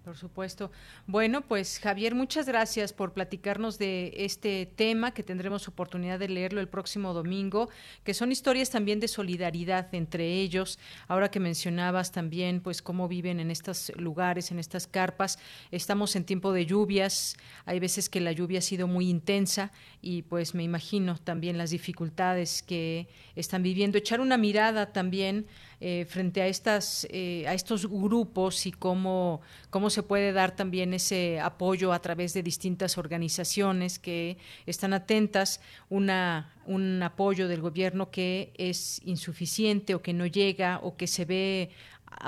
Por 0.04 0.16
supuesto. 0.16 0.72
Bueno, 1.06 1.42
pues 1.42 1.78
Javier, 1.78 2.16
muchas 2.16 2.46
gracias 2.46 2.92
por 2.92 3.12
platicarnos 3.12 3.78
de 3.78 4.12
este 4.16 4.66
tema 4.66 5.14
que 5.14 5.22
tendremos 5.22 5.68
oportunidad 5.68 6.18
de 6.18 6.28
leerlo 6.28 6.60
el 6.60 6.68
próximo 6.68 7.14
domingo, 7.14 7.68
que 8.02 8.12
son 8.12 8.32
historias 8.32 8.68
también 8.68 8.98
de 8.98 9.06
solidaridad 9.06 9.94
entre 9.94 10.40
ellos. 10.40 10.80
Ahora 11.06 11.30
que 11.30 11.38
mencionabas 11.38 12.10
también 12.10 12.60
pues 12.60 12.82
cómo 12.82 13.06
viven 13.06 13.38
en 13.38 13.52
estos 13.52 13.92
lugares, 13.94 14.50
en 14.50 14.58
estas 14.58 14.88
carpas, 14.88 15.38
estamos 15.70 16.16
en 16.16 16.24
tiempo 16.24 16.52
de 16.52 16.66
lluvias, 16.66 17.36
hay 17.64 17.78
veces 17.78 18.08
que 18.08 18.20
la 18.20 18.32
lluvia 18.32 18.58
ha 18.58 18.62
sido 18.62 18.88
muy 18.88 19.08
intensa 19.08 19.70
y 20.00 20.22
pues 20.22 20.52
me 20.52 20.64
imagino 20.64 21.16
también 21.16 21.58
las 21.58 21.70
dificultades 21.70 22.64
que 22.64 23.06
están 23.36 23.62
viviendo. 23.62 23.98
Echar 23.98 24.20
una 24.20 24.36
mirada 24.36 24.92
también 24.92 25.46
eh, 25.84 26.06
frente 26.08 26.40
a 26.40 26.46
estas 26.46 27.08
eh, 27.10 27.44
a 27.48 27.54
estos 27.54 27.88
grupos 27.90 28.66
y 28.66 28.70
cómo 28.70 29.40
cómo 29.68 29.90
se 29.90 30.04
puede 30.04 30.32
dar 30.32 30.54
también 30.54 30.94
ese 30.94 31.40
apoyo 31.40 31.92
a 31.92 31.98
través 31.98 32.34
de 32.34 32.44
distintas 32.44 32.98
organizaciones 32.98 33.98
que 33.98 34.38
están 34.64 34.92
atentas, 34.92 35.60
una, 35.88 36.54
un 36.66 37.02
apoyo 37.02 37.48
del 37.48 37.60
gobierno 37.60 38.12
que 38.12 38.52
es 38.56 39.00
insuficiente 39.04 39.96
o 39.96 40.02
que 40.02 40.12
no 40.12 40.26
llega 40.26 40.78
o 40.84 40.96
que 40.96 41.08
se 41.08 41.24
ve 41.24 41.70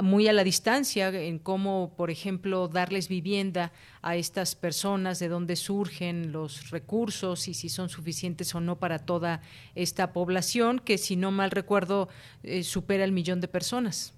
muy 0.02 0.28
a 0.28 0.32
la 0.32 0.44
distancia 0.44 1.09
en 1.09 1.39
cómo, 1.39 1.94
por 1.97 2.11
ejemplo, 2.11 2.69
darles 2.69 3.09
vivienda 3.09 3.73
a 4.02 4.16
estas 4.16 4.55
personas, 4.55 5.19
de 5.19 5.28
dónde 5.28 5.56
surgen 5.56 6.32
los 6.32 6.70
recursos 6.70 7.48
y 7.48 7.55
si 7.55 7.69
son 7.69 7.89
suficientes 7.89 8.55
o 8.55 8.61
no 8.61 8.77
para 8.77 8.98
toda 8.98 9.40
esta 9.74 10.12
población, 10.12 10.78
que 10.78 10.98
si 10.98 11.16
no 11.16 11.31
mal 11.31 11.51
recuerdo 11.51 12.09
eh, 12.43 12.62
supera 12.62 13.05
el 13.05 13.12
millón 13.12 13.40
de 13.40 13.48
personas. 13.48 14.15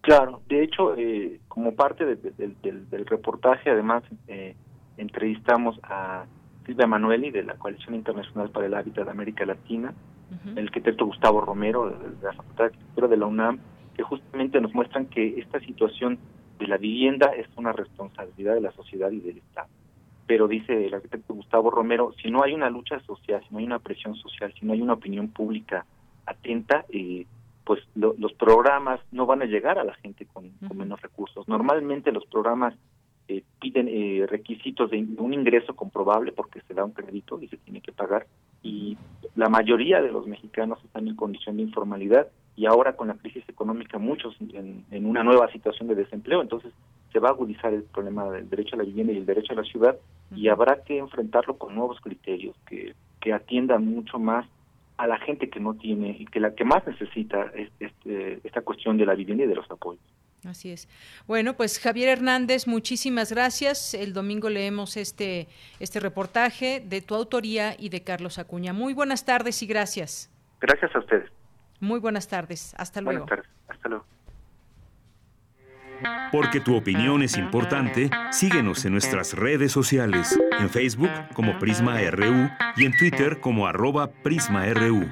Claro, 0.00 0.42
de 0.48 0.62
hecho, 0.62 0.94
eh, 0.96 1.40
como 1.48 1.74
parte 1.74 2.04
de, 2.04 2.16
de, 2.16 2.54
del, 2.62 2.88
del 2.90 3.06
reportaje, 3.06 3.70
además, 3.70 4.04
eh, 4.28 4.54
entrevistamos 4.98 5.78
a 5.82 6.26
Silvia 6.64 6.86
Manueli 6.86 7.30
de 7.30 7.42
la 7.42 7.54
Coalición 7.54 7.94
Internacional 7.94 8.50
para 8.50 8.66
el 8.66 8.74
Hábitat 8.74 9.04
de 9.04 9.10
América 9.10 9.44
Latina, 9.44 9.92
uh 10.30 10.34
-huh. 10.34 10.58
el 10.58 10.66
arquitecto 10.66 11.06
Gustavo 11.06 11.40
Romero 11.40 11.90
de, 11.90 11.96
de 12.16 12.22
la 12.26 12.32
Facultad 12.32 12.64
de 12.64 12.70
Arquitectura 12.70 13.08
de 13.08 13.16
la 13.16 13.26
UNAM, 13.26 13.58
que 13.96 14.02
justamente 14.02 14.60
nos 14.60 14.74
muestran 14.74 15.06
que 15.06 15.40
esta 15.40 15.58
situación 15.60 16.18
de 16.58 16.66
la 16.66 16.76
vivienda 16.76 17.30
es 17.34 17.46
una 17.56 17.72
responsabilidad 17.72 18.54
de 18.54 18.60
la 18.60 18.72
sociedad 18.72 19.10
y 19.10 19.20
del 19.20 19.38
Estado. 19.38 19.68
Pero 20.26 20.48
dice 20.48 20.86
el 20.86 20.94
arquitecto 20.94 21.34
Gustavo 21.34 21.70
Romero, 21.70 22.12
si 22.22 22.30
no 22.30 22.42
hay 22.42 22.52
una 22.52 22.68
lucha 22.68 23.00
social, 23.00 23.42
si 23.46 23.54
no 23.54 23.58
hay 23.58 23.64
una 23.64 23.78
presión 23.78 24.14
social, 24.16 24.52
si 24.58 24.66
no 24.66 24.74
hay 24.74 24.82
una 24.82 24.94
opinión 24.94 25.28
pública 25.28 25.86
atenta, 26.26 26.84
eh, 26.90 27.26
pues 27.64 27.80
lo, 27.94 28.14
los 28.18 28.32
programas 28.34 29.00
no 29.12 29.24
van 29.24 29.42
a 29.42 29.46
llegar 29.46 29.78
a 29.78 29.84
la 29.84 29.94
gente 29.94 30.26
con, 30.26 30.50
con 30.66 30.76
menos 30.76 31.00
recursos. 31.00 31.48
Normalmente 31.48 32.12
los 32.12 32.26
programas 32.26 32.74
eh, 33.28 33.42
piden 33.60 33.88
eh, 33.88 34.26
requisitos 34.28 34.90
de 34.90 35.04
un 35.18 35.32
ingreso 35.32 35.74
comprobable 35.74 36.32
porque 36.32 36.60
se 36.62 36.74
da 36.74 36.84
un 36.84 36.92
crédito 36.92 37.40
y 37.40 37.48
se 37.48 37.56
tiene 37.56 37.80
que 37.80 37.92
pagar 37.92 38.26
y 38.62 38.96
la 39.34 39.48
mayoría 39.48 40.00
de 40.00 40.12
los 40.12 40.26
mexicanos 40.26 40.78
están 40.84 41.08
en 41.08 41.16
condición 41.16 41.56
de 41.56 41.64
informalidad 41.64 42.28
y 42.56 42.66
ahora 42.66 42.96
con 42.96 43.08
la 43.08 43.14
crisis 43.14 43.44
económica 43.48 43.98
muchos 43.98 44.34
en, 44.40 44.84
en 44.90 45.06
una 45.06 45.22
nueva 45.22 45.50
situación 45.52 45.88
de 45.88 45.94
desempleo, 45.94 46.40
entonces 46.40 46.72
se 47.12 47.18
va 47.18 47.28
a 47.28 47.32
agudizar 47.32 47.72
el 47.72 47.82
problema 47.84 48.30
del 48.30 48.48
derecho 48.48 48.74
a 48.74 48.78
la 48.78 48.84
vivienda 48.84 49.12
y 49.12 49.18
el 49.18 49.26
derecho 49.26 49.52
a 49.52 49.56
la 49.56 49.64
ciudad 49.64 49.96
y 50.34 50.48
habrá 50.48 50.82
que 50.82 50.98
enfrentarlo 50.98 51.56
con 51.56 51.74
nuevos 51.74 52.00
criterios 52.00 52.56
que, 52.66 52.94
que 53.20 53.32
atiendan 53.32 53.86
mucho 53.86 54.18
más 54.18 54.46
a 54.96 55.06
la 55.06 55.18
gente 55.18 55.50
que 55.50 55.60
no 55.60 55.74
tiene 55.74 56.16
y 56.18 56.26
que 56.26 56.40
la 56.40 56.54
que 56.54 56.64
más 56.64 56.86
necesita 56.86 57.50
es, 57.54 57.70
este, 57.80 58.40
esta 58.44 58.62
cuestión 58.62 58.96
de 58.96 59.06
la 59.06 59.14
vivienda 59.14 59.44
y 59.44 59.46
de 59.46 59.54
los 59.54 59.70
apoyos. 59.70 60.02
Así 60.44 60.70
es. 60.70 60.88
Bueno, 61.26 61.54
pues 61.54 61.78
Javier 61.80 62.08
Hernández, 62.08 62.66
muchísimas 62.66 63.32
gracias. 63.32 63.94
El 63.94 64.12
domingo 64.12 64.48
leemos 64.48 64.96
este, 64.96 65.48
este 65.80 66.00
reportaje 66.00 66.80
de 66.80 67.00
tu 67.00 67.14
autoría 67.14 67.74
y 67.78 67.88
de 67.88 68.02
Carlos 68.02 68.38
Acuña. 68.38 68.72
Muy 68.72 68.94
buenas 68.94 69.24
tardes 69.24 69.62
y 69.62 69.66
gracias. 69.66 70.30
Gracias 70.60 70.94
a 70.94 70.98
ustedes. 71.00 71.30
Muy 71.80 72.00
buenas 72.00 72.28
tardes. 72.28 72.74
Hasta 72.76 73.00
luego. 73.00 73.26
Buenas 73.26 73.44
tardes. 73.44 73.50
Hasta 73.68 73.88
luego. 73.88 74.04
Porque 76.30 76.60
tu 76.60 76.76
opinión 76.76 77.22
es 77.22 77.36
importante, 77.36 78.10
síguenos 78.30 78.84
en 78.84 78.92
nuestras 78.92 79.32
redes 79.32 79.72
sociales, 79.72 80.38
en 80.58 80.68
Facebook 80.68 81.10
como 81.34 81.58
Prisma 81.58 81.98
RU 82.10 82.50
y 82.76 82.84
en 82.84 82.96
Twitter 82.98 83.40
como 83.40 83.66
arroba 83.66 84.08
PrismaRU. 84.08 85.08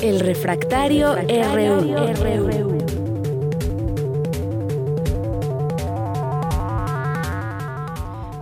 El 0.00 0.20
refractario, 0.20 1.16
RU. 1.16 2.87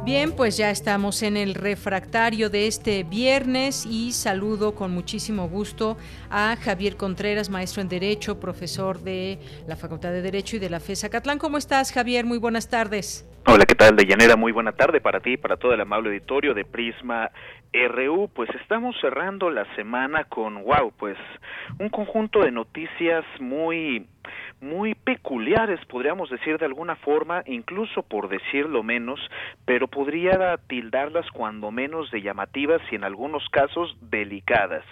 Bien, 0.06 0.30
pues 0.36 0.56
ya 0.56 0.70
estamos 0.70 1.24
en 1.24 1.36
el 1.36 1.54
refractario 1.54 2.48
de 2.48 2.68
este 2.68 3.02
viernes 3.02 3.84
y 3.84 4.12
saludo 4.12 4.76
con 4.76 4.92
muchísimo 4.92 5.48
gusto 5.48 5.96
a 6.30 6.54
Javier 6.54 6.96
Contreras, 6.96 7.50
maestro 7.50 7.82
en 7.82 7.88
Derecho, 7.88 8.38
profesor 8.38 9.00
de 9.00 9.40
la 9.66 9.74
Facultad 9.74 10.12
de 10.12 10.22
Derecho 10.22 10.54
y 10.54 10.58
de 10.60 10.70
la 10.70 10.78
FESA 10.78 11.08
Catlán. 11.10 11.40
¿Cómo 11.40 11.58
estás, 11.58 11.92
Javier? 11.92 12.24
Muy 12.24 12.38
buenas 12.38 12.70
tardes. 12.70 13.28
Hola, 13.48 13.64
¿qué 13.64 13.74
tal, 13.74 13.96
Deyanera? 13.96 14.36
Muy 14.36 14.52
buena 14.52 14.70
tarde 14.70 15.00
para 15.00 15.18
ti 15.18 15.32
y 15.32 15.36
para 15.38 15.56
todo 15.56 15.74
el 15.74 15.80
amable 15.80 16.10
auditorio 16.10 16.54
de 16.54 16.64
Prisma 16.64 17.32
RU. 17.72 18.28
Pues 18.32 18.48
estamos 18.62 18.94
cerrando 19.00 19.50
la 19.50 19.66
semana 19.74 20.22
con, 20.22 20.62
wow, 20.62 20.92
pues 20.96 21.16
un 21.80 21.88
conjunto 21.88 22.44
de 22.44 22.52
noticias 22.52 23.24
muy 23.40 24.06
muy 24.60 24.94
peculiares, 24.94 25.84
podríamos 25.86 26.30
decir 26.30 26.58
de 26.58 26.66
alguna 26.66 26.96
forma, 26.96 27.42
incluso 27.46 28.02
por 28.02 28.28
decirlo 28.28 28.82
menos, 28.82 29.20
pero 29.64 29.86
podría 29.86 30.56
tildarlas 30.66 31.30
cuando 31.30 31.70
menos 31.70 32.10
de 32.10 32.22
llamativas 32.22 32.80
y 32.90 32.94
en 32.94 33.04
algunos 33.04 33.46
casos 33.50 33.96
delicadas. 34.00 34.84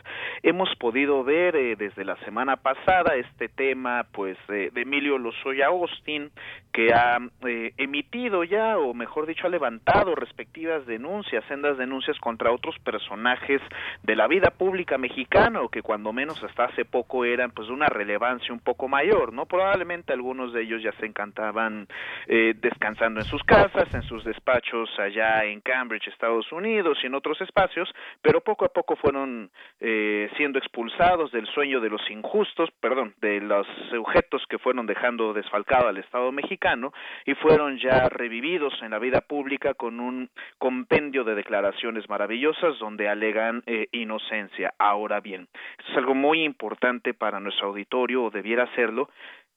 Hemos 0.42 0.68
podido 0.76 1.24
ver 1.24 1.56
eh, 1.56 1.76
desde 1.76 2.04
la 2.04 2.16
semana 2.24 2.56
pasada 2.56 3.16
este 3.16 3.48
tema, 3.48 4.06
pues, 4.12 4.36
de 4.48 4.70
Emilio 4.74 5.18
Lozoya 5.18 5.66
Austin, 5.66 6.30
que 6.72 6.92
ha 6.92 7.18
eh, 7.46 7.72
emitido 7.78 8.44
ya, 8.44 8.78
o 8.78 8.92
mejor 8.94 9.26
dicho, 9.26 9.46
ha 9.46 9.50
levantado 9.50 10.14
respectivas 10.14 10.84
denuncias, 10.86 11.44
sendas 11.46 11.78
denuncias 11.78 12.18
contra 12.18 12.52
otros 12.52 12.76
personajes 12.80 13.62
de 14.02 14.16
la 14.16 14.26
vida 14.26 14.50
pública 14.50 14.98
mexicana, 14.98 15.62
o 15.62 15.68
que 15.68 15.82
cuando 15.82 16.12
menos 16.12 16.42
hasta 16.42 16.64
hace 16.64 16.84
poco 16.84 17.24
eran, 17.24 17.52
pues, 17.52 17.68
de 17.68 17.74
una 17.74 17.86
relevancia 17.86 18.52
un 18.52 18.60
poco 18.60 18.88
mayor, 18.88 19.32
¿no? 19.32 19.46
Probablemente 19.55 20.12
algunos 20.12 20.52
de 20.52 20.62
ellos 20.62 20.82
ya 20.82 20.90
se 20.98 21.06
encantaban 21.06 21.86
eh, 22.26 22.55
descansando 22.56 23.20
en 23.20 23.26
sus 23.26 23.40
casas, 23.44 23.94
en 23.94 24.02
sus 24.02 24.24
despachos 24.24 24.90
allá 24.98 25.44
en 25.44 25.60
Cambridge, 25.60 26.09
Estados 26.09 26.51
Unidos 26.51 26.98
y 27.01 27.06
en 27.06 27.14
otros 27.14 27.40
espacios, 27.40 27.89
pero 28.20 28.40
poco 28.40 28.64
a 28.64 28.70
poco 28.70 28.97
fueron 28.97 29.52
eh, 29.78 30.28
siendo 30.36 30.59
expulsados 30.59 31.31
del 31.31 31.47
sueño 31.47 31.81
de 31.81 31.89
los 31.89 32.01
injustos, 32.10 32.68
perdón, 32.81 33.14
de 33.20 33.40
los 33.43 33.64
sujetos 33.90 34.44
que 34.48 34.59
fueron 34.59 34.86
dejando 34.86 35.32
desfalcado 35.32 35.86
al 35.86 35.98
Estado 35.98 36.32
mexicano 36.32 36.93
y 37.24 37.35
fueron 37.35 37.78
ya 37.78 38.09
revividos 38.09 38.74
en 38.82 38.90
la 38.90 38.98
vida 38.98 39.20
pública 39.20 39.74
con 39.74 40.01
un 40.01 40.31
compendio 40.59 41.22
de 41.22 41.36
declaraciones 41.36 42.09
maravillosas 42.09 42.76
donde 42.81 43.09
alegan 43.09 43.62
eh, 43.66 43.86
inocencia. 43.93 44.74
Ahora 44.81 45.20
bien, 45.20 45.47
es 45.89 45.97
algo 45.97 46.16
muy 46.16 46.43
importante 46.43 47.14
para 47.14 47.39
nuestro 47.39 47.68
auditorio 47.68 48.24
o 48.24 48.31
debiera 48.31 48.66
serlo, 48.74 49.09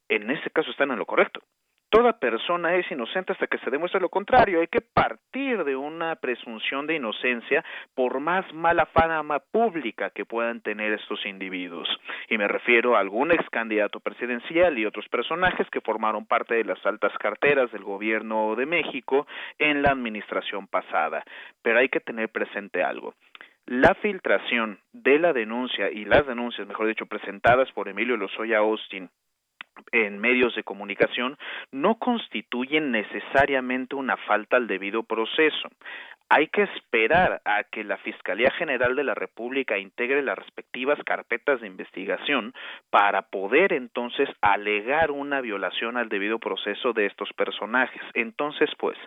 en 0.10 0.30
ese 0.32 0.50
caso 0.50 0.72
están 0.72 0.92
en 0.92 1.00
lo 1.00 1.06
correcto. 1.06 1.42
Toda 1.90 2.20
persona 2.20 2.76
es 2.76 2.92
inocente 2.92 3.32
hasta 3.32 3.48
que 3.48 3.60
se 3.60 3.70
demuestre 3.70 4.02
lo 4.02 4.10
contrario. 4.10 4.60
Hay 4.60 4.68
que 4.68 4.82
partir 4.82 5.64
de 5.64 5.78
una 5.78 6.18
presunción 6.18 6.86
de 6.86 6.96
inocencia 6.96 7.64
por 7.96 8.20
más 8.20 8.52
mala 8.54 8.88
fama 8.88 9.40
pública 9.40 10.10
que 10.10 10.26
puedan 10.26 10.60
tener 10.60 10.92
estos 10.92 11.26
individuos. 11.26 11.88
Y 12.28 12.38
me 12.38 12.50
refiero 12.50 12.98
a 12.98 13.00
algún 13.00 13.32
ex 13.32 13.50
candidato 13.52 14.02
presidencial 14.02 14.78
y 14.78 14.86
otros 14.86 15.08
personajes 15.08 15.70
que 15.70 15.80
formaron 15.80 16.26
parte 16.26 16.56
de 16.56 16.66
las 16.66 16.86
altas 16.86 17.18
carteras 17.20 17.72
del 17.72 17.84
gobierno 17.84 18.54
de 18.58 18.66
México 18.66 19.26
en 19.58 19.82
la 19.82 19.92
administración 19.92 20.68
pasada. 20.68 21.24
Pero 21.62 21.80
hay 21.80 21.88
que 21.88 22.02
tener 22.02 22.28
presente 22.28 22.84
algo. 22.84 23.14
La 23.66 23.96
filtración 23.96 24.80
de 24.92 25.20
la 25.20 25.32
denuncia 25.32 25.90
y 25.90 26.04
las 26.04 26.28
denuncias, 26.28 26.68
mejor 26.68 26.88
dicho, 26.88 27.06
presentadas 27.06 27.72
por 27.72 27.88
Emilio 27.88 28.18
Lozoya 28.18 28.58
Austin 28.58 29.10
en 29.92 30.20
medios 30.20 30.56
de 30.56 30.64
comunicación 30.64 31.38
no 31.72 31.96
constituyen 31.96 32.92
necesariamente 32.92 33.96
una 33.96 34.18
falta 34.18 34.58
al 34.58 34.68
debido 34.68 35.04
proceso. 35.04 35.70
Hay 36.30 36.48
que 36.48 36.64
esperar 36.64 37.42
a 37.46 37.64
que 37.64 37.86
la 37.86 37.98
Fiscalía 37.98 38.52
General 38.52 38.98
de 38.98 39.06
la 39.06 39.14
República 39.14 39.78
integre 39.78 40.22
las 40.22 40.38
respectivas 40.38 41.00
carpetas 41.06 41.62
de 41.62 41.68
investigación 41.68 42.54
para 42.90 43.22
poder 43.22 43.72
entonces 43.72 44.28
alegar 44.42 45.12
una 45.12 45.40
violación 45.40 45.96
al 45.96 46.10
debido 46.10 46.38
proceso 46.38 46.92
de 46.92 47.06
estos 47.06 47.32
personajes. 47.32 48.02
Entonces, 48.14 48.70
pues, 48.78 48.98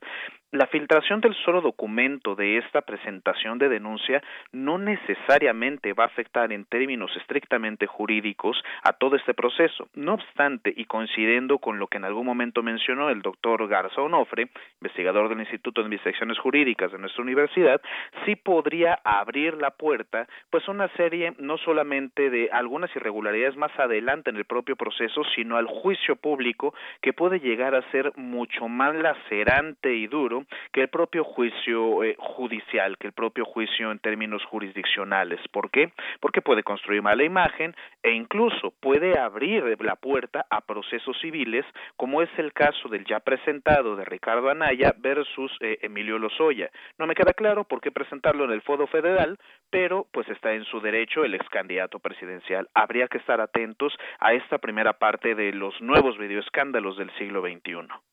la 0.53 0.67
filtración 0.67 1.21
del 1.21 1.35
solo 1.45 1.61
documento 1.61 2.35
de 2.35 2.59
esta 2.59 2.81
presentación 2.81 3.59
de 3.59 3.69
denuncia 3.69 4.21
no 4.51 4.79
necesariamente 4.79 5.93
va 5.93 6.05
a 6.05 6.07
afectar 6.09 6.53
en 6.53 6.65
términos 6.65 7.17
estrictamente 7.17 7.87
jurídicos 7.87 8.61
a 8.83 8.93
todo 8.93 9.15
este 9.15 9.33
proceso. 9.33 9.89
No 9.95 10.15
obstante, 10.15 10.73
y 10.77 10.87
coincidiendo 10.87 11.59
con 11.59 11.79
lo 11.79 11.87
que 11.87 11.99
en 11.99 12.05
algún 12.05 12.27
momento 12.27 12.65
mencionó 12.65 13.11
el 13.11 13.23
doctor 13.23 13.69
Garza 13.69 14.03
Onofre, 14.03 14.49
investigador 14.81 15.29
del 15.29 15.39
Instituto 15.39 15.83
de 15.83 15.87
Investigaciones 15.87 16.39
Jurídicas 16.39 16.91
de 16.91 16.99
nuestra 16.99 17.23
universidad, 17.23 17.81
sí 18.25 18.35
podría 18.35 18.99
abrir 19.05 19.55
la 19.55 19.71
puerta, 19.71 20.27
pues 20.51 20.67
una 20.67 20.89
serie 20.97 21.33
no 21.39 21.59
solamente 21.59 22.29
de 22.29 22.51
algunas 22.51 22.95
irregularidades 22.97 23.57
más 23.57 23.79
adelante 23.79 24.31
en 24.31 24.37
el 24.37 24.47
propio 24.47 24.75
proceso, 24.75 25.23
sino 25.37 25.57
al 25.57 25.67
juicio 25.67 26.17
público 26.17 26.75
que 27.03 27.13
puede 27.13 27.39
llegar 27.39 27.77
a 27.77 27.89
ser 27.93 28.13
mucho 28.17 28.67
más 28.67 28.97
lacerante 28.97 29.95
y 29.95 30.09
duro 30.09 30.40
que 30.73 30.83
el 30.83 30.89
propio 30.89 31.25
juicio 31.25 32.05
eh, 32.05 32.17
judicial, 32.19 32.97
que 32.99 33.07
el 33.09 33.13
propio 33.13 33.45
juicio 33.45 33.91
en 33.91 33.99
términos 33.99 34.45
jurisdiccionales. 34.45 35.41
¿Por 35.49 35.71
qué? 35.71 35.93
Porque 36.21 36.43
puede 36.43 36.63
construir 36.63 37.03
mala 37.03 37.25
imagen 37.25 37.75
e 38.03 38.13
incluso 38.13 38.73
puede 38.81 39.19
abrir 39.19 39.65
la 39.81 39.97
puerta 39.97 40.47
a 40.51 40.61
procesos 40.61 41.19
civiles, 41.21 41.65
como 41.97 42.23
es 42.23 42.31
el 42.39 42.53
caso 42.53 42.89
del 42.89 43.05
ya 43.05 43.21
presentado 43.21 43.97
de 43.97 44.05
Ricardo 44.05 44.51
Anaya 44.51 44.95
versus 44.99 45.53
eh, 45.61 45.79
Emilio 45.83 46.19
Lozoya. 46.19 46.71
No 46.99 47.07
me 47.07 47.15
queda 47.15 47.33
claro 47.33 47.65
por 47.65 47.81
qué 47.81 47.91
presentarlo 47.91 48.45
en 48.45 48.53
el 48.53 48.63
Fodo 48.63 48.87
Federal, 48.87 49.39
pero 49.71 50.07
pues 50.13 50.29
está 50.29 50.53
en 50.53 50.65
su 50.65 50.81
derecho 50.81 51.25
el 51.25 51.35
ex 51.35 51.49
candidato 51.49 51.99
presidencial. 51.99 52.69
Habría 52.75 53.09
que 53.09 53.19
estar 53.19 53.41
atentos 53.41 53.97
a 54.19 54.33
esta 54.33 54.59
primera 54.59 54.95
parte 54.95 55.35
de 55.35 55.53
los 55.53 55.81
nuevos 55.81 56.19
videoescándalos 56.19 56.97
del 56.97 57.11
siglo 57.17 57.43
XXI. 57.43 58.10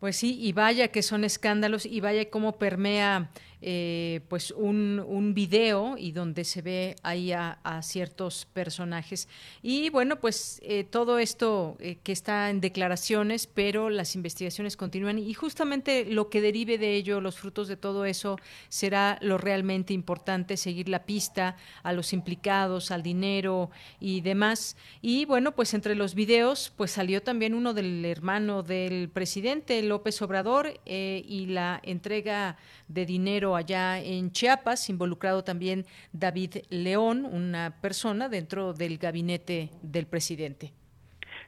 Pues 0.00 0.16
sí, 0.16 0.38
y 0.40 0.52
vaya 0.52 0.88
que 0.88 1.02
son 1.02 1.24
escándalos 1.24 1.86
y 1.86 2.00
vaya 2.00 2.28
cómo 2.28 2.58
permea 2.58 3.30
eh, 3.62 4.20
pues 4.28 4.50
un, 4.50 5.02
un, 5.08 5.32
video 5.32 5.96
y 5.96 6.12
donde 6.12 6.44
se 6.44 6.60
ve 6.60 6.94
ahí 7.02 7.32
a, 7.32 7.58
ciertos 7.82 8.46
personajes. 8.52 9.28
Y 9.62 9.88
bueno, 9.88 10.20
pues 10.20 10.60
eh, 10.62 10.84
todo 10.84 11.18
esto 11.18 11.76
eh, 11.80 11.96
que 12.02 12.12
está 12.12 12.50
en 12.50 12.60
declaraciones, 12.60 13.46
pero 13.46 13.88
las 13.88 14.14
investigaciones 14.14 14.76
continúan 14.76 15.18
y 15.18 15.32
justamente 15.32 16.04
lo 16.04 16.28
que 16.28 16.42
derive 16.42 16.76
de 16.76 16.94
ello, 16.94 17.20
los 17.20 17.38
frutos 17.38 17.66
de 17.66 17.76
todo 17.76 18.04
eso, 18.04 18.38
será 18.68 19.18
lo 19.22 19.38
realmente 19.38 19.94
importante, 19.94 20.58
seguir 20.58 20.88
la 20.90 21.04
pista 21.04 21.56
a 21.82 21.92
los 21.92 22.12
implicados, 22.12 22.90
al 22.90 23.02
dinero 23.02 23.70
y 24.00 24.20
demás. 24.20 24.76
Y 25.00 25.24
bueno, 25.24 25.56
pues 25.56 25.72
entre 25.72 25.94
los 25.94 26.14
videos, 26.14 26.72
pues 26.76 26.90
salió 26.90 27.22
también 27.22 27.54
uno 27.54 27.72
del 27.72 28.04
hermano 28.04 28.62
del 28.62 29.08
presidente 29.08 29.82
López 29.88 30.20
Obrador 30.22 30.80
y 30.84 31.46
la 31.46 31.80
entrega 31.82 32.56
de 32.88 33.06
dinero 33.06 33.56
allá 33.56 33.98
en 33.98 34.30
Chiapas, 34.32 34.88
involucrado 34.88 35.44
también 35.44 35.86
David 36.12 36.58
León, 36.68 37.24
una 37.24 37.78
persona 37.80 38.28
dentro 38.28 38.72
del 38.72 38.98
gabinete 38.98 39.70
del 39.82 40.06
presidente. 40.06 40.72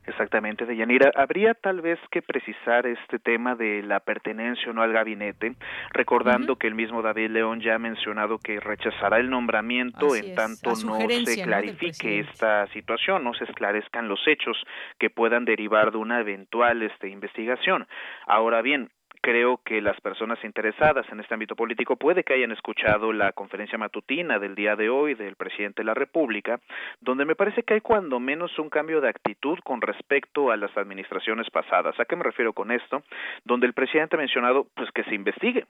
Exactamente, 0.09 0.65
Deyanira. 0.65 1.13
Habría 1.15 1.53
tal 1.55 1.83
vez 1.83 1.99
que 2.11 2.23
precisar 2.23 2.87
este 2.87 3.19
tema 3.19 3.55
de 3.55 3.83
la 3.83 4.01
pertenencia 4.01 4.71
o 4.71 4.73
no 4.73 4.83
al 4.83 4.93
gabinete, 4.93 5.55
recordando 5.93 6.57
que 6.57 6.67
el 6.67 6.75
mismo 6.75 7.03
David 7.03 7.31
León 7.31 7.61
ya 7.61 7.75
ha 7.75 7.79
mencionado 7.79 8.39
que 8.39 8.59
rechazará 8.59 9.19
el 9.19 9.29
nombramiento 9.29 10.17
en 10.17 10.35
tanto 10.35 10.71
no 10.85 10.99
se 10.99 11.43
clarifique 11.43 12.21
esta 12.21 12.67
situación, 12.69 13.23
no 13.23 13.35
se 13.35 13.45
esclarezcan 13.45 14.09
los 14.09 14.21
hechos 14.27 14.57
que 14.99 15.11
puedan 15.11 15.45
derivar 15.45 15.93
de 15.93 15.99
una 15.99 16.21
eventual 16.21 16.83
este, 16.83 17.09
investigación. 17.09 17.87
Ahora 18.27 18.63
bien, 18.63 18.91
creo 19.21 19.61
que 19.65 19.81
las 19.81 20.01
personas 20.01 20.43
interesadas 20.45 21.07
en 21.11 21.21
este 21.21 21.35
ámbito 21.35 21.57
político 21.57 21.97
puede 21.97 22.25
que 22.25 22.35
hayan 22.35 22.53
escuchado 22.53 23.13
la 23.13 23.33
conferencia 23.33 23.79
matutina 23.79 24.39
del 24.39 24.55
día 24.55 24.77
de 24.77 24.89
hoy 24.89 25.15
del 25.15 25.37
presidente 25.37 25.83
de 25.83 25.87
la 25.87 25.95
República, 25.95 26.61
donde 27.01 27.25
me 27.25 27.35
parece 27.35 27.63
que 27.63 27.75
hay 27.75 27.81
cuando 27.81 28.21
menos 28.21 28.59
un 28.59 28.71
cambio 28.71 29.01
de 29.01 29.09
actitud 29.09 29.59
con 29.65 29.81
respecto 29.81 30.51
a 30.51 30.57
las 30.57 30.77
administraciones 30.77 31.51
pasadas. 31.51 31.99
¿A 32.01 32.05
qué 32.05 32.17
me 32.17 32.25
refiero 32.25 32.53
con 32.53 32.71
esto? 32.71 33.03
Donde 33.45 33.67
el 33.67 33.75
presidente 33.75 34.17
ha 34.17 34.19
mencionado 34.19 34.67
pues 34.75 34.91
que 34.93 35.05
se 35.05 35.15
investigue, 35.15 35.65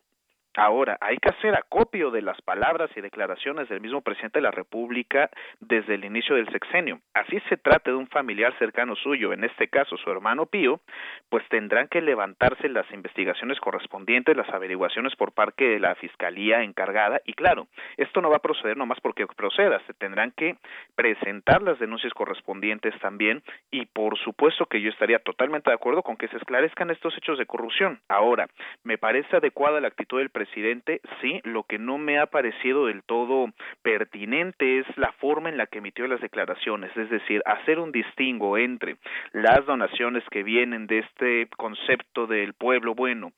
Ahora, 0.59 0.99
hay 1.01 1.19
que 1.19 1.29
hacer 1.29 1.55
acopio 1.55 2.11
de 2.11 2.21
las 2.21 2.43
palabras 2.43 2.91
y 2.97 3.01
declaraciones 3.01 3.69
del 3.69 3.81
mismo 3.81 4.01
presidente 4.01 4.41
de 4.41 4.43
la 4.43 4.51
República 4.51 5.31
desde 5.61 5.95
el 5.95 6.05
inicio 6.05 6.35
del 6.35 6.51
sexenio. 6.51 6.99
Así 7.15 7.39
se 7.49 7.57
trate 7.57 7.93
de 7.93 7.97
un 7.97 8.09
familiar 8.09 8.53
cercano 8.59 8.97
suyo, 8.97 9.33
en 9.33 9.45
este 9.45 9.69
caso 9.69 9.97
su 9.97 10.11
hermano 10.11 10.47
Pío, 10.47 10.81
pues 11.29 11.49
tendrán 11.49 11.87
que 11.87 12.01
levantarse 12.01 12.69
las 12.69 12.91
investigaciones 12.91 13.61
correspondientes, 13.61 14.37
las 14.37 14.49
averiguaciones 14.49 15.15
por 15.15 15.31
parte 15.31 15.63
de 15.63 15.79
la 15.79 15.95
Fiscalía 15.95 16.65
encargada. 16.65 17.21
Y 17.25 17.35
claro, 17.35 17.69
esto 17.97 18.21
no 18.21 18.29
va 18.29 18.39
a 18.39 18.43
proceder 18.43 18.77
nomás 18.77 18.99
porque 19.01 19.29
proceda, 19.29 19.81
se 19.87 19.95
tendrán 19.95 20.33
que 20.33 20.57
presentar 20.97 21.63
las 21.63 21.79
denuncias 21.79 22.13
correspondientes 22.15 22.99
también 22.99 23.45
y 23.71 23.87
por 23.87 24.19
supuesto 24.19 24.67
que 24.67 24.81
yo 24.81 24.91
estaría 24.91 25.21
totalmente 25.21 25.71
de 25.71 25.77
acuerdo 25.77 26.03
con 26.03 26.17
que 26.17 26.27
se 26.27 26.37
esclarezcan 26.37 26.91
estos 26.91 27.17
hechos 27.17 27.39
de 27.39 27.47
corrupción. 27.47 28.01
Ahora, 28.09 28.49
me 28.83 28.99
parece 28.99 29.37
adecuada 29.37 29.81
la 29.81 29.87
actitud 29.87 30.19
del 30.19 30.31
presidente 30.31 30.48
presidente, 30.49 31.01
sí, 31.21 31.41
lo 31.45 31.65
que 31.65 31.79
no 31.79 31.99
me 31.99 32.19
ha 32.19 32.27
parecido 32.27 32.87
del 32.87 33.03
todo 33.03 33.49
pertinente 33.83 34.79
es 34.79 34.87
la 34.97 35.13
forma 35.13 35.49
en 35.49 35.57
la 35.57 35.67
que 35.67 35.79
emitió 35.79 36.07
las 36.07 36.21
declaraciones, 36.21 36.95
es 36.97 37.11
decir, 37.11 37.43
hacer 37.45 37.79
un 37.79 37.93
distingo 37.93 38.57
entre 38.57 38.97
las 39.33 39.65
donaciones 39.67 40.25
que 40.31 40.43
vienen 40.43 40.87
de 40.87 41.01
este 41.01 41.49
concepto 41.57 42.27
del 42.27 42.55
pueblo 42.55 42.95
bueno, 42.95 43.33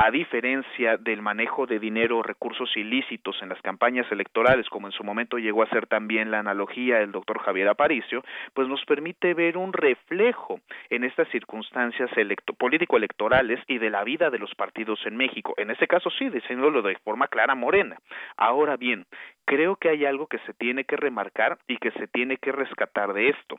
a 0.00 0.12
diferencia 0.12 0.96
del 0.96 1.22
manejo 1.22 1.66
de 1.66 1.80
dinero 1.80 2.18
o 2.18 2.22
recursos 2.22 2.70
ilícitos 2.76 3.36
en 3.42 3.48
las 3.48 3.60
campañas 3.62 4.06
electorales, 4.12 4.68
como 4.68 4.86
en 4.86 4.92
su 4.92 5.02
momento 5.02 5.38
llegó 5.38 5.64
a 5.64 5.70
ser 5.70 5.88
también 5.88 6.30
la 6.30 6.38
analogía 6.38 6.98
del 6.98 7.10
doctor 7.10 7.40
Javier 7.40 7.66
Aparicio, 7.66 8.22
pues 8.54 8.68
nos 8.68 8.84
permite 8.84 9.34
ver 9.34 9.56
un 9.56 9.72
reflejo 9.72 10.60
en 10.88 11.02
estas 11.02 11.28
circunstancias 11.30 12.08
político-electorales 12.56 13.58
y 13.66 13.78
de 13.78 13.90
la 13.90 14.04
vida 14.04 14.30
de 14.30 14.38
los 14.38 14.54
partidos 14.54 15.04
en 15.04 15.16
México. 15.16 15.54
En 15.56 15.72
este 15.72 15.88
caso 15.88 16.10
sí, 16.10 16.28
diciéndolo 16.28 16.80
de 16.80 16.96
forma 16.98 17.26
clara 17.26 17.56
morena. 17.56 17.98
Ahora 18.36 18.76
bien, 18.76 19.04
creo 19.46 19.74
que 19.74 19.88
hay 19.88 20.04
algo 20.04 20.28
que 20.28 20.38
se 20.46 20.54
tiene 20.54 20.84
que 20.84 20.96
remarcar 20.96 21.58
y 21.66 21.76
que 21.78 21.90
se 21.90 22.06
tiene 22.06 22.36
que 22.36 22.52
rescatar 22.52 23.14
de 23.14 23.30
esto. 23.30 23.58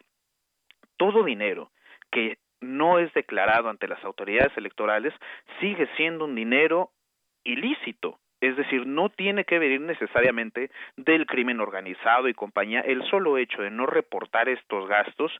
Todo 0.95 1.26
dinero 1.26 1.70
que 2.10 2.38
no 2.61 2.99
es 2.99 3.14
declarado 3.14 3.69
ante 3.69 3.88
las 3.88 4.03
autoridades 4.03 4.56
electorales, 4.57 5.14
sigue 5.60 5.88
siendo 5.95 6.26
un 6.26 6.36
dinero 6.36 6.91
ilícito. 7.44 8.19
Es 8.41 8.56
decir, 8.56 8.86
no 8.86 9.10
tiene 9.10 9.44
que 9.44 9.60
venir 9.60 9.81
necesariamente 9.81 10.72
del 10.95 11.26
crimen 11.26 11.60
organizado 11.60 12.30
y 12.30 12.34
compañía. 12.34 12.80
El 12.81 13.03
solo 13.10 13.38
hecho 13.38 13.61
de 13.61 13.69
no 13.69 13.86
reportar 13.86 14.48
estos 14.48 14.88
gastos 14.88 15.31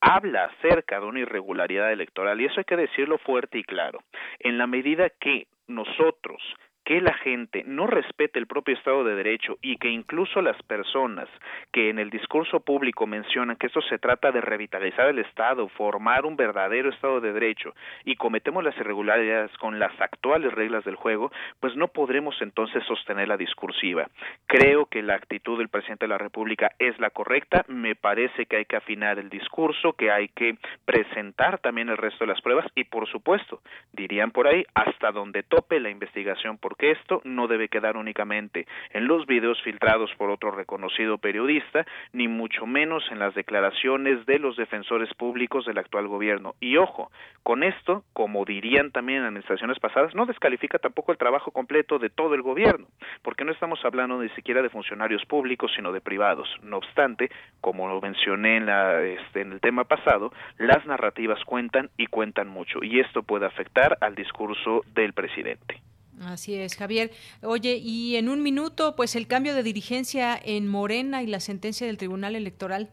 habla 0.00 0.44
acerca 0.44 1.00
de 1.00 1.06
una 1.06 1.20
irregularidad 1.20 1.90
electoral 1.90 2.40
y 2.40 2.44
eso 2.44 2.60
hay 2.60 2.64
que 2.64 2.76
decirlo 2.76 3.18
fuerte 3.18 3.58
y 3.58 3.64
claro. 3.64 4.00
En 4.38 4.58
la 4.58 4.66
medida 4.66 5.08
que 5.08 5.46
nosotros 5.66 6.42
que 6.84 7.00
la 7.00 7.14
gente 7.14 7.64
no 7.66 7.86
respete 7.86 8.38
el 8.38 8.46
propio 8.46 8.74
Estado 8.74 9.04
de 9.04 9.14
Derecho 9.14 9.56
y 9.62 9.76
que 9.76 9.88
incluso 9.88 10.42
las 10.42 10.60
personas 10.64 11.28
que 11.72 11.88
en 11.88 11.98
el 11.98 12.10
discurso 12.10 12.60
público 12.60 13.06
mencionan 13.06 13.56
que 13.56 13.68
esto 13.68 13.80
se 13.82 13.98
trata 13.98 14.32
de 14.32 14.40
revitalizar 14.40 15.08
el 15.08 15.18
Estado, 15.18 15.68
formar 15.68 16.26
un 16.26 16.36
verdadero 16.36 16.90
Estado 16.90 17.20
de 17.20 17.32
Derecho 17.32 17.74
y 18.04 18.16
cometemos 18.16 18.62
las 18.62 18.76
irregularidades 18.76 19.56
con 19.58 19.78
las 19.78 19.98
actuales 20.00 20.52
reglas 20.52 20.84
del 20.84 20.96
juego, 20.96 21.32
pues 21.60 21.74
no 21.74 21.88
podremos 21.88 22.40
entonces 22.42 22.84
sostener 22.84 23.28
la 23.28 23.36
discursiva. 23.36 24.08
Creo 24.46 24.86
que 24.86 25.02
la 25.02 25.14
actitud 25.14 25.58
del 25.58 25.68
presidente 25.68 26.04
de 26.04 26.10
la 26.10 26.18
República 26.18 26.72
es 26.78 26.98
la 26.98 27.10
correcta, 27.10 27.64
me 27.68 27.94
parece 27.94 28.46
que 28.46 28.56
hay 28.56 28.64
que 28.66 28.76
afinar 28.76 29.18
el 29.18 29.30
discurso, 29.30 29.94
que 29.94 30.10
hay 30.10 30.28
que 30.28 30.58
presentar 30.84 31.58
también 31.58 31.88
el 31.88 31.96
resto 31.96 32.24
de 32.24 32.32
las 32.32 32.42
pruebas 32.42 32.66
y 32.74 32.84
por 32.84 33.08
supuesto, 33.08 33.60
dirían 33.92 34.30
por 34.30 34.46
ahí, 34.46 34.64
hasta 34.74 35.12
donde 35.12 35.42
tope 35.42 35.80
la 35.80 35.90
investigación 35.90 36.58
por 36.58 36.73
porque 36.74 36.90
esto 36.90 37.20
no 37.22 37.46
debe 37.46 37.68
quedar 37.68 37.96
únicamente 37.96 38.66
en 38.90 39.06
los 39.06 39.26
videos 39.26 39.62
filtrados 39.62 40.10
por 40.18 40.28
otro 40.28 40.50
reconocido 40.50 41.18
periodista, 41.18 41.86
ni 42.12 42.26
mucho 42.26 42.66
menos 42.66 43.04
en 43.12 43.20
las 43.20 43.32
declaraciones 43.36 44.26
de 44.26 44.40
los 44.40 44.56
defensores 44.56 45.14
públicos 45.14 45.66
del 45.66 45.78
actual 45.78 46.08
gobierno. 46.08 46.56
Y 46.58 46.76
ojo, 46.76 47.12
con 47.44 47.62
esto, 47.62 48.02
como 48.12 48.44
dirían 48.44 48.90
también 48.90 49.20
en 49.20 49.26
administraciones 49.26 49.78
pasadas, 49.78 50.16
no 50.16 50.26
descalifica 50.26 50.80
tampoco 50.80 51.12
el 51.12 51.18
trabajo 51.18 51.52
completo 51.52 52.00
de 52.00 52.10
todo 52.10 52.34
el 52.34 52.42
gobierno, 52.42 52.88
porque 53.22 53.44
no 53.44 53.52
estamos 53.52 53.78
hablando 53.84 54.20
ni 54.20 54.30
siquiera 54.30 54.60
de 54.60 54.68
funcionarios 54.68 55.24
públicos, 55.26 55.70
sino 55.76 55.92
de 55.92 56.00
privados. 56.00 56.48
No 56.64 56.78
obstante, 56.78 57.30
como 57.60 57.86
lo 57.86 58.00
mencioné 58.00 58.56
en, 58.56 58.66
la, 58.66 59.00
este, 59.00 59.42
en 59.42 59.52
el 59.52 59.60
tema 59.60 59.84
pasado, 59.84 60.32
las 60.58 60.84
narrativas 60.86 61.38
cuentan 61.44 61.90
y 61.96 62.06
cuentan 62.06 62.48
mucho, 62.48 62.82
y 62.82 62.98
esto 62.98 63.22
puede 63.22 63.46
afectar 63.46 63.96
al 64.00 64.16
discurso 64.16 64.82
del 64.92 65.12
presidente. 65.12 65.80
Así 66.22 66.54
es, 66.54 66.76
Javier. 66.76 67.10
Oye, 67.42 67.78
y 67.82 68.16
en 68.16 68.28
un 68.28 68.42
minuto, 68.42 68.94
pues 68.96 69.16
el 69.16 69.26
cambio 69.26 69.54
de 69.54 69.62
dirigencia 69.62 70.38
en 70.42 70.68
Morena 70.68 71.22
y 71.22 71.26
la 71.26 71.40
sentencia 71.40 71.86
del 71.86 71.98
Tribunal 71.98 72.36
Electoral. 72.36 72.88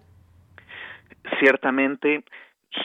Ciertamente, 1.40 2.24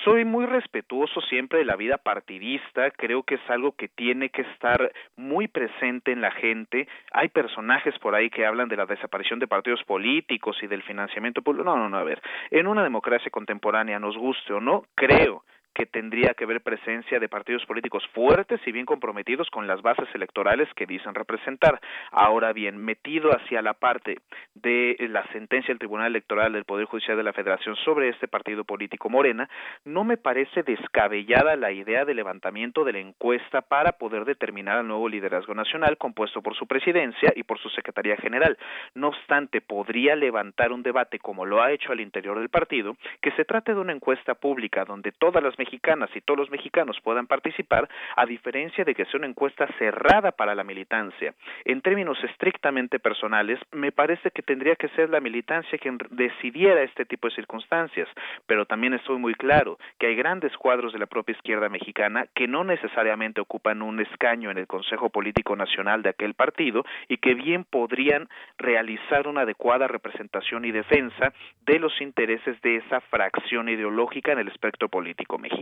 soy 0.04 0.24
muy 0.24 0.46
respetuoso 0.46 1.20
siempre 1.22 1.60
de 1.60 1.64
la 1.64 1.76
vida 1.76 1.96
partidista, 1.96 2.90
creo 2.90 3.22
que 3.22 3.36
es 3.36 3.40
algo 3.50 3.72
que 3.72 3.88
tiene 3.88 4.30
que 4.30 4.42
estar 4.42 4.92
muy 5.16 5.46
presente 5.46 6.12
en 6.12 6.20
la 6.20 6.32
gente. 6.32 6.88
Hay 7.12 7.28
personajes 7.28 7.96
por 8.00 8.14
ahí 8.14 8.28
que 8.28 8.44
hablan 8.44 8.68
de 8.68 8.76
la 8.76 8.86
desaparición 8.86 9.38
de 9.38 9.46
partidos 9.46 9.82
políticos 9.84 10.56
y 10.60 10.66
del 10.66 10.82
financiamiento 10.82 11.40
público. 11.42 11.64
No, 11.64 11.76
no, 11.76 11.88
no, 11.88 11.98
a 11.98 12.04
ver, 12.04 12.20
en 12.50 12.66
una 12.66 12.82
democracia 12.82 13.30
contemporánea, 13.30 13.98
nos 13.98 14.16
guste 14.16 14.52
o 14.52 14.60
no, 14.60 14.84
creo 14.94 15.44
que 15.76 15.84
tendría 15.84 16.32
que 16.32 16.44
haber 16.44 16.62
presencia 16.62 17.20
de 17.20 17.28
partidos 17.28 17.66
políticos 17.66 18.02
fuertes 18.14 18.58
y 18.64 18.72
bien 18.72 18.86
comprometidos 18.86 19.50
con 19.50 19.66
las 19.66 19.82
bases 19.82 20.08
electorales 20.14 20.72
que 20.74 20.86
dicen 20.86 21.14
representar. 21.14 21.78
Ahora 22.10 22.54
bien, 22.54 22.78
metido 22.78 23.30
hacia 23.30 23.60
la 23.60 23.74
parte 23.74 24.20
de 24.54 24.96
la 25.10 25.22
sentencia 25.32 25.68
del 25.68 25.78
Tribunal 25.78 26.06
Electoral 26.06 26.54
del 26.54 26.64
Poder 26.64 26.86
Judicial 26.86 27.18
de 27.18 27.22
la 27.22 27.34
Federación 27.34 27.76
sobre 27.84 28.08
este 28.08 28.26
partido 28.26 28.64
político 28.64 29.10
Morena, 29.10 29.50
no 29.84 30.02
me 30.02 30.16
parece 30.16 30.62
descabellada 30.62 31.56
la 31.56 31.72
idea 31.72 32.06
de 32.06 32.14
levantamiento 32.14 32.82
de 32.82 32.94
la 32.94 33.00
encuesta 33.00 33.60
para 33.60 33.92
poder 33.92 34.24
determinar 34.24 34.78
al 34.78 34.88
nuevo 34.88 35.10
liderazgo 35.10 35.52
nacional 35.52 35.98
compuesto 35.98 36.40
por 36.40 36.56
su 36.56 36.66
presidencia 36.66 37.34
y 37.36 37.42
por 37.42 37.58
su 37.58 37.68
Secretaría 37.68 38.16
General. 38.16 38.56
No 38.94 39.08
obstante, 39.08 39.60
podría 39.60 40.16
levantar 40.16 40.72
un 40.72 40.82
debate 40.82 41.18
como 41.18 41.44
lo 41.44 41.62
ha 41.62 41.70
hecho 41.72 41.92
al 41.92 42.00
interior 42.00 42.38
del 42.38 42.48
partido, 42.48 42.96
que 43.20 43.32
se 43.32 43.44
trate 43.44 43.74
de 43.74 43.80
una 43.80 43.92
encuesta 43.92 44.34
pública 44.34 44.86
donde 44.86 45.12
todas 45.12 45.42
las 45.42 45.58
mexicanas 45.66 46.10
y 46.14 46.20
todos 46.20 46.38
los 46.38 46.50
mexicanos 46.50 46.98
puedan 47.02 47.26
participar, 47.26 47.88
a 48.16 48.24
diferencia 48.24 48.84
de 48.84 48.94
que 48.94 49.04
sea 49.06 49.18
una 49.18 49.26
encuesta 49.26 49.66
cerrada 49.78 50.30
para 50.30 50.54
la 50.54 50.62
militancia. 50.62 51.34
En 51.64 51.80
términos 51.80 52.22
estrictamente 52.22 52.98
personales, 52.98 53.58
me 53.72 53.90
parece 53.90 54.30
que 54.30 54.42
tendría 54.42 54.76
que 54.76 54.88
ser 54.90 55.10
la 55.10 55.20
militancia 55.20 55.78
quien 55.78 55.98
decidiera 56.10 56.82
este 56.82 57.04
tipo 57.04 57.28
de 57.28 57.34
circunstancias, 57.34 58.08
pero 58.46 58.64
también 58.66 58.94
estoy 58.94 59.18
muy 59.18 59.34
claro 59.34 59.78
que 59.98 60.06
hay 60.06 60.14
grandes 60.14 60.56
cuadros 60.56 60.92
de 60.92 61.00
la 61.00 61.06
propia 61.06 61.34
izquierda 61.34 61.68
mexicana 61.68 62.26
que 62.34 62.46
no 62.46 62.62
necesariamente 62.62 63.40
ocupan 63.40 63.82
un 63.82 64.00
escaño 64.00 64.50
en 64.50 64.58
el 64.58 64.66
Consejo 64.66 65.10
Político 65.10 65.56
Nacional 65.56 66.02
de 66.02 66.10
aquel 66.10 66.34
partido 66.34 66.84
y 67.08 67.16
que 67.16 67.34
bien 67.34 67.64
podrían 67.64 68.28
realizar 68.58 69.26
una 69.26 69.42
adecuada 69.42 69.88
representación 69.88 70.64
y 70.64 70.70
defensa 70.70 71.32
de 71.66 71.78
los 71.80 72.00
intereses 72.00 72.60
de 72.62 72.76
esa 72.76 73.00
fracción 73.00 73.68
ideológica 73.68 74.32
en 74.32 74.38
el 74.38 74.48
espectro 74.48 74.88
político 74.88 75.38
mexicano. 75.38 75.55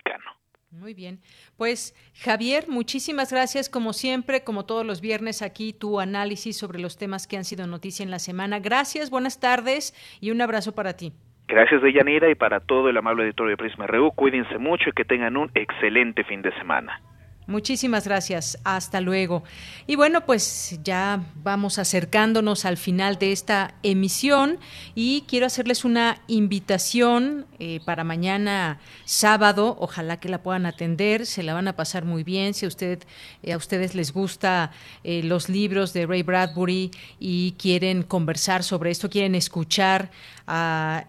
Muy 0.71 0.93
bien. 0.93 1.21
Pues 1.57 1.95
Javier, 2.25 2.65
muchísimas 2.69 3.33
gracias 3.33 3.69
como 3.69 3.93
siempre, 3.93 4.43
como 4.43 4.66
todos 4.66 4.85
los 4.85 5.01
viernes 5.01 5.41
aquí, 5.41 5.73
tu 5.73 6.01
análisis 6.01 6.57
sobre 6.57 6.81
los 6.81 6.99
temas 6.99 7.27
que 7.27 7.37
han 7.37 7.45
sido 7.45 7.66
noticia 7.66 8.03
en 8.03 8.11
la 8.11 8.19
semana. 8.19 8.59
Gracias, 8.59 9.11
buenas 9.11 9.39
tardes 9.39 9.95
y 10.21 10.31
un 10.31 10.41
abrazo 10.41 10.75
para 10.75 10.97
ti. 10.97 11.12
Gracias, 11.47 11.83
Deyanira, 11.83 12.31
y 12.31 12.35
para 12.35 12.61
todo 12.61 12.89
el 12.89 12.97
amable 12.97 13.25
editorio 13.25 13.51
de 13.51 13.57
Prisma 13.59 13.87
RU. 13.87 14.11
Cuídense 14.12 14.59
mucho 14.59 14.91
y 14.91 14.93
que 14.93 15.05
tengan 15.05 15.37
un 15.37 15.51
excelente 15.55 16.25
fin 16.25 16.43
de 16.43 16.53
semana. 16.57 17.01
Muchísimas 17.47 18.07
gracias. 18.07 18.59
Hasta 18.65 19.03
luego. 19.03 19.45
Y 19.87 19.97
bueno, 19.97 20.25
pues 20.25 20.81
ya 20.83 21.27
vamos 21.43 21.79
acercándonos 21.79 22.65
al 22.65 22.79
final 22.79 23.19
de 23.19 23.33
esta 23.33 23.75
emisión 23.83 24.59
y 24.95 25.25
quiero 25.29 25.45
hacerles 25.45 25.85
una 25.85 26.23
invitación 26.27 27.45
eh, 27.59 27.81
para 27.85 28.03
mañana 28.03 28.81
sábado. 29.05 29.77
Ojalá 29.79 30.21
que 30.21 30.31
la 30.31 30.43
puedan 30.43 30.65
atender. 30.65 31.27
Se 31.27 31.43
la 31.43 31.53
van 31.53 31.69
a 31.69 31.77
pasar 31.77 32.07
muy 32.07 32.25
bien. 32.25 32.55
Si 32.55 32.65
a, 32.65 32.69
usted, 32.69 33.05
eh, 33.43 33.55
ustedes 33.57 33.95
les 33.95 34.15
gusta 34.15 34.71
eh, 35.03 35.23
los 35.23 35.51
libros 35.51 35.93
de 35.93 36.07
Ray 36.07 36.23
Bradbury 36.23 36.93
y 37.21 37.53
quieren 37.59 38.05
conversar 38.05 38.62
sobre 38.62 38.91
esto, 38.91 39.11
quieren 39.11 39.35
escuchar 39.35 40.11
a, 40.47 41.05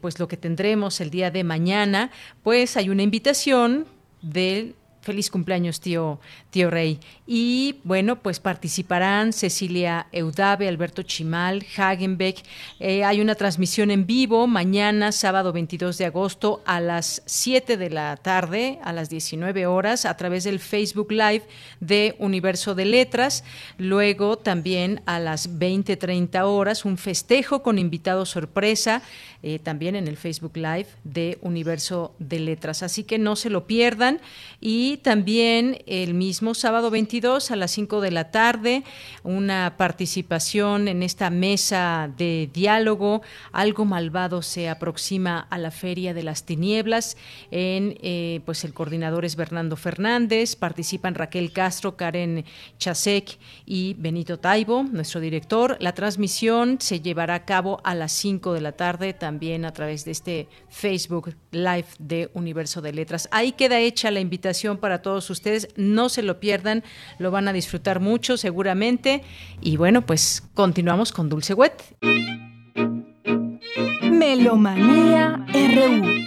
pues 0.00 0.18
lo 0.18 0.26
que 0.26 0.38
tendremos 0.38 1.02
el 1.02 1.10
día 1.10 1.30
de 1.30 1.44
mañana, 1.44 2.10
pues 2.42 2.78
hay 2.78 2.88
una 2.88 3.02
invitación 3.02 3.86
del 4.22 4.74
Feliz 5.06 5.30
cumpleaños, 5.30 5.78
tío, 5.78 6.18
tío 6.50 6.68
Rey. 6.68 6.98
Y 7.28 7.76
bueno, 7.84 8.16
pues 8.16 8.40
participarán 8.40 9.32
Cecilia 9.32 10.08
Eudave, 10.10 10.66
Alberto 10.66 11.04
Chimal, 11.04 11.64
Hagenbeck. 11.76 12.42
Eh, 12.80 13.04
hay 13.04 13.20
una 13.20 13.36
transmisión 13.36 13.92
en 13.92 14.04
vivo 14.04 14.48
mañana, 14.48 15.12
sábado 15.12 15.52
22 15.52 15.96
de 15.98 16.06
agosto, 16.06 16.60
a 16.66 16.80
las 16.80 17.22
7 17.24 17.76
de 17.76 17.88
la 17.88 18.16
tarde, 18.16 18.80
a 18.82 18.92
las 18.92 19.08
19 19.08 19.66
horas, 19.66 20.06
a 20.06 20.16
través 20.16 20.42
del 20.42 20.58
Facebook 20.58 21.12
Live 21.12 21.44
de 21.78 22.16
Universo 22.18 22.74
de 22.74 22.86
Letras. 22.86 23.44
Luego 23.78 24.38
también 24.38 25.02
a 25.06 25.20
las 25.20 25.56
20-30 25.56 26.42
horas, 26.46 26.84
un 26.84 26.98
festejo 26.98 27.62
con 27.62 27.78
invitado 27.78 28.26
sorpresa, 28.26 29.02
eh, 29.44 29.60
también 29.60 29.94
en 29.94 30.08
el 30.08 30.16
Facebook 30.16 30.56
Live 30.56 30.88
de 31.04 31.38
Universo 31.42 32.16
de 32.18 32.40
Letras. 32.40 32.82
Así 32.82 33.04
que 33.04 33.18
no 33.18 33.36
se 33.36 33.50
lo 33.50 33.68
pierdan. 33.68 34.20
Y 34.60 34.95
también 34.96 35.78
el 35.86 36.14
mismo 36.14 36.54
sábado 36.54 36.90
22 36.90 37.50
a 37.50 37.56
las 37.56 37.70
5 37.72 38.00
de 38.00 38.10
la 38.10 38.30
tarde, 38.30 38.84
una 39.22 39.74
participación 39.76 40.88
en 40.88 41.02
esta 41.02 41.30
mesa 41.30 42.10
de 42.16 42.48
diálogo. 42.52 43.22
Algo 43.52 43.84
malvado 43.84 44.42
se 44.42 44.68
aproxima 44.68 45.46
a 45.50 45.58
la 45.58 45.70
Feria 45.70 46.14
de 46.14 46.22
las 46.22 46.44
Tinieblas. 46.44 47.16
En, 47.50 47.98
eh, 48.02 48.40
pues 48.44 48.64
el 48.64 48.74
coordinador 48.74 49.24
es 49.24 49.36
Bernardo 49.36 49.76
Fernández. 49.76 50.56
Participan 50.56 51.14
Raquel 51.14 51.52
Castro, 51.52 51.96
Karen 51.96 52.44
Chasek 52.78 53.38
y 53.64 53.94
Benito 53.94 54.38
Taibo, 54.38 54.84
nuestro 54.84 55.20
director. 55.20 55.76
La 55.80 55.92
transmisión 55.92 56.78
se 56.80 57.00
llevará 57.00 57.34
a 57.34 57.44
cabo 57.44 57.80
a 57.84 57.94
las 57.94 58.12
5 58.12 58.52
de 58.52 58.60
la 58.60 58.72
tarde, 58.72 59.12
también 59.12 59.64
a 59.64 59.72
través 59.72 60.04
de 60.04 60.12
este 60.12 60.48
Facebook 60.68 61.34
Live 61.50 61.86
de 61.98 62.30
Universo 62.34 62.80
de 62.80 62.92
Letras. 62.92 63.28
Ahí 63.32 63.52
queda 63.52 63.80
hecha 63.80 64.10
la 64.10 64.20
invitación 64.20 64.78
para 64.78 64.85
todos 65.02 65.28
ustedes. 65.30 65.68
No 65.76 66.08
se 66.08 66.22
lo 66.22 66.40
pierdan, 66.40 66.82
lo 67.18 67.30
van 67.30 67.48
a 67.48 67.52
disfrutar 67.52 68.00
mucho 68.00 68.36
seguramente. 68.36 69.22
Y 69.60 69.76
bueno, 69.76 70.04
pues 70.06 70.42
continuamos 70.54 71.12
con 71.12 71.28
Dulce 71.28 71.54
Wet. 71.54 71.96
Melomanía 74.02 75.46
RU. 75.52 76.26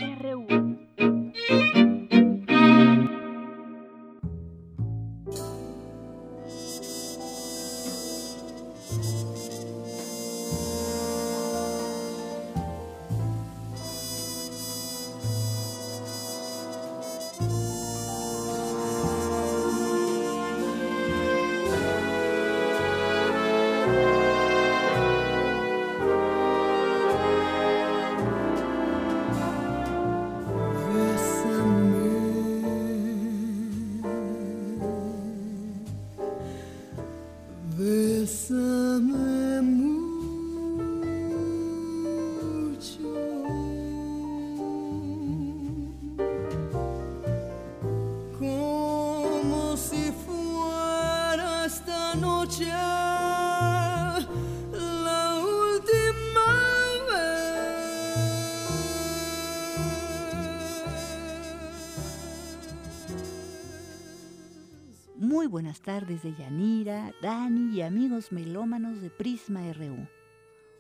Tardes 65.90 66.22
de 66.22 66.36
Yanira, 66.36 67.16
Dani 67.20 67.76
y 67.76 67.82
amigos 67.82 68.32
melómanos 68.32 69.02
de 69.02 69.10
Prisma 69.10 69.74
RU. 69.74 70.08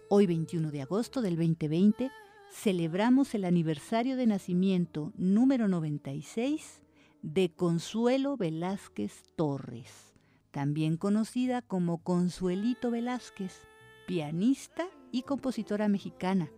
Hoy 0.07 0.27
21 0.27 0.69
de 0.69 0.83
agosto 0.83 1.23
del 1.23 1.35
2020 1.35 2.11
celebramos 2.51 3.33
el 3.33 3.45
aniversario 3.45 4.17
de 4.17 4.27
nacimiento 4.27 5.11
número 5.17 5.67
96 5.67 6.83
de 7.23 7.49
Consuelo 7.49 8.37
Velázquez 8.37 9.23
Torres, 9.35 10.13
también 10.51 10.95
conocida 10.95 11.63
como 11.63 12.03
Consuelito 12.03 12.91
Velázquez, 12.91 13.67
pianista 14.05 14.85
y 15.11 15.23
compositora 15.23 15.87
mexicana. 15.87 16.51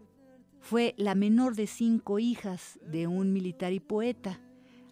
Fue 0.59 0.93
la 0.97 1.15
menor 1.15 1.55
de 1.55 1.67
cinco 1.67 2.19
hijas 2.19 2.81
de 2.85 3.07
un 3.07 3.31
militar 3.31 3.71
y 3.71 3.79
poeta 3.79 4.41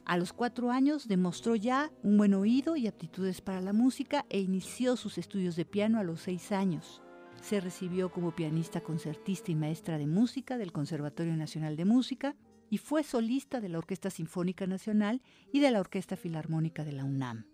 a 0.09 0.17
los 0.17 0.33
cuatro 0.33 0.71
años 0.71 1.07
demostró 1.07 1.55
ya 1.55 1.91
un 2.01 2.17
buen 2.17 2.33
oído 2.33 2.75
y 2.75 2.87
aptitudes 2.87 3.41
para 3.41 3.61
la 3.61 3.73
música 3.73 4.25
e 4.31 4.39
inició 4.39 4.97
sus 4.97 5.19
estudios 5.19 5.55
de 5.55 5.65
piano 5.65 5.99
a 5.99 6.03
los 6.03 6.21
seis 6.21 6.51
años. 6.51 7.03
Se 7.43 7.61
recibió 7.61 8.11
como 8.11 8.35
pianista 8.35 8.81
concertista 8.81 9.51
y 9.51 9.55
maestra 9.55 9.99
de 9.99 10.07
música 10.07 10.57
del 10.57 10.71
Conservatorio 10.71 11.35
Nacional 11.35 11.77
de 11.77 11.85
Música 11.85 12.35
y 12.71 12.79
fue 12.79 13.03
solista 13.03 13.61
de 13.61 13.69
la 13.69 13.77
Orquesta 13.77 14.09
Sinfónica 14.09 14.65
Nacional 14.65 15.21
y 15.53 15.59
de 15.59 15.69
la 15.69 15.79
Orquesta 15.79 16.15
Filarmónica 16.15 16.83
de 16.83 16.93
la 16.93 17.05
UNAM. 17.05 17.45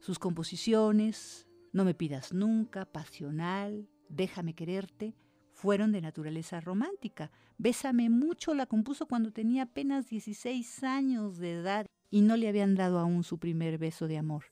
Sus 0.00 0.18
composiciones, 0.18 1.46
No 1.72 1.84
me 1.84 1.94
pidas 1.94 2.32
nunca, 2.32 2.86
Pasional, 2.86 3.88
Déjame 4.08 4.54
quererte, 4.54 5.14
fueron 5.64 5.92
de 5.92 6.02
naturaleza 6.02 6.60
romántica. 6.60 7.30
Bésame 7.56 8.10
mucho 8.10 8.52
la 8.52 8.66
compuso 8.66 9.06
cuando 9.06 9.32
tenía 9.32 9.62
apenas 9.62 10.10
16 10.10 10.84
años 10.84 11.38
de 11.38 11.52
edad 11.52 11.86
y 12.10 12.20
no 12.20 12.36
le 12.36 12.48
habían 12.48 12.74
dado 12.74 12.98
aún 12.98 13.24
su 13.24 13.38
primer 13.38 13.78
beso 13.78 14.06
de 14.06 14.18
amor. 14.18 14.44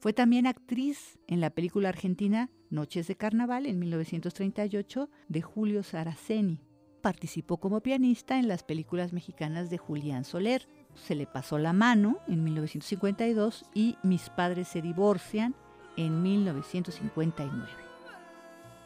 Fue 0.00 0.12
también 0.12 0.48
actriz 0.48 1.20
en 1.28 1.40
la 1.40 1.50
película 1.50 1.90
argentina 1.90 2.50
Noches 2.70 3.06
de 3.06 3.14
Carnaval 3.14 3.66
en 3.66 3.78
1938 3.78 5.08
de 5.28 5.42
Julio 5.42 5.84
Saraceni. 5.84 6.60
Participó 7.02 7.58
como 7.58 7.80
pianista 7.80 8.40
en 8.40 8.48
las 8.48 8.64
películas 8.64 9.12
mexicanas 9.12 9.70
de 9.70 9.78
Julián 9.78 10.24
Soler. 10.24 10.66
Se 10.96 11.14
le 11.14 11.28
pasó 11.28 11.56
la 11.58 11.72
mano 11.72 12.18
en 12.26 12.42
1952 12.42 13.64
y 13.74 13.94
Mis 14.02 14.28
padres 14.28 14.66
se 14.66 14.82
divorcian 14.82 15.54
en 15.96 16.20
1959. 16.20 17.91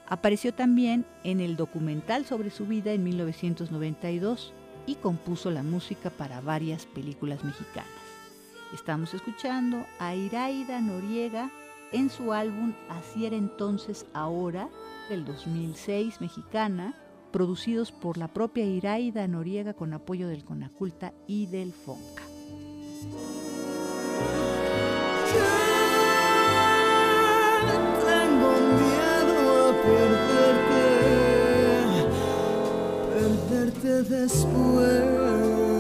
Apareció 0.09 0.55
también 0.55 1.05
en 1.25 1.41
el 1.41 1.57
documental 1.57 2.25
sobre 2.25 2.51
su 2.51 2.67
vida 2.67 2.93
en 2.93 3.03
1992 3.03 4.53
y 4.87 4.95
compuso 4.97 5.51
la 5.51 5.65
música 5.65 6.11
para 6.11 6.41
varias 6.41 6.87
películas 6.87 7.43
mexicanas. 7.43 7.91
Estamos 8.73 9.15
escuchando 9.15 9.85
a 9.99 10.15
Iraida 10.15 10.81
Noriega 10.81 11.51
en 11.93 12.11
su 12.11 12.33
álbum 12.33 12.73
Así 12.89 13.27
era 13.27 13.37
entonces 13.37 14.07
ahora 14.13 14.69
del 15.09 15.25
2006 15.25 16.21
mexicana, 16.21 16.95
producidos 17.33 17.93
por 17.93 18.17
la 18.17 18.29
propia 18.29 18.65
Iraida 18.65 19.27
Noriega 19.27 19.75
con 19.75 19.93
apoyo 19.93 20.29
del 20.29 20.45
Conaculta 20.45 21.13
y 21.27 21.47
del 21.47 21.73
Fonca. 21.73 22.23
Perderte 33.83 34.15
después. 34.15 35.76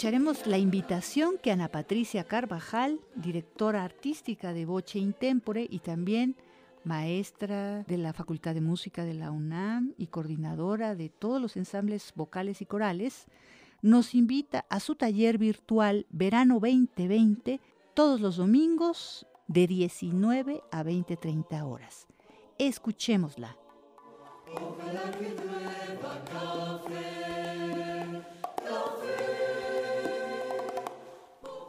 Escucharemos 0.00 0.46
la 0.46 0.56
invitación 0.56 1.36
que 1.42 1.50
Ana 1.50 1.68
Patricia 1.68 2.24
Carvajal, 2.24 3.00
directora 3.16 3.84
artística 3.84 4.54
de 4.54 4.64
Voce 4.64 4.98
Intempore 4.98 5.66
y 5.68 5.80
también 5.80 6.36
maestra 6.84 7.82
de 7.82 7.98
la 7.98 8.14
Facultad 8.14 8.54
de 8.54 8.62
Música 8.62 9.04
de 9.04 9.12
la 9.12 9.30
UNAM 9.30 9.92
y 9.98 10.06
coordinadora 10.06 10.94
de 10.94 11.10
todos 11.10 11.38
los 11.38 11.58
ensambles 11.58 12.14
vocales 12.16 12.62
y 12.62 12.64
corales, 12.64 13.26
nos 13.82 14.14
invita 14.14 14.64
a 14.70 14.80
su 14.80 14.94
taller 14.94 15.36
virtual 15.36 16.06
Verano 16.08 16.60
2020 16.60 17.60
todos 17.92 18.22
los 18.22 18.38
domingos 18.38 19.26
de 19.48 19.66
19 19.66 20.62
a 20.72 20.82
20-30 20.82 21.62
horas. 21.62 22.06
Escuchémosla. 22.56 23.54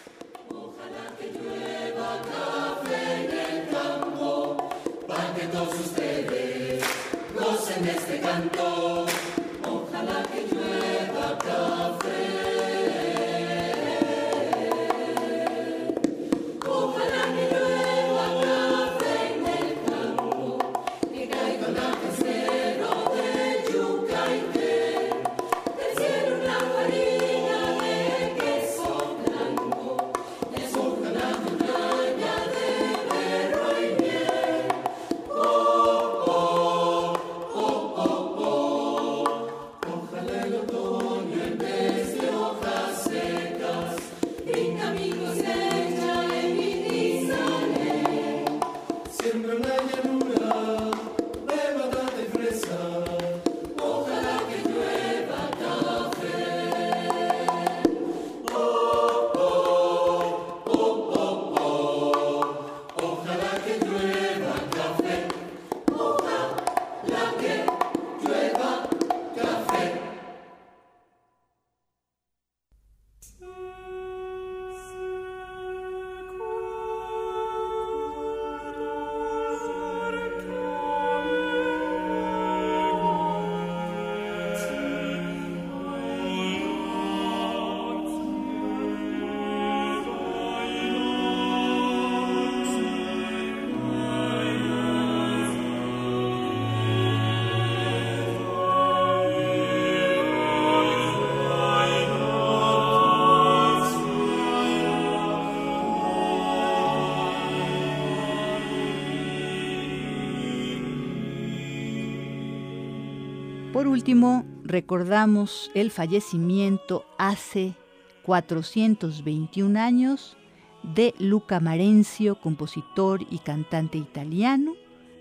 Último, 114.01 114.45
recordamos 114.63 115.69
el 115.75 115.91
fallecimiento 115.91 117.05
hace 117.19 117.75
421 118.23 119.79
años 119.79 120.37
de 120.81 121.13
Luca 121.19 121.59
Marencio, 121.59 122.41
compositor 122.41 123.21
y 123.29 123.37
cantante 123.37 123.99
italiano 123.99 124.73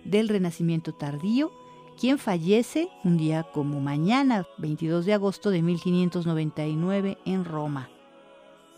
del 0.06 0.30
Renacimiento 0.30 0.94
tardío, 0.94 1.52
quien 2.00 2.16
fallece 2.16 2.88
un 3.04 3.18
día 3.18 3.42
como 3.52 3.82
mañana, 3.82 4.46
22 4.56 5.04
de 5.04 5.12
agosto 5.12 5.50
de 5.50 5.60
1599, 5.60 7.18
en 7.26 7.44
Roma. 7.44 7.90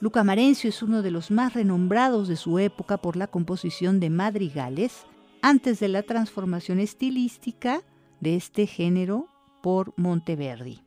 Luca 0.01 0.25
Marencio 0.25 0.69
es 0.69 0.83
uno 0.83 1.03
de 1.03 1.13
los 1.13 1.31
más 1.31 1.55
renombrados 1.55 2.27
de 2.27 2.35
su 2.35 2.59
época 2.59 2.97
por 2.97 3.15
la 3.15 3.29
composición 3.29 4.01
de 4.01 4.11
madrigales, 4.11 5.07
antes 5.43 5.79
de 5.79 5.87
la 5.87 6.03
transformación 6.03 6.81
estilística 6.81 7.83
de 8.21 8.35
este 8.35 8.67
género 8.67 9.29
por 9.63 9.95
Monteverdi. 9.97 10.83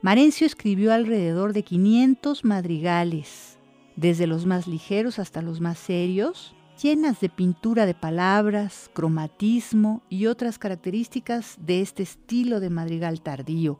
Marencio 0.00 0.46
escribió 0.46 0.92
alrededor 0.92 1.52
de 1.52 1.62
500 1.62 2.44
madrigales, 2.44 3.58
desde 3.96 4.26
los 4.26 4.46
más 4.46 4.66
ligeros 4.66 5.18
hasta 5.18 5.42
los 5.42 5.60
más 5.60 5.78
serios, 5.78 6.54
llenas 6.82 7.20
de 7.20 7.28
pintura 7.28 7.86
de 7.86 7.94
palabras, 7.94 8.90
cromatismo 8.94 10.02
y 10.08 10.26
otras 10.26 10.58
características 10.58 11.56
de 11.60 11.80
este 11.80 12.02
estilo 12.02 12.58
de 12.60 12.70
madrigal 12.70 13.20
tardío. 13.20 13.78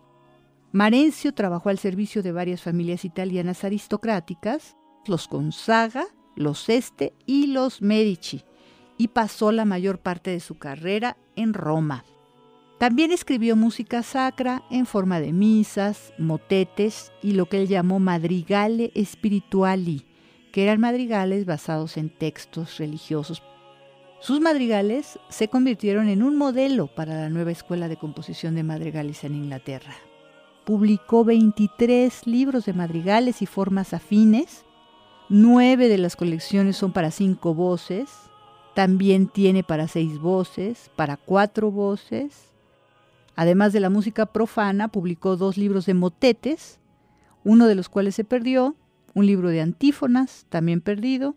Marencio 0.73 1.35
trabajó 1.35 1.69
al 1.69 1.79
servicio 1.79 2.23
de 2.23 2.33
varias 2.33 2.63
familias 2.63 3.05
italianas 3.05 3.65
aristocráticas, 3.65 4.77
los 5.07 5.29
Gonzaga, 5.29 6.07
los 6.37 6.69
Este 6.69 7.13
y 7.27 7.49
los 7.49 7.83
Medici, 7.83 8.45
y 8.97 9.09
pasó 9.09 9.53
la 9.53 9.65
mayor 9.65 9.99
parte 9.99 10.31
de 10.31 10.41
su 10.41 10.57
carrera 10.57 11.17
en 11.37 11.53
Roma. 11.55 12.05
También 12.83 13.13
escribió 13.13 13.55
música 13.55 14.03
sacra 14.03 14.65
en 14.69 14.87
forma 14.87 15.21
de 15.21 15.33
misas, 15.33 16.13
motetes 16.19 17.13
y 17.23 17.35
lo 17.35 17.47
que 17.47 17.63
él 17.63 17.69
llamó 17.69 18.01
madrigale 18.01 18.91
spirituali, 19.05 20.05
que 20.51 20.65
eran 20.65 20.81
madrigales 20.81 21.47
basados 21.47 21.97
en 21.97 22.11
textos 22.11 22.79
religiosos. 22.79 23.41
Sus 24.19 24.41
madrigales 24.41 25.21
se 25.29 25.47
convirtieron 25.47 26.09
en 26.09 26.25
un 26.25 26.37
modelo 26.37 26.89
para 26.89 27.15
la 27.15 27.29
nueva 27.29 27.53
escuela 27.53 27.87
de 27.87 27.99
composición 27.99 28.57
de 28.57 28.65
madrigales 28.65 29.23
en 29.23 29.37
Inglaterra. 29.37 29.95
Publicó 30.65 31.25
23 31.25 32.27
libros 32.27 32.65
de 32.65 32.73
madrigales 32.73 33.43
y 33.43 33.47
formas 33.47 33.95
afines. 33.95 34.65
Nueve 35.29 35.87
de 35.87 35.99
las 35.99 36.17
colecciones 36.17 36.79
son 36.79 36.93
para 36.93 37.13
cinco 37.13 37.55
voces. 37.55 38.11
También 38.75 39.29
tiene 39.29 39.63
para 39.63 39.87
seis 39.87 40.19
voces, 40.19 40.91
para 40.97 41.17
cuatro 41.17 41.71
voces. 41.71 42.52
Además 43.35 43.73
de 43.73 43.81
la 43.81 43.91
música 43.91 44.27
profana, 44.27 44.89
publicó 44.89 45.37
dos 45.37 45.57
libros 45.57 45.87
de 45.87 45.95
motetes, 45.95 46.81
uno 47.45 47.67
de 47.67 47.75
los 47.75 47.89
cuales 47.89 48.15
se 48.15 48.25
perdió, 48.25 48.77
un 49.15 49.27
libro 49.27 49.49
de 49.49 49.61
antífonas, 49.61 50.47
también 50.49 50.81
perdido, 50.81 51.37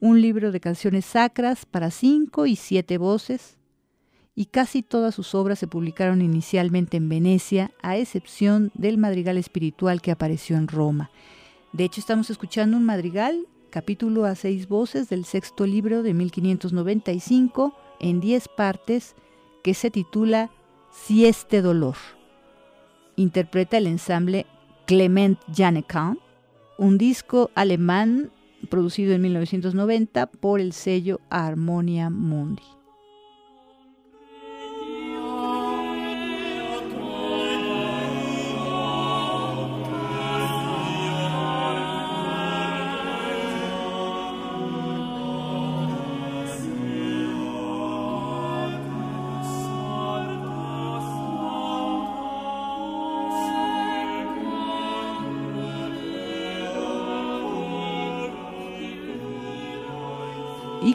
un 0.00 0.20
libro 0.20 0.50
de 0.52 0.60
canciones 0.60 1.04
sacras 1.04 1.64
para 1.64 1.90
cinco 1.90 2.46
y 2.46 2.56
siete 2.56 2.98
voces, 2.98 3.56
y 4.34 4.46
casi 4.46 4.82
todas 4.82 5.14
sus 5.14 5.34
obras 5.34 5.58
se 5.58 5.66
publicaron 5.66 6.22
inicialmente 6.22 6.96
en 6.96 7.08
Venecia, 7.08 7.70
a 7.82 7.96
excepción 7.96 8.70
del 8.74 8.98
madrigal 8.98 9.36
espiritual 9.36 10.00
que 10.00 10.10
apareció 10.10 10.56
en 10.56 10.68
Roma. 10.68 11.10
De 11.72 11.84
hecho, 11.84 12.00
estamos 12.00 12.30
escuchando 12.30 12.76
un 12.76 12.84
madrigal, 12.84 13.46
capítulo 13.70 14.24
a 14.24 14.34
seis 14.34 14.68
voces 14.68 15.08
del 15.08 15.24
sexto 15.24 15.66
libro 15.66 16.02
de 16.02 16.14
1595, 16.14 17.74
en 18.00 18.20
diez 18.20 18.48
partes, 18.48 19.14
que 19.62 19.74
se 19.74 19.90
titula 19.90 20.50
Si 20.92 21.24
este 21.26 21.62
dolor. 21.62 21.96
Interpreta 23.16 23.78
el 23.78 23.86
ensamble 23.86 24.46
Clement 24.86 25.38
Janekamp, 25.52 26.20
un 26.78 26.98
disco 26.98 27.50
alemán 27.54 28.30
producido 28.68 29.14
en 29.14 29.22
1990 29.22 30.26
por 30.26 30.60
el 30.60 30.72
sello 30.72 31.20
Harmonia 31.30 32.10
Mundi. 32.10 32.62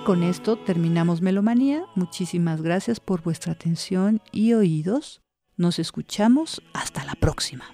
Con 0.08 0.24
esto 0.24 0.56
terminamos 0.56 1.22
Melomanía. 1.22 1.84
Muchísimas 1.96 2.62
gracias 2.62 3.02
por 3.02 3.24
vuestra 3.24 3.52
atención 3.52 4.22
y 4.32 4.54
oídos. 4.54 5.20
Nos 5.58 5.80
escuchamos 5.80 6.62
hasta 6.74 7.04
la 7.04 7.16
próxima. 7.16 7.66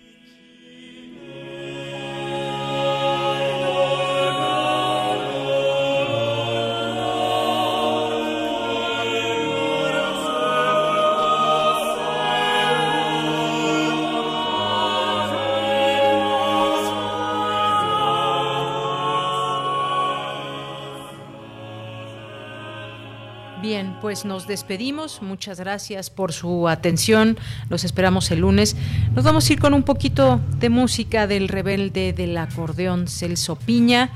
Pues 24.13 24.25
nos 24.25 24.45
despedimos. 24.45 25.23
Muchas 25.23 25.59
gracias 25.59 26.11
por 26.11 26.33
su 26.33 26.67
atención. 26.67 27.35
Los 27.69 27.83
esperamos 27.83 28.29
el 28.29 28.41
lunes. 28.41 28.75
Nos 29.15 29.23
vamos 29.23 29.49
a 29.49 29.53
ir 29.53 29.59
con 29.59 29.73
un 29.73 29.81
poquito 29.81 30.39
de 30.59 30.69
música 30.69 31.25
del 31.25 31.47
rebelde 31.47 32.13
del 32.13 32.37
acordeón 32.37 33.07
Celso 33.07 33.55
Piña, 33.55 34.11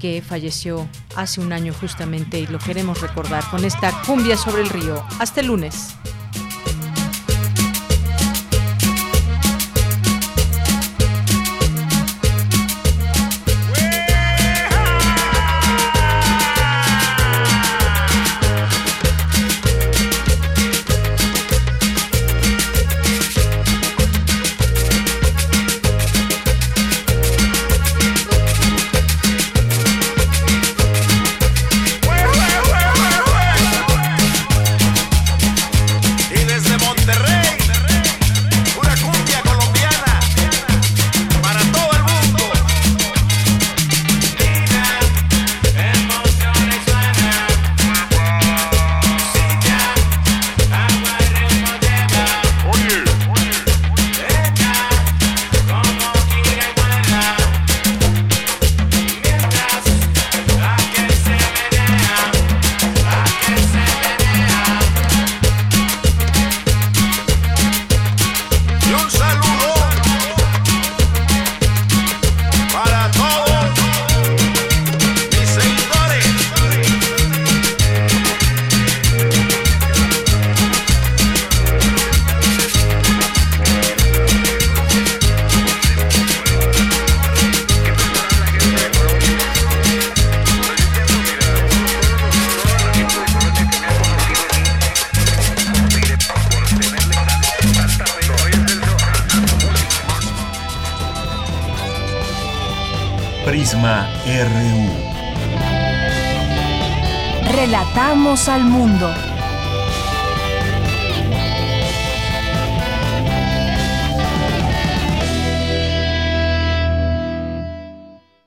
que 0.00 0.20
falleció 0.20 0.88
hace 1.14 1.40
un 1.40 1.52
año 1.52 1.72
justamente 1.72 2.40
y 2.40 2.48
lo 2.48 2.58
queremos 2.58 3.00
recordar 3.00 3.48
con 3.48 3.64
esta 3.64 3.92
cumbia 4.04 4.36
sobre 4.36 4.62
el 4.62 4.68
río. 4.68 5.00
Hasta 5.20 5.42
el 5.42 5.46
lunes. 5.46 5.94